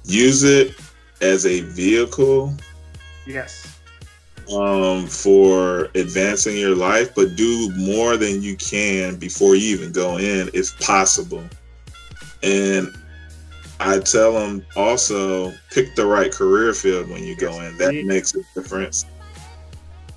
use 0.05 0.43
it 0.43 0.74
as 1.20 1.47
a 1.47 1.60
vehicle. 1.60 2.55
Yes. 3.26 3.78
Um, 4.52 5.06
for 5.09 5.88
advancing 5.97 6.56
your 6.56 6.76
life, 6.76 7.14
but 7.16 7.34
do 7.34 7.72
more 7.74 8.16
than 8.16 8.43
you 8.43 8.56
can 8.56 9.16
before 9.16 9.56
you 9.56 9.76
even 9.76 9.90
go 9.90 10.18
in, 10.18 10.48
if 10.55 10.78
possible. 10.78 11.43
And 12.44 12.94
I 13.80 13.98
tell 13.98 14.34
them 14.34 14.64
also 14.76 15.52
pick 15.72 15.97
the 15.97 16.06
right 16.06 16.32
career 16.32 16.72
field 16.72 17.10
when 17.10 17.24
you 17.24 17.36
go 17.36 17.60
in. 17.60 17.76
That 17.78 17.94
makes 18.05 18.34
a 18.34 18.43
difference. 18.55 19.05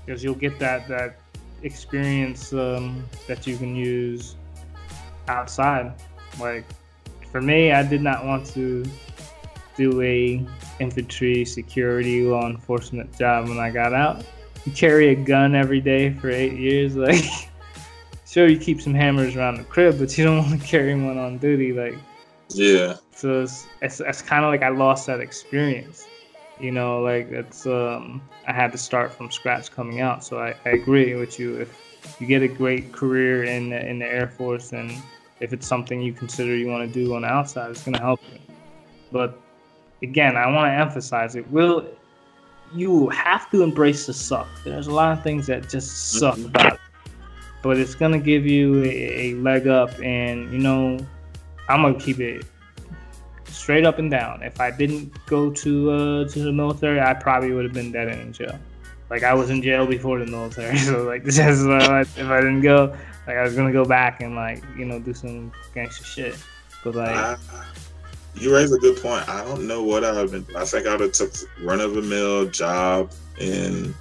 Because 0.06 0.24
you'll 0.24 0.36
get 0.36 0.60
that 0.60 0.88
that 0.88 1.18
experience 1.64 2.54
um, 2.54 3.04
that 3.28 3.46
you 3.46 3.58
can 3.58 3.76
use 3.76 4.36
outside. 5.28 5.94
Like 6.40 6.66
for 7.32 7.42
me, 7.42 7.72
I 7.72 7.84
did 7.84 8.02
not 8.02 8.26
want 8.26 8.46
to 8.54 8.86
do 9.80 10.02
a 10.02 10.46
infantry 10.82 11.46
security 11.46 12.24
law 12.24 12.46
enforcement 12.46 13.18
job 13.18 13.48
when 13.48 13.60
I 13.60 13.72
got 13.72 13.94
out. 13.94 14.26
You 14.66 14.74
carry 14.74 15.10
a 15.10 15.16
gun 15.16 15.56
every 15.56 15.80
day 15.80 16.12
for 16.12 16.30
eight 16.30 16.54
years, 16.54 16.96
like 17.08 17.24
sure 18.28 18.48
you 18.48 18.60
keep 18.60 18.82
some 18.82 18.94
hammers 18.94 19.38
around 19.38 19.56
the 19.56 19.64
crib, 19.64 19.98
but 19.98 20.16
you 20.18 20.26
don't 20.26 20.38
want 20.40 20.62
to 20.62 20.68
carry 20.68 20.94
one 20.94 21.18
on 21.18 21.38
duty, 21.38 21.72
like 21.72 21.96
yeah. 22.50 22.98
So 23.16 23.44
it's 23.44 23.68
it's, 23.82 24.02
it's 24.02 24.22
kind 24.22 24.44
of 24.44 24.52
like 24.52 24.64
I 24.64 24.70
lost 24.70 25.08
that 25.08 25.22
experience, 25.22 26.06
you 26.60 26.72
know, 26.72 27.02
like 27.02 27.32
it's 27.32 27.66
um 27.66 28.22
I 28.46 28.52
had 28.52 28.74
to 28.74 28.78
start 28.78 29.14
from 29.14 29.32
scratch 29.32 29.72
coming 29.72 30.02
out. 30.02 30.26
So 30.26 30.40
I, 30.40 30.56
I 30.66 30.72
agree 30.72 31.16
with 31.16 31.40
you. 31.40 31.56
If 31.56 31.74
you 32.20 32.28
get 32.28 32.42
a 32.42 32.48
great 32.48 32.92
career 32.92 33.46
in 33.46 33.70
the, 33.70 33.88
in 33.88 34.00
the 34.00 34.06
Air 34.06 34.28
Force 34.28 34.74
and 34.74 34.92
if 35.40 35.54
it's 35.54 35.66
something 35.66 36.02
you 36.02 36.12
consider 36.12 36.54
you 36.54 36.68
want 36.68 36.86
to 36.86 36.94
do 36.94 37.16
on 37.16 37.22
the 37.22 37.30
outside, 37.30 37.72
it's 37.72 37.84
gonna 37.84 38.02
help 38.02 38.20
you. 38.34 38.40
But 39.12 39.40
again, 40.02 40.36
I 40.36 40.48
want 40.48 40.70
to 40.70 40.74
emphasize 40.74 41.36
it. 41.36 41.50
Will 41.52 41.86
you 42.74 43.10
have 43.10 43.50
to 43.52 43.64
embrace 43.64 44.06
the 44.06 44.14
suck? 44.14 44.48
There's 44.64 44.88
a 44.88 44.94
lot 44.94 45.18
of 45.18 45.24
things 45.24 45.48
that 45.48 45.70
just 45.70 46.20
suck 46.20 46.36
mm-hmm. 46.36 46.48
about 46.48 46.74
it, 46.74 46.80
but 47.62 47.78
it's 47.78 47.96
gonna 47.96 48.20
give 48.20 48.46
you 48.46 48.84
a, 48.84 48.88
a 48.88 49.34
leg 49.36 49.68
up. 49.68 50.00
And 50.02 50.52
you 50.52 50.60
know, 50.60 51.00
I'm 51.68 51.82
gonna 51.82 52.00
keep 52.00 52.20
it 52.20 52.46
straight 53.46 53.86
up 53.86 54.00
and 54.00 54.10
down. 54.10 54.42
If 54.44 54.60
I 54.60 54.72
didn't 54.72 55.14
go 55.26 55.52
to 55.52 55.92
uh, 55.92 56.28
to 56.30 56.40
the 56.40 56.52
military, 56.52 57.00
I 57.00 57.14
probably 57.14 57.52
would 57.52 57.66
have 57.66 57.74
been 57.74 57.92
dead 57.92 58.08
in 58.08 58.34
jail. 58.34 58.60
Like 59.10 59.24
I 59.24 59.34
was 59.34 59.50
in 59.50 59.62
jail 59.62 59.88
before 59.88 60.20
the 60.20 60.26
military, 60.26 60.78
so 60.90 61.04
like 61.04 61.24
just 61.26 61.68
uh, 61.68 62.00
if 62.00 62.26
I 62.26 62.42
didn't 62.42 62.62
go, 62.62 62.96
like 63.28 63.38
I 63.38 63.44
was 63.44 63.56
gonna 63.56 63.74
go 63.74 63.86
back 63.86 64.22
and 64.22 64.36
like 64.36 64.64
you 64.78 64.86
know 64.86 65.00
do 65.00 65.14
some 65.14 65.52
gangster 65.74 66.04
shit. 66.04 66.36
But 66.84 66.96
like 66.96 67.40
you 68.36 68.54
raise 68.54 68.72
a 68.72 68.78
good 68.78 69.02
point. 69.02 69.28
I 69.28 69.44
don't 69.44 69.68
know 69.68 69.84
what 69.84 70.04
I 70.04 70.14
have 70.14 70.32
been. 70.32 70.46
I 70.56 70.66
think 70.66 70.88
I 70.88 70.92
would 70.92 71.02
have 71.02 71.12
took 71.12 71.34
run 71.62 71.82
of 71.82 71.98
a 71.98 72.02
mill 72.02 72.48
job 72.48 73.12
and 73.40 73.94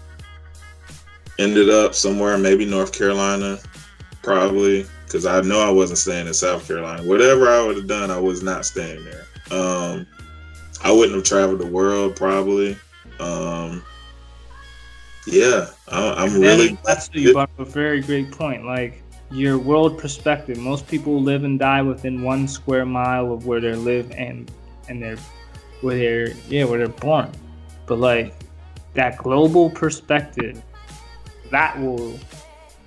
ended 1.39 1.71
up 1.71 1.95
somewhere, 1.95 2.37
maybe 2.39 2.65
North 2.65 2.93
Carolina, 2.93 3.59
probably, 4.23 4.87
because 5.05 5.27
I 5.27 5.41
know 5.41 5.61
I 5.61 5.71
wasn't 5.71 5.99
staying 5.99 6.27
in 6.27 6.35
South 6.35 6.67
Carolina. 6.67 7.03
Whatever 7.03 7.49
I 7.49 7.63
would 7.63 7.77
have 7.77 7.87
done, 7.87 8.11
I 8.11 8.19
was 8.19 8.43
not 8.43 8.65
staying 8.65 9.05
there. 9.05 9.27
Um, 9.51 10.07
I 10.83 10.93
wouldn't 10.93 11.15
have 11.15 11.25
traveled 11.25 11.61
the 11.61 11.67
world, 11.67 12.17
probably. 12.17 12.77
Um, 13.19 13.83
yeah, 15.27 15.67
I, 15.89 16.25
am 16.25 16.41
really. 16.41 16.79
That's 16.85 17.11
you 17.13 17.39
a 17.39 17.65
very 17.65 18.01
great 18.01 18.31
point. 18.31 18.65
Like 18.65 19.03
your 19.31 19.59
world 19.59 19.99
perspective. 19.99 20.59
Most 20.59 20.87
people 20.87 21.21
live 21.21 21.45
and 21.45 21.59
die 21.59 21.83
within 21.83 22.23
one 22.23 22.49
square 22.49 22.87
mile 22.87 23.33
of 23.33 23.47
where 23.47 23.61
they 23.61 23.75
live 23.75 24.11
and 24.13 24.51
and 24.89 25.03
they're 25.03 25.19
where 25.81 25.97
they're 25.97 26.29
yeah 26.49 26.65
where 26.65 26.79
they're 26.79 26.89
born. 26.89 27.31
But 27.87 27.99
like 27.99 28.35
that 28.95 29.19
global 29.19 29.71
perspective, 29.71 30.63
that 31.51 31.79
will 31.79 32.19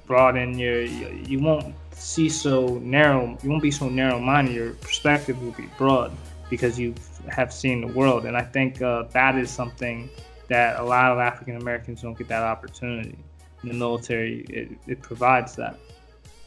broaden 0.06 0.58
your. 0.58 0.82
You 0.82 1.40
won't 1.40 1.76
see 1.94 2.30
so 2.30 2.80
narrow. 2.80 3.38
You 3.44 3.50
won't 3.50 3.62
be 3.62 3.72
so 3.72 3.90
narrow-minded. 3.90 4.54
Your 4.54 4.74
perspective 4.74 5.42
will 5.42 5.52
be 5.52 5.70
broad 5.78 6.12
because 6.50 6.80
you 6.80 6.94
have 7.30 7.54
seen 7.54 7.82
the 7.82 7.88
world. 7.88 8.26
And 8.26 8.36
I 8.36 8.42
think 8.42 8.82
uh, 8.82 9.04
that 9.12 9.38
is 9.38 9.50
something 9.50 10.10
that 10.50 10.80
a 10.80 10.84
lot 10.84 11.12
of 11.12 11.20
African 11.20 11.56
Americans 11.56 12.02
don't 12.02 12.18
get 12.18 12.28
that 12.28 12.44
opportunity. 12.44 13.18
In 13.64 13.70
the 13.70 13.76
military, 13.76 14.42
it, 14.50 14.72
it 14.88 15.02
provides 15.02 15.56
that. 15.56 15.78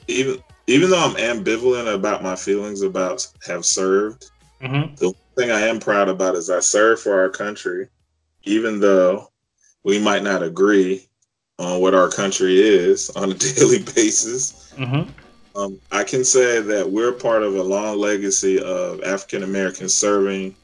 Even 0.09 0.39
even 0.67 0.91
though 0.91 1.05
I'm 1.05 1.17
ambivalent 1.17 1.93
about 1.93 2.23
my 2.23 2.37
feelings 2.37 2.83
about 2.83 3.27
have 3.47 3.65
served, 3.65 4.31
mm-hmm. 4.63 4.95
the 4.97 5.13
thing 5.37 5.51
I 5.51 5.61
am 5.61 5.79
proud 5.79 6.09
about 6.09 6.37
is 6.37 6.49
I 6.51 6.61
served 6.61 7.03
for 7.03 7.19
our 7.19 7.29
country, 7.29 7.89
even 8.45 8.81
though 8.81 9.31
we 9.83 9.99
might 9.99 10.23
not 10.23 10.43
agree 10.43 11.07
on 11.59 11.81
what 11.81 11.95
our 11.95 12.09
country 12.09 12.61
is 12.61 13.11
on 13.17 13.33
a 13.33 13.35
daily 13.35 13.83
basis. 13.95 14.73
Mm-hmm. 14.77 15.11
Um, 15.57 15.79
I 15.93 16.03
can 16.03 16.25
say 16.25 16.61
that 16.61 16.91
we're 16.91 17.13
part 17.13 17.45
of 17.45 17.55
a 17.55 17.63
long 17.63 17.99
legacy 17.99 18.61
of 18.61 19.03
African 19.05 19.45
Americans 19.45 19.95
serving 19.95 20.57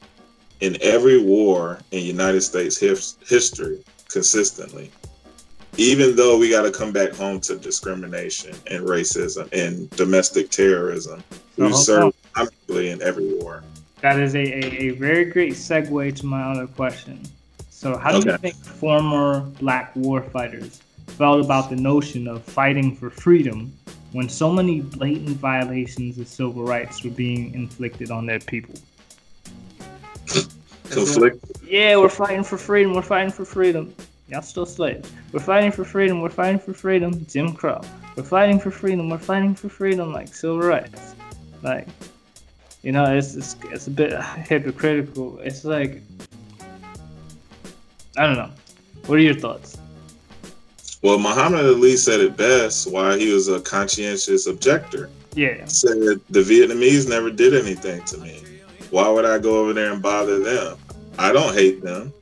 in 0.59 0.77
every 0.81 1.21
war 1.21 1.79
in 1.91 2.03
United 2.03 2.41
States 2.41 2.77
his- 2.77 3.17
history 3.25 3.83
consistently. 4.09 4.91
Even 5.81 6.15
though 6.15 6.37
we 6.37 6.47
got 6.47 6.61
to 6.61 6.71
come 6.71 6.91
back 6.91 7.11
home 7.11 7.39
to 7.41 7.57
discrimination 7.57 8.55
and 8.69 8.85
racism 8.85 9.51
and 9.51 9.89
domestic 9.91 10.51
terrorism, 10.51 11.23
we've 11.57 11.71
Uh-huh. 11.71 11.75
served 11.75 12.15
actively 12.35 12.91
in 12.91 13.01
every 13.01 13.33
war. 13.33 13.63
That 14.01 14.19
is 14.19 14.35
a, 14.35 14.43
a, 14.43 14.65
a 14.85 14.89
very 14.91 15.25
great 15.25 15.53
segue 15.53 16.15
to 16.17 16.25
my 16.27 16.43
other 16.51 16.67
question. 16.67 17.23
So, 17.71 17.97
how 17.97 18.11
do 18.11 18.29
you 18.29 18.37
think 18.37 18.55
former 18.63 19.39
black 19.59 19.95
war 19.95 20.21
fighters 20.21 20.81
felt 21.07 21.43
about 21.43 21.71
the 21.71 21.77
notion 21.77 22.27
of 22.27 22.43
fighting 22.43 22.95
for 22.95 23.09
freedom 23.09 23.73
when 24.11 24.29
so 24.29 24.51
many 24.51 24.81
blatant 24.81 25.37
violations 25.37 26.19
of 26.19 26.27
civil 26.27 26.63
rights 26.63 27.03
were 27.03 27.09
being 27.09 27.55
inflicted 27.55 28.11
on 28.11 28.27
their 28.27 28.39
people? 28.39 28.75
Conflict. 30.91 31.43
Yeah, 31.65 31.97
we're 31.97 32.09
fighting 32.09 32.43
for 32.43 32.59
freedom. 32.59 32.93
We're 32.93 33.01
fighting 33.01 33.31
for 33.31 33.45
freedom. 33.45 33.95
Y'all 34.31 34.41
still 34.41 34.65
slaves. 34.65 35.11
We're 35.33 35.41
fighting 35.41 35.73
for 35.73 35.83
freedom. 35.83 36.21
We're 36.21 36.29
fighting 36.29 36.57
for 36.57 36.73
freedom. 36.73 37.25
Jim 37.25 37.51
Crow. 37.53 37.81
We're 38.15 38.23
fighting 38.23 38.59
for 38.59 38.71
freedom. 38.71 39.09
We're 39.09 39.17
fighting 39.17 39.53
for 39.53 39.67
freedom, 39.67 40.13
like 40.13 40.33
civil 40.33 40.59
rights. 40.59 41.15
Like, 41.61 41.85
you 42.81 42.93
know, 42.93 43.03
it's 43.03 43.35
it's, 43.35 43.57
it's 43.65 43.87
a 43.87 43.91
bit 43.91 44.17
hypocritical. 44.47 45.37
It's 45.39 45.65
like, 45.65 46.01
I 48.17 48.25
don't 48.25 48.37
know. 48.37 48.51
What 49.07 49.15
are 49.15 49.21
your 49.21 49.35
thoughts? 49.35 49.77
Well, 51.01 51.19
Muhammad 51.19 51.65
Ali 51.65 51.97
said 51.97 52.21
it 52.21 52.37
best 52.37 52.89
why 52.89 53.17
he 53.17 53.33
was 53.33 53.49
a 53.49 53.59
conscientious 53.59 54.47
objector. 54.47 55.09
Yeah. 55.33 55.65
Said 55.65 56.21
the 56.29 56.39
Vietnamese 56.39 57.09
never 57.09 57.31
did 57.31 57.53
anything 57.53 58.01
to 58.05 58.17
me. 58.17 58.41
Why 58.91 59.09
would 59.09 59.25
I 59.25 59.39
go 59.39 59.57
over 59.59 59.73
there 59.73 59.91
and 59.91 60.01
bother 60.01 60.39
them? 60.39 60.77
I 61.19 61.33
don't 61.33 61.53
hate 61.53 61.81
them. 61.81 62.13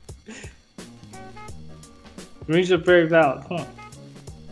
Brings 2.50 2.72
up 2.72 2.80
a 2.80 2.84
very 2.84 3.06
valid 3.06 3.44
point. 3.44 3.68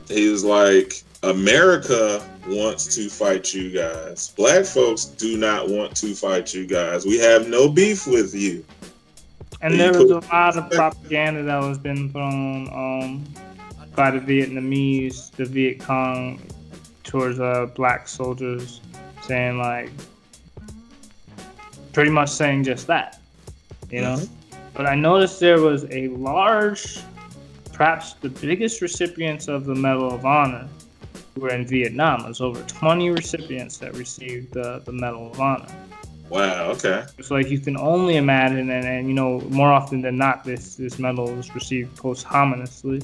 He 0.07 0.29
was 0.29 0.45
like, 0.45 1.03
America 1.25 2.25
wants 2.47 2.95
to 2.95 3.09
fight 3.09 3.53
you 3.53 3.73
guys. 3.73 4.29
Black 4.37 4.65
folks 4.65 5.07
do 5.07 5.37
not 5.37 5.69
want 5.69 5.97
to 5.97 6.15
fight 6.15 6.55
you 6.55 6.65
guys. 6.65 7.05
We 7.05 7.19
have 7.19 7.49
no 7.49 7.69
beef 7.69 8.07
with 8.07 8.37
you. 8.37 8.65
And 9.63 9.73
You 9.73 9.79
there 9.79 9.93
was 10.01 10.13
a 10.13 10.21
lot 10.33 10.57
of 10.57 10.71
propaganda 10.71 11.43
that 11.43 11.61
was 11.61 11.77
being 11.77 12.13
put 12.13 12.23
on 12.23 12.69
um, 12.69 13.25
by 13.97 14.13
the 14.13 14.21
Vietnamese, 14.21 15.33
the 15.33 15.45
Viet 15.45 15.81
Cong, 15.81 16.41
towards 17.03 17.41
uh, 17.41 17.67
black 17.75 18.07
soldiers, 18.07 18.81
saying 19.23 19.59
like, 19.59 19.91
pretty 21.93 22.13
much 22.13 22.31
saying 22.31 22.63
just 22.63 22.87
that, 22.87 23.21
you 23.91 24.03
know. 24.03 24.23
But 24.73 24.87
I 24.87 24.95
noticed 24.95 25.41
there 25.41 25.61
was 25.61 25.85
a 25.91 26.07
large, 26.07 27.01
perhaps 27.79 28.15
the 28.15 28.29
biggest 28.29 28.83
recipients 28.83 29.47
of 29.47 29.65
the 29.65 29.75
Medal 29.75 30.13
of 30.13 30.27
Honor 30.27 30.69
were 31.37 31.51
in 31.51 31.65
Vietnam. 31.65 32.23
There's 32.25 32.41
over 32.41 32.61
20 32.63 33.11
recipients 33.11 33.79
that 33.79 33.95
received 33.95 34.53
the, 34.53 34.83
the 34.85 34.91
Medal 34.91 35.31
of 35.31 35.41
Honor. 35.41 35.69
Wow, 36.29 36.73
okay. 36.73 37.05
It's 37.19 37.31
like 37.31 37.49
you 37.49 37.61
can 37.61 37.77
only 37.77 38.17
imagine, 38.17 38.69
and, 38.71 38.85
and 38.85 39.07
you 39.07 39.15
know, 39.15 39.41
more 39.43 39.73
often 39.73 40.03
than 40.03 40.19
not, 40.19 40.45
this 40.45 40.75
this 40.75 40.99
medal 40.99 41.31
is 41.39 41.55
received 41.55 41.97
posthumously. 41.97 43.01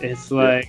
It's 0.00 0.30
like 0.30 0.68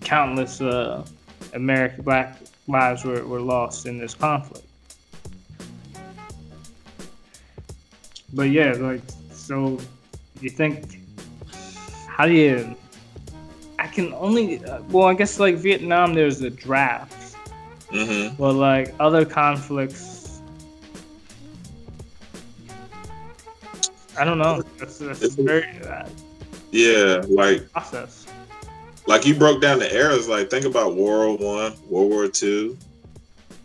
countless 0.00 0.60
uh, 0.60 1.06
American 1.54 2.02
black 2.02 2.38
lives 2.66 3.04
were, 3.04 3.24
were 3.24 3.40
lost 3.40 3.86
in 3.86 3.98
this 3.98 4.14
conflict. 4.14 4.66
But 8.34 8.50
yeah, 8.50 8.72
like, 8.72 9.02
so 9.32 9.78
you 10.40 10.50
think, 10.50 10.99
how 12.20 12.26
do 12.26 12.34
you? 12.34 12.76
I 13.78 13.86
can 13.86 14.12
only, 14.12 14.62
uh, 14.66 14.82
well, 14.90 15.06
I 15.06 15.14
guess 15.14 15.40
like 15.40 15.56
Vietnam, 15.56 16.12
there's 16.12 16.42
a 16.42 16.50
draft. 16.50 17.34
Mm-hmm. 17.90 18.36
But 18.36 18.52
like 18.52 18.94
other 19.00 19.24
conflicts, 19.24 20.42
I 24.18 24.24
don't 24.26 24.36
know. 24.36 24.62
That's, 24.76 24.98
that's 24.98 25.34
very 25.36 25.64
uh, 25.80 26.06
Yeah, 26.72 27.22
like 27.26 27.72
process. 27.72 28.26
like 29.06 29.24
you 29.24 29.34
broke 29.34 29.62
down 29.62 29.78
the 29.78 29.90
eras. 29.90 30.28
Like 30.28 30.50
think 30.50 30.66
about 30.66 30.96
World 30.96 31.40
War 31.40 31.70
One, 31.70 31.72
World 31.88 32.10
War 32.10 32.28
Two. 32.28 32.76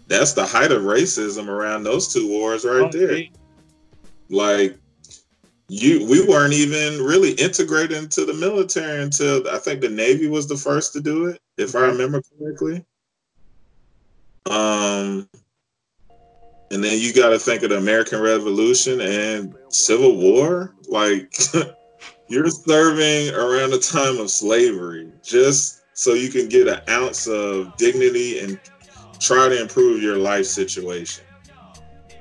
That's 0.08 0.32
the 0.32 0.46
height 0.46 0.72
of 0.72 0.84
racism 0.84 1.50
around 1.50 1.84
those 1.84 2.14
two 2.14 2.30
wars 2.30 2.64
right 2.64 2.90
there. 2.90 3.24
Like 4.30 4.78
you, 5.68 6.08
we 6.08 6.26
weren't 6.26 6.54
even 6.54 7.02
really 7.02 7.32
integrated 7.34 7.98
into 7.98 8.26
the 8.26 8.34
military 8.34 9.02
until 9.02 9.48
I 9.50 9.58
think 9.58 9.82
the 9.82 9.90
Navy 9.90 10.28
was 10.28 10.48
the 10.48 10.58
first 10.58 10.94
to 10.94 11.02
do 11.02 11.28
it, 11.28 11.42
if 11.58 11.76
I 11.76 11.82
remember 11.82 12.22
correctly. 12.40 12.86
Um, 14.50 15.28
and 16.72 16.84
then 16.84 17.00
you 17.00 17.14
got 17.14 17.30
to 17.30 17.40
think 17.40 17.64
of 17.64 17.70
the 17.70 17.78
American 17.78 18.22
Revolution 18.22 19.02
and 19.02 19.56
Civil 19.70 20.18
War. 20.18 20.76
Like 20.88 21.34
you're 22.28 22.50
serving 22.50 23.34
around 23.34 23.72
the 23.72 23.80
time 23.80 24.20
of 24.20 24.30
slavery, 24.30 25.12
just 25.24 25.84
so 25.94 26.14
you 26.14 26.30
can 26.30 26.48
get 26.48 26.68
an 26.68 26.82
ounce 26.90 27.28
of 27.28 27.76
dignity 27.78 28.40
and 28.40 28.60
try 29.20 29.50
to 29.50 29.62
improve 29.62 30.02
your 30.02 30.18
life 30.18 30.46
situation. 30.46 31.24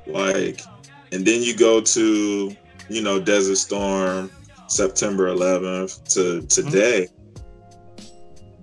Like, 0.06 0.60
and 1.12 1.26
then 1.26 1.42
you 1.42 1.56
go 1.56 1.80
to, 1.80 2.56
you 2.88 3.02
know, 3.02 3.20
Desert 3.20 3.56
Storm, 3.56 4.30
September 4.68 5.34
11th 5.34 6.12
to 6.14 6.46
today. 6.46 7.08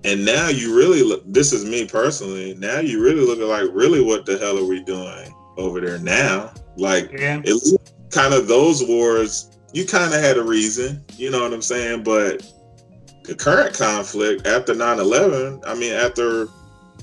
And 0.03 0.25
now 0.25 0.49
you 0.49 0.75
really 0.75 1.03
look, 1.03 1.23
this 1.27 1.53
is 1.53 1.63
me 1.63 1.87
personally, 1.87 2.55
now 2.55 2.79
you 2.79 3.03
really 3.03 3.23
look 3.25 3.39
at 3.39 3.45
like, 3.45 3.69
really, 3.71 4.03
what 4.03 4.25
the 4.25 4.37
hell 4.37 4.57
are 4.57 4.65
we 4.65 4.83
doing 4.83 5.31
over 5.57 5.79
there 5.79 5.99
now? 5.99 6.51
Like, 6.75 7.13
at 7.13 7.45
least 7.45 7.77
kind 8.09 8.33
of 8.33 8.47
those 8.47 8.83
wars, 8.83 9.59
you 9.73 9.85
kind 9.85 10.13
of 10.13 10.19
had 10.19 10.37
a 10.37 10.43
reason, 10.43 11.03
you 11.17 11.29
know 11.29 11.41
what 11.41 11.53
I'm 11.53 11.61
saying? 11.61 12.03
But 12.03 12.51
the 13.23 13.35
current 13.35 13.75
conflict 13.75 14.47
after 14.47 14.73
9 14.73 14.99
11, 14.99 15.61
I 15.67 15.75
mean, 15.75 15.93
after 15.93 16.47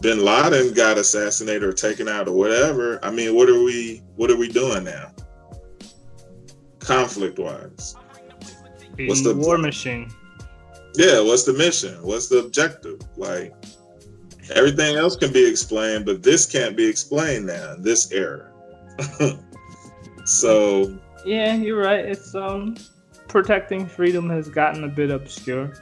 bin 0.03 0.25
Laden 0.25 0.75
got 0.75 0.99
assassinated 0.99 1.63
or 1.63 1.73
taken 1.73 2.09
out 2.09 2.27
or 2.27 2.35
whatever, 2.35 2.99
I 3.05 3.11
mean, 3.11 3.35
what 3.37 3.49
are 3.49 3.63
we, 3.63 4.03
what 4.17 4.31
are 4.31 4.37
we 4.37 4.49
doing 4.49 4.85
now? 4.85 5.13
Conflict 6.89 7.39
wise. 7.39 7.95
What's 8.97 9.23
the 9.23 9.35
war 9.35 9.59
machine? 9.59 10.11
Yeah, 10.95 11.21
what's 11.21 11.45
the 11.45 11.53
mission? 11.53 11.95
What's 12.03 12.29
the 12.29 12.39
objective? 12.39 12.99
Like 13.19 13.55
everything 14.55 14.97
else 14.97 15.15
can 15.15 15.31
be 15.31 15.47
explained, 15.47 16.07
but 16.07 16.23
this 16.23 16.47
can't 16.47 16.79
be 16.79 16.87
explained 16.87 17.47
now, 17.47 17.75
this 17.79 18.11
era. 18.11 18.51
so 20.25 20.99
Yeah, 21.27 21.55
you're 21.55 21.79
right. 21.79 22.07
It's 22.07 22.35
um 22.35 22.75
protecting 23.29 23.87
freedom 23.87 24.31
has 24.31 24.49
gotten 24.49 24.85
a 24.85 24.89
bit 24.89 25.11
obscure, 25.11 25.75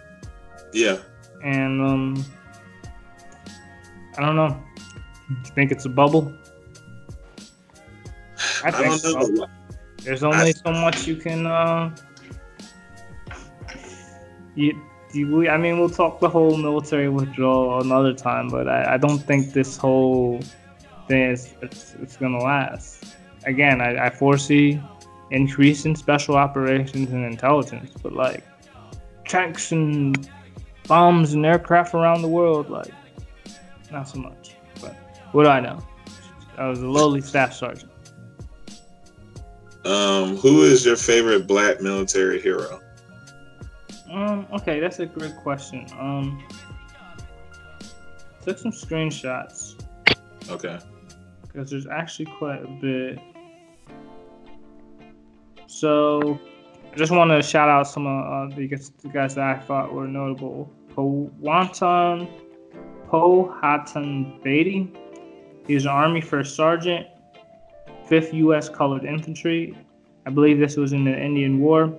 yeah. 0.72 0.98
and 1.44 1.80
um 1.80 2.24
I 4.18 4.22
don't 4.22 4.34
know. 4.34 4.60
You 5.28 5.36
think 5.54 5.70
it's 5.70 5.84
a 5.84 5.88
bubble? 5.88 6.34
I 8.64 8.68
I 8.74 8.82
don't 8.82 8.98
so. 8.98 9.20
know. 9.20 9.46
There's 10.06 10.22
only 10.22 10.52
so 10.52 10.70
much 10.70 11.08
you 11.08 11.16
can. 11.16 11.48
Uh, 11.48 11.90
you, 14.54 14.80
you, 15.12 15.34
we, 15.34 15.48
I 15.48 15.56
mean, 15.56 15.80
we'll 15.80 15.90
talk 15.90 16.20
the 16.20 16.28
whole 16.28 16.56
military 16.56 17.08
withdrawal 17.08 17.80
another 17.80 18.14
time, 18.14 18.48
but 18.48 18.68
I, 18.68 18.94
I 18.94 18.96
don't 18.98 19.18
think 19.18 19.52
this 19.52 19.76
whole 19.76 20.40
thing 21.08 21.32
is 21.32 21.54
it's, 21.60 21.96
it's 22.00 22.16
gonna 22.16 22.38
last. 22.38 23.16
Again, 23.46 23.80
I, 23.80 24.06
I 24.06 24.10
foresee 24.10 24.80
increase 25.32 25.86
in 25.86 25.96
special 25.96 26.36
operations 26.36 27.10
and 27.10 27.24
intelligence, 27.24 27.90
but 28.00 28.12
like 28.12 28.44
tanks 29.26 29.72
and 29.72 30.30
bombs 30.86 31.32
and 31.32 31.44
aircraft 31.44 31.94
around 31.94 32.22
the 32.22 32.28
world, 32.28 32.70
like 32.70 32.94
not 33.90 34.08
so 34.08 34.20
much. 34.20 34.54
But 34.80 34.94
what 35.32 35.42
do 35.42 35.48
I 35.48 35.58
know? 35.58 35.84
I 36.56 36.68
was 36.68 36.80
a 36.80 36.86
lowly 36.86 37.22
staff 37.22 37.52
sergeant. 37.52 37.90
Um, 39.86 40.36
who 40.36 40.62
is 40.62 40.84
your 40.84 40.96
favorite 40.96 41.46
black 41.46 41.80
military 41.80 42.40
hero? 42.40 42.80
Um, 44.10 44.46
okay, 44.52 44.80
that's 44.80 44.98
a 44.98 45.06
great 45.06 45.36
question. 45.36 45.86
Um, 45.98 46.42
took 48.44 48.58
some 48.58 48.72
screenshots. 48.72 49.74
Okay. 50.48 50.78
Because 51.42 51.70
there's 51.70 51.86
actually 51.86 52.26
quite 52.26 52.62
a 52.62 52.68
bit. 52.80 53.20
So, 55.66 56.40
I 56.92 56.96
just 56.96 57.12
want 57.12 57.30
to 57.30 57.42
shout 57.42 57.68
out 57.68 57.86
some 57.86 58.06
of 58.06 58.52
uh, 58.52 58.56
the, 58.56 58.66
the 59.02 59.08
guys 59.08 59.34
that 59.36 59.44
I 59.44 59.58
thought 59.60 59.92
were 59.92 60.08
notable. 60.08 60.72
Powantan 60.94 62.28
Powhatan 63.10 64.40
Beaty. 64.42 64.92
He 65.66 65.74
was 65.74 65.84
an 65.84 65.90
Army 65.90 66.20
First 66.20 66.56
Sergeant, 66.56 67.06
5th 68.08 68.32
U.S. 68.34 68.68
Colored 68.68 69.04
Infantry. 69.04 69.76
I 70.26 70.30
believe 70.30 70.58
this 70.58 70.76
was 70.76 70.92
in 70.92 71.04
the 71.04 71.16
Indian 71.16 71.60
War. 71.60 71.98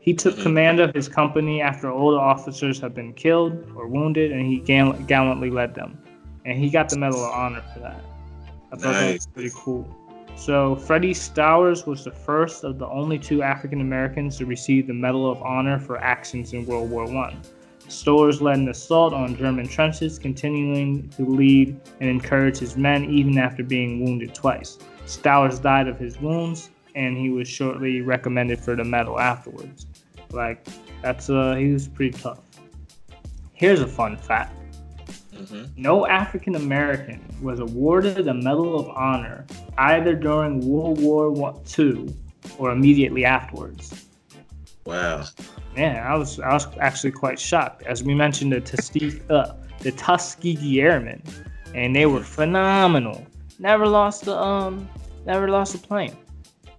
He 0.00 0.14
took 0.14 0.34
mm-hmm. 0.34 0.42
command 0.42 0.80
of 0.80 0.94
his 0.94 1.08
company 1.08 1.60
after 1.60 1.90
older 1.90 2.18
officers 2.18 2.80
had 2.80 2.94
been 2.94 3.12
killed 3.12 3.66
or 3.74 3.88
wounded, 3.88 4.32
and 4.32 4.46
he 4.46 4.58
gall- 4.60 4.92
gallantly 5.06 5.50
led 5.50 5.74
them. 5.74 5.98
And 6.44 6.58
he 6.58 6.70
got 6.70 6.88
the 6.88 6.96
Medal 6.96 7.24
of 7.24 7.32
Honor 7.32 7.62
for 7.74 7.80
that. 7.80 8.04
I 8.72 8.76
thought 8.76 8.92
nice. 8.92 9.00
that 9.00 9.14
was 9.14 9.26
pretty 9.26 9.50
cool. 9.54 9.96
So, 10.36 10.76
Freddie 10.76 11.14
Stowers 11.14 11.86
was 11.86 12.04
the 12.04 12.10
first 12.10 12.62
of 12.62 12.78
the 12.78 12.86
only 12.88 13.18
two 13.18 13.42
African 13.42 13.80
Americans 13.80 14.36
to 14.38 14.46
receive 14.46 14.86
the 14.86 14.92
Medal 14.92 15.30
of 15.30 15.42
Honor 15.42 15.78
for 15.78 15.98
actions 15.98 16.52
in 16.52 16.66
World 16.66 16.90
War 16.90 17.10
One. 17.10 17.40
Stowers 17.88 18.40
led 18.40 18.58
an 18.58 18.68
assault 18.68 19.14
on 19.14 19.36
German 19.36 19.66
trenches, 19.66 20.18
continuing 20.18 21.08
to 21.10 21.24
lead 21.24 21.80
and 22.00 22.10
encourage 22.10 22.58
his 22.58 22.76
men 22.76 23.04
even 23.06 23.38
after 23.38 23.62
being 23.62 24.04
wounded 24.04 24.34
twice. 24.34 24.78
Stowers 25.06 25.58
died 25.58 25.88
of 25.88 25.98
his 25.98 26.20
wounds, 26.20 26.70
and 26.94 27.16
he 27.16 27.30
was 27.30 27.48
shortly 27.48 28.00
recommended 28.00 28.60
for 28.60 28.74
the 28.74 28.84
medal 28.84 29.20
afterwards. 29.20 29.86
Like, 30.30 30.66
that's 31.02 31.30
uh, 31.30 31.54
he 31.54 31.72
was 31.72 31.88
pretty 31.88 32.18
tough. 32.18 32.40
Here's 33.52 33.80
a 33.80 33.86
fun 33.86 34.16
fact. 34.16 34.52
Mm-hmm. 35.32 35.64
No 35.76 36.06
African 36.06 36.56
American 36.56 37.22
was 37.42 37.60
awarded 37.60 38.26
a 38.26 38.34
Medal 38.34 38.78
of 38.78 38.88
Honor 38.88 39.46
either 39.78 40.14
during 40.14 40.66
World 40.66 41.00
War 41.00 41.54
II 41.78 42.14
or 42.58 42.70
immediately 42.70 43.24
afterwards. 43.24 44.06
Wow. 44.84 45.24
Man, 45.76 46.02
I 46.04 46.16
was 46.16 46.40
I 46.40 46.52
was 46.52 46.66
actually 46.80 47.12
quite 47.12 47.38
shocked. 47.38 47.82
As 47.82 48.02
we 48.02 48.14
mentioned, 48.14 48.52
the 48.52 48.60
Tuskegee, 48.60 49.20
uh, 49.28 49.52
the 49.80 49.92
Tuskegee 49.92 50.80
Airmen, 50.80 51.22
and 51.74 51.94
they 51.94 52.06
were 52.06 52.22
phenomenal. 52.22 53.26
Never 53.58 53.86
lost 53.86 54.24
the 54.24 54.36
um, 54.36 54.88
never 55.24 55.48
lost 55.48 55.74
a 55.74 55.78
plane. 55.78 56.16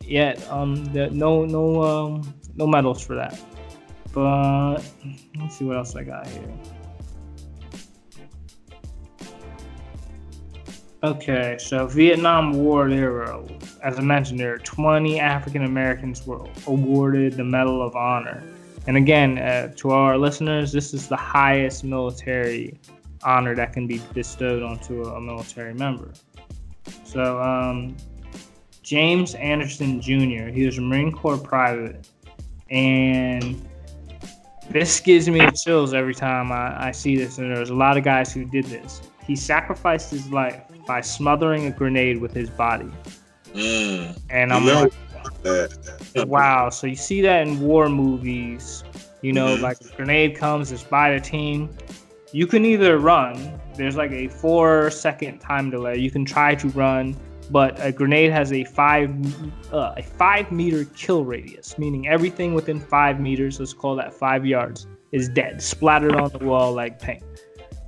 Yet 0.02 0.46
um, 0.50 0.86
the, 0.94 1.10
no 1.10 1.46
no 1.46 1.84
um, 1.84 2.34
no 2.56 2.68
medals 2.68 3.02
for 3.02 3.16
that. 3.16 3.40
But 4.14 4.78
let's 5.40 5.58
see 5.58 5.66
what 5.66 5.78
else 5.78 5.96
I 5.96 6.04
got 6.04 6.28
here. 6.28 6.54
Okay, 11.04 11.58
so 11.60 11.86
Vietnam 11.86 12.54
War 12.54 12.90
era. 12.90 13.44
As 13.84 14.00
I 14.00 14.02
mentioned, 14.02 14.40
there 14.40 14.54
are 14.54 14.58
20 14.58 15.20
African 15.20 15.64
Americans 15.64 16.26
were 16.26 16.44
awarded 16.66 17.34
the 17.34 17.44
Medal 17.44 17.84
of 17.84 17.96
Honor. 17.96 18.44
And 18.88 18.98
again, 18.98 19.38
uh, 19.38 19.72
to 19.76 19.92
our 19.92 20.18
listeners, 20.18 20.72
this 20.72 20.96
is 20.96 21.08
the 21.08 21.16
highest 21.16 21.84
military 21.84 22.80
honor 23.24 23.54
that 23.54 23.74
can 23.74 23.86
be 23.86 24.02
bestowed 24.14 24.64
onto 24.64 25.04
a 25.04 25.22
military 25.22 25.74
member. 25.74 26.14
So, 27.04 27.42
um, 27.42 27.96
James 28.84 29.36
Anderson 29.36 30.00
Jr., 30.00 30.50
he 30.50 30.66
was 30.66 30.78
a 30.78 30.82
Marine 30.82 31.12
Corps 31.12 31.38
private. 31.38 32.08
And 32.70 33.68
this 34.70 35.00
gives 35.00 35.30
me 35.30 35.46
chills 35.52 35.94
every 35.94 36.16
time 36.16 36.52
I, 36.52 36.88
I 36.88 36.92
see 36.92 37.18
this. 37.18 37.38
And 37.38 37.56
there's 37.56 37.70
a 37.70 37.76
lot 37.76 37.98
of 37.98 38.04
guys 38.04 38.34
who 38.34 38.46
did 38.46 38.66
this. 38.66 39.02
He 39.26 39.36
sacrificed 39.36 40.12
his 40.12 40.32
life 40.32 40.62
by 40.86 41.02
smothering 41.02 41.66
a 41.66 41.72
grenade 41.72 42.22
with 42.22 42.34
his 42.34 42.50
body. 42.50 42.90
Mm. 43.54 44.18
And 44.30 44.54
I'm 44.54 44.66
like, 44.66 44.94
wow. 46.28 46.70
So 46.70 46.88
you 46.88 46.96
see 46.96 47.22
that 47.22 47.46
in 47.46 47.60
war 47.60 47.90
movies. 47.90 48.84
You 49.22 49.34
know, 49.34 49.48
mm-hmm. 49.48 49.64
like 49.64 49.82
a 49.82 49.96
grenade 49.96 50.38
comes, 50.38 50.72
it's 50.72 50.84
by 50.84 51.14
the 51.14 51.20
team. 51.20 51.76
You 52.32 52.48
can 52.48 52.66
either 52.66 53.00
run. 53.00 53.60
There's 53.78 53.96
like 53.96 54.12
a 54.12 54.28
four 54.28 54.90
second 54.92 55.40
time 55.40 55.70
delay. 55.70 55.98
You 55.98 56.12
can 56.12 56.26
try 56.26 56.56
to 56.56 56.68
run, 56.70 57.16
but 57.52 57.78
a 57.84 57.92
grenade 57.92 58.32
has 58.32 58.52
a 58.52 58.64
five 58.64 59.12
uh, 59.74 59.94
a 59.98 60.04
five 60.04 60.52
meter 60.52 60.86
kill 60.96 61.24
radius, 61.24 61.78
meaning 61.78 62.08
everything 62.08 62.54
within 62.54 62.80
five 62.80 63.20
meters, 63.20 63.60
let's 63.60 63.74
call 63.74 63.96
that 63.96 64.14
five 64.14 64.46
yards, 64.46 64.88
is 65.12 65.30
dead, 65.30 65.62
splattered 65.62 66.16
on 66.16 66.30
the 66.32 66.40
wall 66.40 66.74
like 66.74 67.00
paint. 67.00 67.24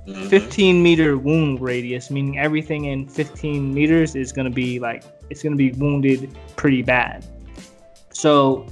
Mm-hmm. 0.06 0.28
15 0.28 0.82
meter 0.82 1.18
wound 1.18 1.60
radius, 1.60 2.10
meaning 2.10 2.38
everything 2.38 2.86
in 2.86 3.06
15 3.06 3.74
meters 3.74 4.16
is 4.16 4.32
going 4.32 4.46
to 4.46 4.54
be 4.54 4.78
like, 4.78 5.04
it's 5.28 5.42
going 5.42 5.52
to 5.52 5.58
be 5.58 5.72
wounded 5.78 6.36
pretty 6.56 6.82
bad. 6.82 7.24
So 8.10 8.66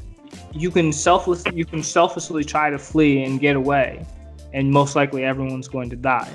you 0.52 0.70
can 0.70 0.92
selfless, 0.92 1.44
you 1.52 1.64
can 1.64 1.82
selflessly 1.82 2.44
try 2.44 2.70
to 2.70 2.78
flee 2.78 3.24
and 3.24 3.38
get 3.38 3.56
away, 3.56 4.06
and 4.54 4.70
most 4.70 4.96
likely 4.96 5.24
everyone's 5.24 5.68
going 5.68 5.90
to 5.90 5.96
die. 5.96 6.30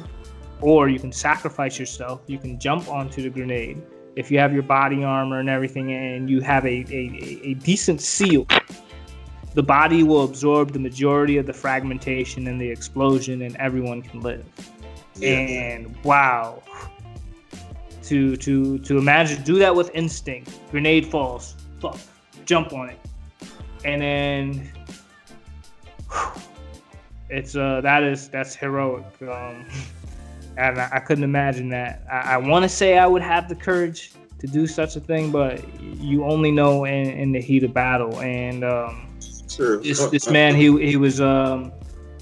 Or 0.61 0.89
you 0.89 0.99
can 0.99 1.11
sacrifice 1.11 1.77
yourself. 1.77 2.21
You 2.27 2.37
can 2.37 2.59
jump 2.59 2.87
onto 2.87 3.21
the 3.21 3.29
grenade. 3.29 3.81
If 4.15 4.31
you 4.31 4.39
have 4.39 4.53
your 4.53 4.63
body 4.63 5.03
armor 5.03 5.39
and 5.39 5.49
everything, 5.49 5.91
and 5.91 6.29
you 6.29 6.41
have 6.41 6.65
a, 6.65 6.85
a, 6.89 7.39
a 7.43 7.53
decent 7.55 7.99
seal, 7.99 8.45
the 9.53 9.63
body 9.63 10.03
will 10.03 10.23
absorb 10.23 10.71
the 10.71 10.79
majority 10.79 11.37
of 11.37 11.45
the 11.45 11.53
fragmentation 11.53 12.47
and 12.47 12.59
the 12.59 12.69
explosion, 12.69 13.41
and 13.41 13.55
everyone 13.57 14.01
can 14.01 14.21
live. 14.21 14.45
And 15.21 15.95
wow. 16.03 16.63
To 18.03 18.35
to 18.35 18.79
to 18.79 18.97
imagine 18.97 19.43
do 19.43 19.57
that 19.59 19.75
with 19.75 19.89
instinct. 19.93 20.59
Grenade 20.71 21.05
falls. 21.05 21.55
Fuck. 21.79 21.97
Jump 22.45 22.73
on 22.73 22.89
it. 22.89 22.99
And 23.85 24.01
then 24.01 24.71
whew, 26.11 26.41
it's 27.29 27.55
uh 27.55 27.81
that 27.81 28.03
is 28.03 28.29
that's 28.29 28.55
heroic. 28.55 29.05
Um 29.21 29.65
and 30.57 30.79
I, 30.79 30.89
I 30.93 30.99
couldn't 30.99 31.23
imagine 31.23 31.69
that 31.69 32.03
i, 32.11 32.35
I 32.35 32.37
want 32.37 32.63
to 32.63 32.69
say 32.69 32.97
i 32.97 33.05
would 33.05 33.21
have 33.21 33.49
the 33.49 33.55
courage 33.55 34.11
to 34.39 34.47
do 34.47 34.67
such 34.67 34.95
a 34.95 34.99
thing 34.99 35.31
but 35.31 35.63
you 35.81 36.25
only 36.25 36.51
know 36.51 36.85
in, 36.85 37.09
in 37.09 37.31
the 37.31 37.41
heat 37.41 37.63
of 37.63 37.73
battle 37.73 38.19
and 38.19 38.63
um 38.63 39.17
sure. 39.49 39.77
this, 39.77 40.05
this 40.11 40.29
man 40.29 40.55
he 40.55 40.65
he 40.85 40.97
was 40.97 41.21
um 41.21 41.71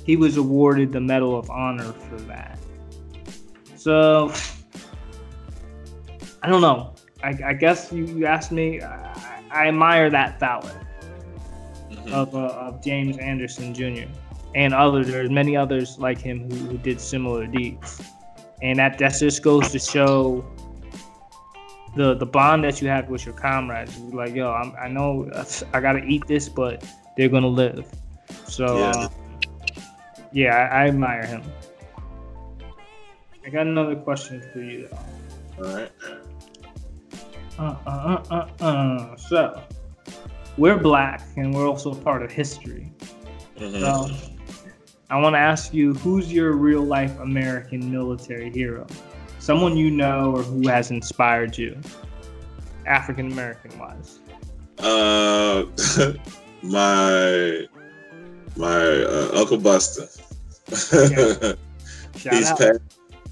he 0.06 0.16
was 0.18 0.38
awarded 0.38 0.92
the 0.92 1.02
medal 1.02 1.38
of 1.38 1.50
honor 1.50 1.94
for 1.94 2.18
that 2.22 2.58
so 3.76 4.32
I 6.44 6.50
don't 6.50 6.62
know. 6.62 6.94
I, 7.24 7.38
I 7.46 7.54
guess 7.54 7.92
you, 7.92 8.06
you 8.06 8.26
asked 8.26 8.52
me. 8.52 8.82
I, 8.82 9.42
I 9.52 9.68
admire 9.68 10.10
that 10.10 10.40
valor 10.40 10.72
mm-hmm. 11.92 12.14
of, 12.14 12.34
uh, 12.34 12.48
of 12.48 12.84
James 12.84 13.18
Anderson 13.18 13.74
Jr. 13.74 14.10
and 14.56 14.74
others. 14.74 15.08
There's 15.08 15.30
many 15.30 15.56
others 15.56 16.00
like 16.00 16.20
him 16.20 16.50
who, 16.50 16.56
who 16.56 16.78
did 16.78 17.00
similar 17.00 17.46
deeds, 17.46 18.02
and 18.62 18.80
that 18.80 18.98
that 19.00 19.18
just 19.20 19.44
goes 19.44 19.72
to 19.72 19.80
show 19.80 20.46
the 21.96 22.14
the 22.16 22.26
bond 22.26 22.64
that 22.64 22.82
you 22.82 22.88
have 22.88 23.10
with 23.10 23.26
your 23.26 23.36
comrades. 23.36 23.98
You're 24.00 24.12
like, 24.12 24.36
yo, 24.36 24.52
I'm, 24.52 24.74
i 24.80 24.88
know 24.88 25.30
I 25.74 25.82
gotta 25.82 26.04
eat 26.04 26.28
this, 26.28 26.48
but 26.48 26.84
they're 27.18 27.30
gonna 27.30 27.48
live. 27.48 27.86
So, 28.48 28.78
yeah, 28.78 28.90
uh, 28.92 29.10
yeah 30.32 30.56
I, 30.56 30.84
I 30.84 30.88
admire 30.88 31.26
him. 31.26 31.44
I 33.46 33.50
got 33.50 33.66
another 33.66 33.96
question 33.96 34.42
for 34.54 34.60
you. 34.60 34.88
Though. 35.58 35.68
All 35.68 35.76
right. 35.76 35.92
Uh, 37.60 37.76
uh, 37.86 38.24
uh, 38.30 38.48
uh, 38.62 38.64
uh. 38.64 39.16
So, 39.18 39.62
we're 40.58 40.78
black 40.78 41.22
and 41.36 41.54
we're 41.54 41.68
also 41.68 41.92
a 41.92 41.96
part 41.96 42.24
of 42.24 42.32
history. 42.32 42.92
Mm-hmm. 43.58 43.80
So, 43.80 44.31
I 45.12 45.20
want 45.20 45.34
to 45.36 45.40
ask 45.40 45.74
you 45.74 45.94
who's 45.96 46.32
your 46.32 46.54
real 46.54 46.84
life 46.84 47.20
American 47.20 47.92
military 47.92 48.50
hero? 48.50 48.88
Someone 49.40 49.76
you 49.76 49.92
know 49.92 50.38
or 50.38 50.42
who 50.42 50.66
has 50.70 50.90
inspired 50.90 51.58
you, 51.58 51.78
African 52.86 53.30
American 53.30 53.78
wise? 53.78 54.20
Uh, 54.80 55.66
my 56.64 57.68
my 58.56 58.78
uh, 58.78 59.32
Uncle 59.34 59.58
Buster. 59.58 60.08
Yeah. 60.94 61.54
He's 62.14 62.52
passed 62.54 62.80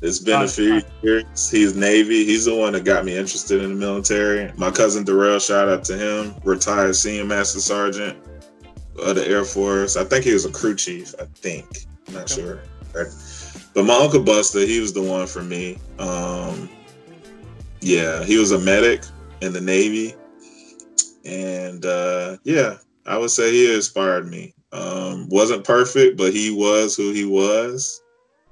it's 0.01 0.19
been 0.19 0.41
a 0.41 0.47
few 0.47 0.81
years. 1.01 1.49
He's 1.49 1.75
Navy. 1.75 2.25
He's 2.25 2.45
the 2.45 2.55
one 2.55 2.73
that 2.73 2.85
got 2.85 3.03
me 3.03 3.17
interested 3.17 3.61
in 3.61 3.69
the 3.71 3.75
military. 3.75 4.51
My 4.57 4.71
cousin 4.71 5.03
Darrell, 5.03 5.39
shout 5.39 5.67
out 5.67 5.83
to 5.85 5.97
him, 5.97 6.35
retired 6.45 6.95
senior 6.95 7.25
master 7.25 7.59
sergeant 7.59 8.17
of 9.01 9.15
the 9.15 9.27
Air 9.27 9.45
Force. 9.45 9.95
I 9.97 10.03
think 10.03 10.23
he 10.23 10.33
was 10.33 10.45
a 10.45 10.51
crew 10.51 10.75
chief. 10.75 11.13
I 11.19 11.25
think. 11.25 11.85
I'm 12.07 12.15
not 12.15 12.29
sure. 12.29 12.59
But 13.73 13.85
my 13.85 13.95
uncle 13.95 14.23
Buster, 14.23 14.59
he 14.61 14.79
was 14.79 14.93
the 14.93 15.01
one 15.01 15.27
for 15.27 15.43
me. 15.43 15.77
Um, 15.99 16.69
yeah, 17.81 18.23
he 18.23 18.37
was 18.37 18.51
a 18.51 18.59
medic 18.59 19.03
in 19.41 19.53
the 19.53 19.61
Navy, 19.61 20.15
and 21.23 21.85
uh, 21.85 22.37
yeah, 22.43 22.77
I 23.05 23.17
would 23.17 23.31
say 23.31 23.51
he 23.51 23.73
inspired 23.73 24.27
me. 24.27 24.53
Um, 24.71 25.27
wasn't 25.29 25.63
perfect, 25.63 26.17
but 26.17 26.33
he 26.33 26.51
was 26.51 26.95
who 26.95 27.11
he 27.11 27.25
was. 27.25 28.01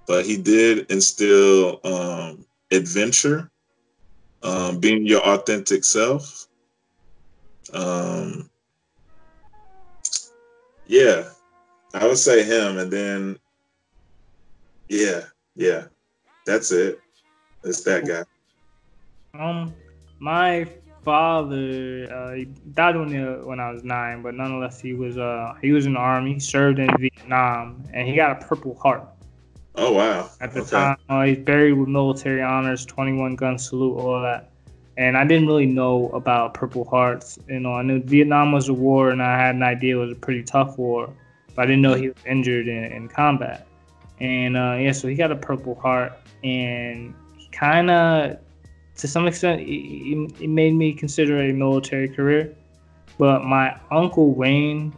But 0.08 0.26
he 0.26 0.38
did 0.38 0.90
instill 0.90 1.82
um, 1.84 2.46
adventure, 2.72 3.52
um, 4.42 4.80
being 4.80 5.06
your 5.06 5.22
authentic 5.22 5.84
self. 5.84 6.48
Um, 7.74 8.50
yeah, 10.88 11.30
I 11.94 12.08
would 12.08 12.18
say 12.18 12.44
him, 12.44 12.78
and 12.78 12.92
then 12.92 13.40
yeah, 14.90 15.22
yeah, 15.56 15.86
that's 16.46 16.72
it. 16.72 17.00
It's 17.64 17.84
that 17.84 18.06
guy. 18.06 18.24
Um, 19.40 19.74
my 20.20 20.68
father 21.04 22.12
uh, 22.14 22.34
he 22.34 22.46
died 22.74 22.98
when, 22.98 23.46
when 23.46 23.60
I 23.60 23.72
was 23.72 23.84
nine, 23.84 24.22
but 24.22 24.34
nonetheless, 24.34 24.82
he 24.82 24.94
was 24.94 25.18
uh 25.18 25.54
he 25.62 25.72
was 25.72 25.86
in 25.86 25.94
the 25.94 26.00
army, 26.00 26.34
he 26.34 26.40
served 26.40 26.80
in 26.80 26.90
Vietnam, 27.00 27.84
and 27.94 28.08
he 28.08 28.16
got 28.16 28.42
a 28.42 28.46
Purple 28.46 28.76
Heart. 28.76 29.08
Oh 29.76 29.94
wow! 29.94 30.30
At 30.42 30.54
the 30.54 30.62
okay. 30.62 30.72
time, 30.72 30.98
uh, 31.10 31.24
he's 31.24 31.38
buried 31.38 31.74
with 31.74 31.88
military 31.88 32.42
honors, 32.42 32.86
21 32.86 33.36
gun 33.36 33.58
salute, 33.58 33.98
all 33.98 34.22
that. 34.22 34.52
And 34.98 35.16
I 35.16 35.26
didn't 35.26 35.48
really 35.48 35.68
know 35.68 36.10
about 36.10 36.56
Purple 36.56 36.84
Hearts. 36.84 37.38
You 37.48 37.60
know, 37.60 37.74
I 37.74 37.84
knew 37.84 38.02
Vietnam 38.02 38.52
was 38.52 38.68
a 38.68 38.74
war, 38.74 39.12
and 39.12 39.22
I 39.22 39.38
had 39.38 39.54
an 39.54 39.62
idea 39.62 39.96
it 39.96 40.00
was 40.00 40.12
a 40.12 40.16
pretty 40.20 40.42
tough 40.42 40.78
war, 40.78 41.14
but 41.56 41.62
I 41.62 41.66
didn't 41.68 41.84
know 41.84 41.94
he 41.94 42.08
was 42.08 42.18
injured 42.26 42.68
in, 42.68 42.84
in 42.86 43.08
combat. 43.08 43.68
And 44.20 44.58
uh, 44.58 44.78
yeah, 44.80 44.92
so 44.92 45.08
he 45.08 45.14
got 45.14 45.32
a 45.32 45.36
Purple 45.36 45.76
Heart, 45.76 46.14
and 46.44 47.14
kind 47.52 47.92
of, 47.92 48.38
to 48.96 49.08
some 49.08 49.28
extent, 49.28 49.62
it, 49.62 50.42
it 50.42 50.50
made 50.50 50.74
me 50.74 50.94
consider 50.94 51.42
a 51.42 51.54
military 51.54 52.10
career. 52.10 52.56
But 53.20 53.44
my 53.44 53.80
uncle 53.92 54.34
Wayne, 54.34 54.94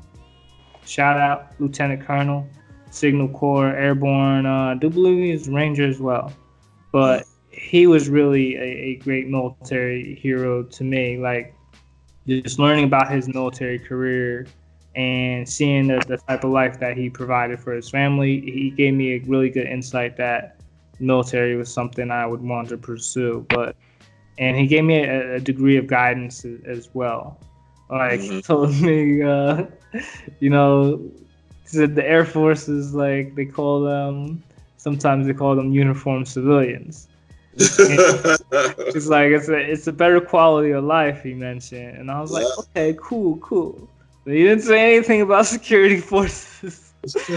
shout 0.86 1.18
out 1.18 1.54
Lieutenant 1.60 2.06
Colonel, 2.06 2.48
Signal 2.90 3.28
Corps, 3.30 3.76
Airborne. 3.76 4.46
Uh, 4.46 4.72
I 4.72 4.76
do 4.76 4.90
believe 4.90 5.24
he's 5.24 5.50
Ranger 5.50 5.86
as 5.86 6.00
well. 6.00 6.32
But 6.94 7.26
he 7.52 7.88
was 7.88 8.10
really 8.10 8.56
a, 8.56 8.62
a 8.62 8.96
great 8.98 9.28
military 9.28 10.16
hero 10.16 10.64
to 10.64 10.84
me. 10.84 11.18
Like, 11.18 11.54
just 12.28 12.60
learning 12.60 12.86
about 12.86 13.12
his 13.12 13.28
military 13.28 13.80
career 13.80 14.48
and 14.96 15.48
seeing 15.48 15.88
the, 15.88 16.04
the 16.08 16.18
type 16.18 16.44
of 16.44 16.52
life 16.52 16.80
that 16.80 16.98
he 16.98 17.10
provided 17.10 17.60
for 17.60 17.74
his 17.74 17.90
family, 17.90 18.42
he 18.42 18.72
gave 18.72 18.94
me 18.94 19.16
a 19.16 19.20
really 19.20 19.50
good 19.50 19.68
insight 19.68 20.18
that 20.18 20.60
military 21.00 21.56
was 21.56 21.72
something 21.72 22.12
I 22.12 22.26
would 22.26 22.42
want 22.42 22.70
to 22.70 22.78
pursue. 22.78 23.46
But 23.50 23.76
and 24.38 24.58
he 24.58 24.68
gave 24.68 24.86
me 24.86 25.04
a, 25.04 25.36
a 25.36 25.40
degree 25.40 25.78
of 25.78 25.88
guidance 25.88 26.46
as 26.66 26.90
well. 26.94 27.40
Like 27.90 28.22
mm-hmm. 28.22 28.32
he 28.36 28.42
told 28.42 28.82
me, 28.82 29.22
uh, 29.22 29.66
you 30.40 30.50
know, 30.50 31.12
said 31.66 31.96
the 31.96 32.08
Air 32.08 32.26
Force 32.26 32.68
is 32.68 32.94
like 32.94 33.36
they 33.36 33.46
call 33.46 33.82
them. 33.82 34.44
Sometimes 34.78 35.28
they 35.28 35.34
call 35.34 35.56
them 35.56 35.74
uniformed 35.74 36.28
civilians. 36.28 37.09
it's 38.96 39.08
like 39.08 39.32
it's 39.32 39.50
a 39.50 39.58
it's 39.58 39.88
a 39.88 39.94
better 39.94 40.22
quality 40.22 40.72
of 40.72 40.84
life. 40.84 41.24
He 41.24 41.34
mentioned, 41.34 41.98
and 41.98 42.10
I 42.10 42.22
was 42.22 42.32
like, 42.32 42.46
okay, 42.60 42.98
cool, 43.02 43.38
cool. 43.38 43.90
But 44.24 44.34
he 44.34 44.44
didn't 44.44 44.64
say 44.64 44.96
anything 44.96 45.22
about 45.22 45.46
security 45.58 46.00
forces. 46.00 46.94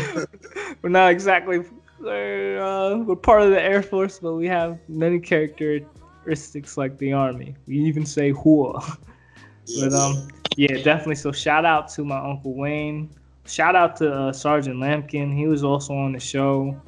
we're 0.83 0.91
not 0.91 1.11
exactly 1.11 1.65
we're, 2.01 2.61
uh, 2.61 2.99
we're 2.99 3.17
part 3.17 3.43
of 3.43 3.51
the 3.51 3.63
Air 3.63 3.83
Force, 3.83 4.19
but 4.19 4.35
we 4.35 4.47
have 4.47 4.79
many 4.89 5.21
characteristics 5.21 6.77
like 6.77 6.99
the 6.99 7.13
Army. 7.13 7.55
We 7.67 7.79
even 7.79 8.07
say 8.07 8.31
"hua." 8.31 8.81
but 9.81 9.93
um, 9.93 10.29
yeah, 10.57 10.83
definitely. 10.83 11.17
So 11.17 11.33
shout 11.33 11.65
out 11.65 11.89
to 11.91 12.05
my 12.05 12.19
uncle 12.19 12.55
Wayne 12.55 13.11
shout 13.47 13.75
out 13.75 13.97
to 13.97 14.13
uh, 14.13 14.33
Sergeant 14.33 14.77
Lampkin. 14.77 15.35
He 15.37 15.47
was 15.47 15.65
also 15.65 15.95
on 15.95 16.13
the 16.13 16.21
show. 16.21 16.81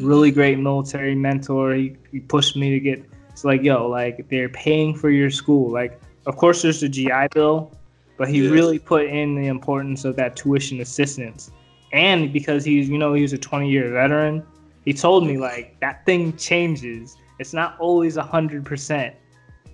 Really 0.00 0.30
great 0.30 0.58
military 0.58 1.14
mentor. 1.14 1.74
He, 1.74 1.96
he 2.10 2.20
pushed 2.20 2.56
me 2.56 2.70
to 2.70 2.80
get. 2.80 3.04
It's 3.30 3.44
like, 3.44 3.62
yo, 3.62 3.88
like 3.88 4.28
they're 4.28 4.48
paying 4.48 4.94
for 4.94 5.10
your 5.10 5.30
school. 5.30 5.70
Like, 5.70 6.00
of 6.26 6.36
course, 6.36 6.62
there's 6.62 6.80
the 6.80 6.88
GI 6.88 7.28
Bill, 7.32 7.70
but 8.16 8.28
he 8.28 8.44
yeah. 8.44 8.50
really 8.50 8.78
put 8.78 9.06
in 9.06 9.34
the 9.34 9.46
importance 9.46 10.04
of 10.04 10.16
that 10.16 10.36
tuition 10.36 10.80
assistance. 10.80 11.50
And 11.92 12.32
because 12.32 12.64
he's, 12.64 12.88
you 12.88 12.98
know, 12.98 13.14
he 13.14 13.22
was 13.22 13.32
a 13.32 13.38
20 13.38 13.70
year 13.70 13.92
veteran, 13.92 14.42
he 14.84 14.92
told 14.92 15.26
me 15.26 15.36
like 15.36 15.78
that 15.80 16.04
thing 16.06 16.36
changes. 16.36 17.16
It's 17.38 17.52
not 17.52 17.78
always 17.78 18.16
hundred 18.16 18.64
percent 18.64 19.14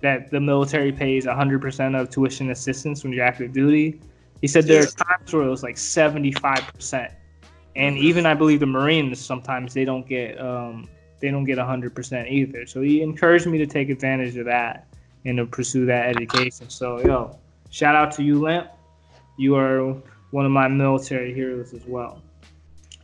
that 0.01 0.29
the 0.29 0.39
military 0.39 0.91
pays 0.91 1.25
100% 1.25 1.99
of 1.99 2.09
tuition 2.09 2.51
assistance 2.51 3.03
when 3.03 3.13
you're 3.13 3.23
active 3.23 3.53
duty. 3.53 4.01
He 4.41 4.47
said 4.47 4.65
there 4.65 4.83
are 4.83 4.85
times 4.85 5.33
where 5.33 5.43
it 5.43 5.49
was 5.49 5.63
like 5.63 5.77
75%. 5.77 7.09
And 7.75 7.97
even 7.97 8.25
I 8.25 8.33
believe 8.33 8.59
the 8.59 8.65
Marines 8.65 9.19
sometimes 9.19 9.73
they 9.73 9.85
don't 9.85 10.07
get 10.07 10.39
um, 10.39 10.87
they 11.19 11.31
don't 11.31 11.45
get 11.45 11.57
100% 11.57 12.29
either. 12.29 12.65
So 12.65 12.81
he 12.81 13.01
encouraged 13.01 13.47
me 13.47 13.57
to 13.57 13.65
take 13.65 13.89
advantage 13.89 14.35
of 14.37 14.45
that 14.45 14.87
and 15.25 15.37
to 15.37 15.45
pursue 15.45 15.85
that 15.85 16.07
education. 16.07 16.69
So 16.69 16.99
yo, 17.01 17.39
shout 17.69 17.95
out 17.95 18.11
to 18.13 18.23
you, 18.23 18.41
Lamp. 18.41 18.69
You 19.37 19.55
are 19.55 19.95
one 20.31 20.45
of 20.45 20.51
my 20.51 20.67
military 20.67 21.33
heroes 21.33 21.73
as 21.73 21.85
well. 21.85 22.21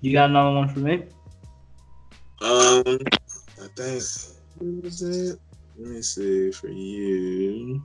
You 0.02 0.14
got 0.14 0.30
another 0.30 0.56
one 0.56 0.70
for 0.70 0.80
me? 0.80 1.04
Um, 2.41 3.00
I 3.62 3.68
think 3.76 4.04
what 4.58 4.84
was 4.84 5.02
it? 5.02 5.40
Let 5.78 5.91
me 5.91 6.02
see 6.02 6.52
for 6.52 6.68
you. 6.68 7.82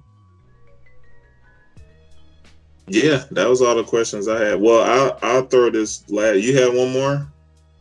Yeah, 2.86 3.24
that 3.31 3.48
was 3.48 3.62
all 3.62 3.74
the 3.74 3.85
questions 3.85 4.28
I 4.28 4.43
had. 4.44 4.61
Well, 4.61 4.82
I'll 4.82 5.19
I'll 5.23 5.47
throw 5.47 5.70
this 5.70 6.09
last. 6.11 6.40
You 6.40 6.59
had 6.59 6.74
one 6.74 6.93
more. 6.93 7.27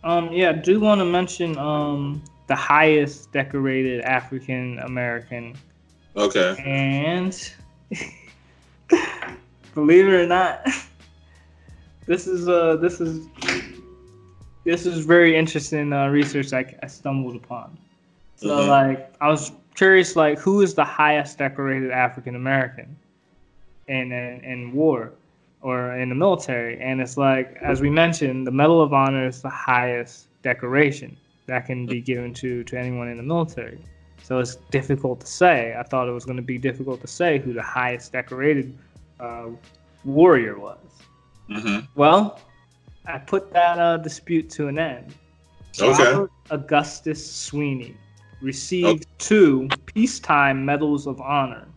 Um, 0.04 0.32
yeah, 0.32 0.50
I 0.50 0.54
do 0.54 0.80
want 0.80 1.00
to 1.00 1.06
mention 1.06 1.58
um 1.58 2.24
the 2.48 2.56
highest 2.56 3.32
decorated 3.32 4.02
African 4.02 4.80
American. 4.80 5.56
Okay. 6.16 6.56
And 6.66 7.54
believe 9.74 10.08
it 10.08 10.14
or 10.14 10.28
not, 10.28 10.68
this 12.06 12.28
is 12.28 12.48
uh 12.48 12.78
this 12.78 13.02
is 13.02 13.28
this 14.64 14.86
is 14.86 15.06
very 15.06 15.36
interesting 15.36 15.92
uh, 15.92 16.08
research 16.08 16.54
I, 16.54 16.74
I 16.82 16.88
stumbled 16.88 17.36
upon. 17.36 17.78
So 18.36 18.48
mm-hmm. 18.48 18.70
like 18.70 19.14
I 19.20 19.28
was 19.28 19.52
curious 19.76 20.16
like 20.16 20.40
who 20.40 20.62
is 20.62 20.76
the 20.76 20.86
highest 20.86 21.38
decorated 21.38 21.92
African 21.92 22.36
American? 22.36 22.96
In, 23.88 24.12
in, 24.12 24.44
in 24.44 24.72
war 24.74 25.14
or 25.62 25.94
in 25.96 26.10
the 26.10 26.16
military. 26.16 26.80
And 26.80 27.02
it's 27.02 27.18
like, 27.18 27.58
as 27.62 27.82
we 27.82 27.90
mentioned, 27.90 28.46
the 28.46 28.52
Medal 28.52 28.82
of 28.82 28.94
Honor 28.94 29.28
is 29.28 29.42
the 29.42 29.50
highest 29.50 30.28
decoration 30.42 31.18
that 31.48 31.66
can 31.66 31.86
be 31.86 32.02
given 32.02 32.34
to, 32.36 32.64
to 32.66 32.78
anyone 32.78 33.08
in 33.08 33.18
the 33.18 33.24
military. 33.24 33.80
So 34.22 34.40
it's 34.40 34.56
difficult 34.72 35.20
to 35.22 35.28
say. 35.28 35.76
I 35.78 35.84
thought 35.84 36.08
it 36.08 36.12
was 36.12 36.26
going 36.26 36.38
to 36.38 36.44
be 36.44 36.58
difficult 36.58 37.02
to 37.02 37.08
say 37.08 37.40
who 37.40 37.54
the 37.54 37.62
highest 37.62 38.14
decorated 38.14 38.78
uh, 39.20 39.48
warrior 40.06 40.58
was. 40.60 40.80
Mm-hmm. 41.50 41.86
Well, 41.96 42.40
I 43.06 43.18
put 43.18 43.52
that 43.52 43.80
uh, 43.80 43.98
dispute 43.98 44.50
to 44.52 44.68
an 44.68 44.80
end. 44.80 45.14
So 45.74 45.92
okay. 45.92 46.32
Augustus 46.52 47.30
Sweeney 47.30 47.98
received 48.42 49.06
oh. 49.08 49.16
two 49.18 49.68
peacetime 49.86 50.64
medals 50.64 51.08
of 51.08 51.20
honor 51.20 51.68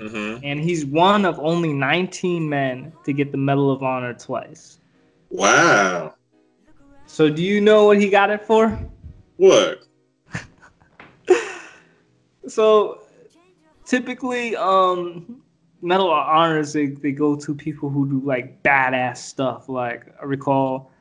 Mm-hmm. 0.00 0.44
And 0.44 0.60
he's 0.60 0.86
one 0.86 1.24
of 1.24 1.38
only 1.38 1.72
19 1.72 2.48
men 2.48 2.92
to 3.04 3.12
get 3.12 3.32
the 3.32 3.38
Medal 3.38 3.70
of 3.70 3.82
Honor 3.82 4.14
twice. 4.14 4.80
Wow. 5.28 6.14
So 7.06 7.28
do 7.28 7.42
you 7.42 7.60
know 7.60 7.86
what 7.86 8.00
he 8.00 8.08
got 8.08 8.30
it 8.30 8.42
for? 8.42 8.78
What? 9.36 9.86
so 12.48 13.02
typically, 13.84 14.56
um, 14.56 15.42
Medal 15.82 16.10
of 16.10 16.26
Honors 16.26 16.72
they, 16.72 16.86
they 16.86 17.12
go 17.12 17.36
to 17.36 17.54
people 17.54 17.90
who 17.90 18.08
do 18.08 18.26
like 18.26 18.62
badass 18.62 19.18
stuff. 19.18 19.68
Like 19.68 20.14
I 20.20 20.24
recall 20.24 20.92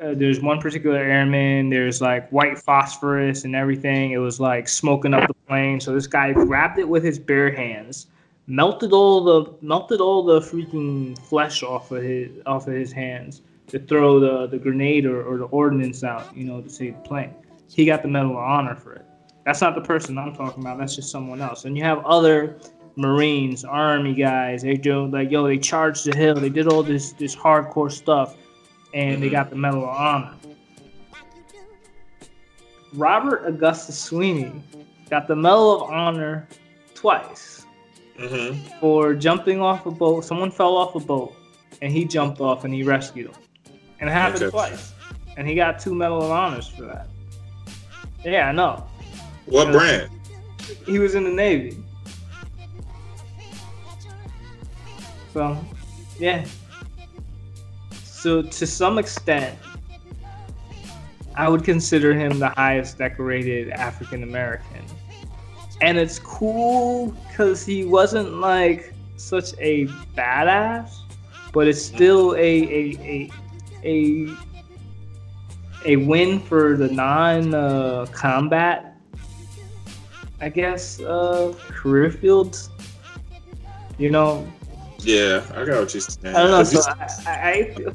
uh, 0.00 0.14
there's 0.14 0.40
one 0.40 0.60
particular 0.60 0.98
airman. 0.98 1.70
There's 1.70 2.00
like 2.00 2.28
white 2.30 2.58
phosphorus 2.58 3.44
and 3.44 3.56
everything. 3.56 4.12
It 4.12 4.18
was 4.18 4.38
like 4.38 4.68
smoking 4.68 5.14
up 5.14 5.28
the 5.28 5.34
plane. 5.34 5.80
So 5.80 5.94
this 5.94 6.06
guy 6.06 6.32
grabbed 6.32 6.78
it 6.78 6.88
with 6.88 7.02
his 7.02 7.18
bare 7.18 7.50
hands, 7.50 8.08
melted 8.46 8.92
all 8.92 9.24
the 9.24 9.54
melted 9.62 10.00
all 10.00 10.22
the 10.22 10.40
freaking 10.40 11.18
flesh 11.18 11.62
off 11.62 11.90
of 11.90 12.02
his 12.02 12.30
off 12.44 12.66
of 12.66 12.74
his 12.74 12.92
hands 12.92 13.42
to 13.68 13.78
throw 13.78 14.20
the 14.20 14.46
the 14.46 14.58
grenade 14.58 15.06
or, 15.06 15.22
or 15.22 15.38
the 15.38 15.44
ordnance 15.46 16.04
out. 16.04 16.36
You 16.36 16.44
know, 16.44 16.60
to 16.60 16.68
save 16.68 16.94
the 16.94 17.08
plane. 17.08 17.34
He 17.68 17.86
got 17.86 18.02
the 18.02 18.08
Medal 18.08 18.32
of 18.32 18.36
Honor 18.36 18.74
for 18.74 18.92
it. 18.92 19.06
That's 19.46 19.62
not 19.62 19.74
the 19.74 19.80
person 19.80 20.18
I'm 20.18 20.34
talking 20.34 20.62
about. 20.62 20.78
That's 20.78 20.94
just 20.94 21.10
someone 21.10 21.40
else. 21.40 21.64
And 21.64 21.76
you 21.76 21.82
have 21.82 22.04
other 22.04 22.58
Marines, 22.96 23.64
Army 23.64 24.14
guys. 24.14 24.60
They 24.62 24.76
do 24.76 25.06
like 25.06 25.30
yo. 25.30 25.46
They 25.46 25.56
charged 25.56 26.04
the 26.04 26.14
hill. 26.14 26.34
They 26.34 26.50
did 26.50 26.68
all 26.68 26.82
this 26.82 27.12
this 27.14 27.34
hardcore 27.34 27.90
stuff 27.90 28.36
and 28.94 29.22
they 29.22 29.28
got 29.28 29.50
the 29.50 29.56
Medal 29.56 29.82
of 29.84 29.88
Honor. 29.88 30.34
Robert 32.94 33.46
Augustus 33.46 33.98
Sweeney 33.98 34.62
got 35.08 35.26
the 35.26 35.36
Medal 35.36 35.82
of 35.84 35.90
Honor 35.90 36.48
twice 36.94 37.58
Mm-hmm. 38.18 38.78
for 38.78 39.14
jumping 39.14 39.60
off 39.62 39.86
a 39.86 39.90
boat. 39.90 40.22
Someone 40.24 40.50
fell 40.50 40.76
off 40.76 40.94
a 40.94 41.00
boat, 41.00 41.34
and 41.80 41.90
he 41.90 42.04
jumped 42.04 42.40
off 42.42 42.64
and 42.64 42.72
he 42.72 42.82
rescued 42.82 43.28
him. 43.28 43.34
And 44.00 44.08
it 44.10 44.12
happened 44.12 44.42
Okay. 44.44 44.50
twice. 44.50 44.92
And 45.38 45.48
he 45.48 45.54
got 45.54 45.80
two 45.80 45.94
Medal 45.94 46.22
of 46.22 46.30
Honors 46.30 46.68
for 46.68 46.82
that. 46.82 47.08
Yeah, 48.22 48.50
I 48.50 48.52
know. 48.52 48.86
What 49.46 49.72
brand? 49.72 50.10
He 50.86 50.98
was 50.98 51.14
in 51.14 51.24
the 51.24 51.30
Navy. 51.30 51.78
So, 55.32 55.56
yeah. 56.18 56.44
So, 58.22 58.40
to 58.40 58.66
some 58.68 58.98
extent, 58.98 59.58
I 61.34 61.48
would 61.48 61.64
consider 61.64 62.14
him 62.14 62.38
the 62.38 62.50
highest 62.50 62.98
decorated 62.98 63.70
African 63.70 64.22
American. 64.22 64.84
And 65.80 65.98
it's 65.98 66.20
cool 66.20 67.16
because 67.26 67.66
he 67.66 67.84
wasn't 67.84 68.34
like 68.34 68.94
such 69.16 69.54
a 69.58 69.86
badass, 70.16 71.00
but 71.52 71.66
it's 71.66 71.82
still 71.82 72.36
a 72.36 72.38
a 72.38 72.96
a 73.02 73.30
a, 73.82 74.36
a 75.84 75.96
win 75.96 76.38
for 76.38 76.76
the 76.76 76.86
non 76.92 77.52
uh, 77.52 78.06
combat, 78.12 78.94
I 80.40 80.48
guess, 80.48 81.00
uh, 81.00 81.52
career 81.70 82.12
fields. 82.12 82.70
You 83.98 84.10
know, 84.10 84.46
Yeah, 85.00 85.44
I 85.56 85.64
got 85.64 85.80
what 85.80 85.92
you're 85.92 86.00
saying. 86.02 86.36
I 86.36 86.42
don't 86.42 86.50
know. 86.52 86.62
So 86.62 86.80
I, 86.88 87.08
I, 87.26 87.84
I 87.88 87.92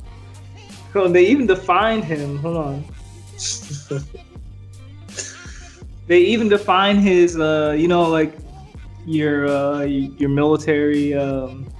so 0.98 1.07
they 1.07 1.28
even 1.28 1.45
defined 1.45 2.03
him. 2.03 2.38
Hold 2.40 2.57
on. 2.57 2.84
they 6.07 6.19
even 6.22 6.49
define 6.49 6.98
his, 6.98 7.40
uh, 7.40 7.76
you 7.78 7.88
know, 7.88 8.10
like 8.10 8.36
your 9.06 9.48
uh, 9.48 9.82
your 9.84 10.30
military 10.30 11.14
um, 11.14 11.72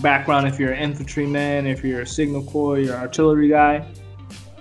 background. 0.00 0.48
If 0.48 0.58
you're 0.58 0.72
an 0.72 0.82
infantryman, 0.82 1.66
if 1.66 1.84
you're 1.84 2.00
a 2.00 2.06
signal 2.06 2.42
corps, 2.44 2.78
you're 2.78 2.94
an 2.94 3.00
artillery 3.02 3.50
guy. 3.50 3.86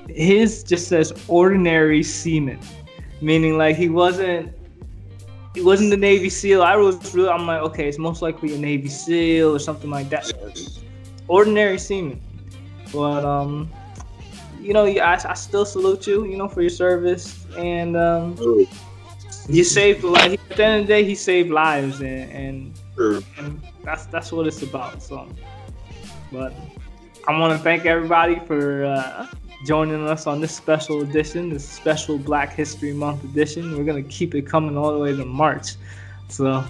His 0.09 0.63
just 0.63 0.89
says 0.89 1.13
ordinary 1.29 2.03
seaman, 2.03 2.59
meaning 3.21 3.57
like 3.57 3.77
he 3.77 3.87
wasn't. 3.87 4.53
He 5.55 5.61
wasn't 5.61 5.91
the 5.91 5.97
Navy 5.97 6.29
SEAL. 6.29 6.61
I 6.61 6.75
was 6.75 7.15
really. 7.15 7.29
I'm 7.29 7.47
like, 7.47 7.61
okay, 7.61 7.87
it's 7.87 7.97
most 7.97 8.21
likely 8.21 8.53
a 8.53 8.57
Navy 8.57 8.89
SEAL 8.89 9.55
or 9.55 9.59
something 9.59 9.89
like 9.89 10.09
that. 10.09 10.29
Ordinary 11.29 11.79
seaman, 11.79 12.21
but 12.91 13.25
um, 13.25 13.71
you 14.59 14.73
know, 14.73 14.85
I, 14.85 15.13
I 15.13 15.33
still 15.33 15.65
salute 15.65 16.07
you, 16.07 16.25
you 16.25 16.37
know, 16.37 16.47
for 16.47 16.61
your 16.61 16.69
service, 16.69 17.45
and 17.57 17.95
um, 17.95 18.35
you 19.47 19.63
saved 19.63 20.03
like 20.03 20.39
at 20.51 20.57
the 20.57 20.65
end 20.65 20.81
of 20.81 20.87
the 20.87 20.93
day, 20.93 21.03
he 21.03 21.15
saved 21.15 21.49
lives, 21.49 22.01
and, 22.01 22.31
and, 22.31 22.73
and 23.37 23.61
that's 23.83 24.05
that's 24.07 24.31
what 24.31 24.47
it's 24.47 24.61
about. 24.61 25.01
So, 25.01 25.27
but 26.31 26.53
I 27.27 27.39
want 27.39 27.57
to 27.57 27.63
thank 27.63 27.85
everybody 27.85 28.39
for 28.45 28.85
uh, 28.85 29.27
joining 29.65 30.07
us 30.07 30.27
on 30.27 30.41
this 30.41 30.55
special 30.55 31.01
edition, 31.01 31.49
this 31.49 31.67
special 31.67 32.17
Black 32.17 32.53
History 32.53 32.93
Month 32.93 33.23
edition. 33.23 33.77
We're 33.77 33.85
gonna 33.85 34.03
keep 34.03 34.35
it 34.35 34.43
coming 34.43 34.77
all 34.77 34.91
the 34.91 34.99
way 34.99 35.15
to 35.15 35.25
March. 35.25 35.75
So, 36.29 36.63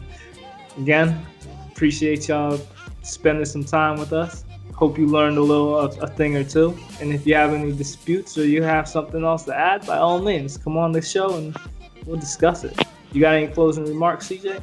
again, 0.78 1.26
appreciate 1.72 2.28
y'all 2.28 2.60
spending 3.02 3.46
some 3.46 3.64
time 3.64 3.98
with 4.00 4.14
us. 4.14 4.44
Hope 4.78 4.98
you 4.98 5.08
learned 5.08 5.38
a 5.38 5.42
little, 5.42 5.80
a, 5.80 5.88
a 6.02 6.08
thing 6.08 6.38
or 6.38 6.44
two. 6.44 6.78
And 7.02 7.12
if 7.12 7.26
you 7.26 7.34
have 7.34 7.52
any 7.54 7.72
disputes 7.72 8.38
or 8.38 8.46
you 8.46 8.62
have 8.62 8.88
something 8.88 9.24
else 9.24 9.44
to 9.46 9.56
add, 9.56 9.86
by 9.88 9.98
all 9.98 10.22
means, 10.22 10.56
come 10.56 10.78
on 10.78 10.92
the 10.92 11.02
show 11.02 11.36
and 11.36 11.58
we'll 12.06 12.20
discuss 12.20 12.64
it. 12.64 12.80
You 13.12 13.20
got 13.22 13.34
any 13.34 13.48
closing 13.48 13.86
remarks, 13.86 14.30
CJ? 14.30 14.62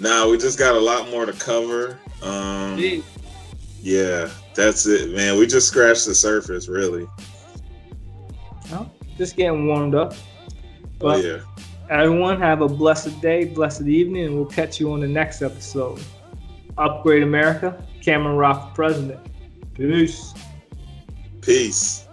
Nah, 0.00 0.28
we 0.28 0.38
just 0.38 0.58
got 0.58 0.74
a 0.74 0.80
lot 0.80 1.10
more 1.10 1.26
to 1.26 1.32
cover. 1.34 1.98
Um, 2.22 3.02
yeah, 3.82 4.30
that's 4.54 4.86
it, 4.86 5.14
man. 5.14 5.38
We 5.38 5.46
just 5.46 5.68
scratched 5.68 6.06
the 6.06 6.14
surface, 6.14 6.66
really. 6.66 7.06
No, 8.70 8.90
just 9.18 9.36
getting 9.36 9.66
warmed 9.66 9.94
up. 9.94 10.14
Oh 11.02 11.16
yeah. 11.16 11.40
everyone 11.90 12.40
have 12.40 12.62
a 12.62 12.68
blessed 12.68 13.20
day, 13.20 13.44
blessed 13.44 13.82
evening, 13.82 14.24
and 14.24 14.34
we'll 14.34 14.46
catch 14.46 14.80
you 14.80 14.92
on 14.92 15.00
the 15.00 15.08
next 15.08 15.42
episode. 15.42 16.02
Upgrade 16.78 17.22
America, 17.22 17.84
Cameron 18.06 18.36
Rock 18.36 18.72
president. 18.72 19.18
Peace. 19.74 20.32
Peace. 21.40 22.05